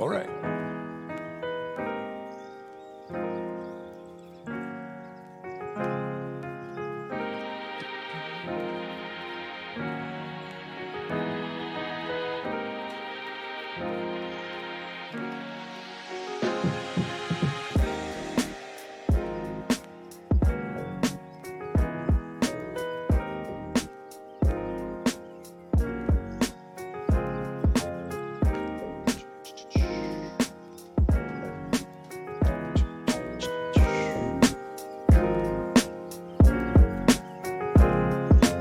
All 0.00 0.08
right. 0.08 0.39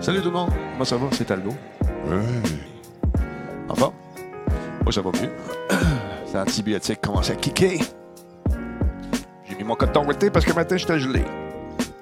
Salut 0.10 0.22
tout 0.22 0.30
le 0.30 0.38
monde, 0.38 0.50
comment 0.72 0.86
ça 0.86 0.98
va? 0.98 1.06
C'est 1.12 1.30
Aldo. 1.30 1.52
Enfin, 3.70 3.94
moi 4.82 4.92
ça 4.92 5.02
va 5.02 5.12
mieux. 5.12 5.30
C'est 6.26 6.40
antibiotique 6.40 7.00
commence 7.00 7.30
à 7.30 7.36
kicker. 7.36 7.80
J'ai 9.48 9.56
mis 9.56 9.64
mon 9.64 9.76
coton 9.76 10.08
ouaté 10.08 10.32
parce 10.32 10.46
que 10.46 10.54
matin 10.54 10.78
j'étais 10.78 10.98
gelé. 10.98 11.24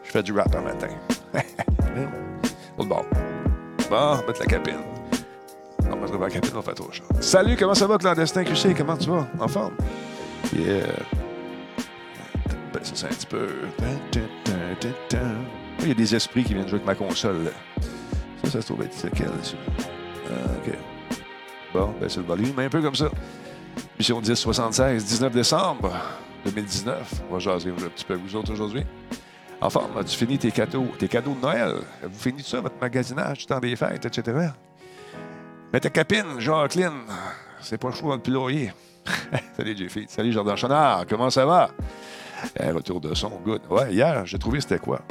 Je 0.05 0.11
fais 0.11 0.23
du 0.23 0.31
rap 0.31 0.55
un 0.55 0.61
matin. 0.61 0.87
Autre 2.77 2.87
bord. 2.87 3.05
Bon, 3.89 4.25
mettre 4.25 4.39
la 4.39 4.45
capine. 4.45 4.79
On 5.83 5.89
va 5.89 5.95
mettre 5.97 6.17
la 6.17 6.29
capine, 6.29 6.51
on 6.53 6.59
va 6.59 6.61
faire 6.61 6.85
autre 6.85 6.93
chose. 6.93 7.07
Salut, 7.19 7.57
comment 7.57 7.75
ça 7.75 7.87
va, 7.87 7.97
clandestin 7.97 8.45
QC? 8.45 8.73
Comment 8.73 8.95
tu 8.95 9.09
vas? 9.09 9.27
En 9.37 9.49
forme? 9.49 9.73
Yeah. 10.55 10.85
Ben, 12.73 12.79
ça, 12.83 12.91
c'est 12.93 13.05
un 13.07 13.09
petit 13.09 13.25
peu. 13.25 13.49
Il 15.81 15.87
y 15.89 15.91
a 15.91 15.93
des 15.93 16.15
esprits 16.15 16.45
qui 16.45 16.53
viennent 16.53 16.69
jouer 16.69 16.75
avec 16.75 16.85
ma 16.85 16.95
console. 16.95 17.43
là. 17.43 17.51
Ça, 18.49 18.61
se 18.61 18.67
trouve 18.67 18.81
être 18.83 18.93
c'est 18.93 19.11
quel? 19.13 19.27
Ah, 19.27 20.31
OK. 20.57 20.73
Bon, 21.73 21.93
ben 21.99 22.07
c'est 22.07 22.21
le 22.21 22.25
volume, 22.25 22.57
un 22.57 22.69
peu 22.69 22.81
comme 22.81 22.95
ça. 22.95 23.09
Mission 23.99 24.21
1076, 24.21 25.03
19 25.03 25.33
décembre 25.33 25.91
2019. 26.45 27.23
On 27.29 27.33
va 27.33 27.39
jaser 27.39 27.71
un 27.71 27.89
petit 27.89 28.05
peu 28.05 28.15
vous 28.15 28.35
autres 28.35 28.53
aujourd'hui. 28.53 28.83
En 29.59 29.69
forme, 29.69 29.97
as-tu 29.97 30.15
fini 30.15 30.37
tes 30.37 30.51
cadeaux, 30.51 30.87
tes 30.97 31.07
cadeaux 31.07 31.33
de 31.33 31.41
Noël? 31.41 31.75
Vous 32.03 32.19
fini 32.19 32.41
ça, 32.41 32.61
votre 32.61 32.79
magasinage, 32.79 33.39
du 33.39 33.45
temps 33.47 33.59
des 33.59 33.75
fêtes, 33.75 34.05
etc.? 34.05 34.51
Mais 35.73 35.79
ta 35.79 35.89
capine, 35.89 36.39
Jacqueline, 36.39 37.01
c'est 37.61 37.77
pas 37.77 37.91
chaud 37.91 38.09
dans 38.09 38.15
le 38.15 38.21
pilorier. 38.21 38.71
Salut, 39.57 39.75
Jeffy. 39.75 40.05
Salut, 40.07 40.31
Jordan 40.31 40.55
Chenard. 40.55 41.05
Comment 41.07 41.29
ça 41.29 41.45
va? 41.45 41.71
Un 42.59 42.73
retour 42.73 43.01
de 43.01 43.13
son, 43.13 43.29
good. 43.43 43.61
Ouais, 43.69 43.93
hier, 43.93 44.25
j'ai 44.25 44.37
trouvé 44.37 44.61
c'était 44.61 44.79
quoi? 44.79 45.01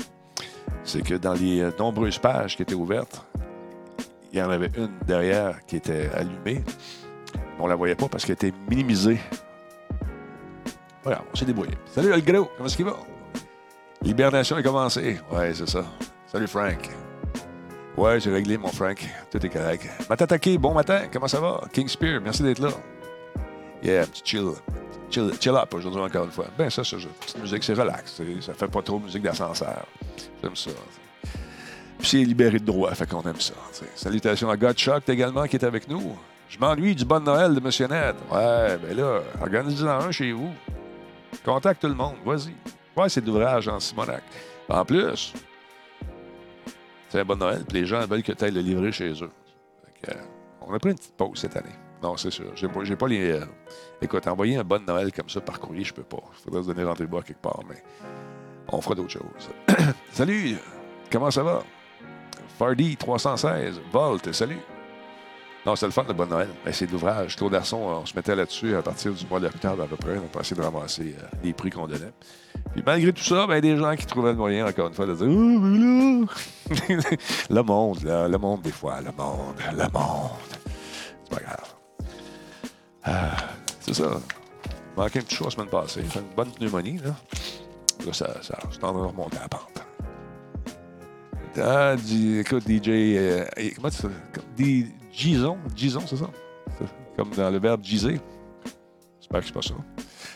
C'est 0.84 1.03
que 1.03 1.15
dans 1.15 1.34
les 1.34 1.60
euh, 1.60 1.71
nombreuses 1.78 2.19
pages 2.19 2.56
qui 2.56 2.62
étaient 2.62 2.75
ouvertes, 2.75 3.25
il 4.32 4.38
y 4.38 4.43
en 4.43 4.50
avait 4.50 4.71
une 4.77 4.91
derrière 5.06 5.65
qui 5.66 5.77
était 5.77 6.10
allumée. 6.15 6.62
On 7.59 7.66
la 7.66 7.75
voyait 7.75 7.94
pas 7.94 8.09
parce 8.09 8.25
qu'elle 8.25 8.34
était 8.34 8.53
minimisée. 8.69 9.19
Voilà, 11.03 11.22
on 11.32 11.37
s'est 11.37 11.44
débrouillé. 11.44 11.72
Salut, 11.87 12.10
le 12.10 12.21
gros. 12.21 12.50
Comment 12.56 12.66
est-ce 12.66 12.76
qu'il 12.76 12.84
va? 12.84 12.97
L'hibernation 14.03 14.59
est 14.59 14.62
commencée. 14.62 15.19
Ouais, 15.32 15.55
c'est 15.55 15.69
ça. 15.69 15.84
Salut, 16.26 16.47
Frank. 16.47 16.91
Ouais, 17.97 18.21
j'ai 18.21 18.31
réglé, 18.31 18.59
mon 18.59 18.69
Frank. 18.69 18.99
Tout 19.31 19.44
est 19.44 19.49
correct. 19.49 19.88
Matataki, 20.10 20.59
bon 20.59 20.75
matin. 20.75 21.03
Comment 21.10 21.28
ça 21.28 21.41
va? 21.41 21.62
King 21.72 21.88
Spear, 21.88 22.21
merci 22.21 22.43
d'être 22.43 22.59
là. 22.59 22.69
Yeah, 23.82 24.06
petit 24.06 24.22
chill. 24.25 24.50
Chill, 25.11 25.33
chill 25.41 25.55
up 25.55 25.72
aujourd'hui, 25.72 26.00
encore 26.00 26.25
une 26.25 26.31
fois. 26.33 26.47
Ben, 26.59 26.69
ça, 26.69 26.83
ça, 26.84 26.99
je- 26.99 27.09
petite 27.09 27.39
musique, 27.39 27.62
c'est 27.65 27.75
relax. 27.75 28.21
Ça 28.41 28.55
fait 28.55 28.69
pas 28.69 28.83
trop 28.83 28.99
musique 28.99 29.22
d'ascenseur. 29.22 29.87
J'aime 30.43 30.56
ça. 30.56 30.71
Puis 31.99 32.09
c'est 32.09 32.19
libéré 32.25 32.59
de 32.59 32.65
droit, 32.65 32.94
fait 32.94 33.06
qu'on 33.09 33.22
aime 33.22 33.41
ça. 33.41 33.55
Salutations 33.94 34.50
à 34.50 34.56
Godshock 34.56 35.09
également 35.09 35.44
qui 35.47 35.56
est 35.56 35.65
avec 35.65 35.89
nous. 35.89 36.17
Je 36.49 36.59
m'ennuie 36.59 36.94
du 36.94 37.05
bon 37.05 37.21
Noël 37.25 37.55
de 37.55 37.61
Monsieur 37.61 37.87
Ned. 37.87 38.15
Ouais, 38.31 38.77
ben 38.78 38.97
là, 38.97 39.21
organisez-en 39.41 39.89
un 39.89 40.11
chez 40.11 40.33
vous. 40.33 40.53
Contacte 41.44 41.81
tout 41.81 41.88
le 41.88 41.94
monde, 41.94 42.17
vas-y. 42.25 42.55
Ouais, 42.97 43.09
c'est 43.09 43.21
d'ouvrage 43.23 43.69
en 43.69 43.81
Simonac. 43.81 44.23
En 44.69 44.84
plus, 44.84 45.33
c'est 47.09 47.21
un 47.21 47.25
bon 47.25 47.37
Noël, 47.38 47.65
puis 47.69 47.81
les 47.81 47.87
gens 47.87 48.05
veulent 48.06 48.23
que 48.23 48.33
tu 48.33 48.44
ailles 48.44 48.50
le 48.53 48.61
livrer 48.61 48.93
chez 48.93 49.11
eux. 49.23 49.31
Euh, 50.09 50.12
on 50.61 50.75
a 50.75 50.78
pris 50.78 50.91
une 50.91 50.97
petite 50.97 51.17
pause 51.17 51.38
cette 51.38 51.56
année. 51.56 51.75
Non, 52.02 52.16
c'est 52.16 52.30
sûr. 52.30 52.50
J'ai 52.54 52.68
pas, 52.68 52.80
pas 52.98 53.08
les. 53.08 53.30
euh, 53.32 53.44
Écoute, 54.02 54.26
envoyer 54.26 54.56
un 54.56 54.64
bon 54.64 54.84
Noël 54.86 55.10
comme 55.12 55.28
ça 55.28 55.40
par 55.40 55.58
courrier, 55.58 55.84
je 55.84 55.94
peux 55.94 56.02
pas. 56.02 56.18
Il 56.38 56.44
faudrait 56.44 56.62
se 56.62 56.66
donner 56.68 56.84
rendez-vous 56.84 57.20
quelque 57.22 57.40
part, 57.40 57.60
mais 57.68 57.82
on 58.69 58.81
fera 58.81 58.94
d'autres 58.94 59.10
choses. 59.12 59.50
salut! 60.12 60.56
Comment 61.10 61.31
ça 61.31 61.43
va? 61.43 61.62
Fardy 62.58 62.96
316, 62.96 63.81
Volt, 63.93 64.32
salut! 64.32 64.58
Non, 65.64 65.75
c'est 65.75 65.87
le 65.87 65.93
fun 65.93 66.04
de 66.04 66.12
Bonne 66.12 66.28
Noël. 66.28 66.48
Ben, 66.64 66.72
c'est 66.72 66.88
l'ouvrage. 66.88 67.34
Claude 67.37 67.52
Arson, 67.54 67.78
on 67.78 68.06
se 68.06 68.14
mettait 68.14 68.37
là-dessus 68.37 68.76
à 68.76 68.82
partir 68.82 69.12
du 69.12 69.26
mois 69.26 69.40
d'octobre 69.40 69.82
à 69.82 69.87
peu 69.87 69.96
près. 69.96 70.16
On 70.16 70.40
essayé 70.40 70.54
de 70.56 70.64
ramasser 70.64 71.16
euh, 71.19 71.26
les 71.42 71.52
prix 71.52 71.70
qu'on 71.70 71.88
donnait. 71.88 72.12
Puis 72.72 72.84
malgré 72.87 73.12
tout 73.12 73.25
ça, 73.25 73.49
ben, 73.49 73.60
des 73.60 73.76
gens 73.76 73.96
qui 73.96 74.06
trouvaient 74.06 74.31
le 74.31 74.37
moyen, 74.37 74.66
encore 74.69 74.87
une 74.88 74.94
fois, 74.94 75.06
de 75.06 75.14
dire 75.14 75.26
Oh, 75.28 76.25
le 77.50 77.62
monde, 77.62 78.02
là, 78.04 78.28
le 78.28 78.38
monde, 78.38 78.62
des 78.62 78.70
fois, 78.70 79.00
le 79.00 79.10
monde, 79.10 79.56
le 79.72 79.92
monde. 79.92 80.31
C'est 81.25 81.37
pas 81.37 81.42
grave. 81.42 81.75
Ah, 83.06 83.37
c'est 83.81 83.94
ça. 83.94 84.20
Manqué 84.97 85.19
un 85.20 85.23
petit 85.23 85.37
choix 85.37 85.47
la 85.47 85.50
semaine 85.53 85.69
passée. 85.69 86.03
Fait 86.03 86.19
une 86.20 86.35
bonne 86.35 86.50
pneumonie, 86.50 86.99
là. 86.99 87.14
Là, 88.05 88.12
ça, 88.12 88.43
ça, 88.43 88.58
je 88.69 88.75
suis 88.75 88.85
en 88.85 88.93
train 88.93 89.03
de 89.03 89.06
remonter 89.06 89.38
la 89.41 89.49
pente. 89.49 89.82
Ah, 91.58 91.97
du- 91.97 92.41
écoute, 92.41 92.64
DJ. 92.69 92.88
euh, 93.17 93.44
comment 93.76 93.88
tu 93.88 94.06
dis 94.56 94.87
Gison, 95.12 95.56
Gison, 95.75 96.00
c'est 96.06 96.17
ça? 96.17 96.29
C'est 96.79 96.87
Comme 97.17 97.31
dans 97.31 97.49
le 97.50 97.58
verbe 97.58 97.82
giser. 97.82 98.20
J'espère 99.19 99.41
que 99.41 99.47
c'est 99.47 99.52
pas 99.55 99.62
ça. 99.62 99.75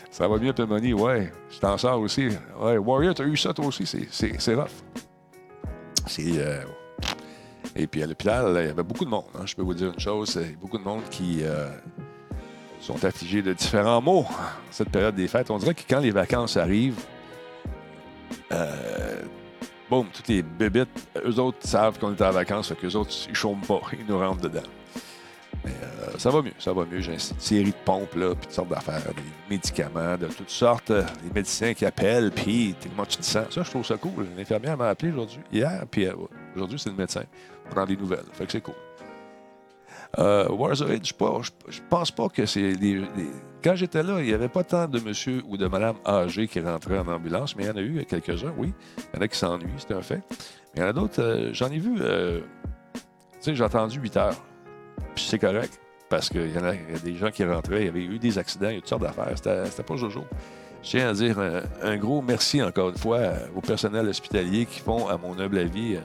Ça 0.09 0.27
va 0.27 0.37
bien, 0.39 0.51
pneumonie, 0.53 0.93
ouais. 0.93 1.31
Je 1.51 1.59
t'en 1.59 1.77
sors 1.77 1.99
aussi. 1.99 2.29
Ouais, 2.59 2.77
Warrior, 2.77 3.13
t'as 3.13 3.23
eu 3.25 3.37
ça 3.37 3.53
toi 3.53 3.65
aussi? 3.67 3.85
C'est- 3.85 4.07
C'est 4.11 4.39
c'est 4.41 4.55
rough. 4.55 4.71
C'est. 6.07 6.31
euh, 6.39 6.63
Et 7.75 7.85
puis 7.87 8.01
à 8.03 8.07
l'hôpital, 8.07 8.47
il 8.59 8.65
y 8.67 8.69
avait 8.69 8.83
beaucoup 8.83 9.05
de 9.05 9.09
monde. 9.09 9.25
hein. 9.35 9.43
Je 9.45 9.55
peux 9.55 9.61
vous 9.61 9.73
dire 9.75 9.93
une 9.93 9.99
chose, 9.99 10.37
il 10.41 10.51
y 10.51 10.53
a 10.53 10.57
beaucoup 10.57 10.77
de 10.79 10.83
monde 10.83 11.03
qui 11.11 11.39
euh, 11.43 11.69
sont 12.81 13.03
affligés 13.05 13.41
de 13.41 13.53
différents 13.53 14.01
maux 14.01 14.25
cette 14.71 14.89
période 14.89 15.15
des 15.15 15.27
fêtes. 15.27 15.51
On 15.51 15.57
dirait 15.57 15.73
que 15.73 15.83
quand 15.87 15.99
les 15.99 16.11
vacances 16.11 16.57
arrivent, 16.57 17.03
euh, 18.51 19.21
boum, 19.89 20.07
toutes 20.11 20.27
les 20.27 20.41
bébites, 20.41 20.89
eux 21.25 21.39
autres 21.39 21.59
savent 21.61 21.99
qu'on 21.99 22.13
est 22.13 22.21
en 22.21 22.31
vacances, 22.31 22.69
fait 22.69 22.75
qu'eux 22.75 22.95
autres, 22.95 23.11
ils 23.29 23.35
chôment 23.35 23.61
pas, 23.61 23.81
ils 23.93 24.05
nous 24.05 24.19
rentrent 24.19 24.41
dedans. 24.41 24.61
Mais 25.63 25.71
euh, 25.71 26.17
ça 26.17 26.29
va 26.31 26.41
mieux, 26.41 26.53
ça 26.57 26.73
va 26.73 26.85
mieux. 26.85 27.01
J'ai 27.01 27.13
une 27.13 27.19
série 27.19 27.65
de 27.65 27.75
pompes, 27.85 28.15
là, 28.15 28.33
puis 28.33 28.47
toutes 28.47 28.51
sortes 28.51 28.69
d'affaires, 28.69 29.01
des 29.13 29.21
médicaments 29.49 30.17
de 30.17 30.27
toutes 30.27 30.49
sortes, 30.49 30.91
euh, 30.91 31.03
les 31.23 31.31
médecins 31.31 31.73
qui 31.73 31.85
appellent, 31.85 32.31
puis 32.31 32.75
comment 32.83 33.05
tu 33.05 33.17
te 33.17 33.25
sens. 33.25 33.45
Ça, 33.51 33.63
je 33.63 33.69
trouve 33.69 33.85
ça 33.85 33.97
cool. 33.97 34.27
L'infirmière 34.37 34.77
m'a 34.77 34.89
appelé 34.89 35.11
aujourd'hui, 35.11 35.39
hier, 35.51 35.83
puis 35.89 36.07
euh, 36.07 36.13
aujourd'hui, 36.55 36.79
c'est 36.79 36.89
le 36.89 36.95
médecin. 36.95 37.23
pour 37.63 37.75
prendre 37.75 37.87
des 37.89 37.97
nouvelles. 37.97 38.25
Fait 38.33 38.45
que 38.45 38.51
c'est 38.51 38.61
cool. 38.61 38.75
Euh, 40.19 40.47
je 40.73 40.85
je 41.69 41.79
pense 41.89 42.11
pas 42.11 42.27
que 42.29 42.45
c'est. 42.45 42.73
des- 42.73 43.01
Quand 43.63 43.75
j'étais 43.75 44.03
là, 44.03 44.19
il 44.19 44.25
n'y 44.25 44.33
avait 44.33 44.49
pas 44.49 44.63
tant 44.63 44.87
de 44.87 44.99
monsieur 44.99 45.41
ou 45.47 45.55
de 45.55 45.67
madame 45.67 45.95
âgés 46.05 46.47
qui 46.47 46.59
rentraient 46.59 46.97
en 46.99 47.07
ambulance, 47.07 47.55
mais 47.55 47.63
il 47.63 47.67
y 47.67 47.69
en 47.71 47.75
a 47.77 47.81
eu 47.81 48.03
quelques-uns, 48.05 48.53
oui. 48.57 48.73
Il 48.97 49.17
y 49.17 49.19
en 49.19 49.21
a 49.21 49.27
qui 49.27 49.37
s'ennuient, 49.37 49.67
c'est 49.77 49.93
un 49.93 50.01
fait. 50.01 50.21
Mais 50.73 50.77
il 50.77 50.79
y 50.81 50.83
en 50.83 50.87
a 50.87 50.93
d'autres, 50.93 51.21
euh, 51.21 51.49
j'en 51.53 51.67
ai 51.69 51.77
vu. 51.79 51.95
euh, 52.01 52.41
tu 52.93 53.01
sais, 53.39 53.55
j'ai 53.55 53.63
entendu 53.63 53.99
8 53.99 54.17
heures. 54.17 54.35
Puis 55.15 55.25
c'est 55.29 55.39
correct, 55.39 55.79
parce 56.09 56.27
qu'il 56.29 56.51
y 56.51 56.57
en 56.57 56.63
a, 56.63 56.73
des 57.03 57.15
gens 57.15 57.29
qui 57.31 57.43
rentraient, 57.45 57.81
il 57.81 57.85
y 57.85 57.89
avait 57.89 58.03
eu 58.03 58.19
des 58.19 58.37
accidents, 58.37 58.69
il 58.69 58.75
y 58.75 58.77
a 58.77 58.79
toutes 58.81 58.89
sortes 58.89 59.01
d'affaires. 59.03 59.31
C'était 59.35 59.65
c'était 59.65 59.83
pas 59.83 59.95
Jojo. 59.95 60.25
Je 60.83 60.89
tiens 60.89 61.09
à 61.09 61.13
dire 61.13 61.37
un, 61.39 61.61
un 61.83 61.97
gros 61.97 62.21
merci 62.21 62.61
encore 62.61 62.89
une 62.89 62.97
fois 62.97 63.17
euh, 63.17 63.47
au 63.55 63.61
personnel 63.61 64.07
hospitalier 64.07 64.65
qui 64.65 64.79
font, 64.79 65.07
à 65.07 65.17
mon 65.17 65.37
humble 65.39 65.59
avis, 65.59 65.95
euh, 65.95 65.99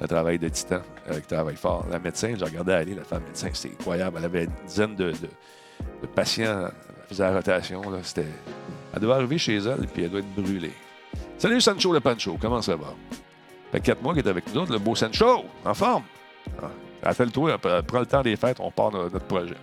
un 0.00 0.06
travail 0.06 0.38
de 0.38 0.48
titan, 0.48 0.82
euh, 1.10 1.18
qui 1.18 1.26
travaille 1.26 1.56
fort. 1.56 1.84
La 1.90 1.98
médecin, 1.98 2.34
j'ai 2.38 2.44
regardé 2.44 2.72
aller, 2.72 2.94
la 2.94 3.04
femme 3.04 3.24
médecin, 3.24 3.48
c'était 3.52 3.74
incroyable. 3.74 4.16
Elle 4.18 4.24
avait 4.24 4.44
une 4.44 4.66
dizaine 4.66 4.94
de, 4.94 5.12
patients, 6.14 6.66
elle 6.66 7.08
faisait 7.08 7.24
la 7.24 7.34
rotation. 7.36 7.82
Elle 8.92 9.00
devait 9.00 9.12
arriver 9.12 9.38
chez 9.38 9.56
elle, 9.56 9.86
puis 9.92 10.04
elle 10.04 10.10
doit 10.10 10.20
être 10.20 10.34
brûlée. 10.34 10.72
Salut 11.36 11.60
Sancho 11.60 11.92
le 11.92 12.00
Pancho, 12.00 12.36
comment 12.40 12.62
ça 12.62 12.76
va? 12.76 12.94
Ça 13.10 13.72
fait 13.72 13.80
quatre 13.80 14.02
mois 14.02 14.14
qu'il 14.14 14.24
est 14.24 14.28
avec 14.28 14.54
nous 14.54 14.66
le 14.66 14.78
beau 14.78 14.94
Sancho, 14.94 15.44
en 15.64 15.74
forme. 15.74 16.04
Ah, 16.62 16.70
Appelle-toi, 17.02 17.58
euh, 17.64 17.82
prends 17.82 18.00
le 18.00 18.06
temps 18.06 18.22
des 18.22 18.36
fêtes, 18.36 18.58
on 18.60 18.70
part 18.70 18.90
notre 18.92 19.18
projet. 19.20 19.56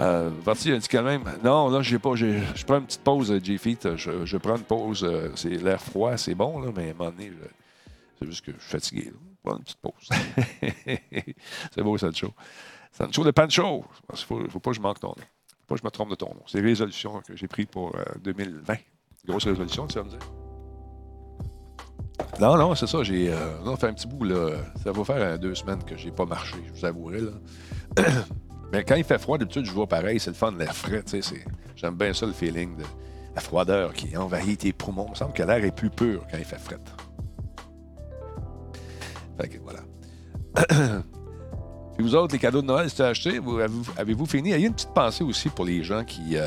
Euh, 0.00 0.30
Varty 0.42 0.72
a 0.72 0.78
dit 0.78 0.88
quand 0.88 1.02
même, 1.02 1.22
non, 1.44 1.68
là, 1.70 1.82
j'ai 1.82 1.98
pas, 1.98 2.14
je 2.16 2.64
prends 2.64 2.78
une 2.78 2.86
petite 2.86 3.02
pause, 3.02 3.30
euh, 3.30 3.40
J-Feet. 3.42 3.96
Je, 3.96 4.24
je 4.24 4.36
prends 4.36 4.56
une 4.56 4.64
pause. 4.64 5.04
euh, 5.04 5.30
c'est 5.36 5.50
l'air 5.50 5.80
froid, 5.80 6.16
c'est 6.16 6.34
bon, 6.34 6.60
là, 6.60 6.70
mais 6.74 6.88
à 6.88 6.90
un 6.90 6.94
moment 6.94 7.10
donné, 7.10 7.30
je- 7.30 7.48
c'est 8.18 8.26
juste 8.26 8.44
que 8.44 8.52
je 8.52 8.58
suis 8.58 8.70
fatigué. 8.70 9.04
là. 9.06 9.12
Prends 9.44 9.56
une 9.56 9.62
petite 9.64 9.78
pause. 9.78 10.08
c'est 11.74 11.82
beau, 11.82 11.98
Sancho. 11.98 12.32
Sancho 12.92 13.24
le 13.24 13.32
Pancho. 13.32 13.84
Il 14.12 14.18
faut, 14.18 14.48
faut 14.48 14.60
pas 14.60 14.70
que 14.70 14.76
je 14.76 14.80
manque 14.80 15.00
ton 15.00 15.08
nom. 15.08 15.14
faut 15.16 15.66
pas 15.68 15.74
que 15.74 15.80
je 15.80 15.84
me 15.84 15.90
trompe 15.90 16.10
de 16.10 16.14
ton 16.14 16.28
nom. 16.28 16.42
C'est 16.46 16.60
les 16.60 16.68
résolutions 16.68 17.20
que 17.26 17.36
j'ai 17.36 17.48
prises 17.48 17.66
pour 17.66 17.94
euh, 17.96 18.02
2020. 18.22 18.74
Grosse 19.26 19.44
résolution, 19.44 19.86
tu 19.86 19.94
vas 19.98 20.04
me 20.04 20.10
dire? 20.10 20.18
Non, 22.40 22.56
non, 22.56 22.74
c'est 22.76 22.86
ça. 22.86 23.02
J'ai 23.02 23.32
euh, 23.32 23.58
non, 23.64 23.76
fait 23.76 23.88
un 23.88 23.94
petit 23.94 24.06
bout. 24.06 24.24
Là. 24.24 24.50
Ça 24.82 24.92
va 24.92 25.04
faire 25.04 25.16
euh, 25.16 25.36
deux 25.38 25.54
semaines 25.54 25.82
que 25.84 25.96
j'ai 25.96 26.10
pas 26.12 26.24
marché, 26.26 26.56
je 26.68 26.72
vous 26.72 26.84
avouerai. 26.84 27.20
Là. 27.20 27.32
Mais 28.72 28.84
quand 28.84 28.94
il 28.94 29.04
fait 29.04 29.18
froid, 29.18 29.36
d'habitude, 29.38 29.66
je 29.66 29.70
vois 29.72 29.86
pareil. 29.86 30.18
C'est 30.18 30.30
le 30.30 30.36
fun 30.36 30.50
de 30.52 30.58
l'air 30.58 30.74
frais. 30.74 31.02
J'aime 31.76 31.94
bien 31.94 32.12
ça, 32.14 32.26
le 32.26 32.32
feeling 32.32 32.76
de 32.76 32.84
la 33.34 33.40
froideur 33.40 33.92
qui 33.92 34.16
envahit 34.16 34.60
tes 34.60 34.72
poumons. 34.72 35.06
Il 35.08 35.10
me 35.10 35.14
semble 35.16 35.32
que 35.34 35.42
l'air 35.42 35.62
est 35.64 35.74
plus 35.74 35.90
pur 35.90 36.24
quand 36.30 36.38
il 36.38 36.44
fait 36.44 36.58
frais. 36.58 36.78
Fait 39.40 39.48
que 39.48 39.58
voilà. 39.62 39.80
Puis 41.96 42.06
vous 42.06 42.14
autres, 42.14 42.32
les 42.32 42.38
cadeaux 42.38 42.62
de 42.62 42.66
Noël, 42.66 42.88
si 42.88 43.02
acheté, 43.02 43.38
vous- 43.38 43.58
avez-vous 43.98 44.26
fini? 44.26 44.50
Il 44.50 44.60
y 44.60 44.64
a 44.64 44.66
une 44.66 44.72
petite 44.72 44.94
pensée 44.94 45.24
aussi 45.24 45.48
pour 45.50 45.64
les 45.66 45.82
gens 45.82 46.04
qui 46.04 46.36
euh, 46.36 46.46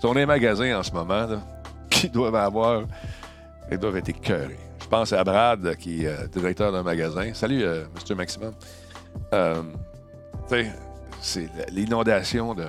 sont 0.00 0.08
dans 0.08 0.14
les 0.14 0.26
magasins 0.26 0.78
en 0.78 0.82
ce 0.82 0.92
moment, 0.92 1.26
là, 1.26 1.40
qui 1.90 2.08
doivent 2.08 2.34
avoir. 2.36 2.82
Ils 3.72 3.78
doivent 3.78 3.96
être 3.96 4.10
écœurés. 4.10 4.58
Je 4.80 4.86
pense 4.86 5.12
à 5.12 5.24
Brad, 5.24 5.76
qui 5.76 6.04
est 6.04 6.08
euh, 6.08 6.26
directeur 6.28 6.70
d'un 6.70 6.82
magasin. 6.82 7.32
Salut, 7.34 7.62
euh, 7.64 7.84
Mr. 8.08 8.14
Maximum. 8.14 8.52
Euh, 9.32 9.62
tu 10.48 10.54
sais, 10.56 10.72
c'est 11.24 11.48
l'inondation 11.72 12.54
de. 12.54 12.66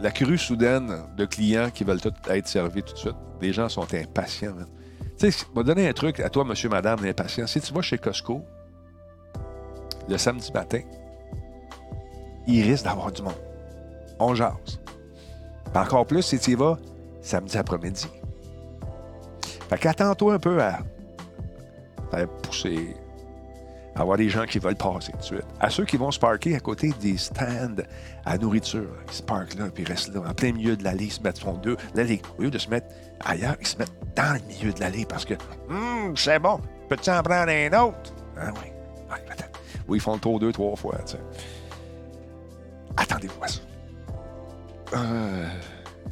La 0.00 0.10
crue 0.10 0.36
soudaine 0.36 1.04
de 1.16 1.24
clients 1.24 1.70
qui 1.70 1.84
veulent 1.84 2.00
tout 2.00 2.12
être 2.28 2.48
servis 2.48 2.82
tout 2.82 2.92
de 2.92 2.98
suite. 2.98 3.16
Les 3.40 3.52
gens 3.52 3.68
sont 3.68 3.86
impatients. 3.94 4.54
Tu 5.16 5.30
sais, 5.30 5.46
je 5.54 5.56
vais 5.56 5.64
donner 5.64 5.88
un 5.88 5.92
truc 5.92 6.18
à 6.18 6.28
toi, 6.28 6.44
monsieur, 6.44 6.68
madame, 6.68 7.04
l'impatient. 7.04 7.46
Si 7.46 7.60
tu 7.60 7.72
vas 7.72 7.82
chez 7.82 7.98
Costco 7.98 8.42
le 10.08 10.18
samedi 10.18 10.50
matin, 10.52 10.80
il 12.48 12.64
risque 12.64 12.84
d'avoir 12.84 13.12
du 13.12 13.22
monde. 13.22 13.34
On 14.18 14.34
jase. 14.34 14.80
Encore 15.72 16.06
plus 16.06 16.22
si 16.22 16.40
tu 16.40 16.50
y 16.50 16.54
vas 16.56 16.78
samedi 17.20 17.56
après-midi. 17.56 18.08
Fait 19.68 19.78
qu'attends-toi 19.78 20.34
un 20.34 20.38
peu 20.40 20.60
à 20.60 20.80
faire 22.10 22.28
pousser, 22.42 22.96
avoir 23.94 24.16
des 24.16 24.28
gens 24.28 24.44
qui 24.46 24.58
veulent 24.58 24.74
passer 24.76 25.12
tout 25.12 25.18
de 25.18 25.22
suite. 25.22 25.44
À 25.60 25.68
ceux 25.70 25.84
qui 25.84 25.96
vont 25.96 26.10
se 26.10 26.18
parker 26.18 26.54
à 26.56 26.60
côté 26.60 26.92
des 27.00 27.16
stands 27.18 27.82
à 28.24 28.38
nourriture. 28.38 28.88
Ils 29.08 29.14
se 29.14 29.22
parquent 29.22 29.54
là, 29.54 29.66
puis 29.74 29.84
restent 29.84 30.14
là, 30.14 30.20
en 30.28 30.34
plein 30.34 30.52
milieu 30.52 30.76
de 30.76 30.84
l'allée, 30.84 31.04
ils 31.06 31.12
se 31.12 31.20
mettent 31.22 31.38
font 31.38 31.54
deux. 31.58 31.76
Là, 31.94 32.04
les- 32.04 32.22
au 32.38 32.42
lieu 32.42 32.50
de 32.50 32.58
se 32.58 32.68
mettre 32.70 32.86
ailleurs, 33.24 33.56
ils 33.60 33.66
se 33.66 33.76
mettent 33.76 33.92
dans 34.16 34.34
le 34.34 34.40
milieu 34.46 34.72
de 34.72 34.80
l'allée 34.80 35.04
parce 35.06 35.24
que 35.24 35.34
Hum, 35.70 36.16
c'est 36.16 36.38
bon, 36.38 36.60
peux-tu 36.88 37.10
en 37.10 37.22
prendre 37.22 37.50
un 37.50 37.72
autre? 37.80 38.12
Ah 38.38 38.50
oui. 38.62 38.70
Ah. 39.10 39.16
Oui, 39.88 39.98
ils 39.98 40.00
font 40.00 40.14
le 40.14 40.20
tour 40.20 40.38
deux, 40.40 40.52
trois 40.52 40.76
fois. 40.76 40.96
tu 41.04 41.12
sais. 41.12 41.18
Attendez-vous 42.96 43.42
à 43.44 43.48
ça. 43.48 43.60
Euh, 44.94 45.46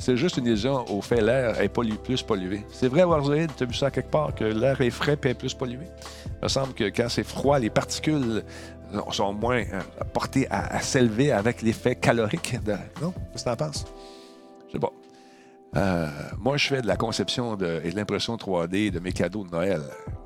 c'est 0.01 0.17
juste 0.17 0.37
une 0.39 0.47
illusion 0.47 0.85
au 0.91 1.01
fait 1.01 1.21
l'air 1.21 1.61
est 1.61 1.69
pollu- 1.73 1.97
plus 1.99 2.23
pollué. 2.23 2.65
C'est 2.73 2.89
vrai, 2.89 3.05
Warzone, 3.05 3.47
tu 3.57 3.63
as 3.63 3.67
vu 3.67 3.75
ça 3.75 3.91
quelque 3.91 4.11
part, 4.11 4.35
que 4.35 4.45
l'air 4.45 4.81
est 4.81 4.91
frais 4.91 5.19
et 5.25 5.35
plus 5.35 5.55
pollué? 5.55 5.79
Il 6.27 6.45
me 6.45 6.49
semble 6.49 6.73
que 6.75 6.85
quand 6.85 7.09
c'est 7.09 7.23
froid, 7.23 7.59
les 7.59 7.71
particules 7.71 8.43
euh, 8.95 9.01
sont 9.13 9.33
moins 9.33 9.61
euh, 9.73 9.81
portées 10.13 10.47
à, 10.51 10.81
s'élever 10.81 11.31
avec 11.33 11.63
l'effet 11.63 11.95
calorique. 11.95 12.57
De... 12.65 12.73
Non? 13.01 13.13
Qu'est-ce 13.33 13.45
que 13.45 13.49
tu 13.51 13.53
en 13.53 13.57
penses? 13.57 13.85
Je 14.69 14.73
sais 14.73 14.79
pas. 14.79 14.93
Euh, 15.77 16.09
moi, 16.39 16.57
je 16.57 16.67
fais 16.67 16.83
de 16.83 16.87
la 16.89 16.97
conception 16.97 17.55
de- 17.57 17.81
et 17.85 17.91
de 17.91 17.97
l'impression 17.97 18.37
3D 18.37 18.91
de 18.91 18.99
mes 18.99 19.13
cadeaux 19.13 19.45
de 19.45 19.51
Noël. 19.51 19.83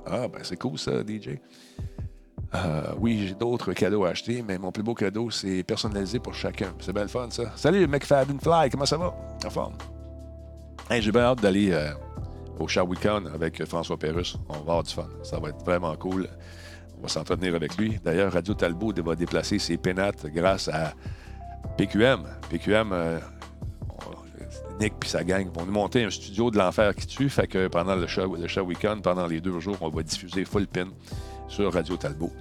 Ah, 0.06 0.28
ben 0.28 0.40
c'est 0.42 0.56
cool 0.56 0.78
ça, 0.78 1.02
DJ. 1.02 1.38
Euh, 2.54 2.82
oui, 2.98 3.26
j'ai 3.26 3.34
d'autres 3.34 3.72
cadeaux 3.72 4.04
à 4.04 4.10
acheter, 4.10 4.44
mais 4.46 4.58
mon 4.58 4.70
plus 4.70 4.82
beau 4.82 4.94
cadeau, 4.94 5.30
c'est 5.30 5.62
personnalisé 5.64 6.20
pour 6.20 6.34
chacun. 6.34 6.72
C'est 6.80 6.92
bien 6.92 7.02
le 7.02 7.08
fun, 7.08 7.28
ça. 7.30 7.44
Salut, 7.56 7.86
McFadden 7.86 8.38
Fly, 8.38 8.70
comment 8.70 8.86
ça 8.86 8.96
va? 8.96 9.14
En 9.44 9.50
forme. 9.50 9.74
J'ai 10.90 11.10
bien 11.10 11.22
hâte 11.22 11.40
d'aller 11.40 11.72
euh, 11.72 11.90
au 12.58 12.68
Shawicon 12.68 13.26
avec 13.34 13.60
euh, 13.60 13.66
François 13.66 13.96
Pérusse. 13.96 14.36
On 14.48 14.52
va 14.52 14.58
avoir 14.60 14.82
du 14.84 14.94
fun. 14.94 15.08
Ça 15.22 15.40
va 15.40 15.48
être 15.48 15.64
vraiment 15.64 15.96
cool. 15.96 16.28
On 16.98 17.02
va 17.02 17.08
s'entretenir 17.08 17.54
avec 17.54 17.76
lui. 17.76 17.98
D'ailleurs, 18.04 18.32
Radio 18.32 18.54
Talbot 18.54 18.92
va 19.04 19.16
déplacer 19.16 19.58
ses 19.58 19.76
pénates 19.76 20.26
grâce 20.26 20.68
à 20.68 20.92
PQM. 21.76 22.22
PQM, 22.50 23.20
Nick 24.80 24.94
et 25.04 25.08
sa 25.08 25.22
gang 25.22 25.48
vont 25.52 25.66
nous 25.66 25.72
monter 25.72 26.04
un 26.04 26.10
studio 26.10 26.50
de 26.50 26.58
l'enfer 26.58 26.94
qui 26.94 27.06
tue. 27.06 27.28
Fait 27.28 27.46
que 27.46 27.68
pendant 27.68 27.96
le 27.96 28.06
show, 28.06 28.36
le 28.36 28.48
show 28.48 28.62
week-end, 28.62 28.98
pendant 29.02 29.26
les 29.26 29.40
deux 29.40 29.58
jours, 29.60 29.76
on 29.80 29.88
va 29.88 30.02
diffuser 30.02 30.44
full 30.44 30.66
pin 30.66 30.88
sur 31.48 31.72
Radio 31.72 31.96
Talbot. 31.96 32.32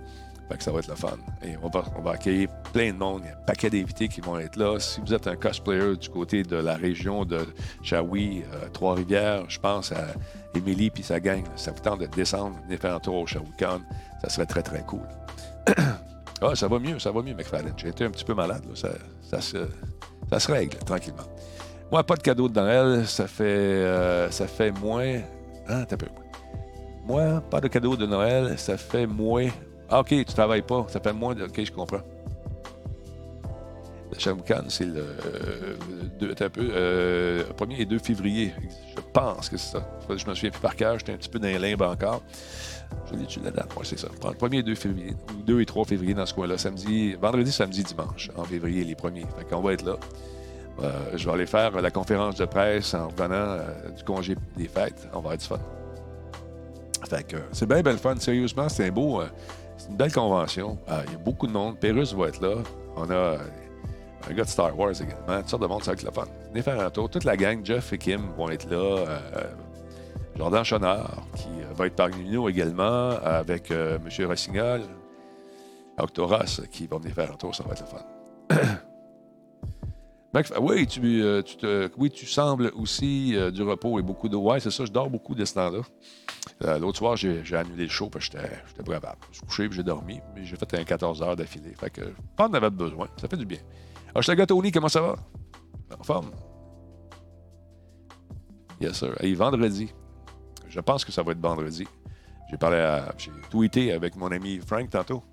Que 0.58 0.64
ça 0.64 0.72
va 0.72 0.80
être 0.80 0.88
le 0.88 0.96
fun. 0.96 1.18
Et 1.44 1.56
on 1.62 1.70
va, 1.70 1.84
on 1.98 2.02
va 2.02 2.12
accueillir 2.12 2.50
plein 2.72 2.92
de 2.94 2.98
monde. 2.98 3.22
Il 3.24 3.28
y 3.28 3.30
a 3.30 3.34
un 3.34 3.42
paquet 3.46 3.70
d'invités 3.70 4.08
qui 4.08 4.22
vont 4.22 4.38
être 4.38 4.56
là. 4.56 4.80
Si 4.80 5.02
vous 5.02 5.14
êtes 5.14 5.28
un 5.28 5.36
cosplayer 5.36 5.96
du 5.96 6.10
côté 6.10 6.44
de 6.44 6.56
la 6.56 6.76
région 6.76 7.26
de 7.26 7.40
Shawi, 7.82 8.44
euh, 8.54 8.70
Trois-Rivières, 8.72 9.50
je 9.50 9.60
pense 9.60 9.92
à 9.92 10.06
Émilie 10.56 10.90
puis 10.90 11.04
sa 11.04 11.20
gang. 11.20 11.44
Ça 11.56 11.72
vous 11.72 11.80
tente 11.80 12.02
de 12.02 12.06
descendre, 12.08 12.58
venir 12.66 12.80
faire 12.80 12.96
un 12.96 13.00
tour 13.00 13.16
au 13.16 13.26
Shawicon. 13.26 13.82
Ça 14.22 14.30
serait 14.30 14.46
très, 14.46 14.62
très 14.62 14.84
cool. 14.84 15.08
ah, 16.42 16.56
ça 16.56 16.68
va 16.68 16.80
mieux, 16.80 17.00
ça 17.00 17.12
va 17.12 17.22
mieux, 17.22 17.34
McFadden. 17.34 17.74
J'ai 17.78 17.90
été 17.90 18.06
un 18.06 18.12
petit 18.12 18.26
peu 18.26 18.34
malade. 18.34 18.64
là. 18.68 18.76
Ça, 18.76 18.90
ça 19.22 19.42
se, 19.42 19.58
ça 20.30 20.40
se 20.40 20.52
règle 20.52 20.78
tranquillement. 20.80 21.24
Moi, 21.92 22.04
pas 22.04 22.16
de 22.16 22.22
cadeau 22.22 22.48
de 22.48 22.56
Noël. 22.60 23.08
Ça 23.08 23.28
fait, 23.28 23.44
euh, 23.44 24.32
ça 24.32 24.48
fait 24.48 24.72
moins. 24.72 25.22
Ah, 25.68 25.86
t'as 25.88 25.98
peu. 25.98 26.08
Moi, 27.06 27.42
pas 27.50 27.62
de 27.62 27.68
cadeau 27.68 27.96
de 27.96 28.06
Noël. 28.06 28.58
Ça 28.58 28.78
fait 28.78 29.06
moins. 29.06 29.50
Ah, 29.96 30.00
OK, 30.00 30.08
tu 30.08 30.26
travailles 30.26 30.64
pas. 30.64 30.88
Ça 30.90 31.00
fait 31.00 31.14
moins 31.14 31.36
de. 31.36 31.44
OK, 31.44 31.64
je 31.64 31.72
comprends. 31.72 32.02
Shamkan, 34.18 34.64
c'est 34.70 34.86
le. 34.86 35.02
euh, 35.02 35.76
deux- 36.20 36.32
un 36.40 36.50
peu. 36.50 36.68
Euh, 36.72 37.44
1er 37.58 37.82
et 37.82 37.86
2 37.86 38.00
février. 38.00 38.54
Je 38.96 39.02
pense 39.14 39.50
que 39.50 39.58
c'est 39.58 39.74
ça. 39.78 39.88
Je 40.10 40.14
me 40.28 40.34
souviens 40.36 40.50
plus 40.52 40.62
par 40.62 40.76
cœur. 40.76 40.98
J'étais 40.98 41.14
un 41.14 41.18
petit 41.18 41.30
peu 41.30 41.38
dans 41.40 41.48
les 41.48 41.60
limbes 41.60 41.82
encore. 41.84 42.22
Je 43.12 43.16
l'ai-tu 43.18 43.40
la 43.40 43.52
date? 43.52 43.70
Oui, 43.78 43.84
c'est 43.86 44.00
ça. 44.00 44.08
Le 44.24 44.32
1er 44.36 44.60
et 44.60 44.64
2 44.64 44.76
février. 44.76 45.14
Ou 45.38 45.42
2 45.44 45.62
et 45.62 45.66
3 45.66 45.86
février 45.86 46.14
dans 46.16 46.26
ce 46.26 46.34
coin-là. 46.34 46.58
Samedi, 46.58 47.14
vendredi, 47.14 47.52
samedi, 47.52 47.84
dimanche. 47.84 48.30
En 48.36 48.44
février, 48.46 48.84
les 48.84 48.96
premiers. 48.96 49.26
Fait 49.38 49.46
qu'on 49.50 49.62
va 49.62 49.74
être 49.74 49.84
là. 49.86 49.96
Euh, 50.82 50.90
je 51.16 51.26
vais 51.26 51.32
aller 51.34 51.46
faire 51.46 51.72
la 51.82 51.92
conférence 51.92 52.36
de 52.36 52.46
presse 52.46 52.96
en 52.96 53.10
revenant 53.10 53.36
euh, 53.36 53.90
du 53.96 54.04
congé 54.04 54.36
des 54.58 54.68
fêtes. 54.68 55.08
On 55.14 55.20
va 55.20 55.36
être 55.36 55.44
fun. 55.44 55.60
Fait 57.10 57.24
que 57.28 57.36
euh, 57.38 57.40
c'est 57.52 57.68
bien, 57.68 57.82
bien 57.82 57.98
fun. 57.98 58.16
Sérieusement, 58.18 58.70
c'est 58.70 58.88
un 58.88 58.92
beau. 58.92 59.22
C'est 59.84 59.90
une 59.90 59.98
belle 59.98 60.14
convention. 60.14 60.78
Euh, 60.90 61.02
Il 61.08 61.12
y 61.12 61.16
a 61.16 61.18
beaucoup 61.18 61.46
de 61.46 61.52
monde. 61.52 61.78
Pérus 61.78 62.14
va 62.14 62.28
être 62.28 62.42
là. 62.42 62.56
On 62.96 63.10
a 63.10 63.38
un 64.30 64.34
gars 64.34 64.44
de 64.46 64.50
Star 64.50 64.78
Wars 64.80 64.92
également. 64.92 65.42
Toutes 65.42 65.50
sortes 65.50 65.62
de 65.62 65.68
monde, 65.68 65.84
ça 65.84 65.92
va 65.92 65.96
être 65.96 66.04
le 66.04 66.12
fun. 66.12 66.26
Venez 66.52 66.62
faire 66.62 66.80
un 66.80 66.90
tour. 66.90 67.10
Toute 67.10 67.26
la 67.26 67.36
gang, 67.36 67.60
Jeff 67.66 67.92
et 67.92 67.98
Kim, 67.98 68.22
vont 68.38 68.50
être 68.50 68.70
là. 68.70 68.78
Euh, 68.78 69.26
Jordan 70.38 70.64
Chonard, 70.64 71.18
qui 71.36 71.50
va 71.76 71.88
être 71.88 71.96
parmi 71.96 72.30
nous 72.30 72.48
également, 72.48 73.10
avec 73.24 73.72
euh, 73.72 73.98
M. 73.98 74.26
Rossignol, 74.28 74.82
Octoras, 75.98 76.62
qui 76.72 76.88
va 76.88 76.98
venir 76.98 77.14
faire 77.14 77.32
un 77.32 77.36
tour. 77.36 77.54
Ça 77.54 77.64
va 77.64 77.74
être 77.74 77.84
le 77.84 78.58
fun. 78.66 78.66
Mac 80.34 80.48
fait, 80.48 80.58
oui, 80.58 80.88
tu, 80.88 81.22
euh, 81.22 81.44
tu 81.44 82.10
tu 82.10 82.26
sembles 82.26 82.72
aussi 82.76 83.36
euh, 83.36 83.52
du 83.52 83.62
repos 83.62 84.00
et 84.00 84.02
beaucoup 84.02 84.28
d'eau. 84.30 84.42
Ouais, 84.42 84.60
c'est 84.60 84.72
ça, 84.72 84.84
je 84.84 84.92
dors 84.92 85.10
beaucoup 85.10 85.36
de 85.36 85.46
ce 85.46 85.54
temps-là. 85.54 85.82
Euh, 86.64 86.80
L'autre 86.80 86.98
soir, 86.98 87.16
j'ai 87.16 87.56
annulé 87.56 87.84
le 87.84 87.90
show 87.90 88.10
parce 88.10 88.30
que 88.30 88.40
j'étais 88.68 88.84
bravable. 88.84 89.20
Je 89.32 89.38
suis 89.38 89.46
couché 89.46 89.68
puis 89.68 89.78
j'ai 89.78 89.84
dormi, 89.84 90.20
mais 90.36 90.44
j'ai 90.44 90.56
fait 90.56 90.74
un 90.74 90.84
14 90.84 91.22
heures 91.22 91.36
d'affilée. 91.36 91.74
Fait 91.80 91.92
que 91.92 92.02
pas 92.36 92.48
en 92.48 92.54
avait 92.54 92.72
besoin. 92.72 93.08
Ça 93.18 93.28
fait 93.28 93.38
du 93.38 93.46
bien. 93.46 93.60
Ah, 94.16 94.22
je 94.22 94.32
te 94.32 94.44
Tony, 94.46 94.72
comment 94.72 94.90
ça 94.90 95.02
va? 95.02 95.16
En 96.00 96.04
forme? 96.04 96.32
Yes, 98.82 98.98
sir. 98.98 99.16
Hey, 99.20 99.36
vendredi. 99.36 99.94
Je 100.68 100.80
pense 100.80 101.06
que 101.06 101.12
ça 101.12 101.22
va 101.22 101.34
être 101.34 101.42
vendredi. 101.42 101.88
J'ai 102.50 102.58
parlé 102.58 102.78
à. 102.78 103.14
J'ai 103.20 103.32
tweeté 103.52 103.92
avec 103.92 104.16
mon 104.16 104.32
ami 104.32 104.60
Frank 104.66 104.90
tantôt. 104.90 105.24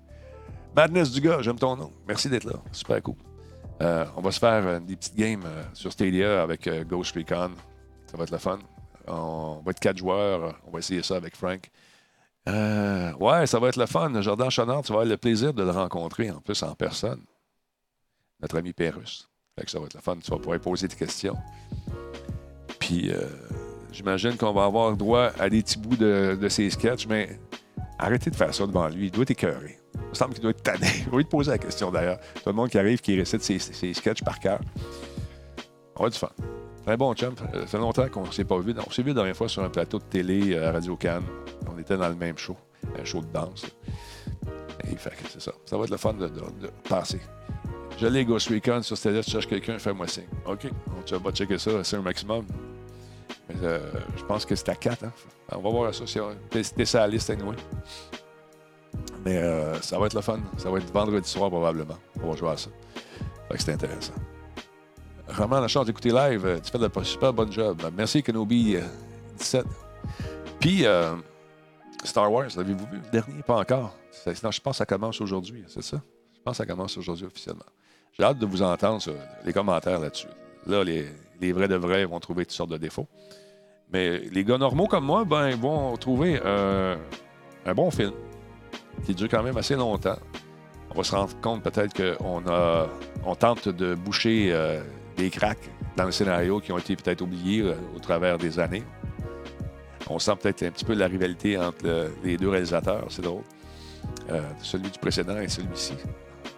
Madness 0.75 1.11
du 1.11 1.21
gars, 1.21 1.41
j'aime 1.41 1.57
ton 1.57 1.75
nom. 1.75 1.91
Merci 2.07 2.29
d'être 2.29 2.45
là. 2.45 2.53
Super 2.71 3.01
cool. 3.01 3.15
Euh, 3.81 4.05
on 4.15 4.21
va 4.21 4.31
se 4.31 4.39
faire 4.39 4.67
euh, 4.67 4.79
des 4.79 4.95
petites 4.95 5.15
games 5.15 5.43
euh, 5.43 5.63
sur 5.73 5.91
Stadia 5.91 6.43
avec 6.43 6.69
Ghost 6.87 7.15
Recon. 7.15 7.51
Ça 8.05 8.17
va 8.17 8.23
être 8.23 8.31
le 8.31 8.37
fun. 8.37 8.59
On 9.07 9.61
va 9.65 9.71
être 9.71 9.79
quatre 9.79 9.97
joueurs. 9.97 10.59
On 10.67 10.71
va 10.71 10.79
essayer 10.79 11.01
ça 11.01 11.15
avec 11.15 11.35
Frank. 11.35 11.69
Ouais, 12.45 13.47
ça 13.47 13.59
va 13.59 13.69
être 13.69 13.77
le 13.77 13.87
fun. 13.87 14.21
Jordan 14.21 14.49
Chonard, 14.49 14.83
tu 14.83 14.89
vas 14.89 14.99
avoir 14.99 15.09
le 15.09 15.17
plaisir 15.17 15.53
de 15.53 15.63
le 15.63 15.71
rencontrer 15.71 16.29
en 16.29 16.39
plus 16.39 16.61
en 16.63 16.75
personne. 16.75 17.21
Notre 18.39 18.57
ami 18.57 18.73
Pérus. 18.73 19.27
Fait 19.57 19.65
que 19.65 19.71
ça 19.71 19.79
va 19.79 19.85
être 19.85 19.95
le 19.95 20.01
fun. 20.01 20.17
Tu 20.17 20.29
vas 20.29 20.37
pouvoir 20.37 20.59
poser 20.59 20.87
des 20.87 20.95
questions. 20.95 21.37
Puis, 22.79 23.11
j'imagine 23.91 24.37
qu'on 24.37 24.53
va 24.53 24.65
avoir 24.65 24.95
droit 24.95 25.31
à 25.39 25.49
des 25.49 25.63
petits 25.63 25.79
bouts 25.79 25.97
de, 25.97 26.37
de 26.39 26.49
ses 26.49 26.69
sketchs, 26.69 27.07
mais 27.07 27.39
arrêtez 27.97 28.29
de 28.29 28.35
faire 28.35 28.53
ça 28.53 28.67
devant 28.67 28.87
lui. 28.89 29.07
Il 29.07 29.11
doit 29.11 29.23
être 29.23 29.31
écœuré. 29.31 29.80
Il 29.95 30.09
me 30.09 30.13
semble 30.13 30.33
qu'il 30.33 30.41
doit 30.41 30.51
être 30.51 30.63
tanné. 30.63 30.87
On 31.07 31.11
va 31.11 31.17
lui 31.17 31.23
poser 31.25 31.51
la 31.51 31.57
question 31.57 31.91
d'ailleurs. 31.91 32.19
Tout 32.35 32.49
le 32.49 32.53
monde 32.53 32.69
qui 32.69 32.77
arrive, 32.77 33.01
qui 33.01 33.15
récite 33.17 33.41
ses, 33.41 33.93
sketchs 33.93 34.23
par 34.23 34.39
cœur. 34.39 34.59
On 35.95 36.03
va 36.03 36.09
du 36.09 36.17
fun. 36.17 36.29
Un 36.87 36.97
bon 36.97 37.13
chum. 37.13 37.35
Ça 37.37 37.67
fait 37.67 37.77
longtemps 37.77 38.07
qu'on 38.09 38.25
ne 38.25 38.31
s'est 38.31 38.43
pas 38.43 38.59
vu. 38.59 38.73
On 38.85 38.89
s'est 38.89 39.03
vu 39.03 39.09
la 39.09 39.15
dernière 39.15 39.35
fois 39.35 39.47
sur 39.47 39.63
un 39.63 39.69
plateau 39.69 39.99
de 39.99 40.03
télé 40.03 40.53
euh, 40.53 40.69
à 40.69 40.71
Radio 40.71 40.95
Cannes. 40.95 41.25
On 41.71 41.77
était 41.77 41.97
dans 41.97 42.09
le 42.09 42.15
même 42.15 42.37
show, 42.37 42.57
un 42.99 43.03
show 43.03 43.21
de 43.21 43.27
danse. 43.31 43.65
Et 44.85 44.95
c'est 45.29 45.41
ça. 45.41 45.51
Ça 45.65 45.77
va 45.77 45.83
être 45.83 45.91
le 45.91 45.97
fun 45.97 46.13
de, 46.13 46.27
de- 46.27 46.39
de 46.39 46.69
passer. 46.89 47.19
Je 47.99 48.07
l'ai 48.07 48.25
Ghost 48.25 48.49
Recon 48.49 48.81
sur 48.81 48.97
Stadia, 48.97 49.21
tu 49.21 49.29
cherches 49.29 49.47
quelqu'un, 49.47 49.77
fais-moi 49.77 50.07
signe. 50.07 50.23
OK, 50.47 50.67
on 51.13 51.17
vas 51.19 51.31
checker 51.31 51.59
ça, 51.59 51.83
c'est 51.83 51.97
un 51.97 52.01
maximum. 52.01 52.45
Euh, 53.61 53.91
je 54.17 54.23
pense 54.23 54.45
que 54.45 54.55
c'est 54.55 54.69
à 54.69 54.75
4. 54.75 55.03
Hein? 55.03 55.11
On 55.51 55.59
va 55.59 55.69
voir 55.69 55.93
ça. 55.93 56.05
T'es 56.49 56.61
t'es 56.63 56.85
sur 56.85 56.99
la 56.99 57.07
liste, 57.07 57.29
anyway. 57.29 57.55
Mais 59.25 59.37
euh, 59.37 59.79
ça 59.81 59.99
va 59.99 60.07
être 60.07 60.13
le 60.15 60.21
fun. 60.21 60.39
Ça 60.57 60.69
va 60.69 60.77
être 60.79 60.91
vendredi 60.91 61.29
soir, 61.29 61.49
probablement. 61.49 61.97
On 62.23 62.31
va 62.31 62.35
jouer 62.37 62.49
à 62.49 62.57
ça. 62.57 62.69
Que 63.49 63.61
c'est 63.61 63.73
intéressant. 63.73 64.13
Roman, 65.27 65.59
la 65.59 65.67
chance 65.67 65.85
d'écouter 65.85 66.09
live. 66.09 66.45
euh, 66.45 66.59
Tu 66.63 66.71
fais 66.71 66.77
de 66.77 66.89
la 66.93 67.03
super 67.03 67.33
bonne 67.33 67.51
job. 67.51 67.81
Merci, 67.95 68.23
Kenobi 68.23 68.77
euh, 68.77 68.81
17. 69.37 69.65
Puis, 70.59 70.85
Star 72.03 72.31
Wars, 72.31 72.47
l'avez-vous 72.55 72.85
vu? 72.87 72.97
Le 73.03 73.11
dernier, 73.11 73.43
pas 73.43 73.57
encore. 73.57 73.95
C'est- 74.11 74.43
Non, 74.43 74.51
je 74.51 74.59
pense 74.61 74.73
que 74.73 74.77
ça 74.77 74.85
commence 74.85 75.19
aujourd'hui, 75.21 75.63
c'est 75.67 75.83
ça? 75.83 75.97
Je 76.33 76.39
pense 76.43 76.53
que 76.57 76.57
ça 76.57 76.65
commence 76.65 76.97
aujourd'hui 76.97 77.25
officiellement. 77.25 77.65
J'ai 78.13 78.23
hâte 78.23 78.39
de 78.39 78.45
vous 78.45 78.61
entendre 78.61 79.01
les 79.45 79.53
commentaires 79.53 79.99
là-dessus. 79.99 80.27
Là, 80.67 80.83
les, 80.83 81.07
les 81.39 81.51
vrais 81.53 81.67
de 81.67 81.75
vrais 81.75 82.05
vont 82.05 82.19
trouver 82.19 82.45
toutes 82.45 82.55
sortes 82.55 82.71
de 82.71 82.77
défauts. 82.77 83.07
Mais 83.91 84.19
les 84.19 84.43
gars 84.43 84.57
normaux 84.57 84.87
comme 84.87 85.05
moi, 85.05 85.23
ben, 85.25 85.55
vont 85.55 85.95
trouver 85.97 86.39
un 86.43 87.73
bon 87.75 87.89
film 87.91 88.11
qui 89.05 89.13
dure 89.15 89.29
quand 89.29 89.43
même 89.43 89.57
assez 89.57 89.75
longtemps. 89.75 90.17
On 90.93 90.97
va 90.97 91.03
se 91.03 91.15
rendre 91.15 91.39
compte 91.41 91.63
peut-être 91.63 91.93
qu'on 92.17 92.43
a, 92.47 92.87
on 93.25 93.35
tente 93.35 93.69
de 93.69 93.95
boucher 93.95 94.49
euh, 94.51 94.81
des 95.15 95.29
cracks 95.29 95.69
dans 95.95 96.05
le 96.05 96.11
scénario 96.11 96.59
qui 96.59 96.71
ont 96.71 96.77
été 96.77 96.95
peut-être 96.95 97.21
oubliés 97.21 97.61
euh, 97.61 97.75
au 97.95 97.99
travers 97.99 98.37
des 98.37 98.59
années. 98.59 98.83
On 100.09 100.19
sent 100.19 100.33
peut-être 100.41 100.63
un 100.63 100.71
petit 100.71 100.83
peu 100.83 100.93
la 100.93 101.07
rivalité 101.07 101.57
entre 101.57 101.85
le- 101.85 102.11
les 102.23 102.35
deux 102.35 102.49
réalisateurs, 102.49 103.05
c'est 103.09 103.21
drôle. 103.21 103.43
Euh, 104.29 104.41
celui 104.61 104.89
du 104.89 104.99
précédent 104.99 105.39
et 105.39 105.47
celui-ci. 105.47 105.93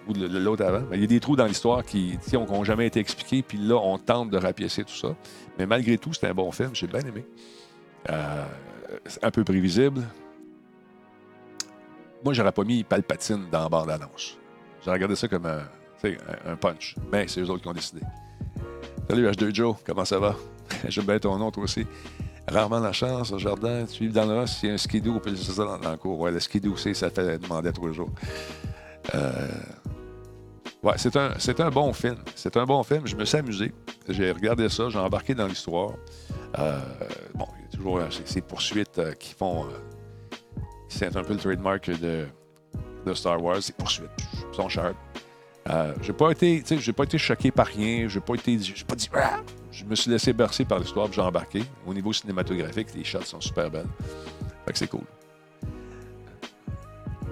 Ou 0.07 0.13
de, 0.13 0.39
l'autre 0.39 0.65
avant. 0.65 0.81
Mais 0.89 0.97
il 0.97 1.01
y 1.01 1.05
a 1.05 1.07
des 1.07 1.19
trous 1.19 1.35
dans 1.35 1.45
l'histoire 1.45 1.83
qui 1.83 2.17
n'ont 2.33 2.63
jamais 2.63 2.87
été 2.87 2.99
expliqués, 2.99 3.41
puis 3.41 3.57
là, 3.57 3.75
on 3.75 3.97
tente 3.97 4.31
de 4.31 4.37
rapiécer 4.37 4.83
tout 4.83 4.95
ça. 4.95 5.15
Mais 5.57 5.65
malgré 5.65 5.97
tout, 5.97 6.11
c'est 6.11 6.27
un 6.27 6.33
bon 6.33 6.51
film, 6.51 6.71
j'ai 6.73 6.87
bien 6.87 6.99
aimé. 7.01 7.25
Un 8.09 9.31
peu 9.31 9.43
prévisible. 9.43 10.01
Moi, 12.23 12.33
j'aurais 12.33 12.51
pas 12.51 12.63
mis 12.63 12.83
Palpatine 12.83 13.47
dans 13.51 13.63
la 13.63 13.69
bande-annonce. 13.69 14.37
J'ai 14.83 14.91
regardé 14.91 15.15
ça 15.15 15.27
comme 15.27 15.45
un, 15.45 15.63
un, 16.03 16.51
un 16.51 16.55
punch. 16.55 16.95
Mais 17.11 17.27
c'est 17.27 17.41
eux 17.41 17.49
autres 17.49 17.61
qui 17.61 17.67
ont 17.67 17.73
décidé. 17.73 18.01
Salut 19.09 19.27
H2 19.27 19.53
Joe, 19.53 19.75
comment 19.85 20.05
ça 20.05 20.19
va? 20.19 20.35
J'aime 20.87 21.05
bien 21.05 21.19
ton 21.19 21.37
nom, 21.37 21.51
toi 21.51 21.63
aussi. 21.63 21.85
Rarement 22.47 22.79
la 22.79 22.91
chance, 22.91 23.37
jardin, 23.37 23.85
tu 23.85 24.07
vis 24.07 24.13
dans 24.13 24.25
le 24.25 24.39
Ross, 24.39 24.59
il 24.63 24.67
y 24.67 24.71
a 24.71 24.75
un 24.75 24.77
skidoo, 24.77 25.19
puis 25.19 25.37
c'est 25.37 25.51
ça 25.53 25.63
dans, 25.63 25.77
dans 25.77 25.91
le 25.91 25.97
cours. 25.97 26.19
Ouais, 26.19 26.31
le 26.31 26.39
skidoo, 26.39 26.75
c'est 26.75 26.93
ça 26.93 27.09
fait 27.09 27.37
demander 27.39 27.71
tous 27.71 27.87
les 27.87 27.93
jours. 27.93 28.09
Euh, 29.15 29.47
Ouais, 30.83 30.95
c'est 30.97 31.15
un, 31.15 31.31
c'est 31.39 31.61
un 31.61 31.69
bon 31.69 31.93
film. 31.93 32.17
C'est 32.35 32.57
un 32.57 32.65
bon 32.65 32.83
film. 32.83 33.07
Je 33.07 33.15
me 33.15 33.23
suis 33.23 33.37
amusé. 33.37 33.73
J'ai 34.09 34.33
regardé 34.33 34.67
ça, 34.67 34.89
j'ai 34.89 34.99
embarqué 34.99 35.33
dans 35.33 35.47
l'histoire. 35.47 35.93
Euh, 36.59 36.77
bon, 37.33 37.47
il 37.57 37.63
y 37.63 37.67
a 37.67 37.77
toujours 37.77 37.97
euh, 37.99 38.07
ces, 38.25 38.41
poursuites 38.41 38.99
qui 39.17 39.33
font. 39.33 39.65
C'est 40.93 41.15
un 41.15 41.23
peu 41.23 41.33
le 41.33 41.39
trademark 41.39 41.89
de, 41.99 42.27
Star 43.13 43.41
Wars, 43.41 43.61
ces 43.61 43.73
poursuites. 43.73 44.09
Sont 44.51 44.69
sharp. 44.69 44.95
Euh, 45.69 45.93
j'ai 46.01 46.13
pas 46.13 46.31
été, 46.31 46.63
j'ai 46.69 46.93
pas 46.93 47.03
été 47.03 47.17
choqué 47.17 47.51
par 47.51 47.67
rien. 47.67 48.07
J'ai 48.07 48.19
pas 48.19 48.35
été, 48.35 48.59
j'ai 48.59 48.83
pas 48.83 48.95
dit. 48.95 49.09
Ah! 49.13 49.39
Je 49.71 49.85
me 49.85 49.95
suis 49.95 50.11
laissé 50.11 50.33
bercer 50.33 50.65
par 50.65 50.79
l'histoire, 50.79 51.11
j'ai 51.11 51.21
embarqué. 51.21 51.63
Au 51.87 51.93
niveau 51.93 52.13
cinématographique, 52.13 52.89
les 52.95 53.03
shots 53.03 53.23
sont 53.23 53.41
super 53.41 53.71
belles. 53.71 53.87
Fait 54.65 54.71
que 54.71 54.77
c'est 54.77 54.87
cool. 54.87 55.05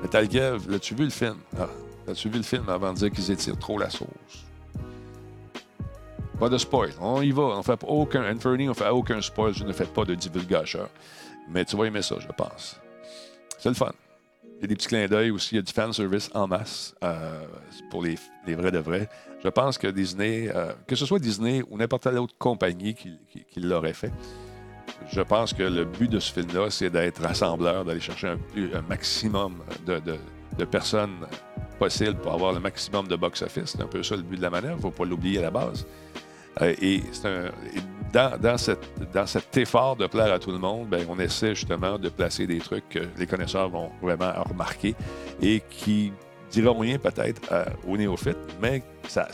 Metal 0.01 0.31
Gear, 0.31 0.57
l'as-tu 0.67 0.95
vu 0.95 1.03
le 1.03 1.11
film? 1.11 1.37
Ah, 1.59 1.67
As-tu 2.07 2.29
vu 2.29 2.37
le 2.37 2.43
film 2.43 2.67
avant 2.67 2.93
de 2.93 2.97
dire 2.97 3.11
qu'ils 3.11 3.29
étirent 3.29 3.59
trop 3.59 3.77
la 3.77 3.89
sauce? 3.89 4.07
Pas 6.39 6.49
de 6.49 6.57
spoil. 6.57 6.89
On 6.99 7.21
y 7.21 7.31
va. 7.31 7.43
On 7.43 7.61
fait 7.61 7.79
aucun. 7.87 8.23
On 8.23 8.73
fait 8.73 8.89
aucun 8.89 9.21
spoil. 9.21 9.53
Je 9.53 9.63
ne 9.63 9.71
fais 9.71 9.85
pas 9.85 10.03
de 10.03 10.15
divulgateur. 10.15 10.89
Mais 11.47 11.63
tu 11.63 11.77
vas 11.77 11.85
aimer 11.85 12.01
ça, 12.01 12.15
je 12.19 12.27
pense. 12.35 12.79
C'est 13.61 13.69
le 13.69 13.75
fun. 13.75 13.91
Il 14.57 14.61
y 14.61 14.65
a 14.65 14.67
des 14.67 14.75
petits 14.75 14.87
clins 14.87 15.07
d'œil 15.07 15.31
aussi. 15.31 15.55
Il 15.55 15.57
y 15.57 15.59
a 15.59 15.61
du 15.61 15.71
fan 15.71 15.93
service 15.93 16.29
en 16.33 16.47
masse 16.47 16.93
euh, 17.03 17.45
pour 17.89 18.03
les, 18.03 18.15
les 18.45 18.55
vrais 18.55 18.71
de 18.71 18.79
vrais. 18.79 19.07
Je 19.43 19.49
pense 19.49 19.77
que 19.77 19.87
Disney, 19.87 20.49
euh, 20.53 20.71
que 20.87 20.95
ce 20.95 21.05
soit 21.05 21.19
Disney 21.19 21.63
ou 21.69 21.77
n'importe 21.77 22.03
quelle 22.03 22.17
autre 22.17 22.35
compagnie 22.37 22.93
qui, 22.93 23.11
qui- 23.31 23.59
l'aurait 23.59 23.93
fait, 23.93 24.11
je 25.11 25.21
pense 25.21 25.53
que 25.53 25.63
le 25.63 25.85
but 25.85 26.09
de 26.09 26.19
ce 26.19 26.31
film-là, 26.33 26.69
c'est 26.69 26.89
d'être 26.89 27.21
rassembleur, 27.21 27.85
d'aller 27.85 27.99
chercher 27.99 28.27
un, 28.29 28.37
maximum 28.87 29.63
de, 29.85 29.99
de- 29.99 30.65
personnes 30.65 31.25
possible 31.79 32.15
pour 32.19 32.33
avoir 32.33 32.53
le 32.53 32.59
maximum 32.59 33.07
de 33.07 33.15
box-office. 33.15 33.71
C'est 33.77 33.81
un 33.81 33.87
peu 33.87 34.03
ça 34.03 34.15
le 34.15 34.21
but 34.21 34.37
de 34.37 34.41
la 34.43 34.51
manœuvre. 34.51 34.73
Il 34.75 34.77
ne 34.77 34.81
faut 34.81 34.91
pas 34.91 35.05
l'oublier 35.05 35.39
à 35.39 35.43
la 35.43 35.51
base. 35.51 35.87
Euh, 36.61 36.75
et 36.81 37.01
c'est 37.11 37.27
un- 37.27 37.51
dans, 38.13 38.57
cette- 38.57 39.11
dans 39.13 39.25
cet 39.25 39.55
effort 39.57 39.95
de 39.95 40.07
plaire 40.07 40.33
à 40.33 40.39
tout 40.39 40.51
le 40.51 40.57
monde, 40.57 40.87
ben, 40.89 41.05
on 41.09 41.17
essaie 41.19 41.55
justement 41.55 41.97
de 41.97 42.09
placer 42.09 42.45
des 42.47 42.59
trucs 42.59 42.87
que 42.89 42.99
les 43.17 43.27
connaisseurs 43.27 43.69
vont 43.69 43.89
vraiment 44.01 44.31
remarquer 44.49 44.95
et 45.41 45.61
qui 45.69 46.11
diront 46.49 46.77
rien 46.79 46.97
peut-être 46.97 47.41
euh, 47.51 47.63
aux 47.87 47.95
néophytes, 47.97 48.37
mais 48.61 48.83
ça 49.07 49.27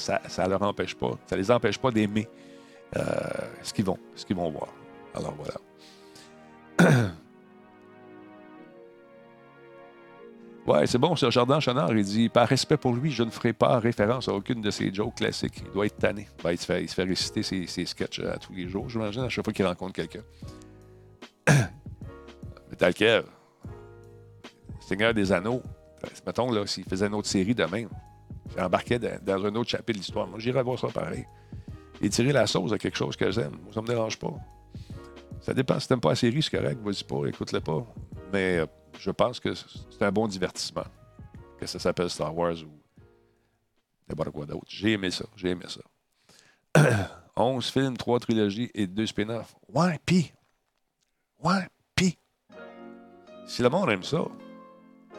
ne 0.44 0.50
leur 0.50 0.62
empêche 0.62 0.96
pas, 0.96 1.12
ça 1.26 1.36
les 1.36 1.50
empêche 1.50 1.78
pas 1.80 1.90
d'aimer 1.92 2.28
euh, 2.96 3.02
ce 3.64 3.74
qu'ils 3.74 3.86
vont, 3.86 3.98
ce 4.16 4.26
qu'ils 4.26 4.36
vont 4.36 4.50
voir. 4.52 4.68
Alors 5.16 5.34
voilà. 5.36 7.08
Ouais, 10.68 10.86
c'est 10.86 10.98
bon, 10.98 11.16
ce 11.16 11.32
Jardin 11.32 11.62
Chenard, 11.62 11.94
il 11.94 12.04
dit 12.04 12.28
Par 12.28 12.46
respect 12.46 12.76
pour 12.76 12.94
lui, 12.94 13.10
je 13.10 13.24
ne 13.24 13.30
ferai 13.30 13.54
pas 13.54 13.80
référence 13.80 14.28
à 14.28 14.34
aucune 14.34 14.60
de 14.60 14.70
ses 14.70 14.94
jokes 14.94 15.16
classiques. 15.16 15.64
Il 15.66 15.72
doit 15.72 15.86
être 15.86 15.98
tanné. 15.98 16.28
Ben, 16.44 16.52
il, 16.52 16.58
se 16.58 16.66
fait, 16.66 16.84
il 16.84 16.90
se 16.90 16.94
fait 16.94 17.06
réciter 17.06 17.42
ses, 17.42 17.68
ses 17.68 17.86
sketchs 17.86 18.20
euh, 18.20 18.34
à 18.34 18.38
tous 18.38 18.52
les 18.52 18.68
jours, 18.68 18.90
j'imagine, 18.90 19.22
à 19.22 19.30
chaque 19.30 19.46
fois 19.46 19.54
qu'il 19.54 19.66
rencontre 19.66 19.94
quelqu'un. 19.94 20.24
Metal 22.70 22.94
Kev, 22.94 23.24
Seigneur 24.82 25.14
des 25.14 25.32
Anneaux, 25.32 25.62
ben, 26.02 26.10
mettons, 26.26 26.52
là, 26.52 26.68
s'il 26.68 26.84
faisait 26.84 27.08
une 27.08 27.16
autre 27.16 27.30
série 27.30 27.56
demain, 27.56 27.86
j'embarquais 28.58 29.00
dans, 29.00 29.24
dans 29.24 29.46
un 29.46 29.56
autre 29.56 29.70
chapitre 29.70 29.94
de 29.94 30.00
l'histoire. 30.00 30.28
Moi, 30.28 30.40
j'irais 30.40 30.64
voir 30.64 30.78
ça 30.78 30.90
pareil. 30.90 31.26
Et 32.02 32.10
tirer 32.10 32.34
la 32.34 32.46
sauce 32.46 32.74
à 32.74 32.78
quelque 32.78 32.98
chose 32.98 33.16
que 33.16 33.32
j'aime, 33.32 33.56
moi, 33.64 33.72
ça 33.74 33.82
me 33.82 33.88
dérange 33.88 34.20
pas. 34.20 34.34
Ça 35.40 35.54
dépend. 35.54 35.80
Si 35.80 35.88
t'aimes 35.88 36.02
pas 36.02 36.10
la 36.10 36.16
série, 36.16 36.44
c'est 36.44 36.58
correct, 36.58 36.80
vas-y 36.84 37.06
pas, 37.06 37.26
écoute-le 37.26 37.62
pas. 37.62 37.86
Mais 38.34 38.58
euh, 38.58 38.66
je 39.00 39.12
pense 39.12 39.40
que 39.40 39.54
c'est 39.56 40.02
un 40.02 40.12
bon 40.12 40.28
divertissement. 40.28 40.86
Que 41.60 41.66
ça 41.66 41.80
s'appelle 41.80 42.10
Star 42.10 42.36
Wars 42.36 42.56
ou 42.64 42.70
n'importe 44.08 44.32
quoi 44.32 44.46
d'autre. 44.46 44.66
J'ai 44.68 44.94
aimé 44.94 45.12
ça. 45.12 45.26
J'ai 45.36 45.50
aimé 45.50 45.66
ça. 45.68 45.82
11 47.36 47.70
films, 47.70 47.98
3 47.98 48.20
trilogies 48.20 48.72
et 48.74 48.88
2 48.88 49.06
spin-offs. 49.06 49.56
Ouais, 49.74 50.00
pis. 50.06 50.32
Ouais, 51.44 51.68
pis. 51.96 52.18
Si 53.46 53.62
le 53.62 53.70
monde 53.70 53.90
aime 53.90 54.04
ça, 54.04 54.24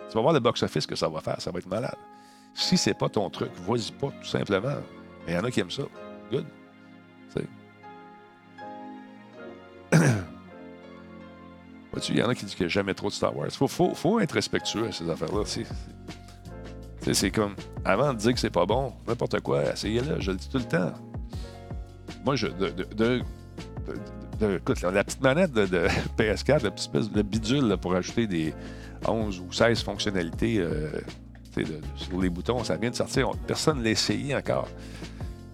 tu 0.08 0.14
vas 0.14 0.20
voir 0.20 0.32
le 0.32 0.40
box-office 0.40 0.87
que 0.87 0.97
ça 0.97 1.08
va 1.08 1.20
faire. 1.20 1.40
Ça 1.40 1.50
va 1.50 1.58
être 1.58 1.66
malade. 1.66 1.97
Si 2.54 2.76
c'est 2.76 2.94
pas 2.94 3.08
ton 3.08 3.30
truc, 3.30 3.52
vas-y 3.66 3.92
pas, 3.92 4.11
tout 4.11 4.26
simplement. 4.26 4.76
Mais 5.26 5.32
il 5.32 5.35
y 5.35 5.38
en 5.38 5.44
a 5.44 5.50
qui 5.50 5.61
aiment 5.61 5.70
ça. 5.70 5.85
Good. 6.30 6.47
Tu 7.35 7.40
sais. 7.40 7.49
Il 12.09 12.16
y 12.18 12.23
en 12.23 12.28
a 12.28 12.35
qui 12.35 12.45
disent 12.45 12.54
qu'il 12.54 12.66
n'y 12.66 12.71
a 12.71 12.75
jamais 12.75 12.95
trop 12.95 13.09
de 13.09 13.12
Star 13.14 13.37
Wars. 13.37 13.49
Il 13.49 13.68
faut, 13.68 13.68
faut, 13.68 14.21
être 14.21 14.33
respectueux 14.33 14.87
à 14.88 14.92
ces 14.92 15.09
affaires-là. 15.09 15.42
C'est, 17.12 17.30
comme, 17.30 17.54
avant 17.85 18.12
de 18.12 18.18
dire 18.18 18.35
que 18.35 18.40
c'est 18.40 18.50
pas 18.50 18.66
bon, 18.66 18.92
n'importe 19.07 19.40
quoi, 19.40 19.73
essayez-le, 19.73 20.21
je 20.21 20.30
le 20.33 20.37
dis 20.37 20.49
tout 20.49 20.59
le 20.59 20.64
temps. 20.64 20.92
Moi, 22.25 22.37
je, 22.37 22.49
écoute, 24.57 24.80
la 24.83 25.04
petite 25.04 25.23
manette 25.23 25.52
de, 25.52 25.66
de 25.66 25.87
PS4, 26.18 26.64
la 26.64 26.71
petite 26.71 26.80
espèce 26.80 27.11
de 27.11 27.23
bidule 27.23 27.76
pour 27.80 27.95
ajouter 27.95 28.26
des 28.26 28.54
11 29.07 29.40
ou 29.40 29.52
16 29.52 29.83
fonctionnalités 29.83 30.59
euh, 30.59 30.90
sur 31.97 32.21
les 32.21 32.28
boutons, 32.28 32.62
ça 32.64 32.76
vient 32.76 32.90
de 32.90 32.95
sortir. 32.95 33.30
On- 33.30 33.35
Personne 33.47 33.78
ne 33.78 33.85
l'a 33.85 33.90
essayé 33.90 34.35
encore. 34.37 34.68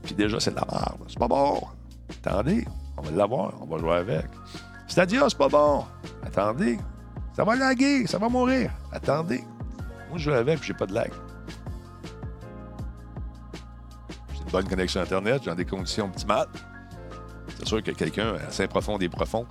Puis 0.03 0.14
déjà, 0.14 0.41
c'est 0.41 0.50
de 0.50 0.57
la 0.57 0.67
merde. 0.71 0.99
C'est 1.09 1.19
pas 1.19 1.29
bon. 1.29 1.61
Attendez, 2.25 2.67
on 2.99 3.03
va 3.03 3.11
l'avoir, 3.12 3.55
on 3.62 3.67
va 3.67 3.79
jouer 3.79 3.95
avec. 3.95 4.26
Stadia, 4.94 5.28
c'est 5.28 5.36
pas 5.36 5.48
bon. 5.48 5.84
Attendez, 6.24 6.78
ça 7.34 7.42
va 7.42 7.56
laguer, 7.56 8.06
ça 8.06 8.16
va 8.16 8.28
mourir. 8.28 8.70
Attendez. 8.92 9.42
Moi, 10.08 10.18
je 10.18 10.30
avec, 10.30 10.60
puis 10.60 10.68
j'ai 10.68 10.74
pas 10.74 10.86
de 10.86 10.94
lag. 10.94 11.10
J'ai 14.32 14.42
une 14.44 14.50
bonne 14.52 14.68
connexion 14.68 15.00
Internet, 15.00 15.42
j'ai 15.44 15.52
des 15.56 15.64
conditions 15.64 16.04
optimales. 16.04 16.46
C'est 17.58 17.66
sûr 17.66 17.82
que 17.82 17.90
quelqu'un 17.90 18.36
assez 18.46 18.68
profond 18.68 18.96
des 18.96 19.08
profonds, 19.08 19.48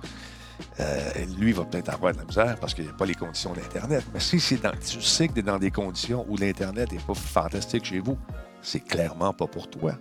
euh, 0.80 1.26
lui 1.38 1.52
va 1.52 1.64
peut-être 1.64 1.90
avoir 1.90 2.14
de 2.14 2.20
la 2.20 2.24
misère 2.24 2.56
parce 2.58 2.72
qu'il 2.72 2.84
n'y 2.84 2.90
a 2.90 2.94
pas 2.94 3.04
les 3.04 3.14
conditions 3.14 3.52
d'Internet. 3.52 4.02
Mais 4.14 4.20
si 4.20 4.40
c'est 4.40 4.62
dans, 4.62 4.72
tu 4.72 5.02
sais 5.02 5.28
que 5.28 5.34
tu 5.34 5.40
es 5.40 5.42
dans 5.42 5.58
des 5.58 5.70
conditions 5.70 6.24
où 6.26 6.38
l'Internet 6.38 6.90
n'est 6.90 6.98
pas 7.00 7.12
fantastique 7.12 7.84
chez 7.84 8.00
vous, 8.00 8.16
c'est 8.62 8.80
clairement 8.80 9.34
pas 9.34 9.46
pour 9.46 9.68
toi. 9.68 9.92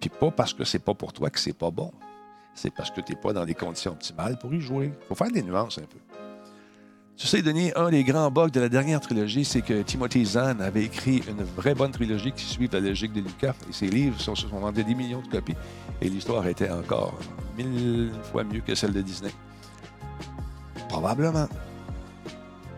Puis 0.00 0.10
pas 0.10 0.32
parce 0.32 0.52
que 0.52 0.64
c'est 0.64 0.80
pas 0.80 0.94
pour 0.94 1.12
toi 1.12 1.30
que 1.30 1.38
c'est 1.38 1.56
pas 1.56 1.70
bon. 1.70 1.92
C'est 2.56 2.70
parce 2.70 2.90
que 2.90 3.00
tu 3.02 3.12
n'es 3.12 3.20
pas 3.20 3.32
dans 3.32 3.44
des 3.44 3.54
conditions 3.54 3.92
optimales 3.92 4.38
pour 4.38 4.52
y 4.52 4.60
jouer. 4.60 4.86
Il 4.86 5.06
faut 5.06 5.14
faire 5.14 5.30
des 5.30 5.42
nuances 5.42 5.78
un 5.78 5.82
peu. 5.82 5.98
Tu 7.16 7.26
sais, 7.26 7.42
Denis, 7.42 7.70
un 7.76 7.90
des 7.90 8.02
grands 8.02 8.30
bugs 8.30 8.48
de 8.48 8.60
la 8.60 8.68
dernière 8.68 9.00
trilogie, 9.00 9.44
c'est 9.44 9.62
que 9.62 9.82
Timothy 9.82 10.24
Zahn 10.24 10.60
avait 10.60 10.84
écrit 10.84 11.22
une 11.28 11.44
vraie 11.44 11.74
bonne 11.74 11.92
trilogie 11.92 12.32
qui 12.32 12.44
suit 12.44 12.68
la 12.72 12.80
logique 12.80 13.12
de 13.12 13.20
Lucas. 13.20 13.54
Et 13.68 13.72
ses 13.72 13.88
livres 13.88 14.18
sont, 14.20 14.34
sont 14.34 14.48
vendus 14.48 14.84
des 14.84 14.94
millions 14.94 15.22
de 15.22 15.28
copies. 15.28 15.54
Et 16.00 16.08
l'histoire 16.08 16.46
était 16.46 16.70
encore 16.70 17.14
mille 17.56 18.10
fois 18.32 18.44
mieux 18.44 18.60
que 18.60 18.74
celle 18.74 18.92
de 18.92 19.02
Disney. 19.02 19.30
Probablement. 20.88 21.48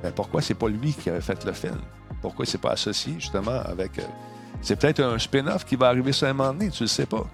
Mais 0.03 0.13
pourquoi 0.13 0.43
c'est 0.43 0.55
pas 0.55 0.69
lui 0.69 0.93
qui 0.93 1.09
avait 1.11 1.21
fait 1.21 1.45
le 1.45 1.53
film? 1.53 1.79
Pourquoi 2.21 2.47
c'est 2.47 2.59
pas 2.59 2.71
associé 2.71 3.15
justement 3.19 3.61
avec. 3.65 3.99
euh, 3.99 4.03
c'est 4.61 4.77
peut-être 4.79 5.01
un 5.01 5.19
spin-off 5.19 5.65
qui 5.65 5.77
va 5.77 5.89
arriver 5.89 6.13
sur 6.13 6.27
un 6.27 6.33
moment 6.33 6.53
donné, 6.53 6.71
tu 6.71 6.83
le 6.83 6.89
sais 6.89 7.07
pas. 7.07 7.25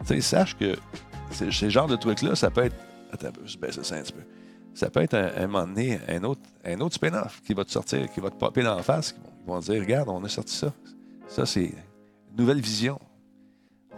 Tu 0.00 0.14
sais, 0.14 0.20
sache 0.20 0.56
que 0.56 0.76
c'est- 1.30 1.50
ce 1.50 1.68
genre 1.68 1.86
de 1.86 1.96
truc-là, 1.96 2.34
ça 2.34 2.50
peut 2.50 2.64
être. 2.64 2.76
Attends 3.12 3.28
je 3.44 3.56
baisse 3.58 3.80
ça 3.82 3.94
un 3.96 4.02
petit 4.02 4.12
peu. 4.12 4.22
Ça 4.74 4.90
peut 4.90 5.00
être 5.00 5.14
un, 5.14 5.30
un 5.44 5.46
moment 5.46 5.66
donné 5.66 5.98
un 6.08 6.22
autre, 6.24 6.40
un 6.64 6.78
autre 6.80 6.94
spin-off 6.94 7.40
qui 7.44 7.54
va 7.54 7.64
te 7.64 7.70
sortir, 7.70 8.10
qui 8.12 8.20
va 8.20 8.30
te 8.30 8.36
popper 8.36 8.62
dans 8.62 8.76
la 8.76 8.82
face. 8.82 9.14
Ils 9.16 9.46
vont, 9.46 9.54
vont 9.54 9.60
dire 9.60 9.80
Regarde, 9.80 10.08
on 10.08 10.22
a 10.24 10.28
sorti 10.28 10.54
ça. 10.54 10.72
Ça, 11.26 11.46
c'est 11.46 11.64
une 11.64 12.36
nouvelle 12.38 12.60
vision. 12.60 12.98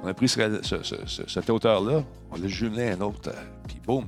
On 0.03 0.07
a 0.09 0.15
pris 0.15 0.29
ce- 0.29 0.61
ce- 0.63 0.83
ce- 0.83 1.07
ce- 1.07 1.29
cet 1.29 1.51
auteur-là, 1.51 2.03
on 2.31 2.37
l'a 2.37 2.49
jumelé 2.49 2.89
à 2.89 2.95
un 2.95 3.01
autre, 3.03 3.29
euh, 3.31 3.43
puis 3.69 3.79
boum, 3.85 4.07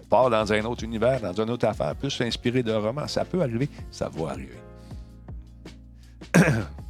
on 0.00 0.04
part 0.04 0.30
dans 0.30 0.52
un 0.52 0.64
autre 0.66 0.84
univers, 0.84 1.20
dans 1.20 1.32
une 1.42 1.50
autre 1.50 1.66
affaire, 1.66 1.96
plus 1.96 2.20
inspiré 2.20 2.62
d'un 2.62 2.78
roman. 2.78 3.08
Ça 3.08 3.24
peut 3.24 3.42
arriver, 3.42 3.68
ça 3.90 4.08
va 4.08 4.30
arriver. 4.30 4.58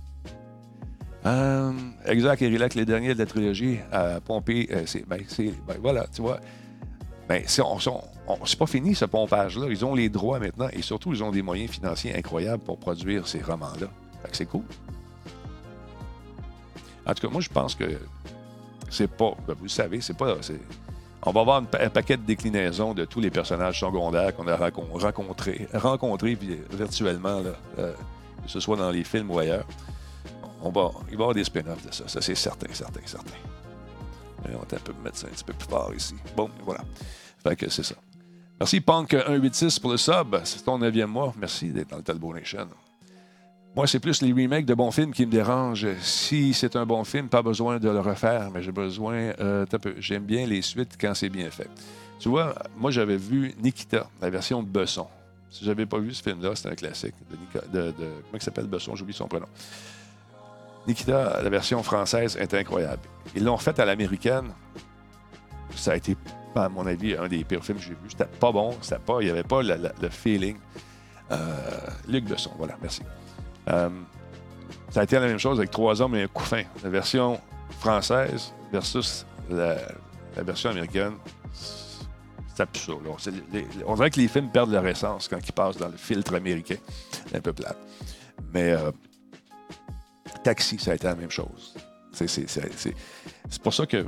Euh, 1.27 1.73
exact, 2.05 2.41
Erilac, 2.43 2.75
les 2.75 2.85
derniers 2.85 3.15
de 3.15 3.19
la 3.19 3.27
trilogie 3.27 3.79
à 3.91 4.21
pomper, 4.21 4.69
euh, 4.71 4.83
c'est, 4.87 5.07
ben, 5.07 5.21
c'est- 5.27 5.55
ben, 5.67 5.77
voilà, 5.83 6.07
tu 6.15 6.23
vois. 6.23 6.39
Ben, 7.29 7.43
c'est, 7.47 7.63
pas 8.57 8.67
fini 8.67 8.95
ce 8.95 9.05
pompage-là. 9.05 9.67
Ils 9.69 9.85
ont 9.85 9.95
les 9.95 10.09
droits 10.09 10.39
maintenant 10.39 10.69
et 10.73 10.83
surtout, 10.83 11.13
ils 11.13 11.25
ont 11.25 11.33
des 11.33 11.43
moyens 11.43 11.71
financiers 11.71 12.15
incroyables 12.17 12.63
pour 12.63 12.79
produire 12.79 13.27
ces 13.27 13.41
romans-là. 13.41 13.89
Fait 14.23 14.31
que 14.31 14.37
c'est 14.37 14.47
cool. 14.47 14.63
En 17.05 17.15
tout 17.15 17.27
cas, 17.27 17.33
moi, 17.33 17.41
je 17.41 17.49
pense 17.49 17.75
que 17.75 17.85
c'est 18.89 19.11
pas. 19.11 19.33
ben, 19.49 19.55
vous 19.55 19.65
le 19.65 19.69
savez, 19.69 20.01
c'est 20.01 20.17
pas. 20.17 20.37
on 21.25 21.33
va 21.33 21.41
avoir 21.41 21.57
un 21.57 21.91
paquet 21.91 22.17
de 22.17 22.23
déclinaisons 22.23 22.95
de 22.95 23.05
tous 23.05 23.21
les 23.21 23.31
personnages 23.31 23.81
secondaires 23.81 24.35
qu'on 24.35 24.47
a 24.47 24.57
rencontrés, 24.57 26.37
puis, 26.37 26.57
virtuellement, 26.73 27.43
euh, 27.79 27.93
que 28.45 28.51
ce 28.51 28.61
soit 28.61 28.77
dans 28.77 28.91
les 28.91 29.03
films 29.03 29.31
ou 29.33 29.39
ailleurs. 29.41 29.67
Il 30.69 30.75
va 30.75 31.11
y 31.11 31.15
avoir 31.15 31.35
des 31.35 31.45
spin-offs 31.45 31.87
de 31.87 31.93
ça. 31.93 32.09
Ça, 32.09 32.21
c'est 32.21 32.35
certain, 32.35 32.67
certain, 32.73 33.01
certain. 33.05 33.33
On 34.45 34.53
va 34.53 34.59
un 34.61 34.79
peu 34.79 34.93
mettre 35.03 35.17
ça 35.17 35.27
un 35.27 35.31
petit 35.31 35.45
peu 35.45 35.53
plus 35.53 35.69
fort 35.69 35.93
ici. 35.95 36.15
Bon, 36.37 36.49
voilà. 36.65 36.85
Fait 37.43 37.57
que 37.57 37.69
c'est 37.69 37.83
ça. 37.83 37.95
Merci 38.61 38.79
Punk186 38.81 39.81
pour 39.81 39.91
le 39.91 39.97
sub. 39.97 40.37
C'est 40.45 40.65
ton 40.65 40.79
neuvième 40.79 41.11
mois. 41.11 41.35
Merci 41.39 41.69
d'être 41.71 41.91
dans 41.91 41.97
le 41.99 42.03
Talbot 42.03 42.33
Nation. 42.33 42.69
Moi, 43.75 43.87
c'est 43.87 43.99
plus 44.01 44.23
les 44.23 44.33
remakes 44.33 44.65
de 44.65 44.73
bons 44.75 44.91
films 44.91 45.13
qui 45.13 45.27
me 45.27 45.31
dérangent. 45.31 45.89
Si 46.01 46.55
c'est 46.55 46.77
un 46.77 46.87
bon 46.87 47.05
film, 47.05 47.29
pas 47.29 47.43
besoin 47.43 47.79
de 47.79 47.89
le 47.91 48.01
refaire, 48.01 48.51
mais 48.51 48.63
j'ai 48.63 48.73
besoin. 48.73 49.33
euh. 49.41 49.67
J'aime 49.99 50.25
bien 50.25 50.47
les 50.47 50.63
suites 50.63 50.97
quand 50.99 51.13
c'est 51.15 51.29
bien 51.29 51.51
fait. 51.51 51.69
Tu 52.19 52.31
vois, 52.31 52.55
moi, 52.79 52.91
j'avais 52.91 53.19
vu 53.19 53.55
Nikita, 53.63 54.09
la 54.23 54.31
version 54.31 54.63
de 54.63 54.69
Besson. 54.69 55.07
Si 55.51 55.65
j'avais 55.65 55.85
pas 55.87 55.99
vu 55.99 56.15
ce 56.15 56.23
film-là, 56.23 56.53
c'est 56.55 56.69
un 56.71 56.75
classique 56.75 57.15
de- 57.73 57.79
de- 57.91 57.93
comment 57.93 58.35
il 58.35 58.43
s'appelle 58.43 58.67
Besson, 58.67 58.95
j'oublie 58.97 59.13
son 59.13 59.29
prénom. 59.29 59.47
Nikita, 60.87 61.41
la 61.43 61.49
version 61.51 61.83
française, 61.83 62.37
est 62.37 62.55
incroyable. 62.55 63.03
Ils 63.35 63.45
l'ont 63.45 63.57
fait 63.57 63.79
à 63.81 63.85
l'américaine. 63.85 64.53
Ça 65.75 65.93
a 65.93 65.97
été, 65.97 66.17
à 66.55 66.69
mon 66.69 66.87
avis, 66.87 67.17
un 67.17 67.29
des 67.29 67.45
pires 67.45 67.65
films 67.65 67.79
que 67.79 67.85
j'ai 67.85 67.91
vus. 67.91 68.11
C'était 68.11 68.25
pas 68.27 68.53
bon, 68.53 68.75
c'était 68.81 69.01
pas, 69.01 69.19
il 69.21 69.25
n'y 69.25 69.31
avait 69.31 69.43
pas 69.43 69.63
le, 69.63 70.09
feeling. 70.11 70.57
Euh, 71.33 71.37
Luc 72.09 72.25
Besson, 72.25 72.53
voilà, 72.57 72.77
merci. 72.81 73.03
Euh, 73.69 73.89
ça 74.91 75.01
a 75.01 75.05
été 75.05 75.19
la 75.19 75.27
même 75.27 75.39
chose 75.39 75.59
avec 75.59 75.71
Trois 75.71 76.01
hommes 76.01 76.15
et 76.15 76.23
un 76.23 76.29
couffin. 76.29 76.63
La 76.83 76.89
version 76.89 77.41
française 77.81 78.53
versus 78.73 79.27
la, 79.51 79.77
version 80.37 80.71
américaine, 80.71 81.15
c'est 82.55 82.65
les- 83.53 83.67
on 83.87 83.97
dirait 83.97 84.11
que 84.11 84.21
les 84.21 84.29
films 84.29 84.49
perdent 84.51 84.71
leur 84.73 84.87
essence 84.87 85.29
quand 85.29 85.39
ils 85.47 85.53
passent 85.53 85.77
dans 85.77 85.89
le 85.89 85.97
filtre 85.97 86.35
américain. 86.35 86.77
Un 87.35 87.41
peu 87.41 87.53
plate. 87.53 87.77
Mais 88.55 88.71
euh, 88.71 88.93
Taxi, 90.43 90.79
ça 90.79 90.93
a 90.93 90.95
été 90.95 91.07
la 91.07 91.15
même 91.15 91.31
chose. 91.31 91.75
C'est, 92.13 93.61
pour 93.63 93.75
ça 93.75 93.85
que 93.85 94.07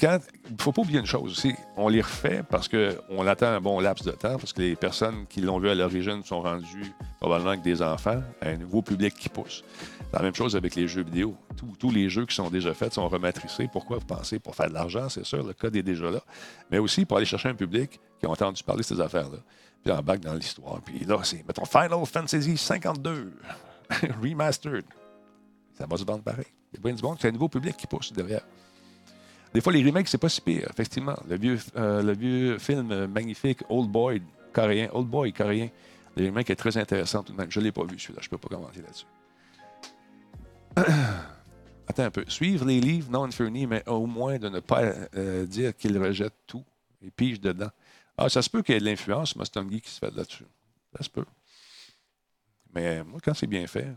quand 0.00 0.18
il 0.50 0.56
faut 0.60 0.72
pas 0.72 0.80
oublier 0.80 0.98
une 0.98 1.06
chose 1.06 1.32
aussi, 1.32 1.54
on 1.76 1.88
les 1.88 2.00
refait 2.00 2.42
parce 2.48 2.68
qu'on 2.68 3.26
attend 3.26 3.48
un 3.48 3.60
bon 3.60 3.80
laps 3.80 4.06
de 4.06 4.12
temps, 4.12 4.38
parce 4.38 4.54
que 4.54 4.62
les 4.62 4.76
personnes 4.76 5.26
qui 5.28 5.42
l'ont 5.42 5.58
vu 5.58 5.68
à 5.68 5.74
l'origine 5.74 6.22
sont 6.24 6.40
rendues 6.40 6.90
probablement 7.20 7.50
avec 7.50 7.62
des 7.62 7.82
enfants, 7.82 8.22
un 8.40 8.56
nouveau 8.56 8.80
public 8.80 9.14
qui 9.14 9.28
pousse. 9.28 9.62
La 10.10 10.22
même 10.22 10.34
chose 10.34 10.56
avec 10.56 10.74
les 10.74 10.88
jeux 10.88 11.02
vidéo. 11.02 11.36
Tous- 11.54 11.76
tous 11.78 11.90
les 11.90 12.08
jeux 12.08 12.24
qui 12.24 12.34
sont 12.34 12.48
déjà 12.48 12.72
faits 12.72 12.94
sont 12.94 13.06
rematricés. 13.08 13.68
Pourquoi 13.70 13.98
vous 13.98 14.06
pensez? 14.06 14.38
Pour 14.38 14.54
faire 14.54 14.68
de 14.68 14.74
l'argent, 14.74 15.10
c'est 15.10 15.24
sûr, 15.26 15.44
le 15.44 15.52
code 15.52 15.76
est 15.76 15.82
déjà 15.82 16.10
là. 16.10 16.20
Mais 16.70 16.78
aussi 16.78 17.04
pour 17.04 17.18
aller 17.18 17.26
chercher 17.26 17.50
un 17.50 17.54
public 17.54 18.00
qui 18.18 18.24
a 18.24 18.30
entendu 18.30 18.62
parler 18.62 18.80
de 18.80 18.86
ces 18.86 19.00
affaires-là. 19.00 19.38
Puis 19.84 19.92
embarque 19.92 20.20
dans 20.20 20.32
l'histoire. 20.34 20.80
Puis 20.80 21.00
là, 21.04 21.18
c'est, 21.24 21.44
mettons, 21.46 21.66
Final 21.66 22.06
Fantasy 22.06 22.56
52, 22.56 23.32
remastered. 24.22 24.84
Ça 25.78 25.86
va 25.86 25.96
se 25.96 26.04
vendre 26.04 26.24
pareil. 26.24 26.46
Il 26.72 26.84
y 26.84 26.88
a 26.88 27.02
monde, 27.02 27.18
c'est 27.20 27.28
un 27.28 27.32
nouveau 27.32 27.48
public 27.48 27.76
qui 27.76 27.86
pousse 27.86 28.12
derrière. 28.12 28.42
Des 29.54 29.60
fois, 29.60 29.72
les 29.72 29.82
remakes, 29.82 30.08
c'est 30.08 30.18
pas 30.18 30.28
si 30.28 30.40
pire, 30.40 30.68
effectivement. 30.70 31.16
Le 31.28 31.38
vieux, 31.38 31.58
euh, 31.76 32.02
le 32.02 32.12
vieux 32.12 32.58
film 32.58 32.90
euh, 32.90 33.06
magnifique 33.06 33.60
Old 33.68 33.88
Boy 33.88 34.20
coréen, 34.52 34.88
Old 34.92 35.08
Boy 35.08 35.32
coréen, 35.32 35.68
le 36.16 36.24
remake 36.24 36.50
est 36.50 36.56
très 36.56 36.76
intéressant 36.76 37.22
tout 37.22 37.32
de 37.32 37.38
même. 37.38 37.50
Je 37.50 37.60
ne 37.60 37.64
l'ai 37.64 37.72
pas 37.72 37.84
vu, 37.84 37.98
celui-là. 37.98 38.20
Je 38.22 38.28
peux 38.28 38.38
pas 38.38 38.48
commenter 38.48 38.82
là-dessus. 38.82 39.06
Attends 41.86 42.02
un 42.02 42.10
peu. 42.10 42.24
Suivre 42.26 42.66
les 42.66 42.80
livres, 42.80 43.10
non 43.10 43.24
Inferni, 43.24 43.66
mais 43.66 43.88
au 43.88 44.06
moins 44.06 44.38
de 44.38 44.48
ne 44.48 44.60
pas 44.60 44.82
euh, 45.14 45.46
dire 45.46 45.74
qu'il 45.76 45.96
rejette 45.96 46.34
tout 46.46 46.64
et 47.00 47.10
pige 47.10 47.40
dedans. 47.40 47.70
Ah, 48.16 48.28
ça 48.28 48.42
se 48.42 48.50
peut 48.50 48.62
qu'il 48.62 48.74
y 48.74 48.76
ait 48.76 48.80
de 48.80 48.84
l'influence, 48.84 49.36
Mustang 49.36 49.68
qui 49.68 49.88
se 49.88 50.00
fait 50.00 50.14
là-dessus. 50.14 50.44
Ça 50.96 51.04
se 51.04 51.08
peut. 51.08 51.24
Mais 52.74 53.02
moi, 53.04 53.20
quand 53.24 53.32
c'est 53.32 53.46
bien 53.46 53.66
fait, 53.66 53.94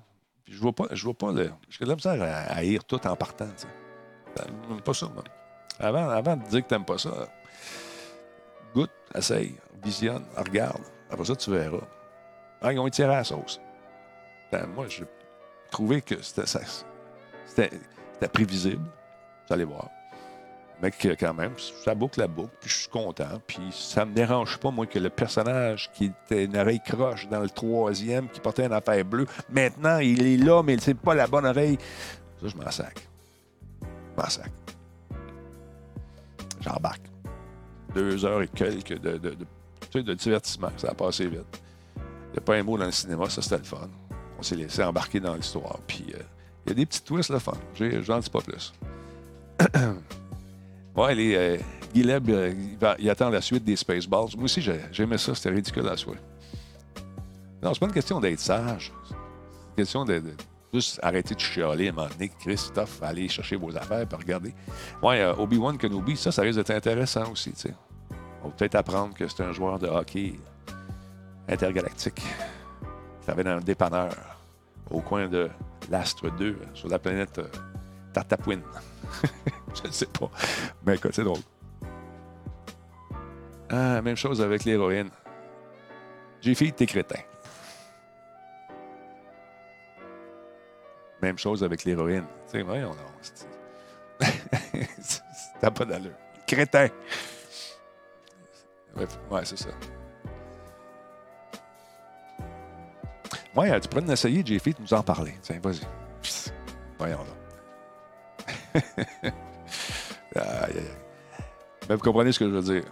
je 0.52 0.60
vois 0.60 0.74
pas, 0.74 0.86
je 0.92 1.04
vois 1.04 1.14
pas 1.14 1.32
le. 1.32 1.52
J'ai 1.70 1.86
de 1.86 1.90
la 1.90 1.96
misère 1.96 2.22
à, 2.22 2.26
à 2.26 2.58
haïr 2.58 2.84
tout 2.84 3.06
en 3.08 3.16
partant. 3.16 3.48
sais. 3.56 3.68
J'aime 4.38 4.82
pas 4.82 4.94
ça, 4.94 5.08
moi. 5.14 5.24
Avant, 5.80 6.10
avant 6.10 6.36
de 6.38 6.46
dire 6.48 6.62
que 6.64 6.68
t'aimes 6.68 6.86
pas 6.86 6.98
ça, 6.98 7.10
goûte, 8.74 8.92
essaye, 9.16 9.56
visionne, 9.84 10.24
regarde. 10.38 10.82
Après 11.10 11.26
ça, 11.26 11.36
tu 11.36 11.52
verras. 11.52 11.86
Ah, 12.62 12.72
ils 12.72 12.80
ont 12.80 12.88
étiré 12.88 13.08
la 13.10 13.24
sauce. 13.24 13.60
Ben, 14.52 14.68
moi, 14.68 14.86
j'ai 14.88 15.06
trouvé 15.72 16.02
que 16.02 16.22
c'était, 16.22 16.46
ça- 16.46 16.60
c'était 17.46 17.72
prévisible. 18.32 18.86
Vous 19.48 19.54
allez 19.54 19.64
voir. 19.66 19.90
Que 20.90 21.10
quand 21.10 21.36
même, 21.36 21.54
ça 21.86 21.94
boucle 21.94 22.20
la 22.20 22.28
boucle, 22.28 22.54
puis 22.60 22.70
je 22.70 22.76
suis 22.76 22.90
content. 22.90 23.40
Puis 23.46 23.62
ça 23.72 24.04
me 24.04 24.14
dérange 24.14 24.58
pas, 24.58 24.72
moi, 24.72 24.88
que 24.88 24.98
le 24.98 25.12
personnage 25.12 25.92
qui 25.94 26.06
était 26.06 26.46
une 26.46 26.58
oreille 26.58 26.82
croche 26.84 27.30
dans 27.30 27.40
le 27.40 27.50
troisième, 27.50 28.28
qui 28.30 28.40
portait 28.40 28.66
une 28.66 28.74
affaire 28.74 29.06
bleue, 29.06 29.28
maintenant, 29.52 30.00
il 30.00 30.26
est 30.26 30.38
là, 30.38 30.64
mais 30.64 30.78
c'est 30.80 30.96
pas 30.96 31.14
la 31.14 31.28
bonne 31.28 31.46
oreille. 31.46 31.78
Ça, 32.42 32.48
je 32.48 32.58
m'en 32.58 32.72
sac. 32.72 33.08
Je 33.82 34.22
m'en 34.22 34.28
sac. 34.28 34.52
j'embarque. 36.62 37.04
Deux 37.94 38.26
heures 38.26 38.42
et 38.42 38.48
quelques 38.48 39.00
de, 39.00 39.18
de, 39.18 39.36
de, 39.94 40.02
de 40.02 40.14
divertissement. 40.16 40.72
Ça 40.78 40.90
a 40.90 40.94
passé 40.96 41.28
vite. 41.28 41.62
Il 41.98 42.34
n'y 42.34 42.38
a 42.40 42.42
pas 42.42 42.56
un 42.56 42.64
mot 42.64 42.78
dans 42.78 42.86
le 42.86 42.92
cinéma, 42.92 43.30
ça 43.30 43.44
c'était 43.44 43.60
le 43.60 43.64
fun. 43.66 43.88
On 44.40 44.42
s'est 44.42 44.56
laissé 44.56 44.84
embarquer 44.84 45.20
dans 45.20 45.36
l'histoire. 45.36 45.78
Puis 45.86 46.08
euh, 46.16 46.24
il 46.66 46.70
y 46.70 46.72
a 46.72 46.76
des 46.76 46.88
petits 46.88 47.04
twists 47.04 47.30
le 47.30 47.38
fun. 47.40 47.58
J'en 47.76 48.18
dis 48.20 48.30
pas 48.32 48.42
plus. 48.42 48.74
ouais, 50.96 51.16
les, 51.16 51.36
euh, 51.36 51.58
euh, 51.58 52.54
il, 52.54 52.78
il 53.00 53.10
attend 53.10 53.30
la 53.30 53.42
suite 53.42 53.64
des 53.64 53.76
Spaceballs. 53.76 54.30
Moi 54.36 54.46
aussi, 54.46 54.62
j'ai- 54.62 54.82
j'aimais 54.92 55.18
ça. 55.18 55.36
C'était 55.36 55.50
ridicule 55.50 55.88
à 55.88 55.98
soi. 55.98 56.16
Non, 57.62 57.74
c'est 57.74 57.80
pas 57.80 57.86
une 57.88 57.94
question 57.94 58.20
d'être 58.20 58.40
sage. 58.40 58.92
C'est 59.08 59.14
une 59.14 59.76
question 59.76 60.06
de, 60.06 60.22
juste 60.74 61.00
arrêter 61.04 61.36
de 61.36 61.40
chialer 61.40 61.90
à 61.90 61.92
donné. 61.92 62.30
Christophe, 62.40 63.02
allez 63.04 63.28
chercher 63.28 63.56
vos 63.56 63.76
affaires 63.76 64.02
et 64.12 64.16
regarder. 64.16 64.54
Ouais, 65.04 65.22
euh, 65.22 65.34
Obi-Wan 65.36 65.78
Kenobi, 65.78 66.16
ça, 66.18 66.32
ça 66.32 66.42
risque 66.42 66.58
d'être 66.58 66.72
intéressant 66.72 67.32
aussi. 67.32 67.52
tu 67.52 67.60
sais. 67.60 67.74
On 68.44 68.48
va 68.48 68.54
peut-être 68.56 68.76
apprendre 68.76 69.14
que 69.14 69.28
c'est 69.28 69.44
un 69.44 69.52
joueur 69.52 69.78
de 69.78 69.88
hockey 69.88 70.34
intergalactique 71.48 72.16
qui 72.16 73.26
travaille 73.26 73.44
dans 73.44 73.52
un 73.52 73.62
dépanneur 73.62 74.10
au 74.90 75.02
coin 75.02 75.28
de 75.28 75.50
l'Astre 75.90 76.30
2 76.38 76.58
sur 76.74 76.88
la 76.88 76.98
planète 76.98 77.40
Tartapouine. 78.14 78.64
Je 79.76 79.88
ne 79.88 79.92
sais 79.92 80.06
pas. 80.06 80.30
Mais 80.86 80.96
écoute, 80.96 81.12
c'est 81.14 81.24
drôle. 81.24 81.40
Ah, 83.70 84.02
même 84.02 84.18
chose 84.18 84.42
avec 84.42 84.66
l'héroïne. 84.66 85.10
J'ai 86.42 86.56
t'es 86.72 86.86
crétin. 86.86 87.20
Même 91.22 91.38
chose 91.38 91.64
avec 91.64 91.84
l'héroïne. 91.84 92.26
Tu 92.48 92.52
sais, 92.58 92.62
voyons, 92.64 92.90
non. 92.90 94.28
T'as 95.62 95.72
pas 95.72 95.86
d'allure. 95.86 96.16
Crétin. 96.48 96.90
Ouais, 98.96 99.08
ouais, 99.30 99.46
c'est 99.46 99.58
ça. 99.58 99.70
Ouais, 103.56 103.80
tu 103.80 103.88
pourrais 103.88 104.02
nous 104.02 104.12
essayer, 104.12 104.44
JF, 104.46 104.64
de 104.66 104.82
nous 104.82 104.94
en 104.94 105.04
parler. 105.04 105.36
Tiens, 105.42 105.60
vas-y. 105.62 105.82
Voyons 106.98 107.20
là. 107.20 107.41
Mais 111.90 111.96
vous 111.96 112.02
comprenez 112.02 112.32
ce 112.32 112.40
que 112.40 112.46
je 112.46 112.52
veux 112.52 112.62
dire. 112.62 112.84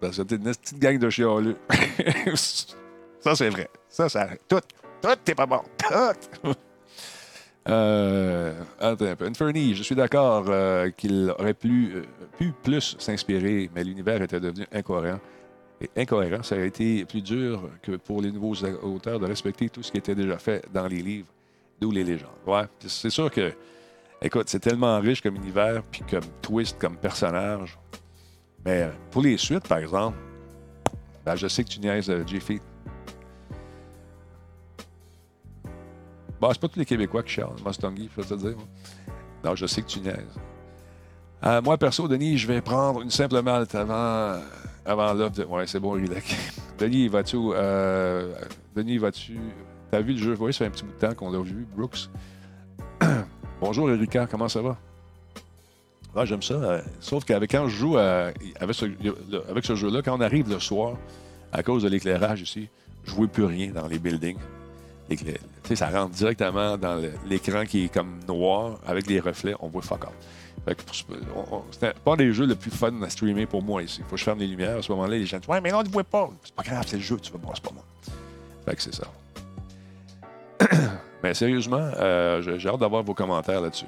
Parce 0.00 0.16
que 0.16 0.22
t'es 0.22 0.36
une 0.36 0.44
petite 0.44 0.78
gang 0.78 0.98
de 0.98 1.10
chialeux. 1.10 1.56
ça, 2.34 3.34
c'est 3.34 3.50
vrai. 3.50 3.68
Ça, 3.88 4.08
ça 4.08 4.28
Tout. 4.48 4.60
Tout, 5.02 5.08
t'es 5.24 5.34
pas 5.34 5.46
bon. 5.46 5.60
Tout. 5.78 6.54
Euh, 7.68 8.54
attends 8.80 9.04
un 9.04 9.16
peu. 9.16 9.26
Inferni, 9.26 9.74
je 9.74 9.82
suis 9.82 9.94
d'accord 9.94 10.46
euh, 10.48 10.90
qu'il 10.90 11.30
aurait 11.38 11.54
pu, 11.54 11.92
euh, 11.94 12.02
pu 12.38 12.52
plus 12.62 12.96
s'inspirer, 12.98 13.70
mais 13.74 13.84
l'univers 13.84 14.22
était 14.22 14.40
devenu 14.40 14.66
incohérent. 14.72 15.20
Et 15.80 15.90
incohérent, 16.00 16.42
ça 16.42 16.56
aurait 16.56 16.68
été 16.68 17.04
plus 17.04 17.22
dur 17.22 17.68
que 17.82 17.92
pour 17.92 18.22
les 18.22 18.32
nouveaux 18.32 18.54
auteurs 18.82 19.20
de 19.20 19.26
respecter 19.26 19.68
tout 19.68 19.82
ce 19.82 19.92
qui 19.92 19.98
était 19.98 20.14
déjà 20.14 20.38
fait 20.38 20.64
dans 20.72 20.86
les 20.88 21.02
livres, 21.02 21.28
d'où 21.80 21.90
les 21.90 22.04
légendes. 22.04 22.30
Ouais, 22.46 22.64
c'est 22.86 23.10
sûr 23.10 23.30
que, 23.30 23.52
écoute, 24.22 24.48
c'est 24.48 24.60
tellement 24.60 24.98
riche 25.00 25.22
comme 25.22 25.36
univers, 25.36 25.82
puis 25.90 26.02
comme 26.08 26.24
twist, 26.42 26.78
comme 26.78 26.96
personnage. 26.96 27.78
Mais 28.64 28.90
pour 29.10 29.22
les 29.22 29.36
suites, 29.36 29.66
par 29.66 29.78
exemple, 29.78 30.18
ben, 31.24 31.36
je 31.36 31.48
sais 31.48 31.64
que 31.64 31.68
tu 31.68 31.80
niaises 31.80 32.10
euh, 32.10 32.26
J-Feet. 32.26 32.62
Bon, 36.40 36.50
c'est 36.52 36.60
pas 36.60 36.68
tous 36.68 36.78
les 36.78 36.86
Québécois 36.86 37.22
qui 37.22 37.34
chialent, 37.34 37.50
Mustangy, 37.64 38.08
je 38.16 38.22
vais 38.22 38.28
te 38.28 38.34
dire. 38.34 38.56
Non, 39.44 39.54
je 39.54 39.66
sais 39.66 39.82
que 39.82 39.86
tu 39.86 40.00
niaises. 40.00 40.38
Euh, 41.44 41.60
moi, 41.62 41.76
perso, 41.78 42.08
Denis, 42.08 42.38
je 42.38 42.46
vais 42.46 42.60
prendre 42.60 43.02
une 43.02 43.10
simple 43.10 43.40
malte 43.42 43.74
avant, 43.74 44.40
avant 44.84 45.12
l'offre 45.14 45.36
de... 45.36 45.44
Ouais, 45.44 45.66
c'est 45.66 45.80
bon, 45.80 45.92
Rilek. 45.92 46.36
Denis, 46.78 47.08
vas-tu... 47.08 47.36
Euh, 47.38 48.34
Denis, 48.74 48.98
vas-tu... 48.98 49.38
T'as 49.90 50.00
vu 50.00 50.12
le 50.12 50.18
jeu? 50.18 50.36
Oui, 50.38 50.52
ça 50.52 50.58
fait 50.60 50.66
un 50.66 50.70
petit 50.70 50.84
bout 50.84 50.92
de 50.92 50.98
temps 50.98 51.14
qu'on 51.14 51.30
l'a 51.30 51.40
vu, 51.40 51.66
Brooks. 51.76 52.08
Bonjour, 53.60 53.90
Erika, 53.90 54.26
comment 54.26 54.48
ça 54.48 54.62
va? 54.62 54.76
Ouais, 56.14 56.26
j'aime 56.26 56.42
ça. 56.42 56.54
euh, 56.54 56.82
sauf 57.00 57.24
qu'avec 57.24 57.50
quand 57.50 57.68
je 57.68 57.76
joue 57.76 57.96
avec 57.96 58.36
ce, 58.72 58.86
le- 58.86 59.48
avec 59.48 59.64
ce 59.64 59.74
jeu-là, 59.76 60.02
quand 60.02 60.16
on 60.16 60.20
arrive 60.20 60.48
le 60.48 60.58
soir, 60.58 60.96
à 61.52 61.62
cause 61.62 61.82
de 61.84 61.88
l'éclairage 61.88 62.40
ici, 62.42 62.68
je 63.04 63.10
ne 63.12 63.16
vois 63.16 63.26
plus 63.28 63.44
rien 63.44 63.70
dans 63.72 63.86
les 63.86 63.98
buildings. 63.98 64.38
L'éclair- 65.08 65.38
Tu 65.62 65.68
sais, 65.68 65.76
ça 65.76 65.88
rentre 65.90 66.10
directement 66.14 66.76
dans 66.76 67.00
l'écran 67.28 67.64
qui 67.64 67.84
est 67.84 67.88
comme 67.92 68.20
noir 68.28 68.78
avec 68.86 69.06
les 69.06 69.20
reflets, 69.20 69.54
on 69.60 69.68
voit 69.68 69.82
fuck 69.82 70.04
all. 70.04 70.10
Fait 70.64 70.74
que 70.74 70.82
pour 70.82 70.94
ce- 70.94 71.04
on- 71.34 71.56
on- 71.56 71.62
C'était 71.70 71.94
pas 72.04 72.16
des 72.16 72.32
jeux 72.32 72.46
le 72.46 72.54
plus 72.54 72.70
fun 72.70 73.02
à 73.02 73.08
streamer 73.10 73.46
pour 73.46 73.62
moi 73.62 73.82
ici. 73.82 74.02
Faut 74.04 74.10
que 74.12 74.16
je 74.18 74.24
ferme 74.24 74.38
les 74.40 74.46
lumières. 74.46 74.78
À 74.78 74.82
ce 74.82 74.90
moment-là, 74.92 75.16
les 75.16 75.26
gens 75.26 75.38
disent 75.38 75.48
Ouais, 75.48 75.60
mais 75.60 75.70
non, 75.70 75.82
tu 75.82 75.88
ne 75.88 75.92
vois 75.92 76.04
pas. 76.04 76.28
C'est 76.44 76.54
pas 76.54 76.62
grave, 76.64 76.84
c'est 76.86 76.96
le 76.96 77.02
jeu, 77.02 77.16
tu 77.20 77.32
vas 77.32 77.38
voir, 77.38 77.54
c'est 77.56 77.64
pas 77.64 77.72
moi. 77.72 77.84
Fait 78.66 78.76
que 78.76 78.82
c'est 78.82 78.94
ça. 78.94 79.04
mais 81.22 81.34
sérieusement, 81.34 81.90
euh, 81.98 82.40
j'ai 82.58 82.68
hâte 82.68 82.78
d'avoir 82.78 83.02
vos 83.02 83.14
commentaires 83.14 83.60
là-dessus. 83.60 83.86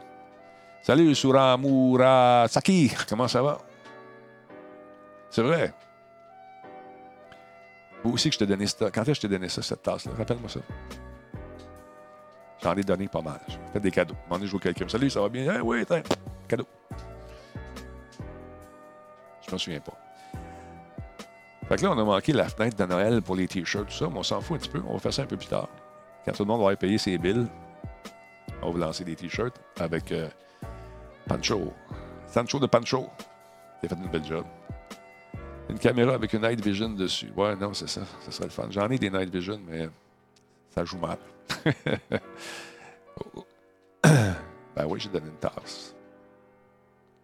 Salut 0.83 1.15
Suramura 1.15 2.47
Saki, 2.49 2.93
comment 3.09 3.29
ça 3.29 3.43
va? 3.43 3.59
C'est 5.31 5.43
vrai. 5.43 5.73
Vous 8.03 8.13
aussi 8.13 8.29
que 8.29 8.35
je 8.35 8.39
t'ai 8.41 8.47
donné 8.47 8.67
ça. 8.67 8.91
Quand 8.91 9.03
est-ce 9.03 9.11
que 9.11 9.15
je 9.15 9.21
t'ai 9.23 9.29
donné 9.29 9.49
ça, 9.49 9.63
cette 9.63 9.83
tasse-là? 9.83 10.13
Rappelle-moi 10.19 10.49
ça. 10.49 10.61
J'en 12.63 12.75
ai 12.75 12.83
donné 12.83 13.09
pas 13.09 13.23
mal. 13.23 13.41
J'ai 13.49 13.59
fait 13.73 13.81
des 13.81 13.91
cadeaux. 13.91 14.15
Donné, 14.29 14.47
je 14.47 14.51
vois 14.51 14.61
quelqu'un. 14.61 14.89
Salut, 14.89 15.09
ça 15.09 15.21
va 15.21 15.29
bien? 15.29 15.55
Eh 15.57 15.61
oui, 15.61 15.85
tiens, 15.87 16.03
cadeau. 16.49 16.67
Je 19.47 19.53
me 19.53 19.59
souviens 19.59 19.81
pas. 19.81 19.99
Fait 21.69 21.77
que 21.77 21.83
là, 21.83 21.93
on 21.93 21.99
a 21.99 22.05
manqué 22.05 22.33
la 22.33 22.49
fenêtre 22.49 22.77
de 22.77 22.85
Noël 22.85 23.23
pour 23.23 23.37
les 23.37 23.47
t-shirts, 23.47 23.87
tout 23.87 23.95
ça, 23.95 24.09
mais 24.09 24.19
on 24.19 24.23
s'en 24.23 24.41
fout 24.41 24.57
un 24.57 24.59
petit 24.59 24.69
peu. 24.69 24.83
On 24.87 24.95
va 24.95 24.99
faire 24.99 25.13
ça 25.13 25.23
un 25.23 25.27
peu 25.27 25.37
plus 25.37 25.47
tard. 25.47 25.69
Quand 26.25 26.33
tout 26.33 26.43
le 26.43 26.49
monde 26.49 26.59
va 26.59 26.67
avoir 26.67 26.77
payé 26.77 26.99
ses 26.99 27.19
billes, 27.19 27.47
on 28.61 28.67
va 28.67 28.73
vous 28.73 28.79
lancer 28.79 29.05
des 29.05 29.17
t-shirts 29.17 29.61
avec 29.79 30.13
euh, 30.13 30.29
Pancho. 31.27 31.73
Sancho 32.27 32.59
de 32.59 32.67
Pancho. 32.67 33.09
A 33.83 33.89
fait 33.89 33.95
une 33.95 34.09
belle 34.09 34.25
job. 34.25 34.45
Une 35.69 35.79
caméra 35.79 36.15
avec 36.15 36.33
une 36.33 36.43
night 36.43 36.61
vision 36.65 36.91
dessus. 36.91 37.33
Ouais, 37.37 37.57
non, 37.57 37.75
c'est 37.75 37.89
ça. 37.89 38.03
Ça 38.21 38.31
serait 38.31 38.47
le 38.47 38.51
fun. 38.51 38.69
J'en 38.71 38.89
ai 38.89 38.99
des 38.99 39.11
night 39.11 39.31
vision, 39.31 39.61
mais 39.67 39.89
ça 40.71 40.85
joue 40.85 40.99
mal. 40.99 41.19
Ben 44.75 44.87
oui, 44.87 44.99
j'ai 44.99 45.11
donné 45.11 45.29
une 45.29 45.37
tasse. 45.37 45.95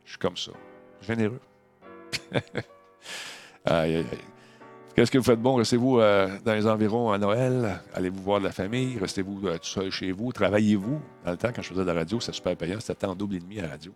Je 0.05 0.11
suis 0.11 0.19
comme 0.19 0.37
ça. 0.37 0.53
Généreux. 1.01 1.41
aïe, 3.65 3.97
aïe, 3.97 3.97
aïe. 3.97 4.19
Qu'est-ce 4.99 5.13
que 5.13 5.19
vous 5.19 5.23
faites 5.23 5.41
bon? 5.41 5.55
Restez-vous 5.55 6.01
euh, 6.01 6.27
dans 6.45 6.55
les 6.55 6.67
environs 6.67 7.13
à 7.13 7.19
Noël? 7.19 7.79
Allez-vous 7.95 8.21
voir 8.21 8.41
de 8.41 8.47
la 8.47 8.51
famille? 8.51 8.99
Restez-vous 8.99 9.47
euh, 9.47 9.57
tout 9.57 9.69
seul 9.69 9.93
chez 9.93 10.11
vous? 10.11 10.33
Travaillez-vous? 10.33 11.01
Dans 11.25 11.31
le 11.31 11.37
temps, 11.37 11.51
quand 11.55 11.63
je 11.63 11.69
faisais 11.69 11.83
de 11.83 11.87
la 11.87 11.95
radio, 11.95 12.19
c'était 12.19 12.33
super 12.33 12.57
payant. 12.57 12.81
C'était 12.81 13.07
temps 13.07 13.15
double 13.15 13.37
et 13.37 13.39
demi 13.39 13.61
à 13.61 13.63
la 13.63 13.69
radio. 13.69 13.93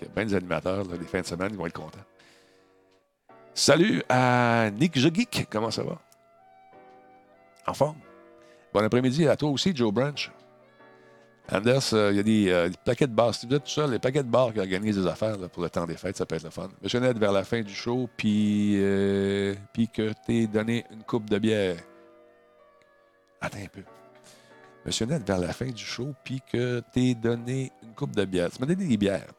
Fait 0.00 0.06
que 0.06 0.12
bien 0.12 0.24
des 0.24 0.34
animateurs, 0.34 0.82
les 0.90 1.06
fins 1.06 1.20
de 1.20 1.26
semaine, 1.26 1.50
ils 1.52 1.56
vont 1.56 1.66
être 1.66 1.80
contents. 1.80 2.00
Salut 3.54 4.02
à 4.08 4.70
Nick 4.72 4.98
Jogeek. 4.98 5.46
Comment 5.48 5.70
ça 5.70 5.84
va? 5.84 6.00
En 7.68 7.74
forme? 7.74 7.98
Bon 8.72 8.82
après-midi 8.82 9.28
à 9.28 9.36
toi 9.36 9.50
aussi, 9.50 9.70
Joe 9.72 9.92
Branch. 9.92 10.32
Anders, 11.52 11.92
euh, 11.92 12.10
il 12.10 12.16
y 12.16 12.20
a 12.20 12.22
des, 12.22 12.50
euh, 12.50 12.68
des 12.70 12.76
paquets 12.84 13.06
de 13.06 13.12
bars. 13.12 13.34
Si 13.34 13.46
vous 13.46 13.54
êtes 13.54 13.64
tout 13.64 13.70
seul, 13.70 13.90
les 13.90 13.98
paquets 13.98 14.22
de 14.22 14.28
bars 14.28 14.52
qui 14.52 14.60
organisent 14.60 14.96
des 14.96 15.06
affaires 15.06 15.36
pour 15.50 15.62
le 15.62 15.68
temps 15.68 15.86
des 15.86 15.96
fêtes, 15.96 16.16
ça 16.16 16.24
peut 16.24 16.36
être 16.36 16.44
le 16.44 16.50
fun. 16.50 16.70
Monsieur 16.82 17.00
Ned, 17.00 17.18
vers 17.18 17.32
la 17.32 17.44
fin 17.44 17.60
du 17.60 17.74
show, 17.74 18.08
puis 18.16 18.76
euh, 18.76 19.54
puis 19.74 19.88
que 19.88 20.12
t'es 20.26 20.46
donné 20.46 20.86
une 20.90 21.02
coupe 21.02 21.28
de 21.28 21.38
bière. 21.38 21.76
Attends 23.42 23.58
un 23.58 23.68
peu. 23.68 23.82
Monsieur 24.86 25.04
Ned, 25.04 25.26
vers 25.26 25.38
la 25.38 25.52
fin 25.52 25.66
du 25.66 25.84
show, 25.84 26.14
puis 26.24 26.40
que 26.50 26.80
t'es 26.92 27.14
donné 27.14 27.72
une 27.82 27.92
coupe 27.94 28.16
de 28.16 28.24
bière. 28.24 28.50
Tu 28.50 28.60
m'as 28.60 28.66
donné 28.66 28.86
des 28.86 28.96
bières. 28.96 29.32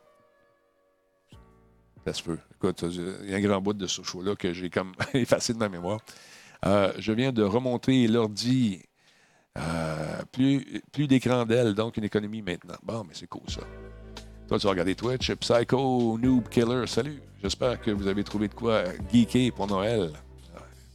Ça 2.06 2.13
se 2.13 2.22
peut. 2.22 2.38
Écoute, 2.54 2.84
il 2.84 3.32
y 3.32 3.34
a 3.34 3.38
un 3.38 3.41
grand 3.41 3.62
bout 3.62 3.74
de 3.74 3.88
ce 3.88 4.04
show-là 4.04 4.36
que 4.36 4.54
j'ai 4.54 4.70
comme 4.70 4.94
effacé 5.15 5.54
de 5.54 5.58
ma 5.58 5.70
mémoire. 5.70 6.02
Je 6.63 7.12
viens 7.13 7.32
de 7.32 7.41
remonter 7.41 8.08
l'ordi. 8.08 8.84
Euh, 9.58 10.22
plus 10.32 10.84
plus 10.91 11.08
d'écran 11.08 11.46
d'aile, 11.46 11.74
donc 11.74 11.98
une 11.98 12.04
économie 12.04 12.41
maintenant. 12.41 12.76
Bon, 12.84 13.04
mais 13.04 13.13
c'est 13.13 13.28
cool 13.28 13.50
ça. 13.50 13.62
Toi, 14.48 14.60
tu 14.60 14.65
vas 14.65 14.72
regarder 14.72 14.96
Twitch. 14.96 15.32
Psycho 15.34 16.18
Noob 16.20 16.50
Killer, 16.50 16.86
salut. 16.88 17.22
J'espère 17.41 17.82
que 17.82 17.91
vous 17.91 18.08
avez 18.08 18.24
trouvé 18.24 18.48
de 18.48 18.54
quoi 18.54 18.84
geeker 19.12 19.52
pour 19.54 19.68
Noël. 19.68 20.12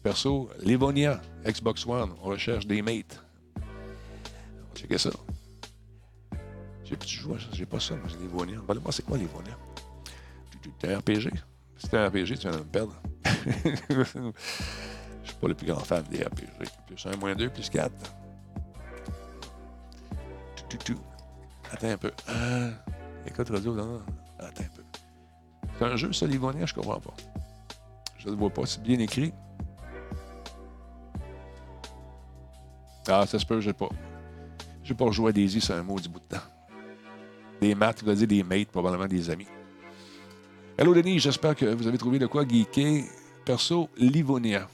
Perso, 0.03 0.49
Livonia, 0.63 1.21
Xbox 1.45 1.87
One, 1.87 2.13
on 2.23 2.29
recherche 2.29 2.67
des 2.67 2.81
mates. 2.81 3.23
On 3.57 3.61
va 3.61 4.75
checker 4.75 4.99
ça. 4.99 5.11
J'ai 6.85 6.97
plus 6.97 7.09
ça, 7.09 7.49
j'ai 7.53 7.67
pas 7.67 7.79
ça, 7.79 7.95
j'ai 8.09 8.17
Livonia. 8.17 8.59
Ben, 8.67 8.75
moi, 8.75 8.93
c'est 8.93 9.05
quoi 9.05 9.19
Livonia? 9.19 9.57
C'est 10.81 10.93
un 10.93 10.99
RPG. 10.99 11.31
Si 11.77 11.89
c'est 11.89 11.97
un 11.97 12.09
RPG, 12.09 12.39
tu 12.39 12.49
viens 12.49 12.53
de 12.53 12.59
me 12.59 12.65
perdre. 12.65 13.01
Je 13.25 14.05
suis 15.25 15.37
pas 15.41 15.49
le 15.49 15.55
plus 15.55 15.67
grand 15.67 15.81
fan 15.81 16.03
des 16.11 16.25
RPG. 16.25 16.69
Plus 16.87 17.07
1, 17.07 17.17
moins 17.17 17.35
2, 17.35 17.51
plus 17.51 17.69
4. 17.69 17.93
Attends 21.73 21.89
un 21.89 21.97
peu. 21.97 22.11
Euh, 22.29 22.71
écoute, 23.27 23.49
radio. 23.51 23.73
Attends 24.39 24.65
un 24.65 24.77
peu. 24.77 24.83
C'est 25.79 25.85
un 25.85 25.97
jeu, 25.97 26.13
ça, 26.13 26.27
Livonia? 26.27 26.67
Je 26.67 26.75
comprends 26.75 27.01
pas. 27.01 27.15
Je 28.19 28.29
ne 28.29 28.35
vois 28.35 28.51
pas. 28.51 28.67
C'est 28.67 28.83
bien 28.83 28.99
écrit. 28.99 29.33
Ah, 33.09 33.27
ça 33.27 33.39
se 33.39 33.47
peut, 33.47 33.61
j'ai 33.61 33.73
pas. 33.73 33.89
J'ai 34.85 34.95
pas 34.95 35.05
rejoué 35.05 35.31
à 35.31 35.33
Daisy, 35.33 35.61
c'est 35.61 35.73
un 35.73 35.83
mot 35.83 35.99
du 35.99 36.09
bout 36.09 36.21
de 36.21 36.37
temps. 36.37 36.43
Des 37.61 37.75
maths, 37.75 38.03
vas 38.03 38.15
dire 38.15 38.27
des 38.27 38.43
mates, 38.43 38.69
probablement 38.69 39.07
des 39.07 39.31
amis. 39.31 39.47
Hello 40.79 40.95
Denis, 40.95 41.19
j'espère 41.19 41.55
que 41.55 41.67
vous 41.67 41.87
avez 41.87 41.99
trouvé 41.99 42.19
de 42.19 42.27
quoi 42.27 42.47
geeker. 42.47 43.05
Perso, 43.45 43.89
Livonia. 43.97 44.69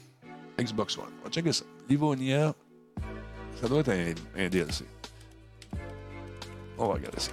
Xbox 0.59 0.97
One. 0.97 1.05
On 1.21 1.25
va 1.25 1.29
checker 1.29 1.51
ça. 1.51 1.65
Livonia, 1.89 2.53
ça 3.59 3.67
doit 3.67 3.79
être 3.79 4.17
un 4.35 4.49
DLC. 4.49 4.85
On 6.77 6.87
va 6.87 6.93
regarder 6.93 7.19
ça. 7.19 7.31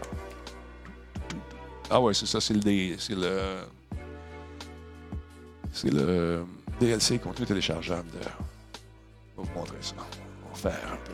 Ah 1.91 2.01
ouais, 2.01 2.15
c'est 2.15 2.27
ça, 2.27 2.41
c'est 2.41 2.55
le, 2.55 2.97
c'est 2.99 3.15
le. 3.15 3.65
C'est 5.73 5.91
le 5.91 6.47
DLC 6.81 7.19
contenu 7.19 7.45
téléchargeable 7.47 8.11
de. 8.13 8.19
On 9.37 9.43
va 9.43 9.49
vous 9.53 9.59
montrer 9.59 9.77
ça. 9.81 9.97
On 10.45 10.49
va 10.49 10.55
faire 10.55 10.93
un 10.93 10.97
peu. 10.97 11.13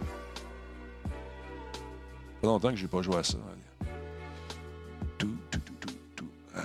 Ça 1.09 2.41
fait 2.41 2.47
longtemps 2.47 2.71
que 2.71 2.77
je 2.77 2.83
n'ai 2.83 2.89
pas 2.89 3.03
joué 3.03 3.17
à 3.17 3.25
ça. 3.25 3.39
Tout, 5.19 5.37
tout, 5.51 5.61
tout, 5.61 5.75
tout, 5.81 5.95
tout. 6.17 6.31
Ah. 6.55 6.61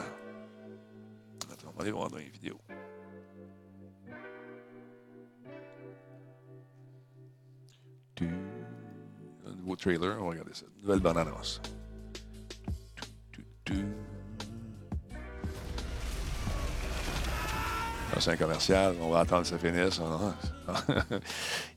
Attends, 1.51 1.67
on 1.73 1.77
va 1.77 1.81
aller 1.81 1.91
voir 1.91 2.09
dans 2.09 2.17
les 2.17 2.29
vidéos. 2.29 2.59
Nouveau 9.65 9.75
trailer, 9.75 10.17
on 10.19 10.25
va 10.25 10.29
regarder 10.29 10.53
ça. 10.53 10.65
Nouvelle 10.83 10.99
bande-annonce. 10.99 11.59
Ah, 18.13 18.19
C'est 18.19 18.31
un 18.31 18.37
commercial, 18.37 18.95
on 19.01 19.09
va 19.09 19.19
attendre 19.21 19.41
que 19.41 19.47
ça 19.49 19.57
finisse. 19.57 19.99
hein. 19.99 20.35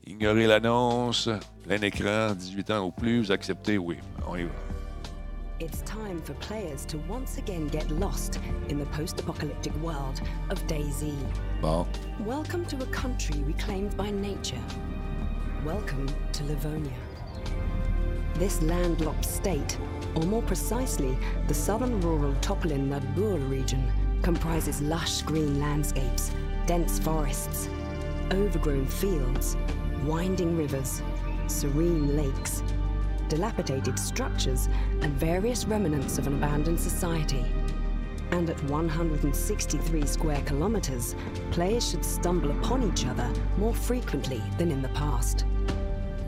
Ignorez 0.07 0.47
l'annonce, 0.47 1.29
plein 1.65 1.81
écran, 1.83 2.35
18 2.35 2.71
ans 2.71 2.87
ou 2.87 2.91
plus, 2.91 3.23
vous 3.23 3.33
acceptez, 3.33 3.79
oui. 3.79 3.99
On 4.27 4.37
y 4.37 4.45
va. 4.45 4.51
It's 5.61 5.83
time 5.83 6.21
for 6.23 6.35
players 6.37 6.87
to 6.87 6.99
once 7.09 7.37
again 7.39 7.67
get 7.73 7.91
lost 7.99 8.39
in 8.71 8.79
the 8.79 8.87
post 8.97 9.19
apocalyptic 9.19 9.73
world 9.83 10.21
of 10.51 10.65
DayZ. 10.69 11.13
Bon. 11.61 11.85
Welcome 12.25 12.65
to 12.67 12.77
a 12.77 12.87
country 12.93 13.43
reclaimed 13.45 13.97
by 13.97 14.11
nature. 14.13 14.63
Welcome 15.67 16.07
to 16.35 16.45
Livonia. 16.45 16.93
This 18.39 18.63
landlocked 18.63 19.25
state, 19.25 19.77
or 20.15 20.23
more 20.23 20.43
precisely, 20.43 21.19
the 21.49 21.55
southern 21.55 22.01
rural 22.01 22.33
Topolin 22.35 22.89
Nadbur 22.89 23.51
region, 23.51 23.91
comprises 24.23 24.81
lush 24.81 25.23
green 25.23 25.59
landscapes, 25.59 26.31
dense 26.65 27.01
forests, 27.01 27.69
overgrown 28.31 28.87
fields, 28.87 29.57
winding 30.05 30.57
rivers, 30.57 31.03
serene 31.49 32.17
lakes, 32.17 32.63
dilapidated 33.29 33.99
structures, 33.99 34.69
and 35.03 35.13
various 35.15 35.65
remnants 35.65 36.19
of 36.19 36.29
an 36.29 36.35
abandoned 36.35 36.79
society. 36.79 37.45
And 38.31 38.49
at 38.51 38.63
163 38.71 40.07
square 40.07 40.43
kilometers, 40.43 41.17
players 41.51 41.91
should 41.91 42.05
stumble 42.05 42.53
upon 42.53 42.89
each 42.89 43.05
other 43.05 43.29
more 43.57 43.75
frequently 43.75 44.41
than 44.59 44.71
in 44.71 44.81
the 44.81 44.91
past. 44.91 45.45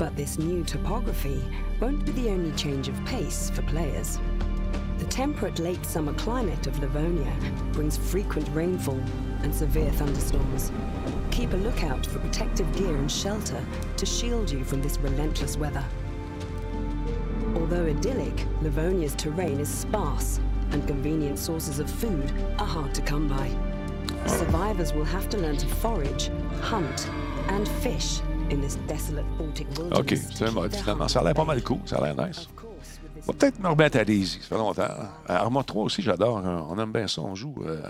But 0.01 0.17
this 0.17 0.39
new 0.39 0.65
topography 0.65 1.45
won't 1.79 2.07
be 2.07 2.13
the 2.13 2.31
only 2.31 2.53
change 2.53 2.89
of 2.89 3.05
pace 3.05 3.51
for 3.51 3.61
players. 3.61 4.19
The 4.97 5.05
temperate 5.05 5.59
late 5.59 5.85
summer 5.85 6.15
climate 6.15 6.67
of 6.67 6.79
Livonia 6.79 7.37
brings 7.73 7.99
frequent 7.99 8.49
rainfall 8.55 8.99
and 9.43 9.55
severe 9.55 9.91
thunderstorms. 9.91 10.73
Keep 11.31 11.53
a 11.53 11.59
lookout 11.59 12.07
for 12.07 12.19
protective 12.21 12.75
gear 12.75 12.97
and 12.97 13.13
shelter 13.13 13.63
to 13.99 14.07
shield 14.07 14.51
you 14.51 14.65
from 14.65 14.81
this 14.81 14.99
relentless 15.01 15.59
weather. 15.59 15.85
Although 17.55 17.85
idyllic, 17.85 18.47
Livonia's 18.63 19.15
terrain 19.15 19.61
is 19.61 19.69
sparse 19.69 20.41
and 20.71 20.87
convenient 20.87 21.39
sources 21.39 21.79
of 21.79 21.91
food 21.91 22.33
are 22.59 22.67
hard 22.67 22.95
to 22.95 23.03
come 23.03 23.29
by. 23.29 23.51
Survivors 24.27 24.95
will 24.95 25.05
have 25.05 25.29
to 25.29 25.37
learn 25.37 25.59
to 25.59 25.67
forage, 25.67 26.31
hunt, 26.63 27.07
and 27.49 27.69
fish 27.69 28.23
in 28.51 28.61
this 28.61 28.77
desolate 28.89 29.25
Baltic 29.39 29.67
wilderness. 29.79 29.99
OK, 30.01 30.35
c'est 30.35 30.51
mode. 30.53 30.75
Finalement, 30.75 31.09
ça 31.09 31.21
a 31.21 31.25
l'air 31.25 31.35
pas 31.35 31.45
mal 31.45 31.63
cool. 31.63 31.79
Ça 31.87 31.97
a 31.99 32.13
l'air 32.13 32.27
nice. 32.27 32.49
On 33.27 33.33
va 33.33 33.33
peut-être 33.35 33.59
me 33.59 33.69
remettre 33.69 33.99
à 33.99 34.05
Daisy. 34.05 34.41
Ça 34.41 34.49
fait 34.49 34.55
longtemps. 34.57 34.83
hein. 34.83 35.11
Arma 35.27 35.63
3 35.63 35.85
aussi, 35.85 36.03
j'adore. 36.03 36.39
hein. 36.39 36.67
On 36.69 36.79
aime 36.79 36.93
bien 36.93 37.07
ça. 37.07 37.21
On 37.21 37.35
joue 37.35 37.55
euh, 37.67 37.83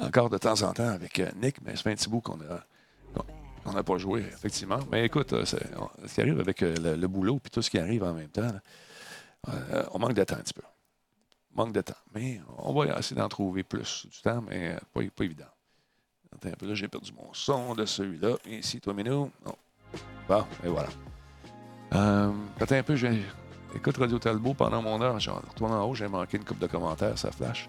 encore 0.00 0.30
de 0.30 0.38
temps 0.38 0.60
en 0.62 0.72
temps 0.72 0.88
avec 0.88 1.18
euh, 1.20 1.30
Nick, 1.40 1.60
mais 1.62 1.76
fait 1.76 1.90
un 1.90 1.94
petit 1.94 2.08
bout 2.08 2.20
qu'on 2.20 2.38
a. 2.40 3.72
n'a 3.72 3.82
pas 3.82 3.98
joué, 3.98 4.20
effectivement. 4.20 4.78
Mais 4.90 5.04
écoute, 5.04 5.32
euh, 5.34 5.44
c'est- 5.44 5.62
on- 5.78 5.90
ce 6.06 6.14
qui 6.14 6.20
arrive 6.20 6.40
avec 6.40 6.60
le, 6.62 6.96
le 6.96 7.08
boulot 7.08 7.38
puis 7.38 7.50
tout 7.50 7.62
ce 7.62 7.70
qui 7.70 7.78
arrive 7.78 8.02
en 8.02 8.12
même 8.14 8.28
temps, 8.28 8.42
là, 8.42 8.60
euh, 9.48 9.84
on 9.92 9.98
manque 9.98 10.14
de 10.14 10.24
temps 10.24 10.36
un 10.36 10.40
petit 10.42 10.54
peu. 10.54 10.62
On 11.54 11.62
manque 11.64 11.72
de 11.74 11.80
temps. 11.82 11.94
Mais 12.14 12.40
on 12.58 12.72
va 12.72 12.98
essayer 12.98 13.14
d'en 13.20 13.28
trouver 13.28 13.62
plus 13.62 14.06
du 14.10 14.20
temps, 14.22 14.42
mais 14.48 14.74
pas, 14.94 15.00
pas 15.14 15.24
évident. 15.24 15.44
Attends 16.34 16.48
un 16.48 16.52
peu, 16.52 16.66
là, 16.66 16.74
j'ai 16.74 16.88
perdu 16.88 17.12
mon 17.12 17.32
son 17.34 17.74
de 17.74 17.84
celui-là. 17.84 18.36
Ici, 18.46 18.80
toi, 18.80 18.94
Minou. 18.94 19.30
Non. 19.44 19.54
Bon, 20.28 20.44
et 20.64 20.68
voilà. 20.68 20.88
Attends 22.60 22.76
un 22.76 22.82
peu, 22.82 22.96
je 22.96 23.06
viens- 23.06 23.18
Écoute 23.74 23.96
Radio 23.96 24.18
Talbot 24.18 24.54
pendant 24.54 24.82
mon 24.82 25.00
heure. 25.00 25.18
Je 25.18 25.30
retourne 25.30 25.72
en 25.72 25.84
haut, 25.84 25.94
j'ai 25.94 26.08
manqué 26.08 26.36
une 26.36 26.44
coupe 26.44 26.58
de 26.58 26.66
commentaires, 26.66 27.16
ça 27.18 27.30
flash. 27.32 27.68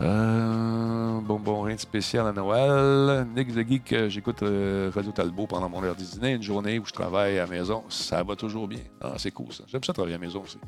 Euh, 0.00 1.20
bon, 1.20 1.38
bon, 1.40 1.62
rien 1.62 1.74
de 1.74 1.80
spécial 1.80 2.26
à 2.26 2.32
Noël. 2.32 3.26
Nick 3.34 3.52
the 3.52 3.66
Geek, 3.68 3.92
euh, 3.92 4.08
j'écoute 4.08 4.42
euh, 4.42 4.90
Radio 4.94 5.10
Talbot 5.12 5.46
pendant 5.46 5.68
mon 5.68 5.82
heure 5.82 5.96
du 5.96 6.04
dîner. 6.04 6.32
Une 6.34 6.42
journée 6.42 6.78
où 6.78 6.86
je 6.86 6.92
travaille 6.92 7.38
à 7.38 7.42
la 7.44 7.50
maison, 7.50 7.84
ça 7.88 8.22
va 8.22 8.36
toujours 8.36 8.68
bien. 8.68 8.80
Ah, 9.00 9.14
c'est 9.18 9.32
cool 9.32 9.52
ça. 9.52 9.64
J'aime 9.66 9.82
ça 9.84 9.92
travailler 9.92 10.14
à 10.14 10.18
la 10.18 10.24
maison 10.26 10.42
aussi. 10.42 10.58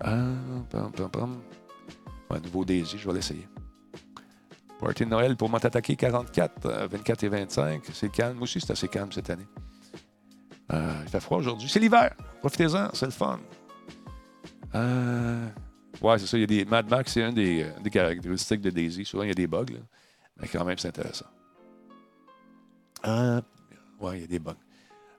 Pam, 0.00 0.66
pam, 0.70 1.08
pam. 1.10 1.36
Ouais, 2.30 2.40
nouveau 2.40 2.64
Daisy, 2.64 2.98
je 2.98 3.06
vais 3.08 3.14
l'essayer. 3.14 3.46
Party 4.80 5.04
de 5.04 5.10
Noël 5.10 5.36
pour 5.36 5.48
m'attaquer 5.48 5.94
44, 5.94 6.66
euh, 6.66 6.88
24 6.90 7.22
et 7.24 7.28
25. 7.28 7.82
C'est 7.92 8.10
calme. 8.10 8.42
Aussi, 8.42 8.60
c'est 8.60 8.72
assez 8.72 8.88
calme 8.88 9.12
cette 9.12 9.30
année. 9.30 9.46
Euh, 10.72 10.92
il 11.02 11.08
fait 11.08 11.20
froid 11.20 11.38
aujourd'hui. 11.38 11.68
C'est 11.68 11.80
l'hiver. 11.80 12.14
Profitez-en, 12.40 12.90
c'est 12.94 13.06
le 13.06 13.12
fun. 13.12 13.40
Euh, 14.74 15.46
ouais, 16.00 16.18
c'est 16.18 16.26
ça. 16.26 16.36
Il 16.38 16.40
y 16.40 16.44
a 16.44 16.46
des 16.46 16.64
Mad 16.64 16.88
Max, 16.88 17.12
c'est 17.12 17.22
une 17.22 17.34
des, 17.34 17.64
euh, 17.64 17.80
des 17.82 17.90
caractéristiques 17.90 18.60
de 18.62 18.70
Daisy. 18.70 19.04
Souvent, 19.04 19.22
il 19.22 19.28
y 19.28 19.32
a 19.32 19.34
des 19.34 19.46
bugs, 19.46 19.66
là. 19.70 19.80
mais 20.40 20.48
quand 20.48 20.64
même, 20.64 20.78
c'est 20.78 20.88
intéressant. 20.88 21.26
Ouais, 23.04 24.18
il 24.18 24.20
y 24.22 24.24
a 24.24 24.26
des 24.26 24.38
bugs. 24.38 24.56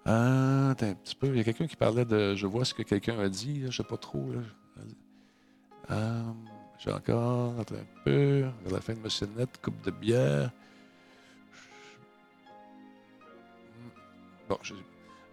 Un 0.06 0.74
petit 0.76 1.16
peu. 1.16 1.28
Il 1.28 1.38
y 1.38 1.40
a 1.40 1.44
quelqu'un 1.44 1.68
qui 1.68 1.76
parlait 1.76 2.06
de. 2.06 2.36
Je 2.36 2.48
vois 2.48 2.66
ce 2.66 2.74
que 2.74 2.84
quelqu'un 2.84 3.20
a 3.20 3.30
dit. 3.30 3.62
là, 3.62 3.70
Je 3.70 3.78
sais 3.78 3.88
pas 3.88 3.98
trop. 3.98 4.32
J'ai 6.80 6.92
encore. 6.92 7.54
Un 7.60 7.64
peu. 8.04 8.42
Vers 8.64 8.74
la 8.74 8.82
fin 8.82 8.94
de 8.94 9.00
ma 9.00 9.10
sonnette, 9.10 9.62
coupe 9.62 9.82
de 9.86 9.92
bière. 9.92 10.52
Bon, 14.50 14.58
je, 14.62 14.74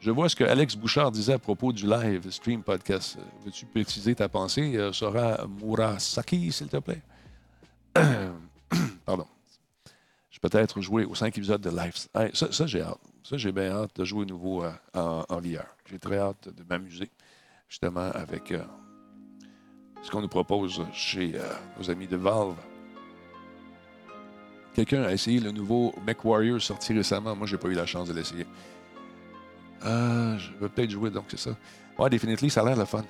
je 0.00 0.10
vois 0.10 0.30
ce 0.30 0.36
que 0.36 0.44
Alex 0.44 0.76
Bouchard 0.76 1.10
disait 1.10 1.34
à 1.34 1.38
propos 1.38 1.72
du 1.72 1.86
live 1.86 2.30
stream 2.30 2.62
podcast. 2.62 3.18
Veux-tu 3.44 3.66
préciser 3.66 4.14
ta 4.14 4.30
pensée? 4.30 4.74
Euh, 4.76 4.92
Sora 4.92 5.46
Murasaki, 5.46 6.50
s'il 6.50 6.68
te 6.68 6.78
plaît? 6.78 7.02
Pardon. 9.04 9.26
Je 10.30 10.38
vais 10.42 10.48
peut-être 10.48 10.80
jouer 10.80 11.04
aux 11.04 11.14
cinq 11.14 11.36
épisodes 11.36 11.60
de 11.60 11.68
live. 11.68 11.92
Ça, 12.32 12.66
j'ai 12.66 12.80
hâte. 12.80 13.00
Ça, 13.22 13.36
j'ai 13.36 13.52
bien 13.52 13.72
hâte 13.72 13.94
de 13.94 14.04
jouer 14.06 14.24
nouveau 14.24 14.64
euh, 14.64 14.72
en, 14.94 15.22
en. 15.28 15.40
J'ai 15.42 15.98
très 15.98 16.18
hâte 16.18 16.48
de 16.48 16.64
m'amuser, 16.68 17.10
justement, 17.68 18.10
avec 18.14 18.52
euh, 18.52 18.64
ce 20.02 20.10
qu'on 20.10 20.22
nous 20.22 20.28
propose 20.28 20.82
chez 20.94 21.34
nos 21.78 21.90
amis 21.90 22.06
de 22.06 22.16
Valve. 22.16 22.56
Quelqu'un 24.74 25.02
a 25.02 25.12
essayé 25.12 25.40
le 25.40 25.50
nouveau 25.50 25.92
MechWarrior 26.06 26.62
sorti 26.62 26.94
récemment. 26.94 27.36
Moi, 27.36 27.46
j'ai 27.46 27.58
pas 27.58 27.68
eu 27.68 27.74
la 27.74 27.86
chance 27.86 28.08
de 28.08 28.14
l'essayer. 28.14 28.46
Euh, 29.84 30.38
je 30.38 30.52
vais 30.60 30.68
peut-être 30.68 30.90
jouer, 30.90 31.10
donc 31.10 31.24
c'est 31.28 31.38
ça. 31.38 31.50
Ouais, 31.98 32.10
Definitely, 32.10 32.50
ça 32.50 32.62
a 32.62 32.64
l'air 32.64 32.76
le 32.76 32.84
fun. 32.84 33.04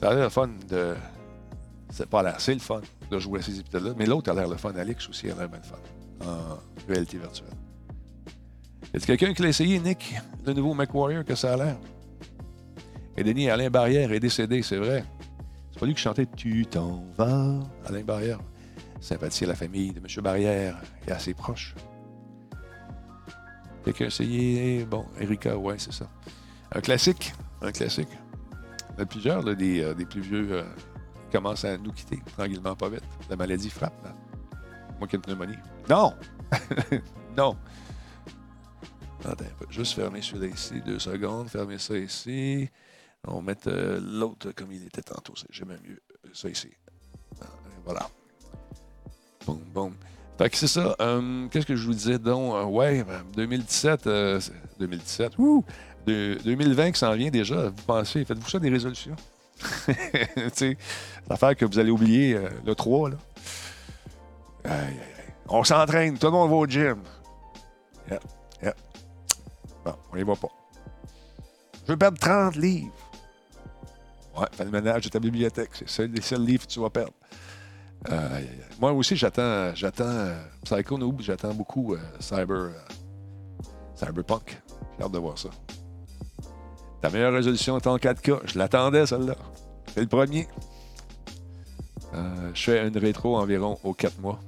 Ça 0.00 0.10
a 0.10 0.14
l'air 0.14 0.24
le 0.24 0.28
fun 0.30 0.50
de. 0.68 0.94
C'est 1.90 2.08
pas 2.08 2.22
l'air, 2.22 2.40
c'est 2.40 2.54
le 2.54 2.60
fun 2.60 2.80
de 3.10 3.18
jouer 3.18 3.40
à 3.40 3.42
ces 3.42 3.58
épisodes-là. 3.58 3.94
Mais 3.96 4.06
l'autre 4.06 4.30
a 4.30 4.34
l'air 4.34 4.48
le 4.48 4.56
fun. 4.56 4.74
Alix 4.74 5.08
aussi 5.08 5.30
a 5.30 5.34
l'air 5.34 5.48
bien 5.48 5.58
le 5.58 5.64
fun. 5.64 6.30
En 6.30 6.58
réalité 6.88 7.18
virtuelle. 7.18 7.48
Y 8.94 8.96
a 8.96 9.00
quelqu'un 9.00 9.34
qui 9.34 9.42
l'a 9.42 9.48
essayé, 9.48 9.78
Nick, 9.78 10.14
le 10.44 10.52
nouveau 10.52 10.72
MechWarrior, 10.74 11.24
que 11.24 11.34
ça 11.34 11.52
a 11.52 11.56
l'air? 11.56 11.76
Et 13.16 13.24
Denis, 13.24 13.50
Alain 13.50 13.70
Barrière 13.70 14.12
est 14.12 14.20
décédé, 14.20 14.62
c'est 14.62 14.76
vrai. 14.76 15.04
C'est 15.70 15.80
pas 15.80 15.86
lui 15.86 15.94
qui 15.94 16.00
chantait 16.00 16.26
Tu 16.36 16.66
t'en 16.66 17.04
vas, 17.16 17.60
Alain 17.84 18.02
Barrière. 18.02 18.38
Sympathie 19.00 19.44
à 19.44 19.48
la 19.48 19.54
famille 19.54 19.92
de 19.92 19.98
M. 20.00 20.06
Barrière 20.22 20.80
et 21.06 21.12
à 21.12 21.18
ses 21.18 21.34
proches. 21.34 21.74
Quelqu'un 23.86 24.04
a 24.04 24.08
essayé. 24.08 24.84
Bon, 24.84 25.06
Erika, 25.18 25.56
ouais, 25.56 25.78
c'est 25.78 25.92
ça. 25.92 26.08
Un 26.72 26.80
classique. 26.80 27.32
Un 27.62 27.70
classique. 27.72 28.08
Il 28.94 28.98
y 28.98 29.02
a 29.02 29.06
plusieurs, 29.06 29.46
euh, 29.46 29.54
des 29.54 30.04
plus 30.04 30.20
vieux. 30.20 30.48
euh, 30.52 30.64
commence 31.32 31.64
à 31.64 31.78
nous 31.78 31.92
quitter 31.92 32.20
tranquillement, 32.36 32.74
pas 32.74 32.88
vite. 32.88 33.04
La 33.30 33.36
maladie 33.36 33.70
frappe. 33.70 33.94
là. 34.04 34.12
Moi 34.98 35.06
qui 35.06 35.14
ai 35.14 35.18
une 35.18 35.22
pneumonie. 35.22 35.56
Non! 35.88 36.14
non! 37.36 37.56
Attends, 39.24 39.44
juste 39.70 39.94
fermer 39.94 40.20
celui-là 40.22 40.46
ici, 40.46 40.80
deux 40.84 40.98
secondes, 40.98 41.48
fermer 41.48 41.78
ça 41.78 41.96
ici. 41.96 42.68
On 43.26 43.36
va 43.36 43.42
mettre 43.42 43.68
euh, 43.68 44.00
l'autre 44.02 44.50
comme 44.52 44.72
il 44.72 44.84
était 44.84 45.02
tantôt. 45.02 45.34
c'est- 45.36 45.46
J'aime 45.50 45.76
mieux 45.84 46.00
ça 46.32 46.48
ici. 46.48 46.70
Ah, 47.40 47.46
Voilà. 47.84 48.08
Boum, 49.46 49.58
boum. 49.72 49.94
Fait 50.38 50.50
que 50.50 50.56
c'est 50.56 50.66
ça. 50.68 50.94
euh, 51.00 51.46
Qu'est-ce 51.48 51.66
que 51.66 51.76
je 51.76 51.86
vous 51.86 51.94
disais 51.94 52.18
donc? 52.18 52.54
Euh, 52.54 52.64
ouais, 52.64 53.02
ben, 53.04 53.22
2017, 53.36 54.06
euh, 54.06 54.38
c'est- 54.40 54.52
2017, 54.78 55.38
wouh! 55.38 55.64
De- 56.06 56.38
2020 56.44 56.92
qui 56.92 56.98
s'en 56.98 57.12
vient 57.14 57.30
déjà. 57.30 57.68
Vous 57.68 57.82
pensez, 57.86 58.24
faites-vous 58.24 58.48
ça 58.48 58.58
des 58.58 58.68
résolutions? 58.68 59.16
l'affaire 61.30 61.56
que 61.56 61.64
vous 61.64 61.78
allez 61.78 61.90
oublier, 61.90 62.34
euh, 62.34 62.48
le 62.64 62.74
3, 62.74 63.10
là. 63.10 63.16
Aïe, 64.64 64.72
aïe, 64.72 64.88
aïe. 64.88 65.34
On 65.48 65.64
s'entraîne, 65.64 66.18
tout 66.18 66.26
le 66.26 66.32
monde 66.32 66.50
va 66.50 66.56
au 66.56 66.66
gym. 66.66 66.96
Yeah, 68.10 68.20
yeah. 68.62 68.74
Bon, 69.84 69.94
on 70.12 70.16
y 70.16 70.22
va 70.22 70.36
pas. 70.36 70.48
Je 71.86 71.92
veux 71.92 71.96
perdre 71.98 72.18
30 72.18 72.56
livres. 72.56 72.92
Ouais, 74.38 74.46
fais 74.52 74.64
le 74.64 74.70
ménage 74.70 75.02
de 75.04 75.08
ta 75.08 75.18
bibliothèque. 75.18 75.70
C'est 75.86 76.08
les 76.08 76.20
seuls 76.20 76.44
livres 76.44 76.66
que 76.66 76.72
tu 76.72 76.80
vas 76.80 76.90
perdre. 76.90 77.12
Euh. 78.10 78.40
Moi 78.80 78.92
aussi, 78.92 79.16
j'attends, 79.16 79.74
j'attends 79.74 80.04
euh, 80.04 80.38
Psycho 80.64 80.98
j'attends 81.20 81.54
beaucoup 81.54 81.94
euh, 81.94 81.98
Cyber, 82.20 82.70
Cyberpunk. 83.94 84.62
J'ai 84.98 85.04
hâte 85.04 85.12
de 85.12 85.18
voir 85.18 85.38
ça. 85.38 85.48
Ta 87.00 87.10
meilleure 87.10 87.32
résolution 87.32 87.76
est 87.76 87.86
en 87.86 87.96
4K. 87.96 88.40
Je 88.44 88.58
l'attendais, 88.58 89.06
celle-là. 89.06 89.36
C'est 89.94 90.00
le 90.00 90.06
premier. 90.06 90.48
Je 92.54 92.62
fais 92.62 92.86
une 92.86 92.96
rétro 92.96 93.36
environ 93.36 93.78
aux 93.84 93.92
4 93.92 94.20
mois. 94.20 94.40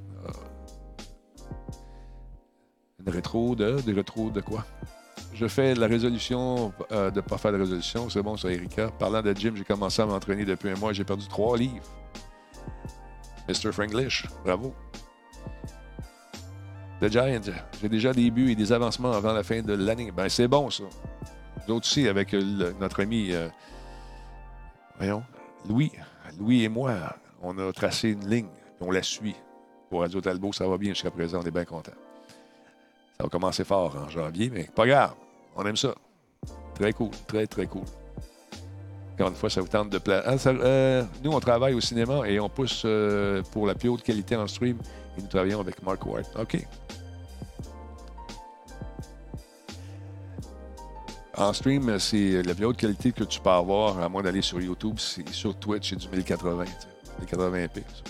Une 3.05 3.13
rétro 3.13 3.55
de. 3.55 3.79
Des 3.81 3.93
rétro 3.93 4.31
de 4.31 4.41
quoi? 4.41 4.65
Je 5.35 5.47
fais 5.47 5.75
la 5.75 5.85
résolution 5.85 6.73
de 6.89 7.15
ne 7.15 7.21
pas 7.21 7.37
faire 7.37 7.51
de 7.51 7.57
résolution. 7.57 8.09
C'est 8.09 8.23
bon, 8.23 8.35
ça, 8.37 8.51
Erika. 8.51 8.89
Parlant 8.97 9.21
de 9.21 9.33
gym, 9.33 9.55
j'ai 9.55 9.63
commencé 9.63 10.01
à 10.01 10.07
m'entraîner 10.07 10.45
depuis 10.45 10.69
un 10.69 10.75
mois 10.75 10.93
j'ai 10.93 11.03
perdu 11.03 11.27
3 11.27 11.57
livres. 11.57 11.83
Mr. 13.49 13.71
Franglish, 13.71 14.27
bravo. 14.45 14.75
The 17.01 17.09
Giant, 17.09 17.41
j'ai 17.81 17.89
déjà 17.89 18.13
des 18.13 18.29
buts 18.29 18.51
et 18.51 18.55
des 18.55 18.71
avancements 18.71 19.11
avant 19.11 19.33
la 19.33 19.41
fin 19.41 19.63
de 19.63 19.73
l'année. 19.73 20.11
Ben, 20.11 20.29
c'est 20.29 20.47
bon, 20.47 20.69
ça. 20.69 20.83
D'autres 21.67 21.87
aussi, 21.87 22.07
avec 22.07 22.33
euh, 22.35 22.73
notre 22.79 23.01
ami, 23.01 23.29
euh, 23.31 23.49
voyons, 24.97 25.23
Louis. 25.67 25.91
Louis 26.37 26.63
et 26.63 26.69
moi, 26.69 26.93
on 27.41 27.57
a 27.57 27.73
tracé 27.73 28.09
une 28.09 28.29
ligne, 28.29 28.49
et 28.79 28.83
on 28.83 28.91
la 28.91 29.01
suit. 29.01 29.35
Pour 29.89 30.01
Radio 30.01 30.21
Talbot, 30.21 30.53
ça 30.53 30.67
va 30.67 30.77
bien 30.77 30.93
jusqu'à 30.93 31.09
présent, 31.09 31.39
on 31.41 31.45
est 31.45 31.51
bien 31.51 31.65
contents. 31.65 31.91
Ça 33.17 33.23
va 33.23 33.29
commencer 33.29 33.63
fort 33.63 33.95
en 33.95 34.09
janvier, 34.09 34.51
mais 34.51 34.69
pas 34.75 34.85
grave, 34.85 35.15
on 35.55 35.65
aime 35.65 35.77
ça. 35.77 35.95
Très 36.75 36.93
cool, 36.93 37.11
très, 37.27 37.47
très 37.47 37.65
cool. 37.65 37.85
Encore 39.19 39.31
une 39.31 39.35
fois, 39.35 39.49
ça 39.49 39.59
vous 39.59 39.67
tente 39.67 39.89
de 39.89 39.97
plaire. 39.97 40.23
nous, 41.21 41.31
on 41.31 41.41
travaille 41.41 41.73
au 41.73 41.81
cinéma 41.81 42.25
et 42.25 42.39
on 42.39 42.47
pousse 42.47 42.83
euh, 42.85 43.43
pour 43.51 43.67
la 43.67 43.75
plus 43.75 43.89
haute 43.89 44.01
qualité 44.01 44.37
en 44.37 44.47
stream. 44.47 44.77
Et 45.17 45.21
nous 45.21 45.27
travaillons 45.27 45.59
avec 45.59 45.83
Mark 45.83 46.05
Ward. 46.05 46.23
OK. 46.39 46.65
En 51.35 51.51
stream, 51.51 51.99
c'est 51.99 52.41
la 52.43 52.55
plus 52.55 52.63
haute 52.63 52.77
qualité 52.77 53.11
que 53.11 53.25
tu 53.25 53.41
peux 53.41 53.49
avoir, 53.49 53.99
à 53.99 54.07
moins 54.07 54.23
d'aller 54.23 54.41
sur 54.41 54.61
YouTube. 54.61 54.97
Sur 54.97 55.53
Twitch, 55.59 55.89
c'est 55.89 55.97
du 55.97 56.07
1080, 56.07 56.63
tu 56.63 56.71
sais, 56.71 57.35
1080p. 57.35 57.73
ça. 57.75 58.03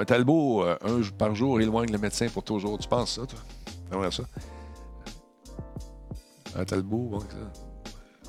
Un 0.00 0.04
Talbot, 0.04 0.64
euh, 0.64 0.76
un 0.82 1.00
par 1.16 1.32
jour, 1.36 1.60
éloigne 1.60 1.92
le 1.92 1.98
médecin 1.98 2.26
pour 2.26 2.42
toujours. 2.42 2.76
Tu 2.76 2.88
penses 2.88 3.20
ça, 3.20 3.22
toi? 3.24 3.38
Ça? 4.10 4.24
Un 6.56 6.64
Talbot, 6.64 7.08
bon, 7.08 7.20
ça. 7.20 7.61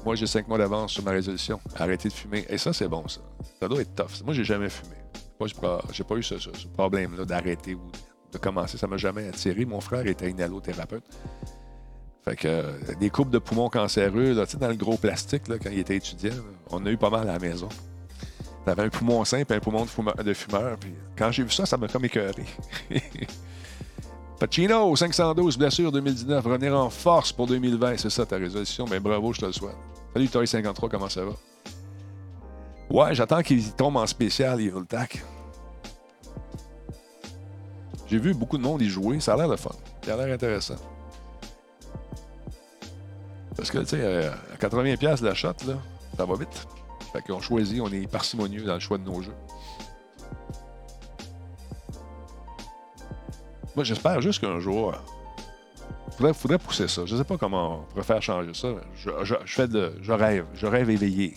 Moi, 0.05 0.15
j'ai 0.15 0.27
cinq 0.27 0.47
mois 0.47 0.57
d'avance 0.57 0.91
sur 0.91 1.03
ma 1.03 1.11
résolution. 1.11 1.59
Arrêter 1.75 2.09
de 2.09 2.13
fumer. 2.13 2.45
Et 2.49 2.57
ça, 2.57 2.73
c'est 2.73 2.87
bon, 2.87 3.07
ça. 3.07 3.21
Ça 3.59 3.67
doit 3.67 3.81
être 3.81 3.95
tough. 3.95 4.23
Moi, 4.25 4.33
j'ai 4.33 4.43
jamais 4.43 4.69
fumé. 4.69 4.95
Moi, 5.39 5.47
j'ai 5.91 6.03
pas, 6.03 6.15
eu 6.15 6.23
ce, 6.23 6.67
problème-là 6.73 7.25
d'arrêter 7.25 7.75
ou 7.75 7.91
de 8.31 8.37
commencer. 8.37 8.77
Ça 8.77 8.87
m'a 8.87 8.97
jamais 8.97 9.27
attiré. 9.27 9.65
Mon 9.65 9.79
frère 9.79 10.05
était 10.05 10.29
inhalothérapeute. 10.29 11.03
Fait 12.25 12.35
que 12.35 12.47
euh, 12.47 12.71
des 12.99 13.09
coupes 13.09 13.29
de 13.29 13.39
poumons 13.39 13.69
cancéreux, 13.69 14.33
là, 14.33 14.45
dans 14.59 14.69
le 14.69 14.75
gros 14.75 14.97
plastique, 14.97 15.47
là, 15.47 15.57
quand 15.61 15.69
il 15.69 15.79
était 15.79 15.97
étudiant, 15.97 16.35
on 16.69 16.85
a 16.85 16.89
eu 16.89 16.97
pas 16.97 17.09
mal 17.09 17.27
à 17.29 17.33
la 17.33 17.39
maison. 17.39 17.69
T'avais 18.65 18.83
un 18.83 18.89
poumon 18.89 19.25
simple 19.25 19.51
et 19.51 19.55
un 19.57 19.59
poumon 19.59 19.83
de 19.83 19.89
fumeur. 19.89 20.15
De 20.15 20.33
fumeur 20.33 20.77
puis 20.77 20.93
quand 21.17 21.31
j'ai 21.31 21.43
vu 21.43 21.51
ça, 21.51 21.65
ça 21.65 21.75
m'a 21.75 21.87
comme 21.87 22.05
écœuré. 22.05 22.45
Pacino, 24.39 24.95
512, 24.95 25.57
blessure 25.57 25.91
2019, 25.91 26.45
revenir 26.45 26.77
en 26.77 26.89
force 26.89 27.31
pour 27.31 27.47
2020. 27.47 27.97
C'est 27.97 28.09
ça 28.09 28.25
ta 28.25 28.37
résolution. 28.37 28.85
Ben 28.85 29.01
bravo, 29.01 29.33
je 29.33 29.41
te 29.41 29.45
le 29.45 29.51
souhaite. 29.51 29.75
Salut 30.13 30.29
Toy 30.29 30.47
53, 30.47 30.89
comment 30.89 31.09
ça 31.09 31.25
va? 31.25 31.31
Ouais, 32.91 33.15
j'attends 33.15 33.41
qu'il 33.41 33.73
tombe 33.73 33.97
en 33.97 34.05
spécial, 34.05 34.61
Evil 34.61 34.85
Tac. 34.87 35.23
J'ai 38.07 38.19
vu 38.19 38.35
beaucoup 38.35 38.59
de 38.59 38.63
monde 38.63 38.83
y 38.83 38.89
jouer. 38.89 39.19
Ça 39.19 39.33
a 39.33 39.37
l'air 39.37 39.49
de 39.49 39.55
fun. 39.55 39.71
Ça 40.05 40.13
a 40.13 40.17
l'air 40.17 40.31
intéressant. 40.31 40.75
Parce 43.57 43.71
que, 43.71 43.79
tu 43.79 43.85
sais, 43.87 44.01
euh, 44.01 44.31
à 44.53 44.57
80$ 44.57 45.23
la 45.23 45.33
shot, 45.33 45.53
là, 45.65 45.77
ça 46.15 46.25
va 46.25 46.35
vite. 46.35 46.67
Fait 47.11 47.21
qu'on 47.23 47.39
choisit, 47.39 47.81
on 47.81 47.91
est 47.91 48.05
parcimonieux 48.05 48.65
dans 48.65 48.75
le 48.75 48.79
choix 48.79 48.99
de 48.99 49.03
nos 49.03 49.19
jeux. 49.23 49.33
Moi, 53.75 53.83
j'espère 53.83 54.21
juste 54.21 54.41
qu'un 54.41 54.59
jour, 54.59 54.93
faudrait, 56.17 56.33
faudrait 56.33 56.57
pousser 56.59 56.87
ça. 56.87 57.03
Je 57.05 57.15
sais 57.15 57.23
pas 57.23 57.37
comment 57.37 57.79
on 57.79 57.83
pourrait 57.91 58.03
faire 58.03 58.21
changer 58.21 58.53
ça. 58.53 58.69
Je, 58.95 59.35
fais 59.45 59.67
de, 59.67 59.93
je 60.01 60.11
rêve, 60.11 60.45
je 60.53 60.65
rêve 60.67 60.89
éveillé. 60.89 61.35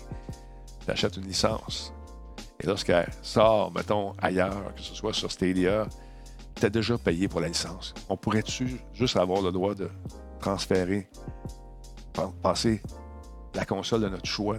J'achète 0.86 1.16
une 1.16 1.24
licence. 1.26 1.92
Et 2.60 2.66
lorsqu'elle 2.66 3.08
sort, 3.22 3.72
mettons, 3.72 4.14
ailleurs, 4.22 4.74
que 4.74 4.80
ce 4.80 4.94
soit 4.94 5.12
sur 5.12 5.30
Stadia, 5.30 5.86
tu 6.54 6.64
as 6.64 6.70
déjà 6.70 6.96
payé 6.96 7.28
pour 7.28 7.40
la 7.40 7.48
licence. 7.48 7.92
On 8.08 8.16
pourrait-tu 8.16 8.80
juste 8.94 9.16
avoir 9.16 9.42
le 9.42 9.52
droit 9.52 9.74
de 9.74 9.90
transférer, 10.40 11.08
pa- 12.14 12.32
passer 12.42 12.80
la 13.54 13.64
console 13.64 14.02
de 14.02 14.08
notre 14.08 14.26
choix, 14.26 14.56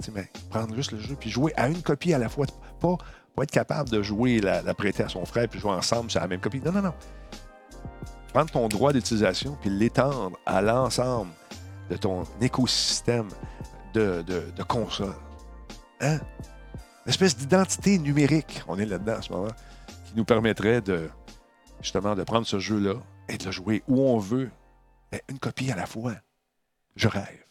prendre 0.49 0.75
juste 0.75 0.91
le 0.91 0.99
jeu 0.99 1.15
puis 1.19 1.29
jouer 1.29 1.53
à 1.55 1.69
une 1.69 1.81
copie 1.81 2.13
à 2.13 2.17
la 2.19 2.29
fois. 2.29 2.45
Pas, 2.79 2.97
pas 3.36 3.43
être 3.43 3.51
capable 3.51 3.89
de 3.89 4.01
jouer, 4.01 4.39
la, 4.41 4.62
la 4.62 4.73
prêter 4.73 5.03
à 5.03 5.10
son 5.10 5.23
frère 5.25 5.47
puis 5.47 5.60
jouer 5.60 5.71
ensemble 5.71 6.12
sur 6.12 6.19
la 6.19 6.27
même 6.27 6.41
copie. 6.41 6.60
Non, 6.63 6.71
non, 6.71 6.81
non. 6.81 6.93
Prendre 8.33 8.51
ton 8.51 8.67
droit 8.67 8.93
d'utilisation 8.93 9.57
puis 9.61 9.69
l'étendre 9.69 10.37
à 10.45 10.61
l'ensemble 10.61 11.31
de 11.89 11.97
ton 11.97 12.23
écosystème 12.41 13.29
de, 13.93 14.21
de, 14.21 14.63
consoles. 14.63 15.15
Hein? 16.01 16.19
Une 17.05 17.09
espèce 17.09 17.36
d'identité 17.36 17.97
numérique, 17.97 18.61
on 18.67 18.78
est 18.78 18.86
là-dedans 18.86 19.17
en 19.17 19.21
ce 19.21 19.32
moment, 19.32 19.51
qui 20.05 20.13
nous 20.15 20.25
permettrait 20.25 20.82
de 20.82 21.09
justement 21.82 22.15
de 22.15 22.23
prendre 22.23 22.45
ce 22.45 22.59
jeu-là 22.59 22.95
et 23.30 23.38
de 23.38 23.45
le 23.45 23.51
jouer 23.51 23.84
où 23.88 24.01
on 24.01 24.17
veut, 24.17 24.51
une 25.30 25.39
copie 25.39 25.71
à 25.71 25.75
la 25.75 25.86
fois. 25.86 26.15
Je 26.95 27.07
rêve. 27.07 27.45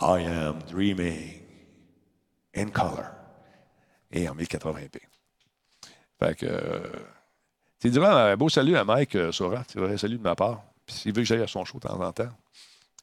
I 0.00 0.26
am 0.26 0.60
dreaming 0.62 1.42
in 2.54 2.70
color 2.70 3.10
et 4.10 4.28
en 4.28 4.34
1080p. 4.34 5.00
Fait 6.18 6.34
que. 6.36 7.13
Euh, 7.84 7.88
tu 7.88 7.90
diras 7.90 8.32
un 8.32 8.36
beau 8.36 8.48
salut 8.48 8.76
à 8.76 8.84
Mike 8.84 9.14
euh, 9.16 9.32
Sora. 9.32 9.64
Tu 9.64 9.78
diras 9.78 9.92
un 9.92 9.96
salut 9.96 10.18
de 10.18 10.22
ma 10.22 10.34
part. 10.34 10.62
Puis 10.86 10.96
s'il 10.96 11.12
veut 11.12 11.22
que 11.22 11.28
j'aille 11.28 11.42
à 11.42 11.46
son 11.46 11.64
show 11.64 11.78
de 11.78 11.86
temps 11.86 12.00
en 12.00 12.12
temps, 12.12 12.28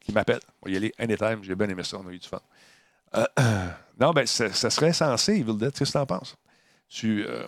qu'il 0.01 0.13
m'appelle. 0.13 0.39
On 0.61 0.67
va 0.67 0.71
y 0.71 0.77
aller 0.77 0.93
anytime. 0.97 1.43
J'ai 1.43 1.55
bien 1.55 1.69
aimé 1.69 1.83
ça. 1.83 1.97
On 1.97 2.07
a 2.07 2.11
eu 2.11 2.19
du 2.19 2.27
fun. 2.27 2.41
Euh, 3.15 3.25
euh, 3.39 3.69
non, 3.99 4.11
ben, 4.11 4.25
ça, 4.25 4.51
serait 4.51 4.93
censé, 4.93 5.33
Evil 5.33 5.57
Dead. 5.57 5.71
Qu'est-ce 5.71 5.91
que 5.91 5.97
tu 5.97 6.01
en 6.01 6.05
penses? 6.05 6.35
Tu. 6.89 7.25
Euh... 7.27 7.47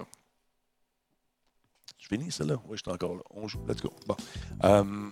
Tu 1.97 2.07
finis, 2.07 2.31
celle-là? 2.31 2.55
Oui, 2.67 2.77
je 2.77 2.83
suis 2.83 2.91
encore 2.91 3.15
là. 3.15 3.21
On 3.31 3.47
joue. 3.47 3.61
Let's 3.67 3.81
go. 3.81 3.93
Bon. 4.05 4.17
Euh, 4.63 5.09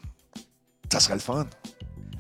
ça 0.91 0.99
serait 0.99 1.15
le 1.15 1.19
fun. 1.22 1.47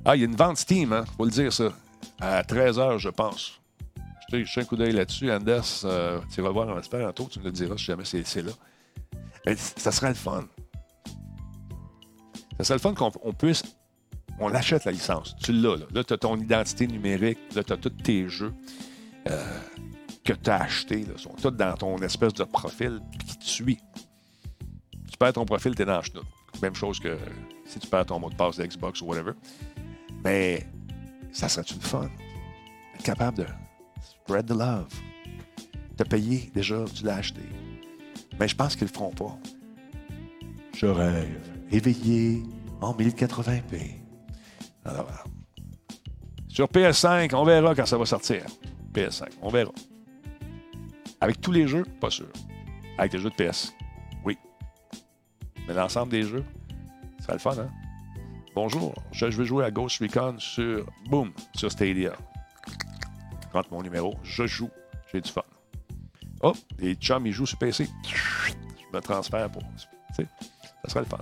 Ah, 0.05 0.15
il 0.15 0.19
y 0.19 0.23
a 0.23 0.25
une 0.25 0.35
vente 0.35 0.57
Steam, 0.57 0.93
hein? 0.93 1.05
Faut 1.17 1.25
le 1.25 1.31
dire, 1.31 1.51
ça. 1.51 1.73
À 2.19 2.41
13h, 2.41 2.97
je 2.97 3.09
pense. 3.09 3.59
Je 3.95 4.37
te- 4.37 4.43
je 4.43 4.51
fais 4.51 4.61
un 4.61 4.65
coup 4.65 4.77
d'œil 4.77 4.93
là-dessus. 4.93 5.31
Anders, 5.31 5.81
euh, 5.83 6.19
tu 6.33 6.41
vas 6.41 6.49
voir 6.49 6.69
un 6.69 7.13
tour, 7.13 7.29
tu 7.29 7.39
me 7.39 7.45
le 7.45 7.51
diras 7.51 7.77
si 7.77 7.85
jamais 7.85 8.05
c'est 8.05 8.25
c'est 8.25 8.41
là. 8.41 8.51
Mais 9.45 9.55
ça 9.55 9.91
serait 9.91 10.09
le 10.09 10.15
fun. 10.15 10.45
Ça 12.57 12.65
serait 12.65 12.75
le 12.75 12.81
fun 12.81 12.93
qu'on 12.93 13.11
on 13.23 13.33
puisse. 13.33 13.63
On 14.39 14.47
l'achète 14.47 14.85
la 14.85 14.91
licence. 14.91 15.35
Tu 15.41 15.51
l'as, 15.51 15.77
là. 15.77 15.85
Là, 15.93 16.03
tu 16.03 16.13
as 16.13 16.17
ton 16.17 16.37
identité 16.37 16.87
numérique. 16.87 17.39
Là, 17.55 17.63
tu 17.63 17.73
as 17.73 17.77
tous 17.77 17.89
tes 17.89 18.27
jeux 18.27 18.53
euh, 19.29 19.59
que 20.23 20.33
tu 20.33 20.49
as 20.49 20.61
achetés. 20.61 21.05
Là, 21.05 21.17
sont 21.17 21.35
tous 21.41 21.51
dans 21.51 21.73
ton 21.75 21.97
espèce 21.97 22.33
de 22.33 22.43
profil 22.43 23.01
qui 23.19 23.37
te 23.37 23.43
suit. 23.43 23.79
Tu 25.11 25.17
perds 25.17 25.33
ton 25.33 25.45
profil, 25.45 25.75
tu 25.75 25.81
es 25.81 25.85
dans 25.85 26.01
chenoute. 26.01 26.25
Même 26.61 26.75
chose 26.75 26.99
que 26.99 27.17
si 27.65 27.79
tu 27.79 27.87
perds 27.87 28.07
ton 28.07 28.19
mot 28.19 28.29
de 28.29 28.35
passe 28.35 28.57
de 28.57 28.65
Xbox 28.65 29.01
ou 29.01 29.05
whatever. 29.05 29.33
Mais 30.23 30.67
ça 31.31 31.49
serait-tu 31.49 31.75
le 31.75 31.81
fun? 31.81 32.09
Être 32.95 33.03
capable 33.03 33.39
de 33.39 33.45
spread 34.01 34.45
the 34.45 34.51
love. 34.51 34.87
Tu 35.97 36.01
as 36.01 36.05
payé 36.05 36.51
déjà, 36.53 36.85
tu 36.93 37.03
l'as 37.05 37.15
acheté. 37.15 37.41
Mais 38.39 38.47
je 38.47 38.55
pense 38.55 38.75
qu'ils 38.75 38.87
le 38.87 38.93
feront 38.93 39.11
pas. 39.11 39.37
Je 40.75 40.85
rêve. 40.85 41.49
Éveillé 41.71 42.43
en 42.81 42.93
1080p. 42.93 43.95
Alors, 44.85 45.03
voilà. 45.03 45.23
Sur 46.47 46.67
PS5, 46.67 47.33
on 47.35 47.43
verra 47.43 47.75
quand 47.75 47.85
ça 47.85 47.97
va 47.97 48.05
sortir. 48.05 48.43
PS5, 48.93 49.27
on 49.41 49.49
verra. 49.49 49.71
Avec 51.21 51.39
tous 51.39 51.51
les 51.51 51.67
jeux, 51.67 51.85
pas 51.99 52.09
sûr. 52.09 52.27
Avec 52.97 53.13
les 53.13 53.19
jeux 53.19 53.29
de 53.29 53.35
PS, 53.35 53.73
oui. 54.25 54.37
Mais 55.67 55.73
l'ensemble 55.73 56.11
des 56.11 56.23
jeux, 56.23 56.43
ça 57.19 57.25
sera 57.25 57.33
le 57.33 57.39
fun, 57.39 57.57
hein? 57.57 57.69
Bonjour, 58.53 58.93
je 59.13 59.27
veux 59.27 59.45
jouer 59.45 59.63
à 59.63 59.71
Ghost 59.71 59.99
Recon 60.01 60.35
sur, 60.39 60.85
boom, 61.09 61.31
sur 61.55 61.71
Stadia. 61.71 62.11
Rentre 63.53 63.71
mon 63.71 63.81
numéro, 63.81 64.15
je 64.23 64.45
joue, 64.45 64.69
j'ai 65.11 65.21
du 65.21 65.31
fun. 65.31 65.43
Oh, 66.43 66.53
les 66.79 66.95
chums, 66.95 67.27
ils 67.27 67.33
jouent 67.33 67.45
sur 67.45 67.57
PC. 67.57 67.87
Je 68.03 68.95
me 68.95 69.01
transfère 69.01 69.49
pour. 69.49 69.61
Tu 69.61 70.23
sais, 70.23 70.27
ça 70.83 70.89
sera 70.89 70.99
le 71.01 71.05
fun. 71.05 71.21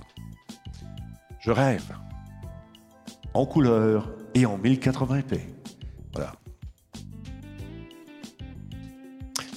Je 1.40 1.50
rêve. 1.50 1.94
En 3.34 3.46
couleur 3.46 4.10
et 4.34 4.46
en 4.46 4.58
1080p. 4.58 5.40
Voilà. 6.14 6.32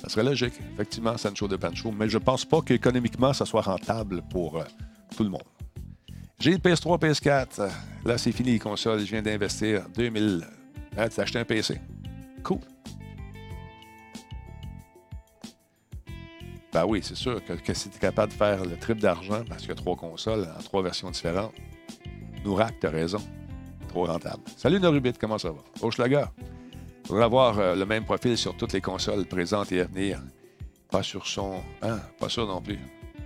Ça 0.01 0.09
serait 0.09 0.23
logique, 0.23 0.53
effectivement, 0.73 1.17
Sancho 1.17 1.47
de 1.47 1.55
Pancho, 1.55 1.91
mais 1.91 2.09
je 2.09 2.17
pense 2.17 2.45
pas 2.45 2.61
qu'économiquement, 2.61 3.33
ça 3.33 3.45
soit 3.45 3.61
rentable 3.61 4.21
pour 4.29 4.57
euh, 4.57 4.65
tout 5.15 5.23
le 5.23 5.29
monde. 5.29 5.43
J'ai 6.39 6.51
le 6.51 6.57
PS3, 6.57 6.99
PS4. 6.99 7.69
Là, 8.03 8.17
c'est 8.17 8.33
fini 8.33 8.51
les 8.51 8.59
consoles. 8.59 8.99
Je 8.99 9.05
viens 9.05 9.21
d'investir 9.21 9.87
2000. 9.95 10.45
Ah, 10.97 11.07
tu 11.07 11.19
as 11.21 11.23
acheté 11.23 11.39
un 11.39 11.45
PC. 11.45 11.79
Cool. 12.43 12.59
Ben 16.73 16.85
oui, 16.87 17.01
c'est 17.03 17.15
sûr 17.15 17.39
que, 17.45 17.73
si 17.75 17.89
tu 17.89 17.97
es 17.97 17.99
capable 17.99 18.31
de 18.31 18.37
faire 18.37 18.65
le 18.65 18.75
triple 18.77 18.99
d'argent, 18.99 19.43
parce 19.47 19.61
qu'il 19.61 19.69
y 19.69 19.73
a 19.73 19.75
trois 19.75 19.95
consoles 19.95 20.47
en 20.57 20.61
trois 20.63 20.81
versions 20.81 21.11
différentes, 21.11 21.53
Nourak, 22.43 22.79
tu 22.79 22.87
raison. 22.87 23.19
Trop 23.89 24.05
rentable. 24.05 24.41
Salut 24.57 24.79
Norubit, 24.79 25.13
comment 25.13 25.37
ça 25.37 25.51
va? 25.51 25.59
Hochelaga. 25.81 26.31
Il 27.03 27.07
faudrait 27.07 27.25
avoir 27.25 27.59
euh, 27.59 27.75
le 27.75 27.85
même 27.85 28.05
profil 28.05 28.35
sur 28.37 28.57
toutes 28.57 28.73
les 28.73 28.81
consoles 28.81 29.25
présentes 29.27 29.71
et 29.71 29.81
à 29.81 29.85
venir. 29.85 30.19
Pas 30.89 31.03
sur 31.03 31.27
son. 31.27 31.61
Hein? 31.83 31.99
Pas 32.19 32.27
sûr 32.27 32.47
non 32.47 32.59
plus. 32.59 32.79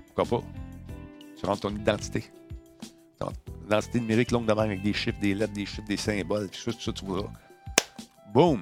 Pourquoi 0.07 0.39
pas? 0.39 0.45
Tu 1.39 1.45
rentres 1.45 1.61
ton 1.61 1.75
identité. 1.75 2.25
Ton 3.17 3.31
identité 3.65 4.01
numérique 4.01 4.31
longue 4.31 4.45
de 4.45 4.51
avec 4.51 4.81
des 4.81 4.93
chiffres, 4.93 5.19
des 5.21 5.33
lettres, 5.33 5.53
des 5.53 5.65
chiffres, 5.65 5.87
des 5.87 5.97
symboles, 5.97 6.49
puis 6.49 6.61
tout 6.65 6.71
ça, 6.79 6.91
tu 6.91 7.05
vois. 7.05 7.31
Boum! 8.33 8.61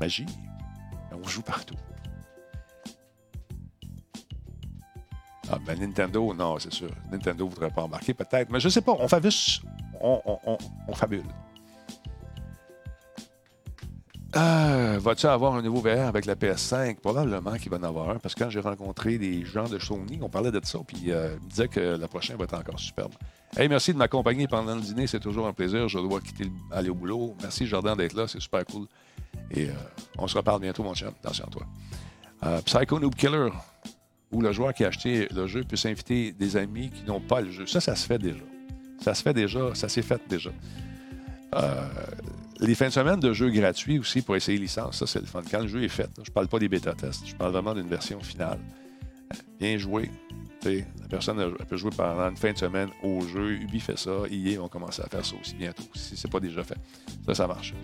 Magie. 0.00 0.26
On 1.10 1.26
joue 1.26 1.42
partout. 1.42 1.74
Ah, 5.50 5.58
ben 5.64 5.78
Nintendo, 5.80 6.34
non, 6.34 6.58
c'est 6.58 6.72
sûr. 6.72 6.90
Nintendo 7.10 7.44
ne 7.44 7.50
voudrait 7.50 7.70
pas 7.70 7.82
embarquer, 7.82 8.12
peut-être. 8.12 8.50
Mais 8.50 8.60
je 8.60 8.68
sais 8.68 8.82
pas, 8.82 8.92
on 8.98 9.08
juste. 9.22 9.62
On, 10.00 10.20
on, 10.24 10.58
on, 10.86 10.94
fabule. 10.94 11.24
Euh, 14.36 14.98
Vas-tu 15.00 15.26
avoir 15.26 15.54
un 15.54 15.62
nouveau 15.62 15.80
VR 15.80 16.06
avec 16.06 16.26
la 16.26 16.34
PS5? 16.34 16.96
Probablement 16.96 17.54
qu'il 17.56 17.70
va 17.70 17.78
en 17.78 17.82
avoir 17.82 18.10
un, 18.10 18.18
parce 18.18 18.34
que 18.34 18.44
quand 18.44 18.50
j'ai 18.50 18.60
rencontré 18.60 19.16
des 19.16 19.44
gens 19.44 19.64
de 19.68 19.78
Sony, 19.78 20.18
on 20.22 20.28
parlait 20.28 20.50
de 20.52 20.60
ça, 20.62 20.78
puis 20.86 21.10
euh, 21.10 21.34
ils 21.40 21.44
me 21.44 21.50
disaient 21.50 21.68
que 21.68 21.80
la 21.96 22.08
prochaine 22.08 22.36
va 22.36 22.44
être 22.44 22.54
encore 22.54 22.78
superbe. 22.78 23.12
Hey, 23.56 23.68
merci 23.68 23.92
de 23.94 23.98
m'accompagner 23.98 24.46
pendant 24.46 24.74
le 24.74 24.82
dîner, 24.82 25.06
c'est 25.06 25.18
toujours 25.20 25.46
un 25.46 25.54
plaisir. 25.54 25.88
Je 25.88 25.98
dois 25.98 26.20
quitter, 26.20 26.44
le- 26.44 26.76
aller 26.76 26.90
au 26.90 26.94
boulot. 26.94 27.34
Merci 27.40 27.66
Jordan 27.66 27.96
d'être 27.96 28.12
là, 28.14 28.28
c'est 28.28 28.40
super 28.40 28.64
cool. 28.66 28.86
Et 29.50 29.70
euh, 29.70 29.72
on 30.18 30.28
se 30.28 30.36
reparle 30.36 30.60
bientôt, 30.60 30.82
mon 30.82 30.94
chum. 30.94 31.08
Attention 31.24 31.46
à 31.46 31.50
toi. 31.50 31.62
Euh, 32.44 32.60
Psycho 32.62 33.00
Noob 33.00 33.14
Killer, 33.14 33.48
où 34.32 34.40
le 34.40 34.52
joueur 34.52 34.74
qui 34.74 34.84
a 34.84 34.88
acheté 34.88 35.28
le 35.34 35.46
jeu 35.46 35.64
peut 35.64 35.76
s'inviter 35.76 36.32
des 36.32 36.56
amis 36.56 36.90
qui 36.90 37.04
n'ont 37.04 37.20
pas 37.20 37.40
le 37.40 37.50
jeu. 37.50 37.66
Ça, 37.66 37.80
ça 37.80 37.96
se 37.96 38.06
fait 38.06 38.18
déjà. 38.18 38.44
Ça 39.00 39.14
se 39.14 39.22
fait 39.22 39.34
déjà, 39.34 39.74
ça 39.74 39.88
s'est 39.88 40.02
fait 40.02 40.20
déjà. 40.28 40.50
Euh, 41.54 41.88
les 42.60 42.74
fins 42.74 42.88
de 42.88 42.92
semaine 42.92 43.20
de 43.20 43.32
jeux 43.32 43.50
gratuits 43.50 43.98
aussi 43.98 44.22
pour 44.22 44.36
essayer 44.36 44.58
licence, 44.58 44.98
ça 44.98 45.06
c'est 45.06 45.20
le 45.20 45.26
fun. 45.26 45.42
Quand 45.48 45.60
le 45.60 45.68
jeu 45.68 45.82
est 45.82 45.88
fait, 45.88 46.10
je 46.22 46.30
parle 46.30 46.48
pas 46.48 46.58
des 46.58 46.68
bêta-tests, 46.68 47.26
je 47.26 47.34
parle 47.34 47.52
vraiment 47.52 47.74
d'une 47.74 47.88
version 47.88 48.20
finale. 48.20 48.58
Bien 49.58 49.78
joué. 49.78 50.10
La 50.64 51.08
personne 51.08 51.54
peut 51.68 51.76
jouer 51.76 51.92
pendant 51.96 52.28
une 52.28 52.36
fin 52.36 52.52
de 52.52 52.58
semaine 52.58 52.88
au 53.02 53.20
jeu. 53.20 53.52
Ubi 53.52 53.78
fait 53.80 53.96
ça, 53.96 54.10
EA 54.30 54.58
vont 54.58 54.68
commencer 54.68 55.02
à 55.02 55.06
faire 55.06 55.24
ça 55.24 55.36
aussi 55.40 55.54
bientôt, 55.54 55.84
si 55.94 56.16
c'est 56.16 56.30
pas 56.30 56.40
déjà 56.40 56.64
fait. 56.64 56.76
Ça, 57.26 57.34
ça 57.34 57.46
marche. 57.46 57.74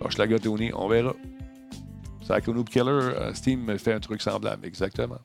Hochelaga 0.00 0.38
Tony, 0.38 0.70
on 0.74 0.88
verra. 0.88 1.14
Noob 2.52 2.68
Killer, 2.68 2.90
euh, 2.90 3.32
Steam 3.34 3.78
fait 3.78 3.92
un 3.92 4.00
truc 4.00 4.20
semblable, 4.22 4.66
exactement. 4.66 5.18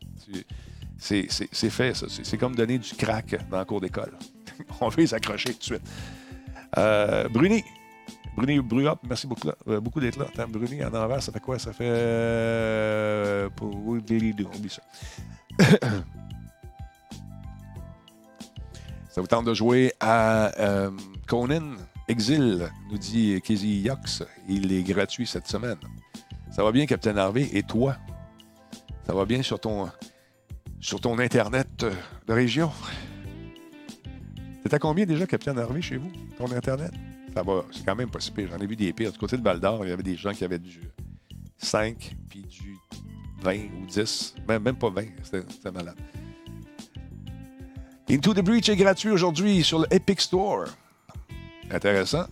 C'est- 0.98 1.26
fait, 1.70 1.94
ça. 1.96 2.06
C'est 2.10 2.38
comme 2.38 2.56
donner 2.56 2.78
du 2.78 2.94
crack 2.96 3.36
dans 3.50 3.58
la 3.58 3.66
cour 3.66 3.82
d'école. 3.82 4.12
On 4.82 4.90
veut 4.90 4.98
les 5.02 5.14
accrocher 5.14 5.54
tout 5.54 5.60
de 5.60 5.64
suite. 5.64 5.82
Euh, 6.78 7.28
Bruni. 7.30 7.64
Bruni 8.36 8.60
Bruop, 8.60 9.00
merci 9.10 9.28
beaucoup, 9.28 9.50
euh, 9.68 9.82
beaucoup 9.82 10.00
d'être 10.00 10.18
là. 10.18 10.28
Bruni 10.48 10.84
en 10.86 10.94
envers, 10.94 11.22
ça 11.22 11.32
fait 11.32 11.40
quoi? 11.40 11.60
Ça 11.60 11.74
fait. 11.74 11.90
euh, 11.90 13.50
pour 13.50 13.76
oublie 14.56 14.70
ça. 14.70 14.82
ça 19.10 19.20
vous 19.22 19.28
tente 19.28 19.46
de 19.46 19.54
jouer 19.54 19.92
à 20.00 20.52
Conan 21.28 21.74
Exil, 22.08 22.70
nous 22.90 22.98
dit 22.98 23.42
Kizzy 23.42 23.82
Yox. 23.82 24.24
Il 24.48 24.72
est 24.72 24.84
gratuit 24.84 25.28
cette 25.28 25.48
semaine. 25.48 25.78
Ça 26.52 26.64
va 26.64 26.72
bien, 26.74 26.86
Captain 26.86 27.16
Harvey, 27.16 27.50
et 27.54 27.64
toi? 27.64 27.96
Ça 29.08 29.14
va 29.14 29.26
bien 29.26 29.42
sur 29.42 29.60
ton, 29.60 29.90
sur 30.82 31.00
ton 31.00 31.18
Internet 31.18 31.84
euh, 31.84 31.92
de 32.28 32.34
région? 32.34 32.72
C'est 34.64 34.74
à 34.74 34.80
combien 34.80 35.06
déjà, 35.06 35.26
Captain 35.26 35.58
Harvey, 35.58 35.82
chez 35.82 35.96
vous, 35.96 36.12
ton 36.38 36.52
Internet? 36.52 36.92
Ça 37.34 37.42
va, 37.44 37.64
c'est 37.72 37.86
quand 37.86 37.96
même 37.96 38.10
pas 38.10 38.20
si 38.20 38.32
pire. 38.32 38.50
J'en 38.52 38.58
ai 38.58 38.68
vu 38.68 38.76
des 38.76 38.92
pires. 38.92 39.14
Du 39.14 39.18
côté 39.18 39.38
de 39.38 39.42
Val 39.42 39.62
d'Or, 39.62 39.86
il 39.86 39.90
y 39.90 39.94
avait 39.94 40.04
des 40.04 40.18
gens 40.18 40.34
qui 40.34 40.44
avaient 40.44 40.60
du 40.60 40.82
5 41.58 42.16
puis 42.30 42.42
du 42.42 42.78
20 43.42 43.56
ou 43.82 43.86
10. 43.86 44.36
Même, 44.48 44.64
même 44.64 44.76
pas 44.76 44.90
20. 44.90 45.04
C'était 45.24 45.44
c'était 45.50 45.72
malade. 45.72 45.96
Into 48.10 48.34
the 48.34 48.42
Breach 48.42 48.68
est 48.68 48.76
gratuit 48.76 49.10
aujourd'hui 49.10 49.64
sur 49.64 49.80
le 49.80 49.86
Epic 49.90 50.20
Store. 50.20 50.66
Intéressant. 51.72 52.26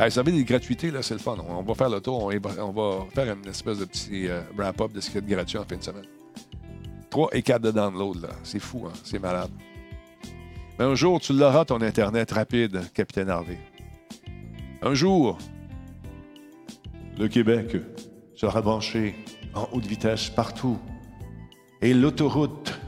Hey, 0.00 0.04
vous 0.04 0.14
savez, 0.14 0.30
des 0.30 0.44
gratuités, 0.44 0.92
là, 0.92 1.02
c'est 1.02 1.14
le 1.14 1.18
fun. 1.18 1.36
On, 1.48 1.60
va 1.60 1.74
faire 1.74 1.90
le 1.90 2.00
tour. 2.00 2.30
On 2.60 2.70
va 2.70 3.06
faire 3.12 3.36
une 3.36 3.48
espèce 3.48 3.78
de 3.78 3.84
petit 3.84 4.28
euh, 4.28 4.42
wrap-up 4.56 4.92
de 4.92 5.00
ce 5.00 5.06
qu'il 5.10 5.16
y 5.16 5.18
a 5.18 5.20
de 5.22 5.34
gratuit 5.34 5.58
en 5.58 5.64
fin 5.64 5.76
de 5.76 5.82
semaine. 5.82 6.04
3 7.10 7.30
et 7.32 7.42
4 7.42 7.60
de 7.60 7.70
download, 7.72 8.22
là. 8.22 8.28
C'est 8.44 8.60
fou, 8.60 8.86
hein? 8.86 8.92
C'est 9.02 9.18
malade. 9.18 9.50
Mais 10.78 10.84
un 10.84 10.94
jour, 10.94 11.18
tu 11.20 11.32
l'auras, 11.32 11.64
ton 11.64 11.82
Internet 11.82 12.30
rapide, 12.30 12.80
Capitaine 12.94 13.28
Harvey. 13.28 13.58
Un 14.82 14.94
jour, 14.94 15.36
le 17.18 17.26
Québec 17.26 17.76
sera 18.36 18.62
branché 18.62 19.16
en 19.52 19.68
haute 19.72 19.86
vitesse 19.86 20.30
partout. 20.30 20.78
Et 21.82 21.92
l'autoroute 21.92 22.78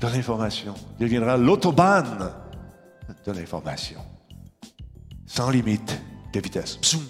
de 0.00 0.06
l'information 0.06 0.74
deviendra 1.00 1.36
l'autobahn 1.36 2.30
de 3.26 3.32
l'information. 3.32 3.98
Sans 5.34 5.48
limite 5.48 5.98
de 6.34 6.40
vitesse. 6.40 6.76
Psoum. 6.76 7.00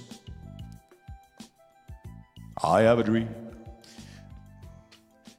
I 2.62 2.82
have 2.84 3.00
a 3.00 3.02
dream. 3.02 3.26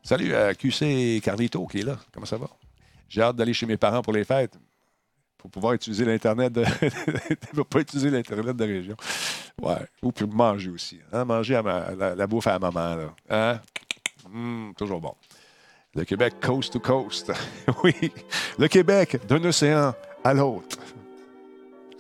Salut 0.03 0.35
à 0.35 0.53
QC 0.53 1.21
Carlito 1.23 1.65
qui 1.67 1.79
est 1.79 1.83
là. 1.83 1.97
Comment 2.13 2.25
ça 2.25 2.35
va? 2.35 2.47
J'ai 3.07 3.21
hâte 3.21 3.37
d'aller 3.37 3.53
chez 3.53 3.65
mes 3.65 3.77
parents 3.77 4.01
pour 4.01 4.11
les 4.11 4.25
fêtes. 4.25 4.59
Pour 5.37 5.49
pouvoir 5.49 5.73
utiliser 5.73 6.03
l'Internet 6.03 6.51
de. 6.51 6.65
pour 7.55 7.65
pas 7.67 7.79
utiliser 7.79 8.09
l'Internet 8.09 8.55
de 8.57 8.63
région. 8.65 8.97
Ouais. 9.61 9.87
Ou 10.01 10.11
puis 10.11 10.25
manger 10.25 10.69
aussi. 10.69 10.99
hein. 11.13 11.23
Manger 11.23 11.55
à 11.55 11.63
ma- 11.63 12.15
la, 12.15 12.27
bouffe 12.27 12.47
à 12.47 12.53
la 12.53 12.59
maman. 12.59 12.95
Là. 12.95 13.15
Hein? 13.29 13.61
Hum, 14.25 14.73
toujours 14.77 14.99
bon. 14.99 15.15
Le 15.95 16.03
Québec 16.03 16.33
coast 16.41 16.73
to 16.73 16.81
coast. 16.81 17.31
oui. 17.85 18.11
Le 18.59 18.67
Québec 18.67 19.25
d'un 19.25 19.41
océan 19.45 19.93
à 20.21 20.33
l'autre. 20.33 20.79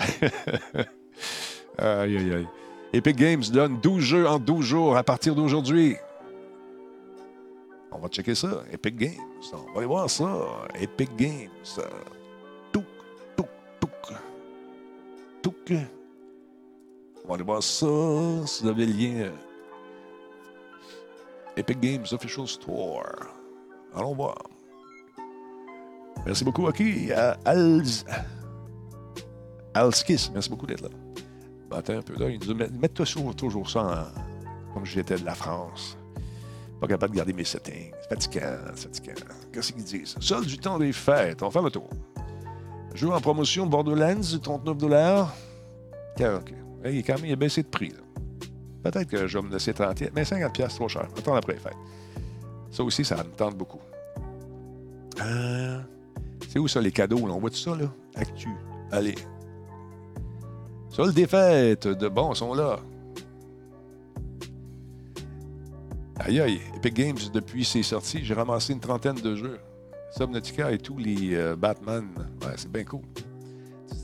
aïe, 1.77 2.17
aïe, 2.17 2.33
aïe. 2.33 2.47
Epic 2.93 3.15
Games 3.15 3.43
donne 3.51 3.79
12 3.79 4.03
jeux 4.03 4.27
en 4.27 4.37
12 4.37 4.65
jours 4.65 4.97
à 4.97 5.03
partir 5.03 5.33
d'aujourd'hui. 5.33 5.95
On 7.91 7.99
va 7.99 8.07
checker 8.07 8.35
ça. 8.35 8.63
Epic 8.71 8.95
Games. 8.97 9.11
On 9.51 9.71
va 9.73 9.77
aller 9.77 9.87
voir 9.87 10.09
ça. 10.09 10.27
Epic 10.79 11.15
Games. 11.15 11.49
Touk, 12.71 12.85
touk, 13.35 13.47
touk. 13.79 14.13
Touk. 15.41 15.73
On 17.23 17.27
va 17.27 17.35
aller 17.35 17.43
voir 17.43 17.63
ça. 17.63 17.87
Si 18.45 18.63
vous 18.63 18.69
avez 18.69 18.85
le 18.85 18.93
lien. 18.93 19.31
Epic 21.55 21.79
Games 21.79 22.05
Official 22.11 22.47
Store. 22.47 23.27
Allons 23.95 24.15
voir. 24.15 24.37
Merci 26.25 26.43
beaucoup, 26.43 26.67
OK. 26.67 26.81
À 27.15 27.37
Alz... 27.45 28.05
Alskis, 29.73 30.29
merci 30.33 30.49
beaucoup 30.49 30.65
d'être 30.65 30.81
là. 30.81 30.89
Attends 31.71 31.93
un 31.97 32.01
peu 32.01 32.13
là. 32.17 32.29
Ils 32.29 32.39
nous 32.47 32.53
mettent, 32.55 32.79
mettent 32.79 32.93
toujours, 32.93 33.35
toujours 33.35 33.69
ça 33.69 33.81
en- 34.13 34.73
comme 34.73 34.85
j'étais 34.85 35.15
de 35.17 35.25
la 35.25 35.33
France. 35.35 35.97
Pas 36.79 36.87
capable 36.87 37.13
de 37.13 37.17
garder 37.17 37.33
mes 37.33 37.43
settings. 37.45 37.91
Fatigant, 38.09 38.57
fatigant. 38.75 39.13
Qu'est-ce 39.51 39.71
qu'ils 39.73 39.83
disent? 39.83 40.15
Solde 40.19 40.45
du 40.45 40.57
temps 40.57 40.77
des 40.77 40.91
fêtes. 40.93 41.41
On 41.41 41.49
faire 41.49 41.61
le 41.63 41.71
tour. 41.71 41.89
Jeu 42.93 43.09
en 43.09 43.19
promotion 43.21 43.65
Borderlands, 43.65 44.21
39 44.41 44.77
dollars. 44.77 45.33
OK. 46.19 46.53
Il 46.85 46.97
est 46.97 47.03
quand 47.03 47.15
même 47.15 47.25
il 47.25 47.35
baissé 47.35 47.63
de 47.63 47.67
prix. 47.67 47.91
Peut-être 48.83 49.07
que 49.07 49.25
je 49.27 49.37
vais 49.39 49.47
me 49.47 49.51
laisser 49.51 49.73
30 49.73 50.03
mais 50.13 50.25
50 50.25 50.53
pièces 50.53 50.75
trop 50.75 50.87
cher. 50.89 51.07
Attends 51.17 51.33
après 51.35 51.53
les 51.53 51.59
fêtes. 51.59 51.73
Ça 52.69 52.83
aussi, 52.83 53.03
ça 53.05 53.15
me 53.17 53.23
tente 53.31 53.55
beaucoup. 53.57 53.79
Euh, 55.21 55.79
c'est 56.49 56.59
où 56.59 56.67
ça, 56.67 56.81
les 56.81 56.91
cadeaux? 56.91 57.25
Là? 57.27 57.33
On 57.33 57.39
voit 57.39 57.49
tout 57.49 57.55
ça, 57.55 57.75
là? 57.75 57.85
Actu. 58.15 58.49
Allez. 58.91 59.15
Solde 60.93 61.15
des 61.15 61.25
fêtes. 61.25 61.87
De 61.87 62.07
bon, 62.07 62.35
sont 62.35 62.53
là. 62.53 62.77
Aïe 66.19 66.39
aïe, 66.39 66.61
Epic 66.75 66.93
Games, 66.93 67.17
depuis 67.33 67.65
c'est 67.65 67.81
sorti, 67.81 68.23
j'ai 68.23 68.35
ramassé 68.35 68.73
une 68.73 68.79
trentaine 68.79 69.15
de 69.15 69.35
jeux. 69.35 69.59
Subnautica 70.15 70.71
et 70.71 70.77
tous 70.77 70.99
les 70.99 71.33
euh, 71.33 71.55
Batman. 71.55 72.05
C'est 72.55 72.71
bien 72.71 72.83
cool. 72.83 73.01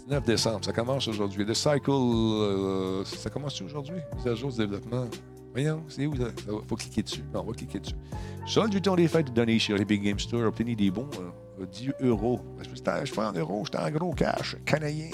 19 0.08 0.24
décembre, 0.24 0.66
ça 0.66 0.74
commence 0.74 1.08
aujourd'hui. 1.08 1.46
The 1.46 1.54
Cycle, 1.54 1.92
euh, 1.92 3.06
ça 3.06 3.30
commence 3.30 3.62
aujourd'hui? 3.62 4.00
Mise 4.18 4.28
à 4.28 4.34
jour 4.34 4.52
de 4.52 4.58
développement. 4.58 5.06
Voyons, 5.52 5.84
c'est 5.88 6.08
où? 6.08 6.16
Il 6.16 6.68
faut 6.68 6.76
cliquer 6.76 7.04
dessus. 7.04 7.24
Non, 7.32 7.42
on 7.42 7.52
va 7.52 7.54
cliquer 7.54 7.80
dessus. 7.80 7.96
Solde 8.48 8.72
du 8.72 8.82
temps 8.82 8.96
des 8.96 9.08
fêtes 9.08 9.32
donné 9.32 9.60
chez 9.60 9.76
Epic 9.76 10.02
Game 10.02 10.18
Store. 10.18 10.48
Obtenez 10.48 10.76
des 10.76 10.90
bons 10.90 11.10
euh, 11.60 11.66
10 11.68 11.92
euros. 12.02 12.40
Je 12.64 13.06
suis 13.06 13.20
en 13.20 13.32
euros, 13.34 13.64
je 13.66 13.78
suis 13.78 13.88
en 13.88 13.92
gros 13.92 14.12
cash 14.14 14.58
canadien. 14.66 15.12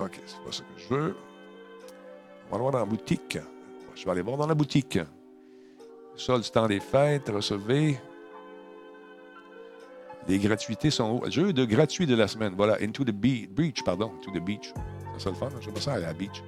OK, 0.00 0.20
c'est 0.26 0.38
pas 0.44 0.52
ça 0.52 0.62
que 0.62 0.80
je 0.80 0.88
veux. 0.94 1.16
On 2.48 2.52
va 2.52 2.56
le 2.56 2.62
voir 2.62 2.72
dans 2.72 2.78
la 2.80 2.84
boutique. 2.84 3.38
Je 3.94 4.04
vais 4.04 4.10
aller 4.10 4.22
voir 4.22 4.36
dans 4.36 4.46
la 4.46 4.54
boutique. 4.54 4.98
Solde 6.14 6.42
du 6.42 6.50
temps 6.50 6.66
des 6.66 6.80
fêtes, 6.80 7.28
recevez. 7.28 7.98
Les 10.28 10.38
gratuités 10.38 10.90
sont 10.90 11.20
où? 11.22 11.30
Jeu 11.30 11.52
de 11.52 11.64
gratuit 11.64 12.06
de 12.06 12.14
la 12.14 12.26
semaine. 12.28 12.54
Voilà, 12.56 12.76
Into 12.82 13.04
the 13.04 13.10
Be- 13.12 13.48
Beach, 13.48 13.82
pardon. 13.84 14.12
Into 14.18 14.32
the 14.38 14.42
Beach. 14.42 14.72
C'est 15.14 15.24
ça 15.24 15.30
le 15.30 15.36
fun, 15.36 15.46
hein? 15.46 15.58
je 15.60 15.70
me 15.70 15.76
sens 15.76 15.88
à 15.88 15.98
la 15.98 16.12
beach. 16.12 16.42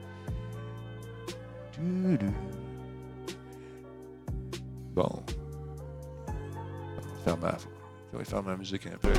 Bon. 4.94 5.22
Je 8.12 8.18
vais 8.18 8.24
faire 8.24 8.42
ma 8.42 8.56
musique 8.56 8.86
un 8.86 8.96
peu. 9.00 9.12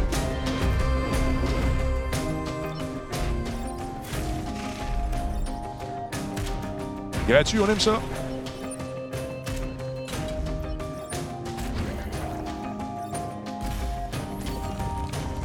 Gratuit, 7.29 7.59
on 7.59 7.69
aime 7.69 7.79
ça. 7.79 8.01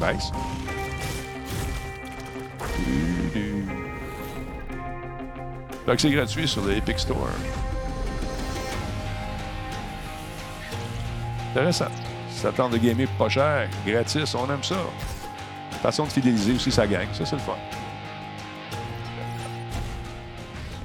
Nice. 0.01 0.33
C'est 5.99 6.11
gratuit 6.11 6.49
sur 6.49 6.65
le 6.65 6.79
Epic 6.79 6.99
Store. 6.99 7.19
Intéressant. 11.51 11.85
Ça 12.31 12.51
tente 12.51 12.73
de 12.73 12.79
gamer 12.79 13.07
pas 13.19 13.29
cher, 13.29 13.69
gratis, 13.87 14.35
on 14.35 14.51
aime 14.51 14.65
ça. 14.65 14.77
Façon 15.83 16.05
de 16.05 16.13
fidéliser 16.13 16.55
aussi 16.55 16.73
sa 16.73 16.87
gang. 16.87 17.07
Ça, 17.13 17.27
c'est 17.27 17.37
le 17.37 17.43
fun. 17.43 17.53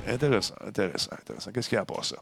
Intéressant, 0.09 0.55
intéressant, 0.61 1.11
intéressant. 1.13 1.51
Qu'est-ce 1.51 1.69
qu'il 1.69 1.75
y 1.75 1.79
a 1.79 1.81
à 1.81 1.85
part 1.85 2.03
ça? 2.03 2.17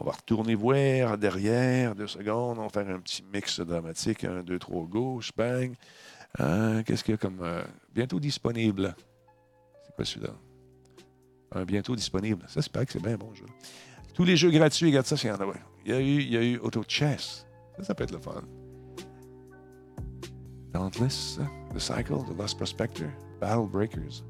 On 0.00 0.04
va 0.04 0.12
retourner 0.12 0.54
voir 0.54 1.18
derrière, 1.18 1.94
deux 1.94 2.06
secondes. 2.06 2.58
On 2.58 2.62
va 2.62 2.68
faire 2.68 2.88
un 2.88 3.00
petit 3.00 3.22
mix 3.32 3.60
dramatique. 3.60 4.24
Un, 4.24 4.42
deux, 4.42 4.58
trois, 4.58 4.84
gauche, 4.86 5.30
bang. 5.36 5.74
Euh, 6.40 6.82
Qu'est-ce 6.84 7.04
qu'il 7.04 7.12
y 7.12 7.14
a 7.14 7.18
comme. 7.18 7.40
euh, 7.42 7.62
bientôt 7.94 8.18
disponible. 8.20 8.94
C'est 9.84 9.94
quoi 9.94 10.04
celui-là? 10.04 10.32
Un 11.52 11.64
bientôt 11.64 11.96
disponible. 11.96 12.44
Ça, 12.48 12.62
c'est 12.62 12.72
pas 12.72 12.84
que 12.84 12.92
c'est 12.92 13.02
bien 13.02 13.16
bon 13.16 13.34
jeu. 13.34 13.46
Tous 14.14 14.24
les 14.24 14.36
jeux 14.36 14.50
gratuits, 14.50 14.86
regarde 14.86 15.06
ça, 15.06 15.16
y 15.16 15.30
en 15.30 15.36
ouais. 15.36 15.54
Il 15.84 15.92
y 15.92 15.94
a 15.94 16.00
eu, 16.00 16.20
il 16.20 16.28
y 16.32 16.36
a 16.36 16.42
eu 16.42 16.58
Auto 16.58 16.82
Chess. 16.86 17.46
Ça, 17.76 17.84
ça 17.84 17.94
peut 17.94 18.04
être 18.04 18.12
le 18.12 18.20
fun. 18.20 18.42
Dauntless, 20.72 21.38
The 21.74 21.78
Cycle, 21.78 22.18
The 22.28 22.38
Lost 22.38 22.56
Prospector, 22.58 23.08
Battle 23.40 23.68
Breakers. 23.68 24.22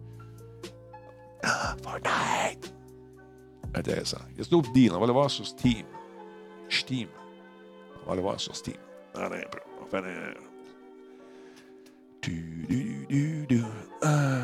Ah, 1.43 1.77
Fortnite! 1.83 2.73
Intéressant. 3.75 4.19
Il 4.33 4.39
y 4.39 4.47
a 4.47 4.51
d'autres 4.51 4.73
deals. 4.73 4.93
On 4.93 5.01
va 5.01 5.07
le 5.07 5.13
voir 5.13 5.31
sur 5.31 5.47
Steam. 5.47 5.85
Steam. 6.69 7.09
On 8.05 8.11
va 8.11 8.17
le 8.17 8.23
voir 8.23 8.41
sur 8.41 8.55
Steam. 8.57 8.77
Attends 9.15 9.35
un 9.35 9.41
peu. 9.51 9.59
On 9.79 9.85
va 9.85 9.91
faire 9.91 10.05
un. 10.05 10.35
Du, 12.23 12.67
du, 12.69 13.07
du, 13.09 13.47
du. 13.47 13.63
Ah. 14.03 14.43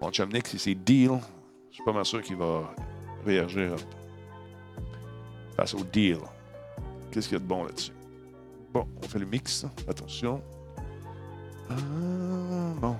Mon 0.00 0.10
chum 0.10 0.32
Nick, 0.32 0.48
si 0.48 0.58
c'est 0.58 0.74
deal, 0.74 1.12
je 1.70 1.76
suis 1.76 1.84
pas 1.84 1.92
mal 1.92 2.04
sûr 2.04 2.20
qu'il 2.22 2.36
va 2.36 2.74
réagir 3.24 3.76
face 5.56 5.74
au 5.74 5.84
deal. 5.84 6.18
Qu'est-ce 7.10 7.28
qu'il 7.28 7.36
y 7.36 7.40
a 7.40 7.40
de 7.40 7.46
bon 7.46 7.64
là-dessus? 7.64 7.92
Bon, 8.72 8.88
on 9.02 9.06
fait 9.06 9.18
le 9.18 9.26
mix. 9.26 9.64
Attention. 9.86 10.42
Ah, 11.70 11.74
bon. 12.80 12.96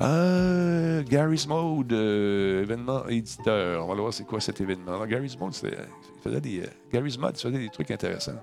Euh, 0.00 1.02
Gary's 1.04 1.46
Mode, 1.46 1.92
euh, 1.92 2.62
événement 2.62 3.06
éditeur. 3.08 3.84
On 3.84 3.88
va 3.88 3.94
voir 4.00 4.12
c'est 4.14 4.24
quoi 4.24 4.40
cet 4.40 4.60
événement. 4.60 4.92
Alors, 4.94 5.06
Gary's 5.06 5.38
Mode, 5.38 5.54
il 5.62 6.20
faisait 6.22 6.40
des. 6.40 6.60
euh, 6.62 6.66
Gary's 6.92 7.18
Mode, 7.18 7.36
faisait 7.36 7.58
des 7.58 7.68
trucs 7.68 7.90
intéressants. 7.90 8.40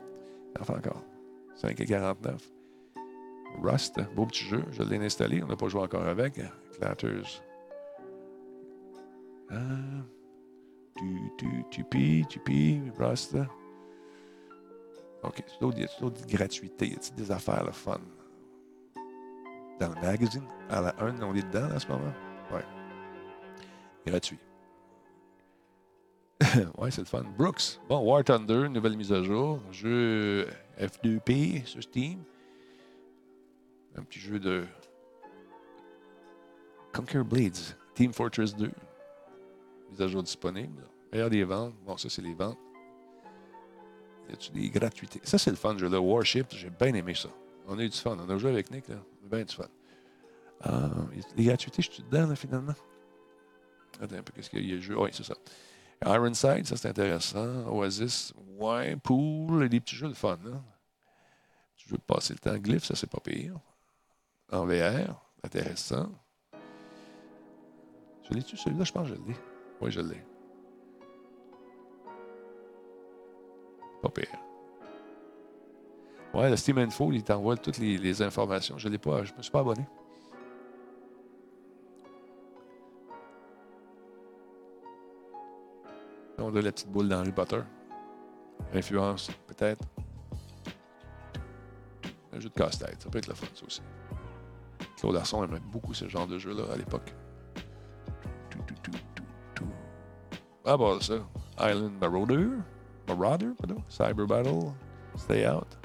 Enfin 0.59 0.75
encore. 0.77 1.03
5,49. 1.61 2.15
Rust, 3.61 3.99
beau 4.15 4.25
petit 4.25 4.45
jeu. 4.45 4.63
Je 4.71 4.83
l'ai 4.83 4.97
installé. 4.97 5.41
On 5.43 5.47
n'a 5.47 5.55
pas 5.55 5.67
joué 5.67 5.81
encore 5.81 6.05
avec. 6.05 6.39
Clatters. 6.77 7.41
Ah. 9.49 9.55
Tu, 10.97 11.65
tu, 11.71 12.25
tupi, 12.29 12.81
Rust. 12.97 13.37
OK. 15.23 15.43
C'est 15.47 15.59
d'autres 15.59 16.27
gratuités. 16.27 16.85
Il 16.85 16.93
y 16.93 16.95
a 16.95 17.15
des 17.17 17.31
affaires, 17.31 17.65
le 17.65 17.71
fun. 17.71 17.99
Dans 19.79 19.89
le 19.89 20.01
magazine. 20.01 20.43
À 20.69 20.81
la 20.81 20.95
1, 20.99 21.21
on 21.21 21.33
est 21.35 21.47
dedans 21.47 21.67
là, 21.67 21.75
en 21.75 21.79
ce 21.79 21.87
moment. 21.87 22.13
Ouais. 22.51 22.65
Gratuit. 24.05 24.39
ouais, 26.77 26.91
c'est 26.91 27.01
le 27.01 27.05
fun. 27.05 27.23
Brooks. 27.37 27.79
Bon, 27.87 27.99
War 27.99 28.23
Thunder, 28.23 28.69
nouvelle 28.69 28.97
mise 28.97 29.11
à 29.11 29.21
jour. 29.23 29.59
Jeu 29.71 30.47
F2P 30.79 31.65
sur 31.65 31.83
Steam. 31.83 32.23
Un 33.95 34.03
petit 34.03 34.19
jeu 34.19 34.39
de 34.39 34.65
Conquer 36.93 37.23
Blades. 37.23 37.57
Team 37.93 38.13
Fortress 38.13 38.55
2. 38.55 38.71
Mise 39.91 40.01
à 40.01 40.07
jour 40.07 40.23
disponible. 40.23 40.83
Meilleur 41.11 41.29
des 41.29 41.43
ventes. 41.43 41.73
Bon, 41.85 41.97
ça, 41.97 42.09
c'est 42.09 42.21
les 42.21 42.33
ventes. 42.33 42.57
Y 44.29 44.33
a-tu 44.33 44.51
des 44.51 44.69
gratuités? 44.69 45.19
Ça, 45.23 45.37
c'est 45.37 45.49
le 45.49 45.55
fun, 45.55 45.77
jeu-là. 45.77 45.99
Warship, 45.99 46.47
j'ai 46.51 46.69
bien 46.69 46.93
aimé 46.93 47.15
ça. 47.15 47.29
On 47.67 47.77
a 47.79 47.83
eu 47.83 47.89
du 47.89 47.97
fun. 47.97 48.17
On 48.19 48.29
a 48.29 48.37
joué 48.37 48.51
avec 48.51 48.71
Nick, 48.71 48.87
là. 48.87 48.97
A 49.31 49.35
bien 49.35 49.45
du 49.45 49.53
fun. 49.53 49.67
Les 51.35 51.45
gratuités, 51.45 51.81
je 51.81 51.91
suis 51.91 52.03
dedans, 52.03 52.35
finalement. 52.35 52.73
Attends 54.01 54.15
un 54.15 54.23
peu, 54.23 54.33
qu'est-ce 54.33 54.49
qu'il 54.49 54.67
y 54.67 54.73
a? 54.73 54.79
Jeu. 54.79 54.95
C'est 55.11 55.23
ça. 55.23 55.35
Ironside, 56.05 56.65
ça, 56.65 56.77
c'est 56.77 56.87
intéressant. 56.87 57.67
Oasis, 57.67 58.33
ouais. 58.57 58.95
Pool, 58.95 59.69
des 59.69 59.79
petits 59.79 59.95
jeux 59.95 60.07
de 60.07 60.13
fun. 60.13 60.39
Tu 61.75 61.89
veux 61.89 61.97
passer 61.97 62.33
le 62.33 62.39
temps. 62.39 62.57
Glyph, 62.57 62.85
ça, 62.85 62.95
c'est 62.95 63.09
pas 63.09 63.19
pire. 63.19 63.59
En 64.51 64.65
VR, 64.65 65.21
intéressant. 65.43 66.09
Je 68.23 68.33
l'ai-tu, 68.33 68.57
celui-là? 68.57 68.83
Je 68.83 68.91
pense 68.91 69.09
que 69.09 69.15
je 69.15 69.21
l'ai. 69.21 69.35
Oui, 69.81 69.91
je 69.91 70.01
l'ai. 70.01 70.23
Pas 74.01 74.09
pire. 74.09 74.39
Ouais, 76.33 76.49
le 76.49 76.55
Steam 76.55 76.77
Info, 76.77 77.11
il 77.11 77.23
t'envoie 77.23 77.57
toutes 77.57 77.79
les, 77.79 78.21
informations. 78.21 78.77
Je 78.77 78.87
je 78.87 79.33
me 79.35 79.41
suis 79.41 79.51
pas 79.51 79.59
abonné. 79.59 79.85
On 86.37 86.55
a 86.55 86.61
la 86.61 86.71
petite 86.71 86.89
boule 86.89 87.09
d'Harry 87.09 87.31
Potter. 87.31 87.61
Influence, 88.73 89.29
peut-être. 89.47 89.83
Un 92.31 92.39
jeu 92.39 92.49
de 92.49 92.53
casse-tête, 92.53 93.01
ça 93.01 93.09
peut 93.09 93.17
être 93.17 93.27
le 93.27 93.33
fun, 93.33 93.47
ça 93.53 93.65
aussi. 93.65 93.81
Claude 94.97 95.15
Larson 95.15 95.43
aimait 95.43 95.59
beaucoup 95.59 95.93
ce 95.93 96.07
genre 96.07 96.27
de 96.27 96.37
jeu-là 96.37 96.63
à 96.71 96.77
l'époque. 96.77 97.13
Ah, 100.65 100.77
bah, 100.77 100.97
ça? 101.01 101.15
Island 101.59 101.93
Marauder? 101.99 102.47
Marauder, 103.07 103.49
pardon? 103.57 103.83
Cyber 103.89 104.27
Battle? 104.27 104.71
Stay 105.15 105.47
Out. 105.47 105.77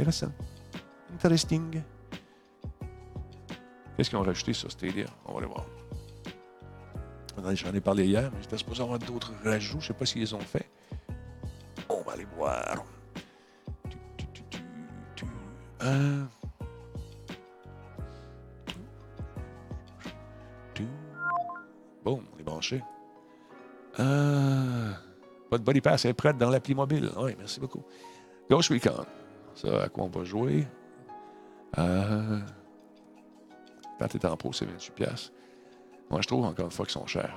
Intéressant. 0.00 0.32
Interesting. 1.12 1.82
Qu'est-ce 3.96 4.08
qu'ils 4.08 4.18
ont 4.18 4.22
rajouté 4.22 4.54
sur 4.54 4.70
Stadia? 4.70 5.04
On 5.26 5.32
va 5.32 5.38
aller 5.40 5.46
voir. 5.46 5.66
J'en 7.54 7.74
ai 7.74 7.80
parlé 7.82 8.06
hier, 8.06 8.30
mais 8.32 8.40
j'étais 8.40 8.56
supposé 8.56 8.82
avoir 8.82 8.98
d'autres 8.98 9.34
rajouts. 9.44 9.72
Je 9.72 9.76
ne 9.76 9.82
sais 9.88 9.92
pas 9.92 10.06
s'ils 10.06 10.22
les 10.22 10.32
ont 10.32 10.40
fait. 10.40 10.70
On 11.90 12.00
va 12.00 12.12
aller 12.12 12.26
voir. 12.34 12.82
Tu. 15.14 15.26
Euh. 15.82 16.24
Bon, 22.02 22.22
on 22.34 22.40
est 22.40 22.42
branché. 22.42 22.82
Euh. 23.98 24.92
Votre 25.50 25.64
body 25.64 25.82
pass 25.82 26.06
est 26.06 26.14
prête 26.14 26.38
dans 26.38 26.48
l'appli 26.48 26.74
mobile. 26.74 27.10
Oui, 27.18 27.34
merci 27.38 27.60
beaucoup. 27.60 27.84
Ghost 28.48 28.70
Recon. 28.70 29.04
Ça, 29.54 29.82
à 29.82 29.88
quoi 29.88 30.04
on 30.04 30.08
va 30.08 30.24
jouer? 30.24 30.66
Euh. 31.78 32.40
Quand 33.98 34.08
tu 34.08 34.16
es 34.16 34.26
en 34.26 34.36
pro, 34.36 34.52
c'est 34.52 34.66
28$. 34.66 34.92
piastres. 34.92 35.32
Moi, 36.10 36.20
je 36.22 36.26
trouve 36.26 36.44
encore 36.44 36.64
une 36.64 36.70
fois 36.70 36.86
qu'ils 36.86 36.94
sont 36.94 37.06
chers. 37.06 37.36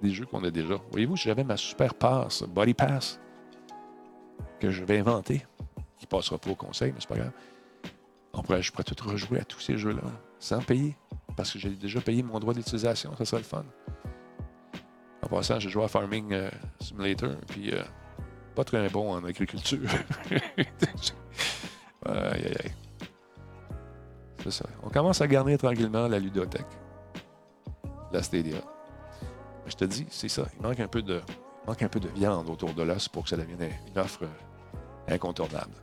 Des 0.00 0.10
jeux 0.10 0.26
qu'on 0.26 0.42
a 0.44 0.50
déjà. 0.50 0.76
Voyez-vous, 0.90 1.16
si 1.16 1.24
j'avais 1.24 1.44
ma 1.44 1.56
super 1.56 1.94
pass, 1.94 2.44
Body 2.44 2.74
Pass, 2.74 3.20
que 4.60 4.70
je 4.70 4.84
vais 4.84 4.98
inventer, 4.98 5.44
qui 5.98 6.06
passera 6.06 6.38
pas 6.38 6.50
au 6.50 6.54
conseil, 6.54 6.92
mais 6.92 7.00
c'est 7.00 7.08
pas 7.08 7.16
grave. 7.16 7.32
On 8.32 8.42
pourrait, 8.42 8.62
je 8.62 8.70
pourrais 8.70 8.84
tout 8.84 8.94
rejouer 9.08 9.40
à 9.40 9.44
tous 9.44 9.60
ces 9.60 9.76
jeux-là 9.76 10.02
sans 10.38 10.62
payer. 10.62 10.96
Parce 11.36 11.52
que 11.52 11.58
j'ai 11.58 11.70
déjà 11.70 12.00
payé 12.00 12.22
mon 12.22 12.38
droit 12.38 12.54
d'utilisation. 12.54 13.14
Ça 13.16 13.24
serait 13.24 13.42
le 13.42 13.46
fun. 13.46 13.64
En 15.22 15.28
passant, 15.28 15.58
j'ai 15.58 15.68
joué 15.68 15.84
à 15.84 15.88
Farming 15.88 16.32
euh, 16.32 16.50
Simulator, 16.80 17.34
puis 17.48 17.72
euh, 17.72 17.82
pas 18.58 18.64
très 18.64 18.88
bon 18.88 19.12
en 19.12 19.24
agriculture. 19.24 19.88
aïe, 22.04 22.42
aïe, 22.44 22.56
aïe. 22.64 22.72
C'est 24.42 24.50
ça. 24.50 24.64
On 24.82 24.88
commence 24.88 25.20
à 25.20 25.28
garnir 25.28 25.58
tranquillement 25.58 26.08
la 26.08 26.18
ludothèque. 26.18 26.66
La 28.10 28.20
Stadia. 28.20 28.58
Je 29.64 29.76
te 29.76 29.84
dis, 29.84 30.06
c'est 30.10 30.28
ça. 30.28 30.42
Il 30.56 30.62
manque 30.66 30.80
un 30.80 30.88
peu 30.88 31.02
de, 31.02 31.20
manque 31.68 31.82
un 31.82 31.88
peu 31.88 32.00
de 32.00 32.08
viande 32.08 32.50
autour 32.50 32.74
de 32.74 32.82
l'os 32.82 33.08
pour 33.08 33.22
que 33.22 33.28
ça 33.28 33.36
devienne 33.36 33.70
une 33.92 33.98
offre 34.00 34.24
incontournable. 35.06 35.76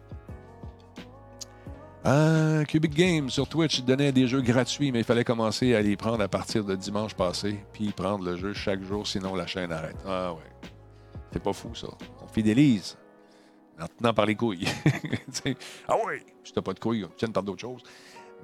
Euh, 2.05 2.65
Cubic 2.65 2.93
Games 2.93 3.29
sur 3.29 3.47
Twitch 3.47 3.83
donnait 3.83 4.11
des 4.11 4.27
jeux 4.27 4.41
gratuits, 4.41 4.91
mais 4.91 4.99
il 4.99 5.05
fallait 5.05 5.23
commencer 5.23 5.75
à 5.75 5.81
les 5.81 5.95
prendre 5.95 6.21
à 6.21 6.27
partir 6.27 6.65
de 6.65 6.75
dimanche 6.75 7.13
passé, 7.13 7.57
puis 7.71 7.93
prendre 7.93 8.25
le 8.25 8.35
jeu 8.35 8.51
chaque 8.51 8.83
jour, 8.83 9.07
sinon 9.07 9.33
la 9.33 9.47
chaîne 9.47 9.71
arrête. 9.71 9.95
Ah 10.05 10.33
ouais. 10.33 10.69
C'est 11.31 11.41
pas 11.41 11.53
fou, 11.53 11.73
ça. 11.73 11.87
Fidélise. 12.35 12.97
En 13.79 13.87
tenant 13.87 14.13
par 14.13 14.25
les 14.25 14.35
couilles. 14.35 14.67
Ah 15.87 15.95
ouais, 16.05 16.25
si 16.43 16.51
t'as 16.53 16.61
pas 16.61 16.73
de 16.73 16.79
couilles, 16.79 17.05
tiens 17.17 17.29
par 17.29 17.43
d'autres 17.43 17.61
choses. 17.61 17.83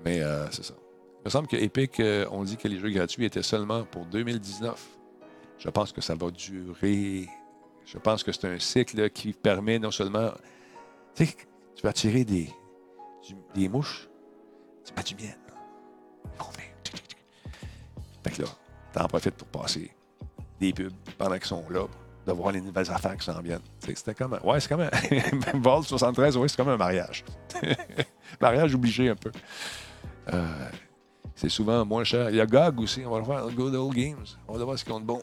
Mais 0.06 0.22
euh, 0.22 0.50
c'est 0.52 0.64
ça. 0.64 0.74
Il 1.20 1.26
me 1.26 1.30
semble 1.30 1.48
que 1.48 1.56
Epic, 1.56 2.00
euh, 2.00 2.26
on 2.32 2.44
dit 2.44 2.58
que 2.58 2.68
les 2.68 2.80
jeux 2.80 2.90
gratuits 2.90 3.26
étaient 3.26 3.44
seulement 3.44 3.84
pour 3.84 4.06
2019. 4.06 4.98
Je 5.58 5.70
pense 5.70 5.92
que 5.92 6.02
ça 6.02 6.16
va 6.16 6.30
durer. 6.32 7.28
Je 7.86 7.98
pense 7.98 8.24
que 8.24 8.32
c'est 8.32 8.46
un 8.46 8.60
cycle 8.60 9.10
qui 9.10 9.34
permet 9.34 9.80
non 9.80 9.92
seulement. 9.92 10.32
Tu 11.16 11.26
vas 11.84 11.90
attirer 11.90 12.24
des, 12.24 12.50
des 13.56 13.68
mouches, 13.68 14.10
tu 14.86 14.94
mets 14.96 15.04
du 15.04 15.16
miel. 15.16 15.38
Fait 18.24 18.32
que 18.32 18.42
là, 18.44 18.48
t'en 18.94 19.08
profites 19.08 19.36
pour 19.36 19.48
passer 19.48 19.92
des 20.60 20.72
pubs 20.74 20.94
pendant 21.18 21.36
qu'ils 21.36 21.46
sont 21.46 21.66
là, 21.70 21.88
de 22.26 22.32
voir 22.32 22.52
les 22.52 22.62
nouvelles 22.62 22.90
affaires 22.92 23.18
qui 23.18 23.26
s'en 23.26 23.42
viennent. 23.42 23.62
C'était 23.80 24.14
comme 24.14 24.34
un... 24.34 24.40
Ouais, 24.42 24.60
c'est 24.60 24.70
comme 24.70 24.82
un... 24.82 24.90
Vault 25.60 25.84
73, 25.84 26.38
ouais, 26.38 26.48
c'est 26.48 26.58
comme 26.58 26.70
un 26.70 26.78
mariage. 26.78 27.24
mariage 28.42 28.76
obligé 28.76 29.10
un 29.10 29.16
peu. 29.16 29.32
Euh, 30.34 30.70
c'est 31.36 31.50
souvent 31.50 31.84
moins 31.86 32.04
cher. 32.04 32.30
Il 32.30 32.36
y 32.36 32.42
a 32.42 32.46
GOG 32.46 32.80
aussi, 32.82 33.04
on 33.06 33.12
va 33.12 33.18
le 33.18 33.24
voir, 33.24 33.50
Good 33.50 33.76
Old 33.76 33.96
Games. 33.96 34.26
On 34.48 34.58
va 34.58 34.64
voir 34.64 34.78
ce 34.78 34.84
qu'ils 34.84 34.94
ont 34.94 35.00
de 35.00 35.06
bon. 35.06 35.22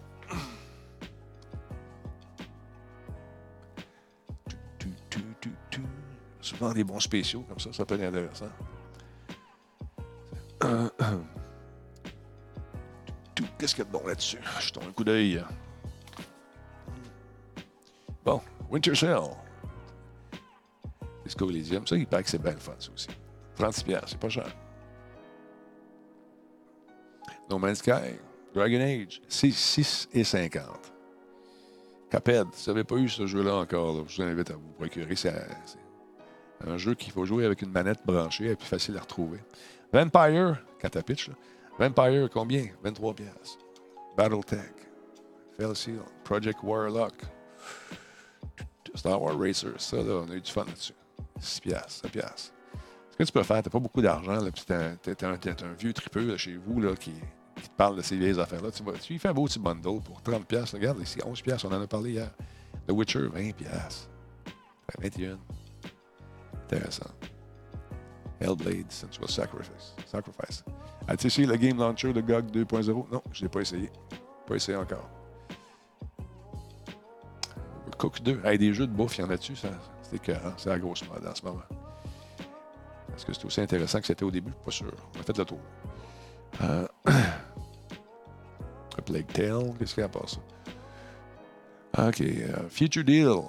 Souvent 6.40 6.72
des 6.72 6.82
bons 6.82 7.00
spéciaux 7.00 7.44
comme 7.48 7.58
ça, 7.58 7.72
ça 7.72 7.84
peut 7.84 7.94
être 7.94 8.08
intéressant. 8.08 8.48
Euh, 10.64 10.88
euh. 11.02 11.18
Qu'est-ce 13.58 13.74
qu'il 13.74 13.84
y 13.84 13.86
a 13.86 13.90
de 13.90 13.92
bon 13.92 14.06
là-dessus? 14.06 14.38
Je 14.60 14.72
tombe 14.72 14.84
un 14.88 14.92
coup 14.92 15.04
d'œil. 15.04 15.44
Bon, 18.28 18.42
Winter 18.70 18.94
Cell. 18.94 19.34
Disco 21.24 21.48
Elysium, 21.48 21.86
ça, 21.86 21.96
il 21.96 22.06
paraît 22.06 22.24
que 22.24 22.28
c'est 22.28 22.42
bien 22.42 22.52
le 22.52 22.58
fun, 22.58 22.74
ça 22.78 22.90
aussi. 22.92 23.08
36$, 23.58 23.84
piastres, 23.84 24.08
c'est 24.10 24.20
pas 24.20 24.28
cher. 24.28 24.54
No 27.48 27.58
Man's 27.58 27.78
Sky, 27.78 28.18
Dragon 28.54 28.80
Age, 28.82 29.22
c'est 29.28 29.50
6 29.50 30.10
et 30.12 30.24
50. 30.24 30.92
Cuphead, 32.10 32.48
si 32.52 32.66
vous 32.66 32.72
n'avez 32.72 32.84
pas 32.84 32.96
eu 32.96 33.08
ce 33.08 33.26
jeu-là 33.26 33.54
encore, 33.54 34.06
je 34.06 34.22
vous 34.22 34.28
invite 34.28 34.50
à 34.50 34.56
vous 34.56 34.72
procurer. 34.72 35.16
C'est 35.16 35.32
un 36.66 36.76
jeu 36.76 36.94
qu'il 36.94 37.14
faut 37.14 37.24
jouer 37.24 37.46
avec 37.46 37.62
une 37.62 37.70
manette 37.70 38.04
branchée 38.04 38.50
et 38.50 38.56
plus 38.56 38.68
facile 38.68 38.98
à 38.98 39.00
retrouver. 39.00 39.40
Vampire, 39.90 40.62
quand 40.82 40.90
t'as 40.90 41.02
pitch, 41.02 41.30
là. 41.30 41.34
Vampire, 41.78 42.28
combien? 42.30 42.66
23 42.82 43.14
piastres. 43.14 43.64
Battletech, 44.18 44.74
Fell 45.56 45.74
Seal, 45.74 46.02
Project 46.24 46.58
Warlock, 46.62 47.14
Star 48.98 49.20
Wars 49.22 49.38
Racer, 49.38 49.72
ça, 49.78 49.96
là, 49.98 50.22
on 50.26 50.30
a 50.30 50.34
eu 50.34 50.40
du 50.40 50.50
fun 50.50 50.64
là-dessus. 50.64 50.92
6 51.40 51.60
piastres, 51.60 51.92
7 52.02 52.10
piastres. 52.12 52.52
Ce 53.12 53.16
que 53.16 53.22
tu 53.24 53.32
peux 53.32 53.42
faire, 53.42 53.62
t'as 53.62 53.70
pas 53.70 53.78
beaucoup 53.78 54.02
d'argent, 54.02 54.32
là, 54.40 54.50
puis 54.50 54.64
t'es 54.66 54.96
t'es 55.14 55.24
un- 55.24 55.36
t'es 55.36 55.62
un 55.62 55.72
vieux 55.72 55.92
tripeux 55.92 56.36
chez 56.36 56.56
vous 56.56 56.80
là, 56.80 56.94
qui, 56.94 57.12
te 57.12 57.68
parle 57.76 57.96
de 57.96 58.02
ces 58.02 58.16
vieilles 58.16 58.38
affaires-là. 58.38 58.70
Tu, 58.70 58.82
tu 59.00 59.12
lui 59.14 59.18
fais 59.18 59.28
un 59.28 59.34
beau 59.34 59.46
petit 59.46 59.58
bundle 59.58 60.00
pour 60.00 60.22
30 60.22 60.46
piastres. 60.46 60.74
Regarde, 60.76 61.00
ici, 61.00 61.18
11 61.24 61.40
piastres, 61.42 61.66
on 61.68 61.74
en 61.74 61.82
a 61.82 61.86
parlé 61.86 62.12
hier. 62.12 62.30
The 62.86 62.92
Witcher, 62.92 63.26
20 63.28 63.52
piastres. 63.56 64.08
21. 65.00 65.38
Intéressant. 66.64 67.10
Hellblade, 68.40 68.90
Sensual 68.92 69.28
Sacrifice. 69.28 69.94
Sacrifice. 70.06 70.64
As-tu 71.08 71.26
essayé 71.26 71.46
le 71.48 71.56
Game 71.56 71.78
Launcher 71.78 72.12
de 72.12 72.20
GOG 72.20 72.50
2.0? 72.52 73.06
Non, 73.10 73.22
je 73.32 73.40
ne 73.40 73.44
l'ai 73.46 73.48
pas 73.48 73.60
essayé. 73.60 73.90
Pas 74.46 74.54
essayé 74.54 74.76
encore. 74.78 75.08
Cook 77.98 78.22
2. 78.22 78.40
Hey, 78.44 78.58
des 78.58 78.72
jeux 78.72 78.86
de 78.86 78.92
bouffe, 78.92 79.18
il 79.18 79.22
y 79.22 79.24
en 79.24 79.30
a-tu? 79.30 79.56
ça? 79.56 79.68
C'est 80.02 80.16
écœurant. 80.16 80.52
C'est 80.56 80.70
la 80.70 80.78
grosse 80.78 81.06
mode 81.08 81.26
en 81.26 81.34
ce 81.34 81.44
moment. 81.44 81.62
Est-ce 83.14 83.26
que 83.26 83.32
c'est 83.32 83.44
aussi 83.44 83.60
intéressant 83.60 84.00
que 84.00 84.06
c'était 84.06 84.24
au 84.24 84.30
début? 84.30 84.52
Pas 84.64 84.70
sûr. 84.70 84.92
On 85.16 85.20
a 85.20 85.22
fait 85.24 85.36
le 85.36 85.44
tour. 85.44 85.60
Euh... 86.62 86.86
A 88.96 89.02
Plague 89.02 89.26
Tale, 89.32 89.74
qu'est-ce 89.78 89.94
qu'il 89.94 90.00
y 90.00 90.04
a 90.04 90.06
à 90.06 90.08
part 90.08 90.28
ça? 90.28 90.38
OK. 92.08 92.20
euh, 92.20 92.68
Future 92.68 93.04
Deal. 93.04 93.42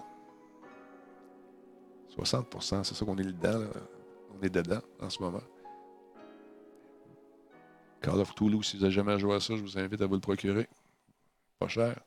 60% 2.18 2.84
c'est 2.84 2.96
ça 2.96 3.06
qu'on 3.06 3.18
est 3.18 3.24
dedans. 3.24 3.64
On 4.38 4.44
est 4.44 4.50
dedans 4.50 4.82
en 5.00 5.10
ce 5.10 5.22
moment. 5.22 5.42
Call 8.02 8.20
of 8.20 8.34
Toulouse, 8.36 8.66
si 8.66 8.78
vous 8.78 8.84
n'avez 8.84 8.94
jamais 8.94 9.20
joué 9.20 9.36
à 9.36 9.40
ça, 9.40 9.56
je 9.56 9.62
vous 9.62 9.78
invite 9.78 10.02
à 10.02 10.08
vous 10.08 10.16
le 10.16 10.20
procurer. 10.22 10.68
Pas 11.60 11.68
cher. 11.68 12.00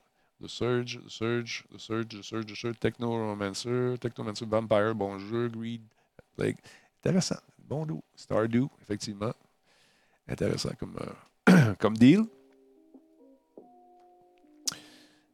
The 0.42 0.48
Surge, 0.48 0.98
The 1.04 1.08
Surge, 1.08 1.64
The 1.72 1.78
Surge, 1.78 2.08
The 2.08 2.22
Surge, 2.22 2.46
The 2.46 2.54
Surge, 2.56 2.78
Technomancer, 2.80 3.96
Technomancer, 3.98 4.44
Vampire, 4.44 4.92
bon 4.92 5.18
jeu, 5.18 5.48
Greed, 5.48 5.82
Plague. 6.36 6.56
Intéressant. 7.04 7.38
Bon 7.58 7.84
loup. 7.84 8.02
Stardew, 8.16 8.68
effectivement. 8.82 9.32
Intéressant 10.26 10.70
comme, 10.78 10.96
euh, 11.48 11.74
comme 11.78 11.96
deal. 11.96 12.24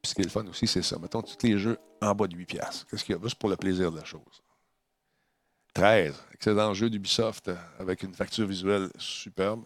Puis 0.03 0.11
ce 0.11 0.15
qui 0.15 0.21
est 0.21 0.25
le 0.25 0.31
fun 0.31 0.47
aussi, 0.47 0.67
c'est 0.67 0.83
ça. 0.83 0.99
Mettons 0.99 1.23
tous 1.23 1.39
les 1.43 1.59
jeux 1.59 1.79
en 2.03 2.15
bas 2.15 2.27
de 2.27 2.37
8$. 2.37 2.45
piastres. 2.45 2.87
Qu'est-ce 2.87 3.05
qu'il 3.05 3.15
y 3.15 3.19
a? 3.19 3.23
Juste 3.23 3.37
pour 3.37 3.49
le 3.49 3.57
plaisir 3.57 3.91
de 3.91 3.97
la 3.97 4.05
chose. 4.05 4.43
13. 5.73 6.23
Excellent 6.35 6.75
jeu 6.75 6.91
d'Ubisoft 6.91 7.49
euh, 7.49 7.57
avec 7.79 8.03
une 8.03 8.15
facture 8.15 8.47
visuelle 8.47 8.91
superbe. 8.99 9.65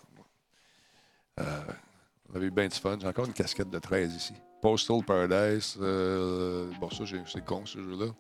Euh, 1.40 1.64
on 2.30 2.36
avait 2.36 2.46
eu 2.46 2.50
bien 2.50 2.68
du 2.68 2.76
fun. 2.76 2.96
J'ai 3.00 3.08
encore 3.08 3.26
une 3.26 3.32
casquette 3.32 3.70
de 3.70 3.78
13 3.78 4.14
ici. 4.14 4.34
Postal 4.62 5.02
Paradise. 5.04 5.76
euh, 5.80 6.70
bon, 6.80 6.88
ça, 6.88 7.04
c'est 7.26 7.44
con, 7.44 7.66
ce 7.66 7.78
jeu-là. 7.82 8.12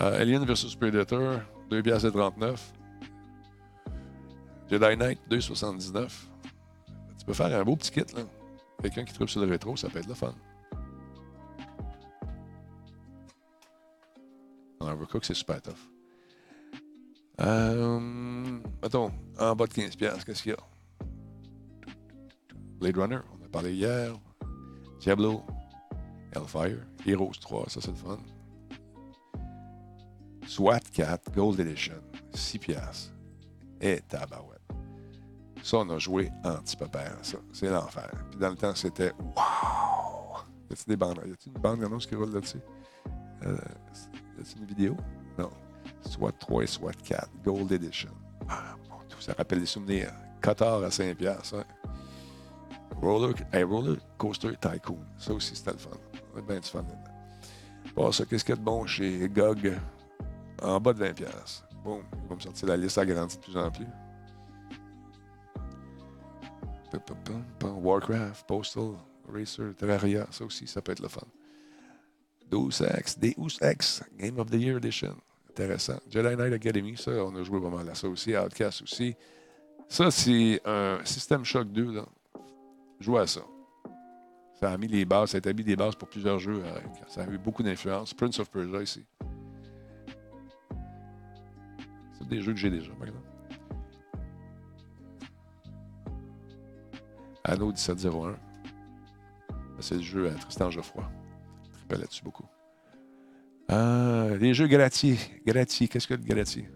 Euh, 0.00 0.20
Alien 0.20 0.44
vs 0.44 0.74
Predator, 0.78 1.40
2 1.70 1.82
piastres 1.82 2.08
et 2.08 2.12
39. 2.12 2.72
Jedi 4.68 4.96
Knight, 4.96 5.20
2,79. 5.30 6.08
Tu 7.18 7.24
peux 7.24 7.32
faire 7.32 7.58
un 7.58 7.64
beau 7.64 7.76
petit 7.76 7.92
kit, 7.92 8.04
là. 8.14 8.22
Quelqu'un 8.82 9.04
qui 9.04 9.14
trouve 9.14 9.28
sur 9.28 9.40
le 9.40 9.46
rétro, 9.46 9.76
ça 9.76 9.88
peut 9.88 10.00
être 10.00 10.08
le 10.08 10.14
fun. 10.14 10.34
Overcook, 14.80 15.24
c'est 15.24 15.34
super 15.34 15.62
tough. 15.62 15.74
Euh, 17.40 18.00
mettons, 18.82 19.12
en 19.38 19.54
bas 19.54 19.66
de 19.66 19.72
15$, 19.72 19.96
piastres, 19.96 20.24
qu'est-ce 20.24 20.42
qu'il 20.42 20.52
y 20.52 20.54
a? 20.54 20.58
Blade 22.80 22.96
Runner, 22.96 23.18
on 23.32 23.44
a 23.44 23.48
parlé 23.48 23.74
hier. 23.74 24.12
Diablo, 25.00 25.44
Hellfire, 26.34 26.78
Heroes 27.06 27.32
3, 27.40 27.64
ça 27.68 27.80
c'est 27.80 27.88
le 27.90 27.96
fun. 27.96 28.18
SWAT 30.46 30.80
4, 30.92 31.30
Gold 31.32 31.60
Edition. 31.60 31.94
6 32.34 32.58
piastres. 32.58 33.12
Et 33.80 34.00
tabarouette. 34.08 34.60
Ça, 35.62 35.78
on 35.78 35.90
a 35.90 35.98
joué 35.98 36.30
anti-papa, 36.44 37.00
ça. 37.22 37.38
C'est 37.52 37.68
l'enfer. 37.70 38.10
Puis 38.30 38.38
dans 38.40 38.50
le 38.50 38.56
temps, 38.56 38.74
c'était 38.74 39.12
Wow! 39.18 40.38
Y 40.70 40.72
a-t-il 40.72 40.88
des 40.88 40.96
bandes? 40.96 41.20
Y 41.26 41.32
a-t-il 41.32 41.52
une 41.54 41.60
bande 41.60 41.82
annonce 41.84 42.06
qui 42.06 42.14
roule 42.14 42.32
là-dessus? 42.32 42.60
Euh, 43.44 43.56
y 44.36 44.40
a-t-il 44.40 44.60
une 44.62 44.66
vidéo? 44.66 44.96
Non. 45.38 45.50
Soit 46.08 46.32
3 46.38 46.62
et 46.62 46.66
soit 46.66 46.92
4. 47.02 47.28
Gold 47.44 47.70
Edition. 47.72 48.10
Ah, 48.48 48.74
ça 49.20 49.34
rappelle 49.34 49.60
des 49.60 49.66
souvenirs. 49.66 50.12
Qatar 50.40 50.82
à 50.82 50.90
5 50.90 51.16
piastres. 51.16 51.56
hein. 51.56 51.64
Roller, 53.00 53.34
hey, 53.52 53.62
roller 53.62 53.96
Coaster 54.16 54.52
Tycoon. 54.60 54.98
Ça 55.18 55.32
aussi, 55.32 55.54
c'était 55.54 55.72
le 55.72 55.78
fun. 55.78 55.90
On 56.38 56.40
a 56.40 56.42
bien 56.42 56.60
du 56.60 56.68
fun. 56.68 56.84
Bon, 57.96 58.12
ça, 58.12 58.24
qu'est-ce 58.24 58.44
qu'il 58.44 58.54
y 58.54 58.58
a 58.58 58.60
de 58.60 58.64
bon 58.64 58.86
chez 58.86 59.28
GOG? 59.28 59.72
En 60.62 60.78
bas 60.80 60.92
de 60.92 61.04
20$. 61.04 61.14
piastres. 61.14 61.66
Bon, 61.84 62.00
il 62.22 62.28
va 62.28 62.34
me 62.36 62.40
sortir 62.40 62.68
la 62.68 62.76
liste 62.76 62.98
agrandie 62.98 63.36
de 63.36 63.42
plus 63.42 63.56
en 63.56 63.70
plus. 63.70 63.86
Warcraft, 67.62 68.46
Postal, 68.46 68.92
Racer, 69.32 69.74
Terraria, 69.76 70.26
ça 70.30 70.44
aussi, 70.44 70.66
ça 70.66 70.80
peut 70.80 70.92
être 70.92 71.00
le 71.00 71.08
fun. 71.08 71.26
Deus 72.50 72.82
Ex, 72.96 73.18
Deus 73.18 73.58
Ex, 73.60 74.02
Game 74.16 74.38
of 74.38 74.50
the 74.50 74.54
Year 74.54 74.76
Edition. 74.78 75.16
Intéressant. 75.50 75.98
Jedi 76.08 76.36
Knight 76.36 76.52
Academy, 76.52 76.96
ça, 76.96 77.10
on 77.24 77.34
a 77.34 77.42
joué 77.42 77.60
pas 77.60 77.68
mal 77.68 77.88
à 77.88 77.94
ça 77.94 78.08
aussi. 78.08 78.36
Outcast 78.36 78.82
aussi. 78.82 79.16
Ça, 79.88 80.10
c'est 80.10 80.60
un 80.64 81.00
System 81.04 81.44
Shock 81.44 81.72
2, 81.72 81.92
là. 81.92 82.06
Jouer 83.00 83.22
à 83.22 83.26
ça. 83.26 83.40
Ça 84.60 84.72
a 84.72 84.76
mis 84.76 84.88
les 84.88 85.04
bases, 85.04 85.30
ça 85.30 85.36
a 85.36 85.38
établi 85.38 85.62
des 85.62 85.76
bases 85.76 85.94
pour 85.94 86.08
plusieurs 86.08 86.38
jeux. 86.40 86.62
euh, 86.64 86.80
ça 87.06 87.22
a 87.22 87.26
eu 87.28 87.38
beaucoup 87.38 87.62
d'influence. 87.62 88.12
Prince 88.12 88.40
of 88.40 88.50
Persia 88.50 88.82
ici. 88.82 89.04
C'est 92.18 92.26
des 92.28 92.40
jeux 92.40 92.52
que 92.52 92.58
j'ai 92.58 92.70
déjà, 92.70 92.90
par 92.92 93.06
exemple. 93.06 93.28
Anno 97.44 97.66
1701. 97.68 98.36
C'est 99.80 99.94
le 99.94 100.02
jeu 100.02 100.28
à 100.28 100.34
Tristan 100.34 100.70
Geoffroy. 100.70 101.08
Je 101.88 101.96
là-dessus 101.96 102.24
beaucoup. 102.24 102.44
Euh, 103.70 104.36
les 104.38 104.54
jeux 104.54 104.66
gratuits. 104.66 105.20
Gratuits. 105.46 105.88
Qu'est-ce 105.88 106.08
que 106.08 106.14
le 106.14 106.24
gratuit? 106.24 106.66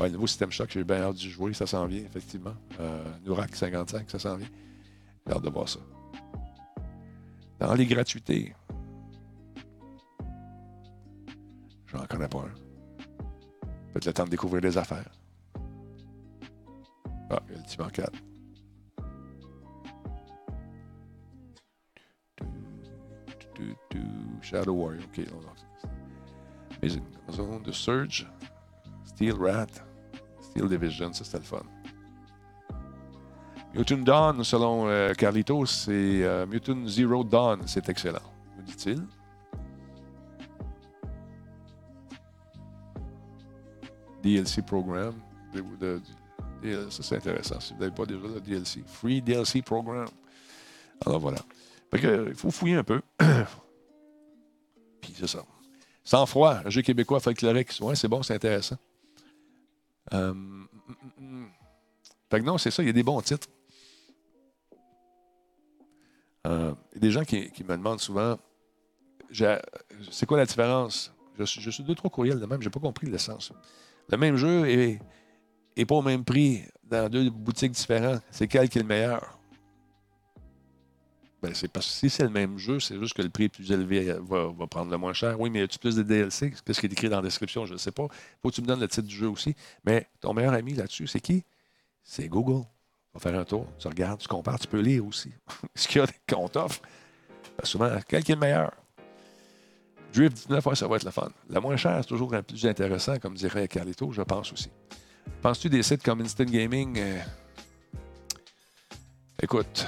Ouais, 0.00 0.06
le 0.06 0.14
nouveau 0.14 0.26
système 0.26 0.50
choc, 0.50 0.70
j'ai 0.70 0.82
bien 0.82 1.02
hâte 1.02 1.16
d'y 1.16 1.28
jouer. 1.28 1.52
Ça 1.52 1.66
s'en 1.66 1.86
vient, 1.86 2.02
effectivement. 2.02 2.54
Euh, 2.80 3.04
Nurak 3.24 3.54
55, 3.54 4.10
ça 4.10 4.18
s'en 4.18 4.36
vient. 4.36 4.48
J'ai 5.26 5.32
hâte 5.34 5.42
de 5.42 5.50
voir 5.50 5.68
ça. 5.68 5.78
Dans 7.58 7.74
les 7.74 7.86
gratuités. 7.86 8.54
J'en 11.86 12.04
connais 12.06 12.28
pas 12.28 12.38
un. 12.40 12.54
Peut-être 13.92 14.06
le 14.06 14.12
temps 14.12 14.24
de 14.24 14.30
découvrir 14.30 14.60
des 14.60 14.76
affaires. 14.76 15.10
Ah, 17.30 17.40
il 17.48 17.52
y 17.52 17.56
a 17.56 17.58
le 17.60 17.64
Tiban 17.66 17.88
4. 17.88 18.12
Du- 23.54 23.64
du- 23.64 23.76
du- 23.90 24.42
Shadow 24.42 24.72
Warrior, 24.74 25.04
ok. 25.04 25.26
Amazing 26.82 27.02
Zone, 27.30 27.62
The 27.62 27.72
Surge, 27.72 28.26
Steel 29.04 29.34
Rat, 29.40 29.68
Steel 30.40 30.68
Division, 30.68 31.12
ça 31.12 31.24
c'était 31.24 31.38
le 31.38 31.44
fun. 31.44 31.62
Mutant 33.74 33.98
Dawn, 33.98 34.44
selon 34.44 34.86
euh, 34.86 35.12
Carlitos, 35.14 35.66
c'est 35.66 35.90
euh, 36.22 36.46
Mutant 36.46 36.86
Zero 36.86 37.24
Dawn, 37.24 37.62
c'est 37.66 37.88
excellent, 37.88 38.20
nous 38.56 38.62
dit-il. 38.62 39.02
DLC 44.22 44.62
Program, 44.62 45.12
ça 45.52 47.02
c'est 47.02 47.16
intéressant, 47.16 47.60
si 47.60 47.74
vous 47.74 47.80
n'avez 47.80 47.94
pas 47.94 48.06
déjà 48.06 48.20
le 48.22 48.40
DLC. 48.40 48.82
Free 48.86 49.20
DLC 49.20 49.60
Program. 49.60 50.06
Alors 51.04 51.18
voilà. 51.18 51.38
Fait 51.90 51.98
que, 51.98 52.28
il 52.28 52.34
faut 52.34 52.50
fouiller 52.50 52.76
un 52.76 52.84
peu. 52.84 53.02
Puis 55.00 55.14
c'est 55.18 55.26
ça. 55.26 55.44
Sans 56.04 56.26
froid, 56.26 56.60
un 56.64 56.70
jeu 56.70 56.82
québécois 56.82 57.20
folklorique. 57.20 57.72
Ouais, 57.80 57.96
c'est 57.96 58.08
bon, 58.08 58.22
c'est 58.22 58.34
intéressant. 58.34 58.76
Euh, 60.12 60.32
mm, 60.32 60.66
mm, 61.18 61.24
mm. 61.24 61.46
Fait 62.30 62.40
que 62.40 62.44
non, 62.44 62.56
c'est 62.56 62.70
ça, 62.70 62.82
il 62.82 62.86
y 62.86 62.90
a 62.90 62.92
des 62.92 63.02
bons 63.02 63.20
titres. 63.20 63.48
Il 66.44 66.50
y 66.50 66.96
a 66.96 67.00
des 67.00 67.10
gens 67.10 67.24
qui, 67.24 67.50
me 67.66 67.76
demandent 67.76 68.00
souvent 68.00 68.38
c'est 70.10 70.26
quoi 70.26 70.38
la 70.38 70.46
différence? 70.46 71.12
Je 71.38 71.44
suis, 71.44 71.82
deux, 71.82 71.94
trois 71.94 72.10
courriels 72.10 72.38
de 72.38 72.46
même, 72.46 72.62
j'ai 72.62 72.70
pas 72.70 72.80
compris 72.80 73.08
l'essence. 73.08 73.52
Le 74.08 74.16
même 74.16 74.36
jeu 74.36 74.68
est, 74.68 75.00
est 75.76 75.86
pas 75.86 75.96
au 75.96 76.02
même 76.02 76.24
prix 76.24 76.62
dans 76.84 77.08
deux 77.08 77.28
boutiques 77.30 77.72
différentes. 77.72 78.22
C'est 78.30 78.46
quel 78.46 78.68
qui 78.68 78.78
est 78.78 78.82
le 78.82 78.86
meilleur? 78.88 79.38
Ben, 81.42 81.52
c'est 81.52 81.68
parce 81.68 81.86
que 81.86 81.92
si 81.92 82.10
c'est 82.10 82.22
le 82.22 82.30
même 82.30 82.56
jeu, 82.56 82.80
c'est 82.80 82.98
juste 82.98 83.14
que 83.14 83.20
le 83.20 83.28
prix 83.28 83.48
plus 83.48 83.70
élevé 83.70 84.08
euh, 84.08 84.20
va, 84.22 84.46
va 84.46 84.66
prendre 84.66 84.90
le 84.90 84.96
moins 84.96 85.12
cher. 85.12 85.38
Oui, 85.38 85.50
mais 85.50 85.58
y 85.58 85.62
a-tu 85.62 85.78
plus 85.78 85.96
de 85.96 86.02
DLC? 86.02 86.54
Qu'est-ce 86.64 86.80
qui 86.80 86.86
est 86.86 86.92
écrit 86.92 87.10
dans 87.10 87.16
la 87.16 87.22
description? 87.22 87.66
Je 87.66 87.74
ne 87.74 87.78
sais 87.78 87.92
pas. 87.92 88.06
Faut 88.40 88.48
que 88.48 88.54
tu 88.54 88.62
me 88.62 88.66
donnes 88.66 88.80
le 88.80 88.88
titre 88.88 89.06
du 89.06 89.14
jeu 89.14 89.28
aussi. 89.28 89.54
Mais 89.84 90.08
ton 90.20 90.32
meilleur 90.32 90.54
ami 90.54 90.72
là-dessus, 90.72 91.06
c'est 91.06 91.20
qui? 91.20 91.44
C'est 92.02 92.28
Google. 92.28 92.64
Va 93.14 93.20
faire 93.20 93.38
un 93.38 93.44
tour, 93.44 93.66
tu 93.78 93.86
regardes, 93.88 94.20
tu 94.20 94.28
compares, 94.28 94.58
tu 94.58 94.66
peux 94.66 94.80
lire 94.80 95.06
aussi. 95.06 95.32
Ce 95.74 95.86
qu'il 95.86 96.00
y 96.00 96.04
a 96.04 96.06
qu'on 96.28 96.48
t'offre. 96.48 96.80
Ben, 97.56 97.64
souvent, 97.64 97.90
quel 98.08 98.20
est 98.20 98.28
le 98.28 98.36
meilleur? 98.36 98.72
Drift 100.12 100.36
19, 100.36 100.66
ouais, 100.66 100.74
ça 100.74 100.86
va 100.88 100.96
être 100.96 101.04
le 101.04 101.10
fun. 101.10 101.30
La 101.48 101.60
moins 101.60 101.76
chère, 101.76 101.98
c'est 102.02 102.08
toujours 102.08 102.32
le 102.32 102.42
plus 102.42 102.64
intéressant, 102.66 103.18
comme 103.18 103.34
dirait 103.34 103.66
Carlito, 103.68 104.12
je 104.12 104.22
pense 104.22 104.52
aussi. 104.52 104.70
Penses-tu 105.42 105.68
des 105.68 105.82
sites 105.82 106.02
comme 106.02 106.20
Instant 106.20 106.44
Gaming? 106.44 106.98
euh, 106.98 107.20
Écoute, 109.42 109.86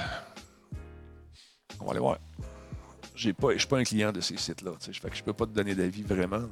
on 1.81 1.85
va 1.87 1.91
aller 1.93 2.01
voir. 2.01 2.19
Je 3.15 3.31
ne 3.31 3.59
suis 3.59 3.67
pas 3.69 3.79
un 3.79 3.85
client 3.85 4.13
de 4.13 4.21
ces 4.21 4.37
sites-là. 4.37 4.73
je 4.91 5.23
peux 5.23 5.33
pas 5.33 5.47
te 5.47 5.53
donner 5.53 5.75
d'avis 5.75 6.03
vraiment. 6.03 6.43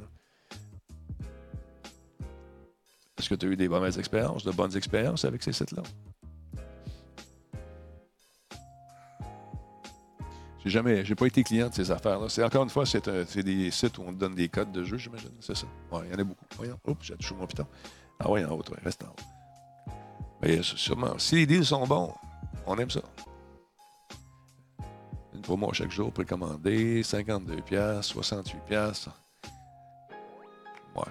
Est-ce 3.18 3.28
que 3.28 3.34
tu 3.34 3.46
as 3.46 3.48
eu 3.50 3.56
des 3.56 3.68
mauvaises 3.68 3.98
expériences, 3.98 4.44
de 4.44 4.52
bonnes 4.52 4.76
expériences 4.76 5.24
avec 5.24 5.42
ces 5.42 5.52
sites-là? 5.52 5.82
J'ai 10.64 10.70
jamais, 10.70 11.04
j'ai 11.04 11.14
pas 11.14 11.26
été 11.26 11.42
client 11.44 11.68
de 11.68 11.74
ces 11.74 11.90
affaires-là. 11.90 12.28
C'est 12.30 12.42
encore 12.42 12.62
une 12.62 12.70
fois, 12.70 12.86
c'est, 12.86 13.38
des 13.38 13.70
sites 13.70 13.98
où 13.98 14.04
on 14.06 14.12
donne 14.12 14.34
des 14.34 14.48
codes 14.48 14.72
de 14.72 14.82
jeu, 14.82 14.96
j'imagine. 14.96 15.30
C'est 15.40 15.54
ça. 15.56 15.66
Il 16.04 16.10
y 16.10 16.14
en 16.14 16.18
a 16.18 16.24
beaucoup. 16.24 16.46
Voyons. 16.56 16.78
Oups, 16.86 17.04
j'ai 17.04 17.16
touché 17.16 17.34
mon 17.34 17.46
piton. 17.46 17.66
Ah 18.18 18.30
ouais, 18.30 18.44
en 18.44 18.52
haut, 18.52 18.62
reste 18.82 19.04
en 19.04 19.08
haut. 19.08 19.92
Mais 20.40 20.62
sûrement, 20.62 21.18
si 21.18 21.36
les 21.36 21.46
deals 21.46 21.66
sont 21.66 21.86
bons, 21.86 22.14
on 22.66 22.78
aime 22.78 22.90
ça. 22.90 23.02
Une 25.34 25.42
promo 25.42 25.70
chaque 25.74 25.90
jour 25.90 26.10
précommandée, 26.10 27.02
52 27.02 27.56
pièces, 27.56 28.06
68 28.06 28.60
pièces. 28.66 29.08
Ouais. 30.96 31.02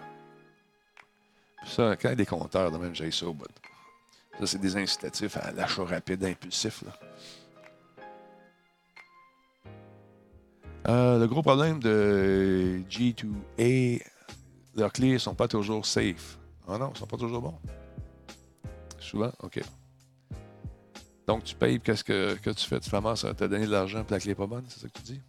Ça, 1.68 1.96
quand 1.96 2.10
il 2.10 2.12
y 2.12 2.14
a 2.14 2.16
des 2.16 2.26
compteurs, 2.26 2.72
de 2.72 2.78
même, 2.78 2.96
j'ai 2.96 3.12
ça 3.12 3.28
au 3.28 3.34
bout. 3.34 3.46
Ça, 4.40 4.48
c'est 4.48 4.60
des 4.60 4.76
incitatifs 4.76 5.38
à 5.38 5.52
l'achat 5.52 5.84
rapide, 5.84 6.24
impulsif. 6.24 6.82
Là. 6.82 6.94
Euh, 10.88 11.18
le 11.20 11.28
gros 11.28 11.42
problème 11.42 11.80
de 11.80 12.82
G2A, 12.90 14.02
leurs 14.76 14.92
clés 14.92 15.14
ne 15.14 15.18
sont 15.18 15.36
pas 15.36 15.48
toujours 15.48 15.86
safe. 15.86 16.38
Ah 16.68 16.78
non, 16.78 16.90
ils 16.90 16.94
ne 16.94 16.98
sont 16.98 17.08
pas 17.08 17.18
toujours 17.18 17.42
bons. 17.42 17.60
Souvent, 19.00 19.32
OK. 19.42 19.62
Donc, 21.26 21.44
tu 21.46 21.56
payes, 21.56 21.80
qu'est-ce 21.80 22.04
que, 22.04 22.36
que 22.36 22.50
tu 22.50 22.66
fais? 22.68 22.80
Tu 22.80 22.90
ramasses, 22.90 23.26
t'as 23.38 23.48
donné 23.48 23.66
de 23.66 23.72
l'argent, 23.72 24.04
puis 24.04 24.14
la 24.14 24.20
clé 24.20 24.32
n'est 24.32 24.36
pas 24.36 24.48
bonne, 24.48 24.66
c'est 24.68 24.82
ça 24.82 24.88
que 24.88 24.98
tu 25.00 25.04
dis? 25.14 25.22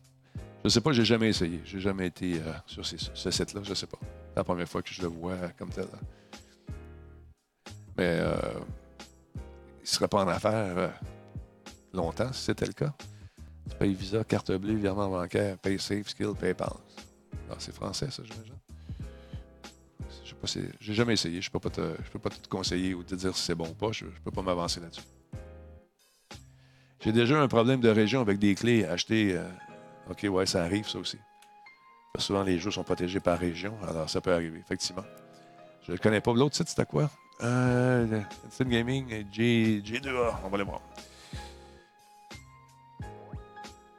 Je 0.64 0.70
sais 0.70 0.80
pas, 0.80 0.92
j'ai 0.92 1.04
jamais 1.04 1.28
essayé. 1.28 1.60
J'ai 1.64 1.78
jamais 1.78 2.06
été 2.06 2.40
euh, 2.40 2.52
sur 2.66 2.84
ce 2.86 3.30
site-là, 3.30 3.60
je 3.62 3.74
sais 3.74 3.86
pas. 3.86 3.98
C'est 4.00 4.36
la 4.36 4.44
première 4.44 4.68
fois 4.68 4.82
que 4.82 4.92
je 4.92 5.02
le 5.02 5.08
vois 5.08 5.32
euh, 5.32 5.48
comme 5.58 5.68
tel. 5.68 5.86
Mais 7.96 8.18
euh, 8.20 8.34
il 9.36 9.82
ne 9.82 9.86
serait 9.86 10.08
pas 10.08 10.24
en 10.24 10.28
affaire 10.28 10.76
euh, 10.76 10.88
longtemps, 11.92 12.32
si 12.32 12.44
c'était 12.44 12.66
le 12.66 12.72
cas. 12.72 12.92
Tu 13.70 13.76
payes 13.76 13.94
Visa, 13.94 14.24
carte 14.24 14.52
bleue, 14.52 14.74
virement 14.74 15.08
bancaire, 15.08 15.56
paye 15.58 15.78
Safe, 15.78 16.08
Skill, 16.08 16.32
PayPal. 16.38 16.72
Ah, 17.50 17.54
c'est 17.58 17.74
français, 17.74 18.10
ça, 18.10 18.22
j'imagine. 18.24 18.54
Je 20.24 20.28
sais 20.30 20.34
pas, 20.34 20.46
c'est- 20.46 20.70
j'ai 20.80 20.94
jamais 20.94 21.14
essayé. 21.14 21.40
Je 21.42 21.48
ne 21.48 21.52
peux, 21.52 21.60
pas 21.60 21.70
te- 21.70 21.96
je 22.04 22.10
peux 22.10 22.18
pas 22.18 22.30
te 22.30 22.48
conseiller 22.48 22.94
ou 22.94 23.02
te 23.02 23.14
dire 23.14 23.34
si 23.36 23.42
c'est 23.42 23.54
bon 23.54 23.68
ou 23.68 23.74
pas. 23.74 23.92
Je 23.92 24.04
ne 24.06 24.10
peux 24.24 24.30
pas 24.30 24.42
m'avancer 24.42 24.80
là-dessus. 24.80 25.02
J'ai 27.00 27.12
déjà 27.12 27.40
un 27.40 27.48
problème 27.48 27.80
de 27.80 27.88
région 27.90 28.20
avec 28.20 28.38
des 28.38 28.54
clés 28.54 28.84
achetées. 28.84 29.36
euh, 29.36 29.48
OK, 30.10 30.26
ouais, 30.30 30.46
ça 30.46 30.62
arrive, 30.64 30.88
ça 30.88 30.98
aussi. 30.98 31.18
Souvent, 32.18 32.42
les 32.44 32.58
jeux 32.58 32.70
sont 32.70 32.84
protégés 32.84 33.18
par 33.20 33.38
région, 33.38 33.74
alors 33.88 34.08
ça 34.08 34.20
peut 34.20 34.32
arriver, 34.32 34.58
effectivement. 34.60 35.04
Je 35.86 35.92
ne 35.92 35.96
connais 35.96 36.20
pas. 36.20 36.32
L'autre 36.32 36.54
site, 36.56 36.68
c'était 36.68 36.84
quoi? 36.86 37.10
Euh, 37.42 38.20
Instant 38.46 38.64
Gaming, 38.66 39.26
G, 39.32 39.82
G2A. 39.84 40.40
On 40.44 40.48
va 40.48 40.54
aller 40.54 40.64
voir. 40.64 40.80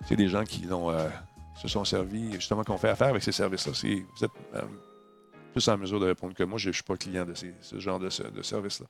C'est 0.06 0.16
des 0.16 0.28
gens 0.28 0.44
qui 0.44 0.68
euh, 0.70 1.10
se 1.56 1.68
sont 1.68 1.84
servis, 1.84 2.32
justement, 2.34 2.64
qu'on 2.64 2.78
fait 2.78 2.90
affaire 2.90 3.08
avec 3.10 3.24
ces 3.24 3.32
services-là. 3.32 3.74
Vous 3.74 4.24
êtes, 4.26 4.32
euh, 4.54 4.62
plus 5.52 5.68
en 5.68 5.78
mesure 5.78 6.00
de 6.00 6.06
répondre 6.06 6.34
que 6.34 6.44
moi. 6.44 6.60
Je 6.60 6.70
ne 6.70 6.74
suis 6.74 6.84
pas 6.84 6.96
client 6.96 7.26
de 7.26 7.34
ces- 7.34 7.56
ce 7.62 7.80
genre 7.80 7.98
de, 8.00 8.10
service-là. 8.10 8.88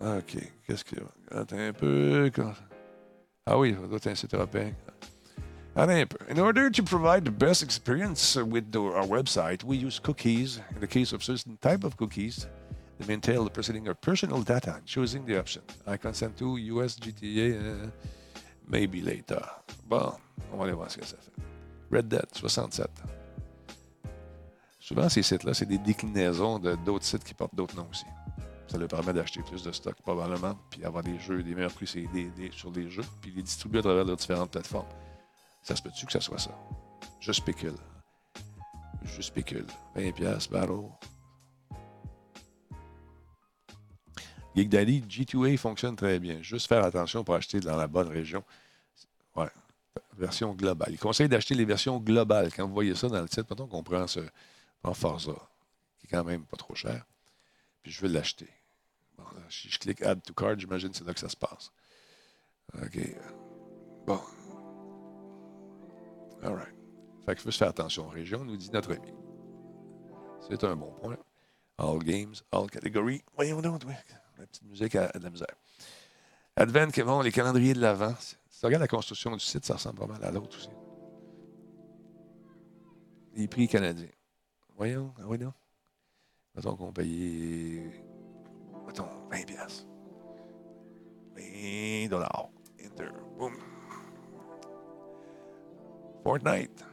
OK. 0.00 0.36
Qu'est-ce 0.66 0.84
a? 0.96 1.40
Attends 1.40 1.58
un 1.58 1.72
peu. 1.72 2.30
Ah 3.46 3.58
oui, 3.58 3.74
ça 3.80 3.86
doit 3.86 3.96
être 3.96 4.06
un 4.08 4.14
site 4.14 4.34
européen. 4.34 4.72
In 5.74 6.38
order 6.38 6.70
to 6.70 6.82
provide 6.82 7.24
the 7.24 7.30
best 7.30 7.62
experience 7.62 8.36
with 8.36 8.76
our 8.76 9.06
website, 9.06 9.64
we 9.64 9.78
use 9.78 9.98
cookies. 9.98 10.60
In 10.76 10.80
the 10.80 10.86
case 10.86 11.14
of 11.14 11.22
certain 11.24 11.56
type 11.56 11.82
of 11.82 11.96
cookies, 11.96 12.46
they 12.98 13.14
entail 13.14 13.44
the 13.44 13.50
proceeding 13.50 13.88
of 13.88 13.98
personal 14.00 14.42
data 14.42 14.80
choosing 14.84 15.24
the 15.24 15.38
option. 15.38 15.62
I 15.86 15.96
consent 15.96 16.36
to 16.38 16.58
US 16.58 16.96
GTA, 16.96 17.56
uh, 17.56 17.90
maybe 18.68 18.96
later. 19.04 19.40
Bon, 19.86 20.12
on 20.52 20.56
va 20.56 20.64
aller 20.64 20.72
voir 20.72 20.90
ce 20.90 20.98
que 20.98 21.06
ça 21.06 21.16
fait. 21.16 21.96
Red 21.96 22.08
Dead, 22.08 22.26
67. 22.32 22.88
Souvent, 24.80 25.08
ces 25.08 25.22
sites-là, 25.22 25.54
c'est 25.54 25.66
des 25.66 25.78
déclinaisons 25.78 26.58
de 26.58 26.74
d'autres 26.74 27.04
sites 27.04 27.24
qui 27.24 27.34
portent 27.34 27.54
d'autres 27.54 27.76
noms 27.76 27.88
aussi. 27.90 28.04
Ça 28.66 28.78
leur 28.78 28.88
permet 28.88 29.12
d'acheter 29.12 29.42
plus 29.42 29.62
de 29.62 29.70
stock, 29.70 29.94
probablement, 30.02 30.56
puis 30.70 30.84
avoir 30.84 31.02
des 31.04 31.18
jeux, 31.18 31.42
des 31.42 31.54
meilleurs 31.54 31.72
prix 31.72 31.86
c'est 31.86 32.06
des- 32.08 32.30
sur 32.52 32.70
des 32.70 32.88
jeux, 32.88 33.04
puis 33.20 33.30
les 33.30 33.42
distribuer 33.42 33.80
à 33.80 33.82
travers 33.82 34.04
leurs 34.04 34.16
différentes 34.16 34.50
plateformes. 34.50 34.88
Ça 35.62 35.76
se 35.76 35.82
peut-tu 35.82 36.06
que 36.06 36.12
ça 36.12 36.20
soit 36.20 36.38
ça? 36.38 36.50
Je 37.20 37.32
spécule. 37.32 37.76
Je 39.04 39.20
spécule. 39.22 39.66
20 39.94 40.12
pièces 40.12 40.48
Battle. 40.48 40.88
Geek 44.54 44.68
Daddy, 44.68 45.00
G2A 45.02 45.56
fonctionne 45.56 45.96
très 45.96 46.18
bien. 46.18 46.42
Juste 46.42 46.66
faire 46.66 46.84
attention 46.84 47.24
pour 47.24 47.34
acheter 47.34 47.60
dans 47.60 47.76
la 47.76 47.86
bonne 47.86 48.08
région. 48.08 48.44
Ouais. 49.34 49.48
Version 50.16 50.54
globale. 50.54 50.92
Il 50.92 50.98
conseille 50.98 51.28
d'acheter 51.28 51.54
les 51.54 51.64
versions 51.64 51.98
globales. 51.98 52.52
Quand 52.54 52.66
vous 52.66 52.74
voyez 52.74 52.94
ça 52.94 53.08
dans 53.08 53.20
le 53.20 53.28
titre, 53.28 53.46
mettons 53.50 53.66
qu'on 53.66 53.82
prend 53.82 54.06
ce 54.06 54.20
prend 54.82 54.94
Forza, 54.94 55.32
qui 55.98 56.06
est 56.06 56.10
quand 56.10 56.24
même 56.24 56.44
pas 56.44 56.56
trop 56.56 56.74
cher, 56.74 57.06
puis 57.82 57.92
je 57.92 58.02
veux 58.02 58.12
l'acheter. 58.12 58.48
Bon, 59.16 59.24
si 59.48 59.70
je 59.70 59.78
clique 59.78 60.02
Add 60.02 60.22
to 60.22 60.34
Card, 60.34 60.58
j'imagine 60.58 60.90
que 60.90 60.96
c'est 60.96 61.06
là 61.06 61.14
que 61.14 61.20
ça 61.20 61.28
se 61.28 61.36
passe. 61.36 61.70
OK. 62.74 62.98
Bon. 64.06 64.20
All 66.42 66.54
right. 66.54 66.74
Fait 67.24 67.34
qu'il 67.34 67.44
faut 67.44 67.50
se 67.50 67.58
faire 67.58 67.68
attention 67.68 68.06
aux 68.06 68.10
régions, 68.10 68.44
nous 68.44 68.56
dit 68.56 68.70
notre 68.72 68.92
ami. 68.92 69.12
C'est 70.48 70.64
un 70.64 70.74
bon 70.74 70.92
point. 70.92 71.16
All 71.78 71.98
games, 72.00 72.34
all 72.50 72.68
categories. 72.68 73.22
Voyons 73.36 73.62
donc, 73.62 73.82
oui. 73.86 73.94
La 74.42 74.48
petite 74.48 74.64
musique 74.64 74.96
a 74.96 75.06
de 75.06 75.22
la 75.22 75.30
misère. 75.30 75.54
Advent, 76.56 76.90
vont 77.04 77.20
les 77.20 77.30
calendriers 77.30 77.74
de 77.74 77.80
l'avant. 77.80 78.12
Si 78.18 78.58
tu 78.58 78.66
regardes 78.66 78.80
la 78.80 78.88
construction 78.88 79.30
du 79.30 79.38
site, 79.38 79.64
ça 79.64 79.74
ressemble 79.74 80.00
pas 80.00 80.06
mal 80.08 80.24
à 80.24 80.32
l'autre 80.32 80.56
aussi. 80.56 80.68
Les 83.36 83.46
prix 83.46 83.68
canadiens. 83.68 84.08
Voyons, 84.76 85.14
ah 85.20 85.22
oui, 85.26 85.38
non. 85.38 85.52
Mettons 86.56 86.74
qu'on 86.74 86.92
payait. 86.92 87.88
Mettons, 88.84 89.06
20 89.30 89.46
piastres. 89.46 89.86
20 91.36 92.08
dollars. 92.08 92.48
Enter. 92.84 93.10
Boom. 93.38 93.54
Fortnite. 96.24 96.84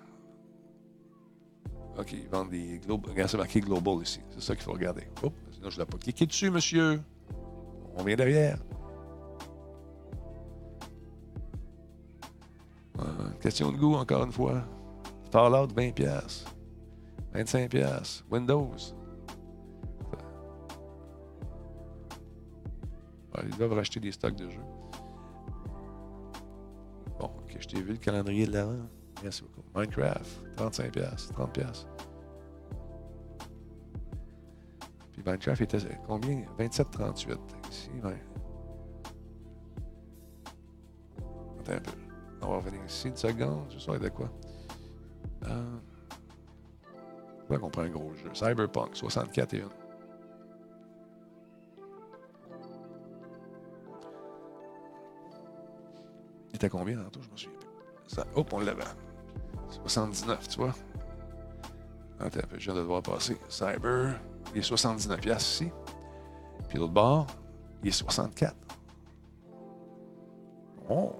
OK, 1.97 2.11
ils 2.11 2.29
vendent 2.29 2.51
des 2.51 2.77
global. 2.77 3.09
Regarde, 3.09 3.31
c'est 3.31 3.37
marqué 3.37 3.59
Global 3.59 4.03
ici. 4.03 4.19
C'est 4.29 4.41
ça 4.41 4.55
qu'il 4.55 4.65
faut 4.65 4.73
regarder. 4.73 5.07
Oups, 5.23 5.35
sinon, 5.51 5.71
je 5.71 5.77
ne 5.77 5.81
l'ai 5.81 5.85
pas 5.87 5.97
cliqué 5.97 6.27
dessus, 6.27 6.51
monsieur. 6.51 7.01
On 7.97 8.03
vient 8.03 8.15
derrière. 8.15 8.57
Euh, 12.99 13.29
question 13.41 13.71
de 13.71 13.77
goût, 13.77 13.95
encore 13.95 14.23
une 14.23 14.31
fois. 14.31 14.63
Fallout, 15.31 15.67
20$. 15.67 15.93
piastres. 15.93 16.53
25$. 17.33 17.69
piastres. 17.69 18.25
Windows. 18.31 18.75
Ils 23.43 23.57
doivent 23.57 23.73
racheter 23.73 23.99
des 23.99 24.11
stocks 24.11 24.35
de 24.35 24.49
jeux. 24.49 24.59
Bon, 27.19 27.25
OK, 27.25 27.55
je 27.57 27.67
t'ai 27.67 27.81
vu 27.81 27.93
le 27.93 27.97
calendrier 27.97 28.45
de 28.45 28.53
l'avant. 28.53 28.87
Merci 29.23 29.43
beaucoup. 29.43 29.61
Minecraft, 29.75 30.43
35$, 30.57 30.91
piastres, 30.91 31.33
30$. 31.33 31.51
piastres. 31.51 31.87
Puis 35.13 35.23
Minecraft 35.25 35.61
était 35.61 35.77
combien? 36.07 36.43
27,38. 36.57 37.58
Ici, 37.69 37.89
ouais. 38.03 38.21
Attends 41.59 41.73
un 41.73 41.79
peu. 41.79 41.91
On 42.41 42.47
va 42.47 42.55
revenir 42.57 42.83
ici 42.85 43.07
une 43.09 43.15
seconde. 43.15 43.65
Je 43.71 43.79
sais 43.79 43.99
de 43.99 44.09
quoi? 44.09 44.29
Euh... 45.45 45.77
Pourquoi 47.39 47.59
qu'on 47.59 47.69
prend 47.69 47.81
un 47.83 47.89
gros 47.89 48.13
jeu? 48.15 48.29
Cyberpunk, 48.33 48.95
64 48.95 49.53
et 49.53 49.61
1. 49.61 49.69
Il 56.49 56.55
était 56.55 56.69
combien 56.69 56.97
tantôt? 56.97 57.21
Je 57.21 57.29
me 57.29 57.37
souviens 57.37 57.57
plus. 57.57 58.23
Hop, 58.35 58.53
on 58.53 58.59
l'avait. 58.59 58.83
79, 59.83 60.47
tu 60.47 60.59
vois. 60.59 60.73
Attends 62.19 62.39
un 62.39 62.47
peu, 62.47 62.59
je 62.59 62.65
viens 62.65 62.73
de 62.73 62.79
le 62.79 62.85
voir 62.85 63.01
passer. 63.01 63.37
Cyber, 63.47 64.19
il 64.53 64.59
est 64.59 64.63
79 64.63 65.21
piastres 65.21 65.49
ici. 65.49 65.71
Puis 66.67 66.77
l'autre 66.77 66.93
bord, 66.93 67.27
il 67.81 67.89
est 67.89 67.91
64. 67.91 68.55
Oh! 70.89 71.11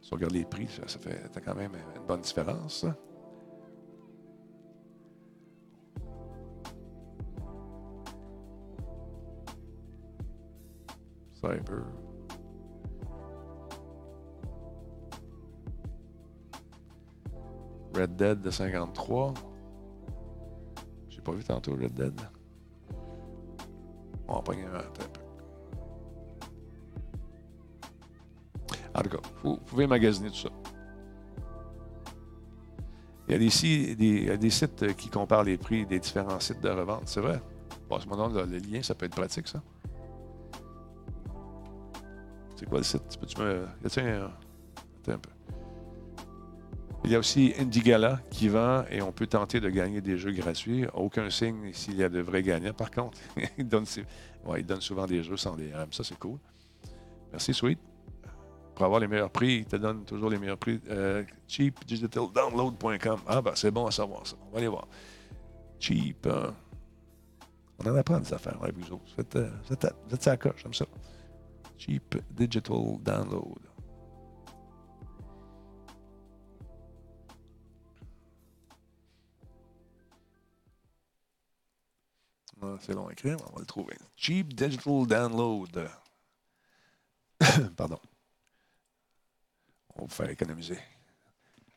Si 0.00 0.12
on 0.12 0.16
regarde 0.16 0.32
les 0.32 0.44
prix, 0.44 0.68
ça, 0.68 0.98
fait 0.98 1.42
quand 1.44 1.54
même 1.54 1.72
une 1.96 2.06
bonne 2.06 2.20
différence. 2.20 2.86
Cyber. 11.34 11.84
Red 17.94 18.16
Dead 18.16 18.40
de 18.40 18.50
53. 18.50 19.34
J'ai 21.08 21.20
pas 21.20 21.32
vu 21.32 21.44
tantôt 21.44 21.72
Red 21.72 21.94
Dead. 21.94 22.20
On 24.38 24.42
va. 24.70 24.84
En 28.96 29.02
tout 29.02 29.08
cas, 29.10 29.18
vous, 29.42 29.56
pouvez 29.56 29.86
magasiner 29.86 30.30
tout 30.30 30.36
ça. 30.36 30.48
Il 33.26 33.32
y 33.32 33.34
a 33.34 33.38
des, 33.38 34.36
des- 34.36 34.50
sites 34.50 34.82
euh, 34.82 34.92
qui 34.92 35.08
comparent 35.08 35.42
les 35.44 35.56
prix 35.56 35.86
des 35.86 35.98
différents 35.98 36.38
sites 36.40 36.60
de 36.60 36.68
revente, 36.68 37.02
c'est 37.08 37.20
vrai. 37.20 37.40
Passe-moi 37.88 38.16
donc 38.16 38.34
le, 38.34 38.44
le 38.44 38.58
lien, 38.58 38.82
ça 38.82 38.94
peut 38.94 39.06
être 39.06 39.16
pratique, 39.16 39.48
ça. 39.48 39.62
C'est 42.56 42.68
quoi 42.68 42.78
le 42.78 42.84
site? 42.84 43.02
Tu 43.08 43.18
Peux-tu 43.18 43.40
me. 43.40 43.66
un- 44.00 44.30
Attends 45.02 45.12
un 45.12 45.18
peu. 45.18 45.30
Il 47.04 47.10
y 47.10 47.14
a 47.14 47.18
aussi 47.18 47.52
Indigala 47.58 48.18
qui 48.30 48.48
vend 48.48 48.84
et 48.90 49.02
on 49.02 49.12
peut 49.12 49.26
tenter 49.26 49.60
de 49.60 49.68
gagner 49.68 50.00
des 50.00 50.16
jeux 50.16 50.32
gratuits. 50.32 50.86
Aucun 50.94 51.28
signe 51.28 51.70
s'il 51.74 51.96
y 51.96 52.02
a 52.02 52.08
de 52.08 52.20
vrais 52.20 52.42
gagnants. 52.42 52.72
Par 52.72 52.90
contre, 52.90 53.18
il, 53.58 53.68
donne, 53.68 53.84
souvent 54.80 55.06
des 55.06 55.22
jeux 55.22 55.36
sans 55.36 55.54
DRM. 55.54 55.92
Ça, 55.92 56.02
c'est 56.02 56.18
cool. 56.18 56.38
Merci, 57.30 57.52
Sweet. 57.52 57.78
Pour 58.74 58.86
avoir 58.86 59.00
les 59.00 59.06
meilleurs 59.06 59.30
prix, 59.30 59.56
il 59.58 59.66
te 59.66 59.76
donne 59.76 60.04
toujours 60.04 60.30
les 60.30 60.38
meilleurs 60.38 60.56
prix. 60.56 60.80
Euh, 60.88 61.22
cheapdigitaldownload.com. 61.46 63.20
Ah, 63.26 63.42
ben, 63.42 63.52
c'est 63.54 63.70
bon 63.70 63.86
à 63.86 63.90
savoir 63.90 64.26
ça. 64.26 64.36
On 64.48 64.52
va 64.52 64.58
aller 64.58 64.68
voir. 64.68 64.88
Cheap. 65.78 66.26
euh, 66.26 66.50
on 67.78 67.90
en 67.90 67.96
apprend 67.96 68.18
des 68.18 68.32
affaires 68.32 68.56
avec 68.62 68.78
vous 68.78 68.94
autres. 68.94 69.04
Vous 69.14 69.20
êtes, 69.20 69.36
vous 69.36 69.74
à- 69.74 70.30
la 70.30 70.36
coche, 70.38 70.62
j'aime 70.62 70.72
ça. 70.74 70.86
Cheap 71.76 72.16
Digital 72.30 72.98
Download. 73.02 73.58
C'est 82.80 82.92
long 82.92 83.08
à 83.08 83.12
écrire, 83.12 83.36
on 83.48 83.54
va 83.54 83.60
le 83.60 83.66
trouver. 83.66 83.96
Cheap 84.16 84.54
Digital 84.54 85.06
Download. 85.06 85.88
Pardon. 87.76 87.98
On 89.94 90.02
va 90.02 90.06
vous 90.06 90.14
faire 90.14 90.30
économiser. 90.30 90.78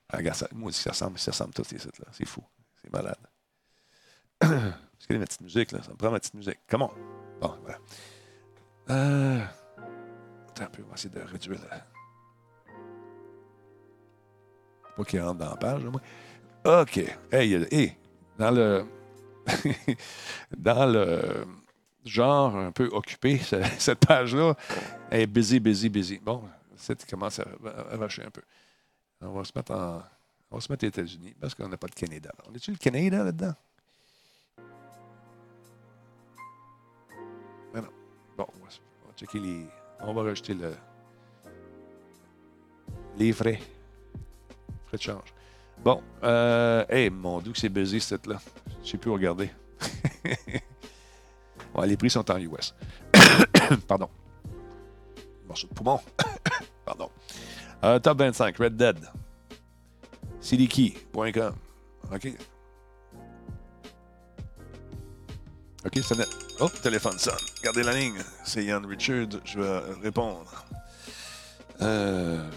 Ah, 0.09 0.17
regarde, 0.17 0.37
ça, 0.37 0.47
moi 0.53 0.69
aussi, 0.69 0.81
ça 0.81 0.91
ressemble, 0.91 1.19
ça 1.19 1.31
ressemble 1.31 1.53
tous 1.53 1.65
ces 1.65 1.79
sites-là. 1.79 2.05
C'est 2.11 2.25
fou. 2.25 2.43
C'est 2.81 2.91
malade. 2.91 3.17
Parce 4.39 5.07
que 5.07 5.13
ma 5.13 5.25
petite 5.25 5.41
musique, 5.41 5.71
là. 5.71 5.83
Ça 5.83 5.91
me 5.91 5.97
prend 5.97 6.11
ma 6.11 6.19
petite 6.19 6.33
musique. 6.33 6.59
Comment? 6.67 6.91
Bon, 7.41 7.57
voilà. 7.61 7.77
Euh, 8.89 9.45
attends 10.49 10.63
un 10.63 10.83
on 10.83 10.87
va 10.87 10.93
essayer 10.93 11.09
de 11.09 11.19
réduire 11.19 11.59
la... 11.69 11.85
Pas 14.95 15.03
qu'il 15.03 15.21
rentre 15.21 15.39
dans 15.39 15.49
la 15.49 15.57
page, 15.57 15.83
là, 15.83 15.89
moi. 15.89 16.01
OK. 16.81 16.97
Hey, 17.31 17.53
hey, 17.71 17.97
dans 18.37 18.51
le... 18.51 18.96
dans 20.57 20.85
le 20.91 21.45
genre 22.05 22.55
un 22.55 22.71
peu 22.71 22.87
occupé, 22.91 23.37
ce- 23.43 23.61
cette 23.79 24.05
page-là 24.05 24.55
est 25.11 25.27
busy, 25.27 25.59
busy, 25.59 25.89
busy. 25.89 26.19
Bon, 26.19 26.43
c'est 26.75 27.05
commence 27.09 27.39
à, 27.39 27.45
à 27.91 27.97
vacher 27.97 28.23
un 28.23 28.29
peu. 28.29 28.41
On 29.21 29.31
va 29.31 29.43
se 29.43 29.51
mettre 29.55 29.71
en, 29.73 30.01
On 30.51 30.55
va 30.55 30.61
se 30.61 30.71
mettre 30.71 30.85
aux 30.85 30.89
États-Unis 30.89 31.35
parce 31.39 31.55
qu'on 31.55 31.67
n'a 31.67 31.77
pas 31.77 31.87
de 31.87 31.95
Canada. 31.95 32.31
On 32.49 32.53
est-tu 32.53 32.71
le 32.71 32.77
Canada 32.77 33.23
là-dedans? 33.23 33.53
Ben 37.73 37.81
non. 37.81 37.89
Bon, 38.37 38.47
on 38.55 38.63
va, 38.63 38.69
checker 39.15 39.39
les. 39.39 39.65
On 39.99 40.13
va 40.13 40.23
rajouter 40.23 40.53
le. 40.53 40.73
Les 43.17 43.33
frais. 43.33 43.59
Frais 44.87 44.97
de 44.97 45.01
change. 45.01 45.33
Bon. 45.83 46.01
Euh, 46.23 46.85
hey, 46.89 47.09
mon 47.09 47.39
dieu, 47.39 47.51
que 47.53 47.59
c'est 47.59 47.69
busy 47.69 47.99
cette 47.99 48.27
là. 48.27 48.37
Je 48.83 48.91
sais 48.91 48.97
plus 48.97 49.11
regarder. 49.11 49.49
ouais, 51.75 51.87
les 51.87 51.97
prix 51.97 52.09
sont 52.09 52.29
en 52.29 52.37
US. 52.37 52.73
Pardon. 53.87 54.09
Morceau 55.47 55.67
de 55.67 55.73
poumon. 55.73 55.99
Pardon. 56.85 57.09
Euh, 57.83 57.99
top 57.99 58.19
25, 58.19 58.57
Red 58.57 58.75
Dead. 58.75 58.97
CDKey.com. 60.41 61.55
OK. 62.13 62.27
OK, 65.85 65.97
ça. 65.99 66.15
Oh, 66.59 66.69
téléphone 66.81 67.17
sonne. 67.17 67.35
Gardez 67.63 67.83
la 67.83 67.93
ligne. 67.93 68.19
C'est 68.43 68.65
Yann 68.65 68.85
Richard. 68.85 69.27
Je 69.45 69.59
vais 69.59 69.79
répondre. 70.01 70.65
Euh, 71.81 72.49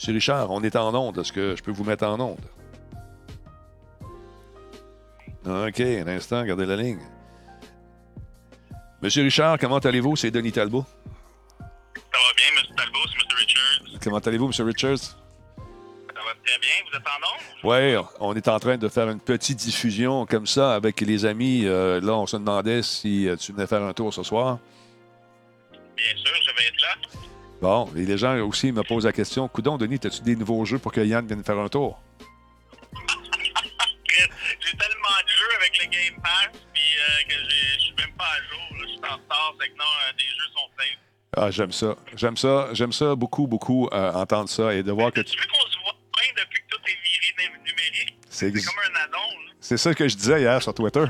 Monsieur 0.00 0.14
Richard, 0.14 0.50
on 0.50 0.62
est 0.62 0.76
en 0.76 0.94
onde. 0.94 1.18
Est-ce 1.18 1.30
que 1.30 1.54
je 1.54 1.62
peux 1.62 1.72
vous 1.72 1.84
mettre 1.84 2.06
en 2.06 2.18
onde? 2.18 2.40
OK, 5.44 5.80
un 5.80 6.08
instant, 6.08 6.42
gardez 6.42 6.64
la 6.64 6.76
ligne. 6.76 7.02
Monsieur 9.02 9.22
Richard, 9.22 9.58
comment 9.58 9.76
allez-vous? 9.76 10.16
C'est 10.16 10.30
Denis 10.30 10.52
Talbot. 10.52 10.86
Ça 11.58 11.58
va 11.58 12.32
bien, 12.34 12.46
M. 12.62 12.74
Talbot, 12.74 12.98
c'est 13.08 13.18
M. 13.18 13.38
Richards. 13.40 14.00
Comment 14.02 14.16
allez-vous, 14.16 14.46
Monsieur 14.46 14.64
Richards? 14.64 14.96
Ça 14.96 15.14
va 15.58 16.32
très 16.46 16.58
bien. 16.58 16.70
Vous 16.90 16.96
êtes 16.96 17.06
en 17.06 17.20
onde? 17.34 17.42
Oui, 17.64 18.08
on 18.20 18.34
est 18.34 18.48
en 18.48 18.58
train 18.58 18.78
de 18.78 18.88
faire 18.88 19.10
une 19.10 19.20
petite 19.20 19.58
diffusion 19.58 20.24
comme 20.24 20.46
ça 20.46 20.74
avec 20.74 21.02
les 21.02 21.26
amis. 21.26 21.66
Euh, 21.66 22.00
là, 22.00 22.14
on 22.14 22.26
se 22.26 22.38
demandait 22.38 22.82
si 22.82 23.28
euh, 23.28 23.36
tu 23.36 23.52
venais 23.52 23.66
faire 23.66 23.82
un 23.82 23.92
tour 23.92 24.14
ce 24.14 24.22
soir. 24.22 24.60
Bien 25.94 26.16
sûr, 26.16 26.34
je 26.40 26.56
vais 26.56 26.68
être 26.68 26.80
là. 26.80 27.29
Bon, 27.60 27.90
et 27.94 28.06
les 28.06 28.16
gens 28.16 28.38
aussi 28.38 28.72
me 28.72 28.82
posent 28.82 29.04
la 29.04 29.12
question 29.12 29.46
Coudon, 29.48 29.76
Denis, 29.76 30.00
as-tu 30.04 30.22
des 30.22 30.34
nouveaux 30.36 30.64
jeux 30.64 30.78
pour 30.78 30.92
que 30.92 31.00
Yann 31.02 31.26
vienne 31.26 31.44
faire 31.44 31.58
un 31.58 31.68
tour? 31.68 32.00
J'ai 34.08 34.76
tellement 34.76 35.16
de 35.24 35.28
jeux 35.28 35.56
avec 35.56 35.78
le 35.78 35.84
Game 35.90 36.20
Pass 36.22 36.48
puis 36.72 36.82
euh, 36.82 37.28
que 37.28 37.34
je 37.34 37.80
suis 37.80 37.94
même 37.98 38.12
pas 38.16 38.24
à 38.24 38.42
jour. 38.50 38.60
Je 38.80 38.86
suis 38.86 38.98
en 38.98 39.14
retard, 39.16 39.54
c'est 39.60 39.68
que 39.68 39.76
non, 39.76 39.84
euh, 39.84 40.12
des 40.16 40.24
jeux 40.24 40.50
sont 40.54 40.68
safe. 40.78 40.98
Ah, 41.36 41.50
j'aime 41.50 41.72
ça. 41.72 41.96
J'aime 42.16 42.36
ça. 42.36 42.68
J'aime 42.72 42.92
ça 42.92 43.14
beaucoup, 43.14 43.46
beaucoup, 43.46 43.88
euh, 43.92 44.12
entendre 44.12 44.48
ça 44.48 44.74
et 44.74 44.82
de 44.82 44.90
voir 44.92 45.12
que 45.12 45.20
Tu 45.20 45.32
tu. 45.36 45.38
veux 45.38 45.46
qu'on 45.46 45.70
se 45.70 45.78
voit 45.84 45.94
bien 46.16 46.32
depuis 46.44 46.60
que 46.62 46.66
tout 46.76 46.80
est 46.86 46.98
viré 47.02 47.50
num- 47.52 47.62
numérique? 47.64 48.16
C'est 48.28 48.48
ex- 48.48 48.66
comme 48.66 48.78
un 48.92 49.04
addon. 49.04 49.18
là. 49.46 49.52
C'est 49.60 49.76
ça 49.76 49.94
que 49.94 50.08
je 50.08 50.16
disais 50.16 50.40
hier 50.40 50.62
sur 50.62 50.74
Twitter 50.74 51.04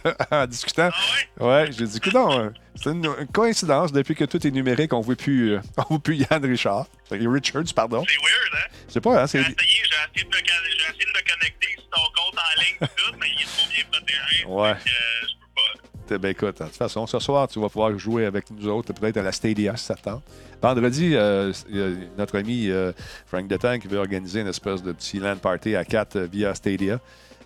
en 0.30 0.46
discutant. 0.46 0.90
Ah 0.92 1.44
ouais? 1.44 1.46
Ouais, 1.46 1.72
j'ai 1.72 1.86
dit, 1.86 2.00
coudon, 2.00 2.38
euh, 2.38 2.50
c'est 2.74 2.90
une, 2.90 3.04
une 3.04 3.26
coïncidence. 3.28 3.92
Depuis 3.92 4.14
que 4.14 4.24
tout 4.24 4.44
est 4.46 4.50
numérique, 4.50 4.92
on 4.92 4.98
ne 4.98 5.04
voit 5.04 5.16
plus, 5.16 5.52
euh, 5.52 5.60
on 5.76 5.82
voit 5.94 5.98
plus 5.98 6.16
Yann 6.16 6.44
Richard. 6.44 6.86
Richards, 7.10 7.74
pardon. 7.74 8.04
C'est 8.08 8.16
weird, 8.16 8.54
hein? 8.54 8.70
Je 8.88 8.92
sais 8.92 9.00
pas, 9.00 9.22
hein, 9.22 9.26
J'ai 9.26 9.40
essayé, 9.40 9.54
j'ai 9.56 10.20
essayé, 10.20 10.24
de 10.24 10.28
me, 10.28 11.30
connecter 11.30 11.68
sur 11.74 11.88
ton 11.90 12.00
compte 12.00 12.38
en 12.38 12.60
ligne 12.60 12.76
et 12.80 12.86
tout, 12.96 13.16
mais 13.20 13.26
il 13.28 13.42
est 13.42 13.44
trop 13.44 13.68
bien 13.70 13.84
protégé. 13.90 14.44
Ouais. 14.46 14.74
Que, 14.74 14.90
euh, 14.90 15.28
je 15.28 15.34
peux 15.34 15.52
pas. 15.54 16.18
Ben 16.18 16.28
écoute, 16.28 16.58
de 16.58 16.64
toute 16.64 16.76
façon, 16.76 17.06
ce 17.06 17.18
soir, 17.18 17.48
tu 17.48 17.60
vas 17.60 17.68
pouvoir 17.68 17.96
jouer 17.98 18.26
avec 18.26 18.50
nous 18.50 18.68
autres, 18.68 18.92
peut-être 18.92 19.16
à 19.16 19.22
la 19.22 19.32
Stadia 19.32 19.76
si 19.76 19.84
ça 19.84 19.94
te 19.94 20.02
tente. 20.02 20.22
Vendredi, 20.60 21.12
euh, 21.14 21.52
a 21.52 22.18
notre 22.18 22.38
ami 22.38 22.68
euh, 22.68 22.92
Frank 23.26 23.48
Detan 23.48 23.78
qui 23.78 23.88
veut 23.88 23.98
organiser 23.98 24.40
une 24.40 24.46
espèce 24.46 24.82
de 24.82 24.92
petit 24.92 25.18
land 25.18 25.36
party 25.36 25.74
à 25.74 25.84
4 25.84 26.20
via 26.20 26.54
Stadia. 26.54 27.00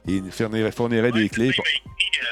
Et 0.08 0.22
fournirait, 0.72 1.12
des 1.12 1.28
clés. 1.28 1.50
euh, 1.50 2.22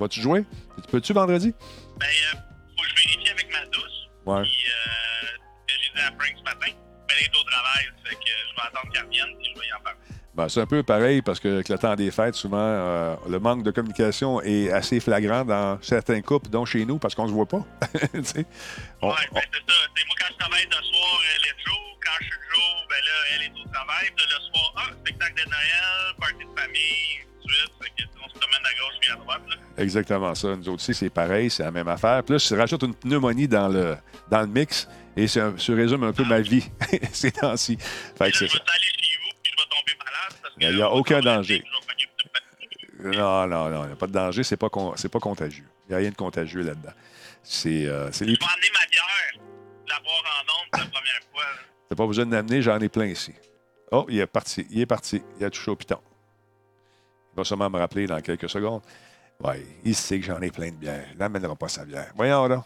Vas-tu 0.00 0.20
jouer? 0.20 0.44
Peux-tu 0.90 1.12
vendredi? 1.12 1.52
Ben, 1.98 2.06
euh, 2.06 2.36
faut 2.76 2.82
que 2.82 2.88
je 2.88 2.94
vérifie 3.08 3.30
avec 3.30 3.52
ma 3.52 3.64
douce. 3.66 4.08
Ouais. 4.26 4.42
Puis, 4.42 4.64
euh, 4.66 5.26
j'ai 5.68 5.94
dit 5.94 6.00
à 6.00 6.06
Frank 6.12 6.34
ce 6.38 6.42
matin. 6.44 6.72
Elle 7.10 7.24
est 7.24 7.36
au 7.36 7.42
travail, 7.44 7.84
fait 8.04 8.14
que 8.14 8.20
je 8.26 8.54
vais 8.54 8.66
attendre 8.68 8.92
qu'elle 8.92 9.04
revienne, 9.04 9.36
puis 9.38 9.50
je 9.54 9.60
vais 9.60 9.66
y 9.66 9.72
en 9.72 9.80
parler. 9.80 9.98
Ben, 10.34 10.48
c'est 10.48 10.60
un 10.60 10.66
peu 10.66 10.82
pareil 10.84 11.20
parce 11.20 11.40
que 11.40 11.48
avec 11.48 11.68
le 11.68 11.78
temps 11.78 11.96
des 11.96 12.10
fêtes, 12.12 12.36
souvent, 12.36 12.58
euh, 12.60 13.16
le 13.28 13.40
manque 13.40 13.64
de 13.64 13.72
communication 13.72 14.40
est 14.42 14.70
assez 14.70 15.00
flagrant 15.00 15.44
dans 15.44 15.82
certains 15.82 16.20
couples, 16.22 16.48
dont 16.48 16.64
chez 16.64 16.84
nous, 16.84 16.98
parce 16.98 17.14
qu'on 17.16 17.26
se 17.26 17.32
voit 17.32 17.46
pas. 17.46 17.58
On- 19.02 19.08
ouais, 19.10 19.14
ben, 19.32 19.40
c'est 19.52 19.72
ça. 19.72 19.78
C'est 19.96 20.06
moi, 20.06 20.16
quand 20.20 20.26
je 20.30 20.38
travaille 20.38 20.66
de 20.66 20.72
soir, 20.74 21.20
elle 21.34 21.48
est 21.50 21.54
de 21.54 21.60
jour. 21.66 21.87
Quand 22.08 22.16
je 22.20 22.24
suis 22.24 22.32
de 22.40 22.54
jour, 22.54 22.86
ben 22.88 22.96
là, 23.04 23.16
elle 23.34 23.42
est 23.42 23.52
au 23.60 23.68
travail. 23.70 24.06
Puis 24.16 24.24
là, 24.24 24.32
le 24.32 24.40
soir, 24.48 24.72
ah, 24.76 24.90
spectacle 25.00 25.44
de 25.44 25.50
Noël, 25.50 26.14
party 26.18 26.44
de 26.44 26.60
famille, 26.60 27.20
tout 27.42 27.48
de 27.48 27.52
suite. 27.52 27.72
Fait 27.82 27.90
que, 27.90 28.08
on 28.24 28.28
se 28.28 28.38
promène 28.38 28.64
à 28.64 28.72
gauche 28.80 28.98
puis 29.00 29.10
à 29.12 29.16
droite, 29.16 29.42
là. 29.48 29.56
Exactement 29.82 30.34
ça. 30.34 30.48
Nous 30.56 30.68
autres 30.70 30.82
aussi, 30.82 30.94
c'est 30.94 31.10
pareil, 31.10 31.50
c'est 31.50 31.62
la 31.64 31.70
même 31.70 31.88
affaire. 31.88 32.22
Puis 32.24 32.32
là, 32.34 32.38
je 32.38 32.54
rajoute 32.54 32.82
une 32.82 32.94
pneumonie 32.94 33.46
dans 33.46 33.68
le, 33.68 33.96
dans 34.30 34.40
le 34.40 34.46
mix 34.46 34.88
et 35.16 35.28
ça, 35.28 35.52
ça 35.58 35.72
résume 35.74 36.04
un 36.04 36.12
peu 36.12 36.24
ma 36.24 36.40
vie 36.40 36.64
ces 37.12 37.30
temps-ci. 37.32 37.76
Fait 38.16 38.30
que 38.30 38.36
c'est 38.38 38.48
ça. 38.48 38.58
aller 38.58 38.84
chez 38.84 39.18
vous, 39.22 39.30
puis 39.42 39.52
je 39.52 39.62
vais 39.62 39.68
tomber 39.68 39.98
malade. 39.98 40.38
Parce 40.42 40.54
que, 40.54 40.60
Il 40.60 40.78
y 40.78 40.82
a 40.82 40.90
aucun 40.90 41.20
danger. 41.20 41.62
Non, 43.00 43.46
non, 43.46 43.68
non, 43.68 43.84
il 43.84 43.86
n'y 43.88 43.92
a 43.92 43.96
pas 43.96 44.06
de 44.08 44.12
danger, 44.12 44.42
c'est 44.42 44.56
pas, 44.56 44.68
con- 44.68 44.94
c'est 44.96 45.08
pas 45.08 45.20
contagieux. 45.20 45.64
Il 45.86 45.90
n'y 45.90 45.94
a 45.94 45.98
rien 45.98 46.10
de 46.10 46.16
contagieux 46.16 46.62
là-dedans. 46.62 46.92
C'est 47.44 47.86
euh, 47.86 48.10
c'est 48.10 48.24
les. 48.24 48.34
Je 48.34 48.40
vais 48.40 48.44
emmener 48.44 48.70
ma 48.74 48.86
bière, 48.90 49.44
la 49.88 50.00
boire 50.00 50.24
en 50.26 50.42
ondes 50.42 50.70
pour 50.72 50.80
la 50.80 50.86
première 50.86 51.20
fois. 51.32 51.44
T'as 51.88 51.96
pas 51.96 52.06
besoin 52.06 52.26
de 52.26 52.32
l'amener, 52.32 52.60
j'en 52.60 52.78
ai 52.78 52.88
plein 52.88 53.06
ici. 53.06 53.32
Oh, 53.90 54.04
il 54.08 54.18
est 54.18 54.26
parti, 54.26 54.66
il 54.70 54.80
est 54.80 54.86
parti, 54.86 55.22
il 55.38 55.44
a 55.44 55.50
touché 55.50 55.70
au 55.70 55.76
piton. 55.76 55.98
Il 57.32 57.36
va 57.36 57.44
sûrement 57.44 57.70
me 57.70 57.78
rappeler 57.78 58.06
dans 58.06 58.20
quelques 58.20 58.48
secondes. 58.48 58.82
Ouais, 59.42 59.64
il 59.84 59.94
sait 59.94 60.18
que 60.18 60.26
j'en 60.26 60.40
ai 60.40 60.50
plein 60.50 60.70
de 60.70 60.76
bière. 60.76 61.06
Il 61.12 61.18
n'amènera 61.18 61.54
pas 61.56 61.68
sa 61.68 61.84
bière. 61.84 62.12
Voyons 62.16 62.46
là. 62.46 62.64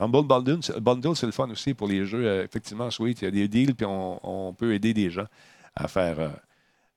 Humble 0.00 0.26
Bundle, 0.26 0.60
Bundle, 0.80 1.16
c'est 1.16 1.26
le 1.26 1.32
fun 1.32 1.50
aussi 1.50 1.74
pour 1.74 1.88
les 1.88 2.06
jeux. 2.06 2.24
Euh, 2.24 2.44
effectivement, 2.44 2.90
sweet, 2.90 3.22
il 3.22 3.24
y 3.24 3.28
a 3.28 3.30
des 3.30 3.48
deals, 3.48 3.74
puis 3.74 3.86
on, 3.86 4.54
peut 4.56 4.72
aider 4.74 4.94
des 4.94 5.10
gens 5.10 5.26
à 5.74 5.88
faire. 5.88 6.20
euh, 6.20 6.28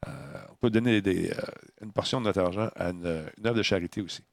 euh, 0.07 0.11
on 0.51 0.55
peut 0.55 0.69
donner 0.69 1.01
une 1.81 1.91
portion 1.91 2.19
de 2.21 2.25
notre 2.25 2.41
argent 2.41 2.69
à 2.75 2.89
une, 2.89 3.05
œuvre 3.05 3.55
de 3.55 3.63
charité 3.63 4.01
aussi. 4.01 4.23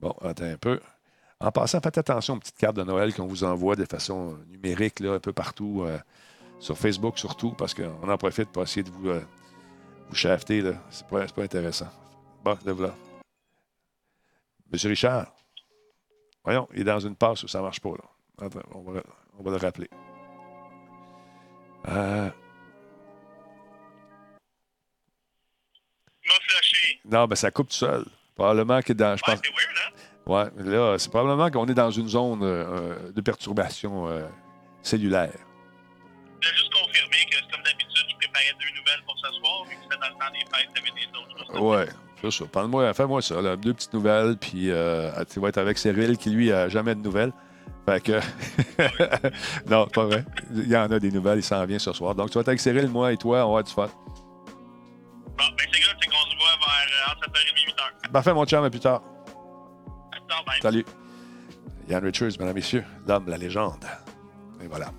Bon, 0.00 0.14
attends 0.22 0.44
un 0.44 0.56
peu. 0.56 0.80
En 1.40 1.50
passant, 1.50 1.80
faites 1.80 1.98
attention 1.98 2.34
aux 2.34 2.38
petites 2.38 2.56
cartes 2.56 2.76
de 2.76 2.82
Noël 2.82 3.14
qu'on 3.14 3.26
vous 3.26 3.44
envoie 3.44 3.76
de 3.76 3.84
façon 3.84 4.38
numérique, 4.48 5.00
là, 5.00 5.14
un 5.14 5.20
peu 5.20 5.32
partout, 5.32 5.86
sur 6.58 6.76
Facebook 6.76 7.18
surtout, 7.18 7.52
parce 7.52 7.74
qu'on 7.74 8.08
en 8.08 8.16
profite 8.16 8.50
pour 8.50 8.62
essayer 8.62 8.82
de 8.82 8.90
vous, 8.90 9.08
euh, 9.10 9.20
vous 10.08 10.14
shafter. 10.14 10.60
là. 10.62 10.72
C'est 10.90 11.06
pas, 11.06 11.26
c'est 11.26 11.34
pas 11.34 11.42
intéressant. 11.42 11.88
Bon, 12.44 12.56
le 12.64 12.72
voilà. 12.72 12.94
Monsieur 14.72 14.88
Richard, 14.88 15.32
voyons, 16.44 16.68
il 16.74 16.80
est 16.80 16.84
dans 16.84 16.98
une 17.00 17.14
passe 17.16 17.42
où 17.44 17.48
ça 17.48 17.58
ne 17.58 17.64
marche 17.64 17.80
pas. 17.80 17.90
Là. 17.90 18.44
Attends, 18.46 18.60
on, 18.74 18.82
va, 18.82 19.00
on 19.38 19.42
va 19.42 19.50
le 19.52 19.56
rappeler. 19.58 19.88
Euh, 21.88 22.28
Il 26.24 26.28
m'a 26.28 26.34
flushé. 26.48 27.00
non, 27.04 27.26
ben 27.26 27.36
ça 27.36 27.50
coupe 27.52 27.68
tout 27.68 27.76
seul. 27.76 28.04
Probablement 28.34 28.82
que 28.82 28.92
dans. 28.92 29.16
Je 29.16 29.22
Ouais, 29.30 29.36
c'est 29.36 29.50
weird, 29.50 29.78
hein? 29.78 30.62
ouais, 30.64 30.64
là, 30.64 30.98
c'est 30.98 31.10
probablement 31.10 31.50
qu'on 31.50 31.66
est 31.66 31.74
dans 31.74 31.90
une 31.90 32.08
zone 32.08 32.40
euh, 32.42 33.12
de 33.12 33.20
perturbation 33.20 34.08
euh, 34.08 34.26
cellulaire. 34.82 35.38
Ce 39.32 39.38
soir, 39.38 39.64
vu 39.64 39.76
que 39.76 39.82
c'était 39.82 39.96
dans 39.96 40.08
le 40.08 40.12
temps 40.12 40.32
des 40.32 40.38
fêtes, 40.38 40.68
t'avais 40.74 40.90
des 40.90 41.06
autres. 41.18 41.60
Ouais, 41.60 41.88
c'est 42.20 42.30
ça. 42.30 42.44
Parle-moi, 42.46 42.92
fais-moi 42.94 43.22
ça, 43.22 43.40
là, 43.40 43.56
deux 43.56 43.74
petites 43.74 43.94
nouvelles, 43.94 44.36
puis 44.36 44.70
euh, 44.70 45.10
tu 45.32 45.40
vas 45.40 45.48
être 45.48 45.58
avec 45.58 45.78
Cyril 45.78 46.16
qui, 46.18 46.30
lui, 46.30 46.52
a 46.52 46.68
jamais 46.68 46.94
de 46.94 47.00
nouvelles. 47.00 47.32
Fait 47.86 48.00
que. 48.02 48.20
non, 49.70 49.86
pas 49.86 50.04
vrai. 50.04 50.24
Il 50.52 50.68
y 50.68 50.76
en 50.76 50.90
a 50.90 50.98
des 50.98 51.12
nouvelles, 51.12 51.38
il 51.38 51.44
s'en 51.44 51.64
vient 51.64 51.78
ce 51.78 51.92
soir. 51.92 52.14
Donc, 52.14 52.30
tu 52.30 52.34
vas 52.34 52.40
être 52.40 52.48
avec 52.48 52.60
Cyril, 52.60 52.88
moi 52.88 53.12
et 53.12 53.16
toi, 53.16 53.46
on 53.46 53.54
va 53.54 53.62
du 53.62 53.72
fun. 53.72 53.86
Bon, 53.86 55.44
ben 55.56 55.66
c'est 55.72 55.80
good, 55.80 55.96
c'est 56.00 56.08
qu'on 56.08 56.30
se 56.30 56.36
voit 56.36 56.56
vers 56.58 57.08
euh, 57.08 57.12
entre 57.12 57.30
7h30 57.30 57.46
et 57.46 58.06
8h. 58.08 58.12
Parfait, 58.12 58.34
mon 58.34 58.44
chum, 58.44 58.64
à 58.64 58.70
plus 58.70 58.80
tard. 58.80 59.02
À 60.12 60.16
plus 60.16 60.26
tard, 60.26 60.44
bye. 60.44 60.60
Salut. 60.60 60.84
Yann 61.88 62.04
Richards, 62.04 62.32
mesdames, 62.40 62.54
messieurs, 62.54 62.84
l'homme, 63.06 63.28
la 63.28 63.36
légende. 63.36 63.84
Et 64.62 64.66
voilà. 64.66 64.90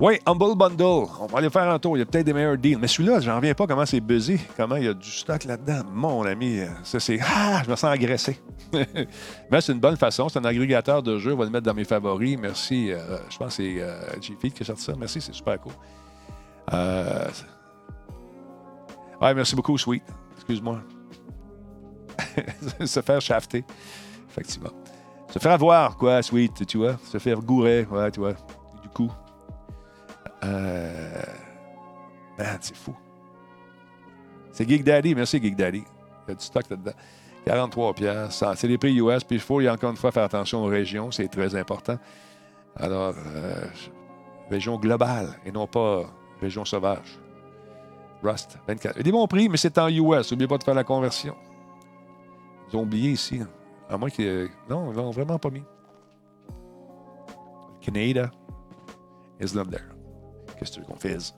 Oui, 0.00 0.20
Humble 0.26 0.56
Bundle. 0.56 1.08
On 1.20 1.26
va 1.26 1.38
aller 1.38 1.50
faire 1.50 1.68
un 1.68 1.78
tour. 1.78 1.96
Il 1.96 2.00
y 2.00 2.02
a 2.02 2.06
peut-être 2.06 2.26
des 2.26 2.32
meilleurs 2.32 2.56
deals. 2.56 2.78
Mais 2.78 2.86
celui-là, 2.86 3.18
j'en 3.18 3.34
reviens 3.36 3.54
pas 3.54 3.66
comment 3.66 3.84
c'est 3.84 4.00
buzzé. 4.00 4.38
Comment 4.56 4.76
il 4.76 4.84
y 4.84 4.88
a 4.88 4.94
du 4.94 5.10
stock 5.10 5.42
là-dedans. 5.44 5.82
Mon 5.92 6.24
ami, 6.24 6.60
ça 6.84 7.00
c'est. 7.00 7.18
Ah, 7.20 7.62
je 7.64 7.70
me 7.70 7.74
sens 7.74 7.90
agressé. 7.90 8.40
Mais 8.72 9.60
c'est 9.60 9.72
une 9.72 9.80
bonne 9.80 9.96
façon. 9.96 10.28
C'est 10.28 10.38
un 10.38 10.44
agrégateur 10.44 11.02
de 11.02 11.18
jeux. 11.18 11.34
On 11.34 11.36
va 11.36 11.44
le 11.46 11.50
mettre 11.50 11.66
dans 11.66 11.74
mes 11.74 11.84
favoris. 11.84 12.38
Merci. 12.38 12.92
euh, 12.92 13.18
je 13.28 13.38
pense 13.38 13.56
que 13.56 13.62
c'est 13.62 13.76
euh, 13.80 14.50
qui 14.50 14.62
a 14.62 14.64
sorti 14.64 14.82
ça. 14.82 14.92
Merci, 14.96 15.20
c'est 15.20 15.34
super 15.34 15.60
cool. 15.60 15.72
Euh... 16.72 17.28
Ouais, 19.20 19.34
merci 19.34 19.56
beaucoup, 19.56 19.76
Sweet. 19.76 20.04
Excuse-moi. 20.36 20.80
Se 22.84 23.02
faire 23.02 23.20
shafter. 23.20 23.64
Effectivement. 24.30 24.70
Se 25.28 25.40
faire 25.40 25.52
avoir, 25.52 25.96
quoi, 25.96 26.22
Sweet, 26.22 26.66
tu 26.66 26.78
vois. 26.78 26.96
Se 27.02 27.18
faire 27.18 27.40
gourer, 27.40 27.84
ouais, 27.90 28.10
tu 28.12 28.20
vois. 28.20 28.34
Du 28.80 28.88
coup. 28.90 29.10
Euh... 30.44 31.22
Man, 32.38 32.58
c'est 32.60 32.76
fou. 32.76 32.94
C'est 34.52 34.68
Geek 34.68 34.84
Daddy. 34.84 35.14
Merci, 35.14 35.40
Geek 35.40 35.56
Daddy. 35.56 35.84
Il 36.26 36.30
y 36.30 36.32
a 36.32 36.34
du 36.34 36.44
stock 36.44 36.68
là-dedans. 36.70 36.92
43 37.44 37.94
pièces. 37.94 38.44
C'est 38.56 38.68
les 38.68 38.78
prix 38.78 38.96
US. 38.96 39.24
Puis 39.24 39.36
il 39.36 39.40
faut, 39.40 39.60
encore 39.66 39.90
une 39.90 39.96
fois, 39.96 40.12
faire 40.12 40.24
attention 40.24 40.64
aux 40.64 40.68
régions. 40.68 41.10
C'est 41.10 41.28
très 41.28 41.54
important. 41.54 41.98
Alors, 42.76 43.14
euh, 43.34 43.64
région 44.50 44.76
globale 44.76 45.38
et 45.44 45.52
non 45.52 45.66
pas 45.66 46.04
région 46.40 46.64
sauvage. 46.64 47.18
Rust, 48.22 48.58
24. 48.66 48.96
Il 48.96 48.98
y 48.98 49.00
a 49.00 49.02
des 49.04 49.12
bons 49.12 49.26
prix, 49.26 49.48
mais 49.48 49.56
c'est 49.56 49.78
en 49.78 49.88
US. 49.88 50.30
N'oubliez 50.30 50.48
pas 50.48 50.58
de 50.58 50.64
faire 50.64 50.74
la 50.74 50.84
conversion. 50.84 51.36
Ils 52.70 52.76
ont 52.76 52.82
oublié 52.82 53.10
ici. 53.10 53.40
À 53.88 53.96
moins 53.96 54.10
qu'ils. 54.10 54.48
Non, 54.68 54.92
ils 54.92 54.96
l'ont 54.96 55.10
vraiment 55.10 55.38
pas 55.38 55.50
mis. 55.50 55.62
Canada 57.80 58.30
is 59.40 59.54
not 59.54 59.66
there. 59.66 59.97
Qu'est-ce 60.58 60.70
que 60.70 60.74
tu 60.76 60.80
veux 60.80 60.86
qu'on 60.86 60.96
fasse? 60.96 61.34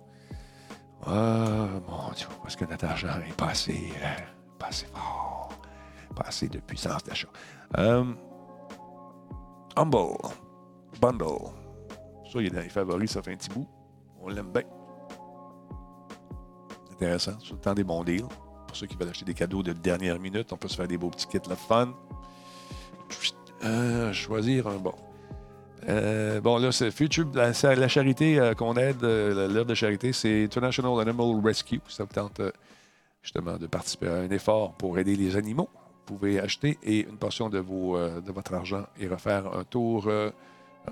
Ah, 1.06 1.68
mon 1.88 2.12
Dieu, 2.12 2.26
parce 2.42 2.56
que 2.56 2.64
notre 2.64 2.84
argent 2.84 3.08
est 3.26 3.36
pas 3.36 3.48
assez, 3.48 3.92
euh, 4.02 4.64
assez 4.64 4.86
fort. 4.86 5.50
Pas 6.14 6.24
assez 6.26 6.48
de 6.48 6.58
puissance 6.58 7.04
d'achat. 7.04 7.28
Euh, 7.78 8.04
Humble. 9.76 10.16
Bundle. 11.00 11.50
Ça, 12.30 12.40
il 12.40 12.46
est 12.46 12.50
dans 12.50 12.60
les 12.60 12.68
favoris, 12.68 13.10
ça 13.10 13.22
fait 13.22 13.32
un 13.32 13.36
petit 13.36 13.48
bout. 13.50 13.66
On 14.20 14.28
l'aime 14.28 14.52
bien. 14.52 14.62
Intéressant. 16.92 17.38
C'est 17.40 17.52
le 17.52 17.58
temps 17.58 17.74
des 17.74 17.84
bons 17.84 18.04
deals. 18.04 18.26
Pour 18.66 18.76
ceux 18.76 18.86
qui 18.86 18.96
veulent 18.96 19.08
acheter 19.08 19.24
des 19.24 19.34
cadeaux 19.34 19.62
de 19.62 19.72
dernière 19.72 20.18
minute, 20.20 20.52
on 20.52 20.56
peut 20.56 20.68
se 20.68 20.76
faire 20.76 20.86
des 20.86 20.98
beaux 20.98 21.10
petits 21.10 21.26
kits, 21.26 21.40
le 21.48 21.54
fun. 21.54 21.94
Euh, 23.64 24.12
choisir 24.12 24.66
un 24.68 24.76
bon. 24.76 24.94
Euh, 25.88 26.40
bon, 26.40 26.58
là, 26.58 26.72
c'est 26.72 26.90
Future, 26.90 27.26
la, 27.34 27.52
la 27.74 27.88
charité 27.88 28.38
euh, 28.38 28.54
qu'on 28.54 28.74
aide, 28.76 29.02
euh, 29.02 29.48
l'œuvre 29.48 29.66
de 29.66 29.74
charité, 29.74 30.12
c'est 30.12 30.44
International 30.44 31.00
Animal 31.00 31.40
Rescue. 31.42 31.80
Ça 31.88 32.04
vous 32.04 32.12
tente 32.12 32.40
euh, 32.40 32.50
justement 33.22 33.56
de 33.56 33.66
participer 33.66 34.08
à 34.08 34.14
un 34.16 34.30
effort 34.30 34.74
pour 34.74 34.98
aider 34.98 35.16
les 35.16 35.36
animaux. 35.36 35.68
Vous 36.06 36.16
pouvez 36.16 36.40
acheter 36.40 36.78
et 36.82 37.08
une 37.08 37.16
portion 37.16 37.48
de, 37.48 37.58
votre 37.58 38.54
argent 38.54 38.84
et 38.98 39.06
refaire 39.08 39.46
un 39.56 39.64
tour. 39.64 40.10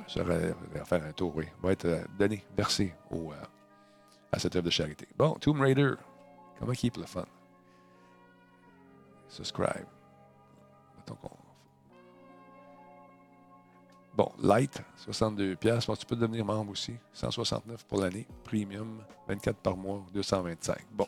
Serait- 0.06 0.54
refaire 0.78 1.02
un 1.04 1.12
tour, 1.12 1.32
oui. 1.34 1.46
Va 1.62 1.72
être 1.72 1.88
donné, 2.18 2.44
versé 2.56 2.94
à 4.30 4.38
cette 4.38 4.54
œuvre 4.54 4.66
de 4.66 4.70
charité. 4.70 5.08
Bon, 5.16 5.32
Tomb 5.40 5.60
Raider. 5.60 5.92
Comment 6.58 6.72
keep 6.72 6.96
le 6.98 7.04
fun? 7.04 7.24
Subscribe. 9.28 9.86
Mettons 10.96 11.14
qu'on- 11.16 11.37
Bon, 14.18 14.32
Light, 14.42 14.82
62 14.96 15.54
pièces. 15.54 15.86
tu 15.96 16.04
peux 16.04 16.16
devenir 16.16 16.44
membre 16.44 16.72
aussi. 16.72 16.92
169 17.12 17.84
pour 17.84 18.00
l'année. 18.00 18.26
Premium, 18.42 19.04
24 19.28 19.58
par 19.58 19.76
mois, 19.76 20.04
225. 20.12 20.76
Bon. 20.90 21.06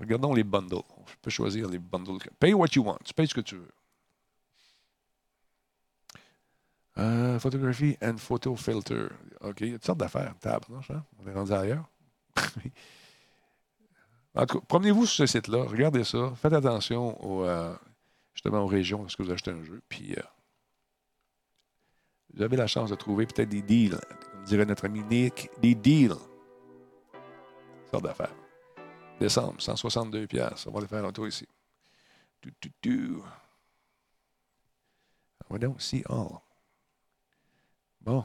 Regardons 0.00 0.34
les 0.34 0.42
bundles. 0.42 0.82
Je 1.06 1.14
peux 1.22 1.30
choisir 1.30 1.68
les 1.68 1.78
bundles. 1.78 2.18
Pay 2.40 2.54
what 2.54 2.66
you 2.74 2.82
want. 2.82 2.98
Tu 3.04 3.14
payes 3.14 3.28
ce 3.28 3.34
que 3.34 3.40
tu 3.40 3.54
veux. 3.54 3.70
Euh, 6.98 7.38
photographie 7.38 7.96
and 8.02 8.16
photo 8.16 8.56
filter. 8.56 9.06
OK, 9.42 9.60
il 9.60 9.68
y 9.68 9.70
a 9.70 9.74
toutes 9.74 9.86
sortes 9.86 10.00
d'affaires. 10.00 10.34
Table, 10.40 10.66
non, 10.68 10.80
hein? 10.90 11.04
On 11.22 11.28
est 11.28 11.34
rendu 11.34 11.52
ailleurs. 11.52 11.88
en 14.34 14.44
tout 14.44 14.58
cas, 14.58 14.66
promenez-vous 14.66 15.06
sur 15.06 15.18
ce 15.18 15.26
site-là. 15.26 15.62
Regardez 15.62 16.02
ça. 16.02 16.32
Faites 16.34 16.52
attention 16.52 17.24
aux, 17.24 17.44
euh, 17.44 17.72
justement 18.34 18.62
aux 18.62 18.66
régions 18.66 19.02
lorsque 19.02 19.20
vous 19.20 19.30
achetez 19.30 19.52
un 19.52 19.62
jeu. 19.62 19.80
Puis, 19.88 20.16
euh, 20.18 20.22
vous 22.36 22.42
avez 22.42 22.56
la 22.56 22.66
chance 22.66 22.90
de 22.90 22.94
trouver 22.94 23.26
peut-être 23.26 23.48
des 23.48 23.62
deals. 23.62 23.98
Comme 24.32 24.44
dirait 24.44 24.66
notre 24.66 24.84
ami 24.84 25.02
Nick, 25.02 25.50
des 25.60 25.74
deals. 25.74 26.14
Sorte 27.90 28.04
d'affaires. 28.04 28.34
Décembre, 29.18 29.60
162 29.60 30.26
pièces. 30.26 30.66
On 30.66 30.70
va 30.72 30.78
aller 30.78 30.86
faire 30.86 31.04
un 31.04 31.12
tour 31.12 31.26
ici. 31.26 31.48
Tu, 32.42 32.52
tu, 32.60 32.70
tu. 32.82 33.14
On 35.48 35.54
va 35.54 35.58
donc 35.58 35.80
see 35.80 36.04
all. 36.08 36.38
Bon, 38.02 38.24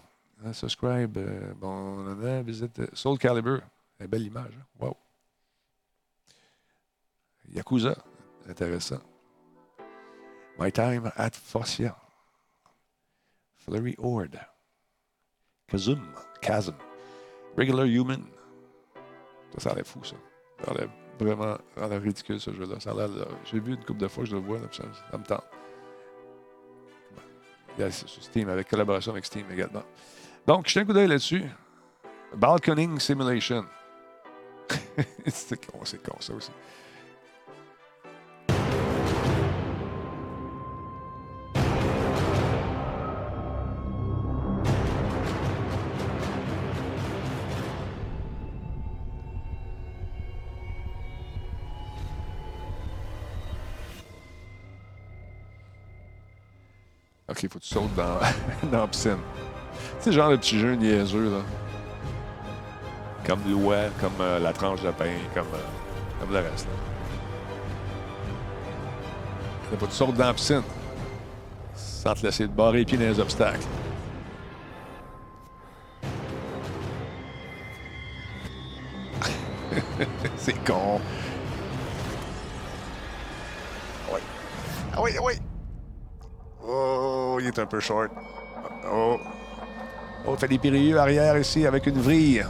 subscribe. 0.51 1.17
euh, 1.17 1.53
bon, 1.55 1.69
on 1.69 2.23
a 2.23 2.41
visite 2.41 2.79
euh, 2.79 2.87
Soul 2.93 3.17
Calibur. 3.17 3.61
Une 3.99 4.07
belle 4.07 4.23
image. 4.23 4.53
hein? 4.59 4.65
Wow. 4.79 4.97
Yakuza. 7.53 7.95
Intéressant. 8.49 9.01
My 10.59 10.71
Time 10.71 11.11
at 11.15 11.31
Fossia. 11.35 11.95
Flurry 13.65 13.95
Horde. 13.97 14.39
Kazum. 15.67 16.01
Chasm. 16.41 16.75
Regular 17.57 17.85
Human. 17.85 18.23
Ça, 19.53 19.59
ça 19.59 19.71
a 19.71 19.75
l'air 19.75 19.85
fou, 19.85 20.03
ça. 20.03 20.15
Ça 20.63 20.71
a 20.71 20.73
l'air 20.75 20.89
vraiment 21.19 21.57
ridicule, 21.77 22.39
ce 22.39 22.51
jeu-là. 22.53 22.79
Ça 22.79 22.91
a 22.91 22.93
là, 22.93 23.07
J'ai 23.45 23.59
vu 23.59 23.73
une 23.73 23.83
couple 23.83 23.99
de 23.99 24.07
fois, 24.07 24.25
je 24.25 24.35
le 24.35 24.41
vois, 24.41 24.59
là, 24.59 24.67
ça, 24.71 24.83
me 25.17 25.23
tente. 25.23 25.43
Il 27.77 27.81
y 27.81 27.83
a 27.83 27.91
sur 27.91 28.09
Steam, 28.09 28.49
avec 28.49 28.67
collaboration 28.67 29.11
avec 29.11 29.25
Steam 29.25 29.45
également. 29.51 29.83
Donc, 30.45 30.67
jetez 30.67 30.81
un 30.81 30.85
coup 30.85 30.93
d'œil 30.93 31.07
là-dessus. 31.07 31.43
Balconing 32.35 32.99
Simulation. 32.99 33.65
c'est 35.27 35.65
con, 35.65 35.79
c'est 35.83 36.01
con, 36.01 36.15
ça 36.19 36.33
aussi. 36.33 36.51
Il 57.43 57.49
faut 57.49 57.57
que 57.57 57.63
tu 57.63 57.73
sautes 57.73 57.95
dans, 57.95 58.19
la 58.71 58.87
piscine. 58.87 59.17
C'est 59.99 60.11
genre 60.11 60.29
le 60.29 60.37
petit 60.37 60.59
jeu 60.59 60.75
niaiseux, 60.75 61.31
là. 61.31 61.41
Comme 63.25 63.39
l'oie, 63.49 63.89
comme 63.99 64.13
euh, 64.19 64.39
la 64.39 64.53
tranche 64.53 64.81
de 64.81 64.91
pain, 64.91 65.13
comme, 65.33 65.47
euh, 65.47 66.19
comme 66.19 66.31
le 66.31 66.39
reste. 66.39 66.67
là. 66.67 66.73
Il 69.71 69.77
faut 69.79 69.85
que 69.85 69.91
tu 69.91 69.97
sautes 69.97 70.15
dans 70.15 70.27
la 70.27 70.33
piscine. 70.33 70.63
Sans 71.73 72.13
te 72.13 72.25
laisser 72.25 72.47
te 72.47 72.51
barrer 72.51 72.79
les 72.79 72.85
pieds 72.85 72.97
dans 72.97 73.05
les 73.05 73.19
obstacles. 73.19 73.65
C'est 80.37 80.63
con. 80.65 80.99
Ah 84.07 84.13
oui. 84.13 84.19
Ah 84.93 85.01
oui, 85.01 85.11
ah 85.17 85.21
oui. 85.23 85.40
Un 87.57 87.65
peu 87.65 87.79
short. 87.79 88.11
Oh. 88.91 89.17
Oh, 90.25 90.35
t'as 90.39 90.47
des 90.47 90.57
périlleux 90.59 90.97
arrière 90.97 91.37
ici 91.37 91.65
avec 91.65 91.85
une 91.87 91.99
vrille. 91.99 92.45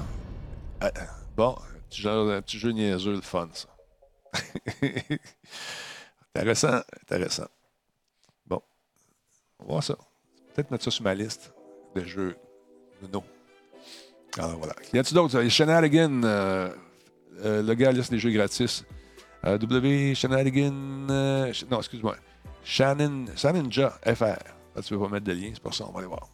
Ah, 0.79 0.91
bon, 1.35 1.55
jeu, 1.89 2.09
un 2.35 2.41
petit 2.41 2.57
jeu 2.59 2.71
niaiseux, 2.71 3.13
le 3.13 3.21
fun, 3.21 3.49
ça. 3.53 3.67
intéressant, 6.35 6.81
intéressant. 7.01 7.47
Bon, 8.45 8.61
on 9.59 9.63
va 9.65 9.69
voir 9.71 9.83
ça. 9.83 9.95
Peut-être 10.53 10.71
mettre 10.71 10.83
ça 10.83 10.91
sur 10.91 11.03
ma 11.03 11.13
liste 11.13 11.53
de 11.95 12.03
jeux 12.03 12.35
non. 13.11 13.23
Alors 14.37 14.57
voilà. 14.57 14.73
Y 14.93 14.99
a-t-il 14.99 15.15
d'autres? 15.15 15.41
Shenanigan, 15.49 16.21
euh, 16.23 16.69
euh, 17.43 17.63
le 17.63 17.73
gars 17.73 17.91
liste 17.91 18.11
des 18.11 18.19
jeux 18.19 18.31
gratis. 18.31 18.85
Euh, 19.45 19.57
w 19.57 20.13
Shenanigan. 20.15 21.07
euh, 21.09 21.51
Sh- 21.51 21.65
non, 21.69 21.79
excuse-moi. 21.79 22.15
Shannon, 22.63 23.25
Shaninja 23.35 23.89
FR. 24.05 24.37
Là, 24.75 24.81
tu 24.81 24.93
veux 24.93 24.99
pas 24.99 25.09
mettre 25.09 25.25
de 25.25 25.33
lien, 25.33 25.51
c'est 25.53 25.61
pour 25.61 25.73
ça, 25.73 25.85
on 25.87 25.91
va 25.91 25.99
aller 25.99 26.07
voir. 26.07 26.29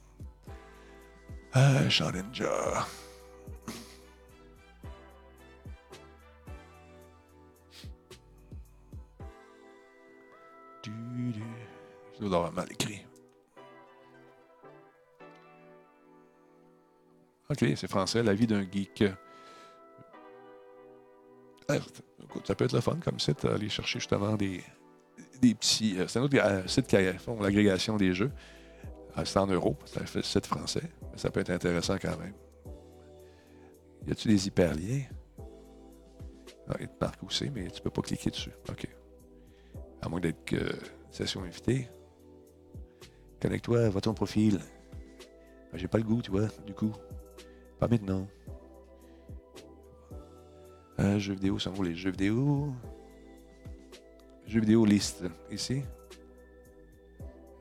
Euh, 1.55 1.89
Shaninja. 1.89 2.85
Du, 10.83 11.31
du. 11.31 11.43
Je 12.13 12.19
dois 12.19 12.29
l'avoir 12.29 12.53
mal 12.53 12.71
écrit. 12.71 13.03
OK, 17.49 17.65
c'est 17.75 17.89
français, 17.89 18.21
la 18.23 18.33
vie 18.33 18.45
d'un 18.45 18.69
geek. 18.69 19.05
Ah, 21.69 21.75
écoute, 22.23 22.45
ça 22.45 22.55
peut 22.55 22.65
être 22.65 22.73
le 22.73 22.81
fun 22.81 22.97
comme 23.03 23.19
site, 23.19 23.45
aller 23.45 23.69
chercher 23.69 23.99
justement 23.99 24.35
des, 24.35 24.63
des 25.39 25.55
petits. 25.55 25.99
euh, 25.99 26.07
c'est 26.07 26.19
un 26.19 26.23
autre 26.23 26.37
euh, 26.37 26.67
site 26.67 26.87
qui 26.87 26.97
font 27.19 27.39
l'agrégation 27.41 27.97
des 27.97 28.13
jeux. 28.13 28.31
C'est 29.25 29.39
en 29.39 29.47
euros, 29.47 29.75
c'est 29.85 30.01
un 30.01 30.21
site 30.21 30.45
français, 30.45 30.83
mais 31.11 31.17
ça 31.17 31.31
peut 31.31 31.39
être 31.39 31.49
intéressant 31.49 31.97
quand 31.99 32.15
même. 32.19 32.33
Y 34.05 34.11
a-tu 34.11 34.27
des 34.27 34.47
hyperliens? 34.47 35.01
Ah, 36.69 36.75
il 36.79 36.87
te 36.87 36.93
marque 37.01 37.23
où 37.23 37.27
mais 37.51 37.67
tu 37.71 37.81
peux 37.81 37.89
pas 37.89 38.03
cliquer 38.03 38.29
dessus. 38.29 38.51
OK. 38.69 38.87
À 40.03 40.09
moins 40.09 40.19
d'être 40.19 40.53
session 41.09 41.41
invitée. 41.41 41.89
Connecte-toi, 43.41 43.89
va 43.89 44.01
ton 44.01 44.13
profil. 44.13 44.59
Ben, 45.71 45.77
J'ai 45.77 45.87
pas 45.87 45.97
le 45.97 46.03
goût, 46.03 46.21
tu 46.21 46.29
vois, 46.29 46.47
du 46.65 46.73
coup. 46.73 46.91
Pas 47.79 47.87
maintenant. 47.87 48.27
Euh, 50.99 51.19
jeux 51.19 51.33
vidéo, 51.33 51.59
ça 51.59 51.69
vaut 51.69 51.83
les 51.83 51.95
jeux 51.95 52.09
vidéo. 52.11 52.73
Jeux 54.47 54.61
vidéo 54.61 54.85
liste, 54.85 55.23
ici. 55.51 55.83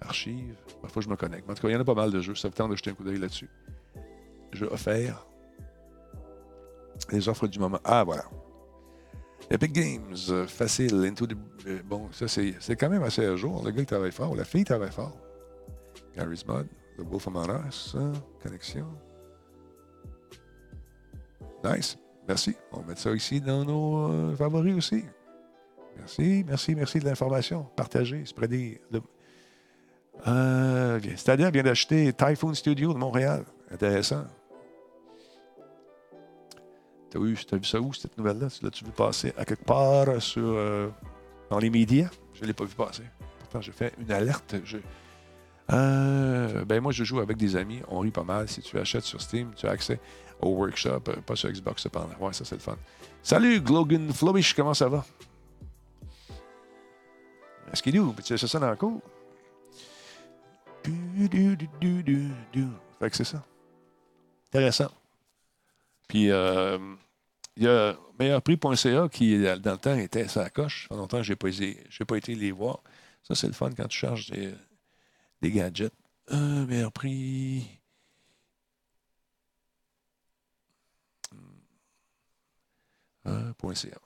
Archives. 0.01 0.57
Parfois, 0.81 1.03
je 1.03 1.09
me 1.09 1.17
connecte. 1.17 1.51
En 1.51 1.55
tout 1.55 1.63
cas, 1.63 1.69
il 1.69 1.73
y 1.73 1.77
en 1.77 1.81
a 1.81 1.85
pas 1.85 1.95
mal 1.95 2.13
de 2.13 2.21
jeux. 2.21 2.35
Ça 2.35 2.49
me 2.49 2.53
tente 2.55 2.71
de 2.71 2.77
jeter 2.77 2.91
un 2.91 2.95
coup 2.95 3.03
d'œil 3.03 3.19
là-dessus. 3.19 3.51
Jeux 4.53 4.69
offerts. 4.71 5.27
Les 7.11 7.29
offres 7.29 7.49
du 7.49 7.59
moment. 7.59 7.81
Ah, 7.85 8.05
voilà. 8.05 8.25
Epic 9.51 9.73
Games, 9.73 10.47
facile, 10.49 11.05
Into 11.05 11.27
euh, 11.67 11.81
Bon, 11.85 12.09
ça, 12.13 12.27
c'est 12.29 12.77
quand 12.77 12.89
même 12.89 13.03
assez 13.03 13.25
à 13.25 13.37
jour. 13.37 13.65
Le 13.65 13.71
gars, 13.71 13.83
il 13.83 13.87
travaille 13.87 14.13
fort. 14.13 14.35
La 14.35 14.45
fille 14.45 14.65
travaille 14.65 14.91
fort. 14.91 15.17
Gary's 16.17 16.47
Mod, 16.47 16.67
The 16.97 17.03
Wolf 17.03 17.29
Among 17.29 17.67
Us, 17.69 17.97
connexion. 18.43 18.87
Nice. 21.65 21.99
Merci. 22.27 22.57
On 22.73 22.81
va 22.81 22.89
mettre 22.89 23.01
ça 23.01 23.13
ici 23.13 23.41
dans 23.41 23.65
nos 23.65 24.11
euh, 24.11 24.37
favoris 24.37 24.75
aussi. 24.75 25.05
Merci, 25.99 26.45
merci, 26.47 26.75
merci 26.75 26.99
de 26.99 27.05
l'information. 27.05 27.67
Partagez, 27.77 28.25
spreadez. 28.27 28.81
Le... 28.91 29.01
Euh. 30.27 31.01
Stadia 31.17 31.51
vient 31.51 31.63
d'acheter 31.63 32.13
Typhoon 32.13 32.55
Studio 32.55 32.93
de 32.93 32.99
Montréal. 32.99 33.45
Intéressant. 33.71 34.25
T'as 37.11 37.19
vu, 37.19 37.37
t'as 37.45 37.57
vu 37.57 37.65
ça 37.65 37.81
où, 37.81 37.93
cette 37.93 38.17
nouvelle-là? 38.19 38.49
L'as-tu 38.63 38.85
vu 38.85 38.91
passer 38.91 39.33
à 39.37 39.45
quelque 39.45 39.65
part 39.65 40.21
sur, 40.21 40.43
euh, 40.45 40.89
dans 41.51 41.59
les 41.59 41.71
médias? 41.71 42.11
Je 42.35 42.43
ne 42.43 42.47
l'ai 42.47 42.53
pas 42.53 42.65
vu 42.65 42.75
passer. 42.75 43.05
Pourtant, 43.39 43.61
j'ai 43.61 43.73
fait 43.73 43.93
une 43.99 44.11
alerte. 44.11 44.55
Euh, 45.73 46.65
ben 46.65 46.81
moi, 46.81 46.93
je 46.93 47.05
joue 47.05 47.21
avec 47.21 47.37
des 47.37 47.57
amis. 47.57 47.81
On 47.89 48.01
rit 48.01 48.11
pas 48.11 48.25
mal. 48.25 48.49
Si 48.49 48.61
tu 48.61 48.79
achètes 48.79 49.05
sur 49.05 49.21
Steam, 49.21 49.53
tu 49.57 49.67
as 49.67 49.71
accès 49.71 50.01
au 50.41 50.51
workshop. 50.51 51.03
euh, 51.09 51.17
pas 51.25 51.37
sur 51.37 51.51
Xbox, 51.51 51.83
cependant. 51.83 52.15
Ouais, 52.21 52.33
ça, 52.33 52.45
c'est 52.45 52.57
le 52.57 52.61
fun. 52.61 52.77
Salut, 53.23 53.61
Glogan 53.61 54.13
Flobish. 54.13 54.55
Comment 54.55 54.75
ça 54.75 54.89
va? 54.89 55.05
Est-ce 57.73 57.83
qu'il 57.83 57.97
est 57.97 57.99
où? 57.99 58.15
Tu 58.25 58.39
ça 58.39 58.59
dans 58.59 58.71
la 58.71 58.77
cour? 58.77 59.01
Fait 62.99 63.11
que 63.11 63.17
c'est 63.17 63.25
ça. 63.25 63.45
Intéressant. 64.51 64.91
Puis, 66.09 66.31
euh, 66.31 66.79
il 67.57 67.65
y 67.65 67.69
a 67.69 67.97
meilleurprix.ca 68.19 69.09
qui, 69.09 69.43
dans 69.43 69.73
le 69.73 69.79
temps, 69.79 69.97
était 69.97 70.29
sa 70.29 70.49
coche. 70.51 70.87
Pendant 70.89 71.03
longtemps, 71.03 71.23
je 71.23 71.33
n'ai 71.33 71.37
pas, 71.37 71.49
pas 72.07 72.17
été 72.17 72.35
les 72.35 72.53
voir. 72.53 72.83
Ça, 73.23 73.35
c'est 73.35 73.49
le 73.49 73.53
fun 73.53 73.71
quand 73.77 73.89
tu 73.89 73.99
charges 73.99 74.31
des, 74.31 75.51
gadgets. 75.51 75.93
Euh, 76.33 76.67
meilleur 76.67 76.93
prix. 76.93 77.67
Euh, 83.27 83.53
point 83.55 83.75
.ca. 83.75 83.99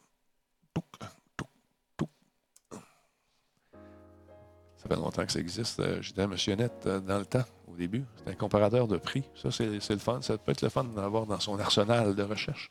Ça 4.81 4.89
fait 4.89 4.97
longtemps 4.97 5.27
que 5.27 5.33
ça 5.33 5.41
existe. 5.41 5.79
Euh, 5.81 6.01
J'étais 6.01 6.23
à 6.23 6.27
Monsionnette 6.27 6.87
euh, 6.87 7.01
dans 7.01 7.19
le 7.19 7.27
temps, 7.27 7.45
au 7.69 7.77
début. 7.77 8.05
C'est 8.17 8.31
un 8.31 8.35
comparateur 8.35 8.89
de 8.89 8.97
prix. 8.97 9.25
Ça, 9.35 9.51
c'est 9.51 9.67
le 9.67 9.99
fun. 9.99 10.23
Ça 10.23 10.39
peut 10.39 10.53
être 10.53 10.63
le 10.63 10.71
fun 10.71 10.85
d'avoir 10.85 11.27
dans 11.27 11.39
son 11.39 11.59
arsenal 11.59 12.15
de 12.15 12.23
recherche. 12.23 12.71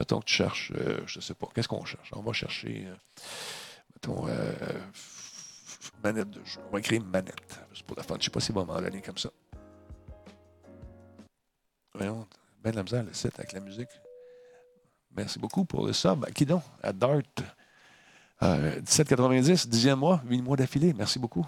Mettons 0.00 0.20
que 0.20 0.24
tu 0.24 0.34
cherches, 0.34 0.72
euh, 0.76 1.00
je 1.06 1.18
ne 1.18 1.22
sais 1.22 1.34
pas, 1.34 1.46
qu'est-ce 1.54 1.68
qu'on 1.68 1.84
cherche? 1.84 2.10
On 2.14 2.22
va 2.22 2.32
chercher, 2.32 2.86
euh, 2.86 2.94
mettons, 3.94 4.26
manette. 6.02 6.28
On 6.68 6.72
va 6.72 6.78
écrire 6.78 7.02
manette. 7.02 7.60
C'est 7.74 7.84
pour 7.84 7.96
la 7.98 8.02
fun. 8.02 8.14
Je 8.14 8.20
ne 8.20 8.24
sais 8.24 8.30
pas 8.30 8.40
si 8.40 8.52
va 8.52 8.64
m'en 8.64 8.80
donner 8.80 9.02
comme 9.02 9.18
ça. 9.18 9.30
Voyons, 11.94 12.26
ben 12.62 12.70
de 12.70 12.76
la 12.76 12.82
misère, 12.82 13.04
le 13.04 13.12
site 13.12 13.38
avec 13.38 13.52
la 13.52 13.60
musique. 13.60 13.88
Merci 15.14 15.38
beaucoup 15.38 15.64
pour 15.66 15.86
le 15.86 15.92
sub. 15.92 16.24
À 16.24 16.30
qui 16.30 16.46
donc? 16.46 16.62
À 16.82 16.92
Dart. 16.92 17.20
Euh, 18.42 18.80
17,90, 18.80 19.68
10e 19.68 19.94
mois, 19.94 20.22
8 20.26 20.42
mois 20.42 20.56
d'affilée. 20.56 20.92
Merci 20.96 21.18
beaucoup. 21.18 21.46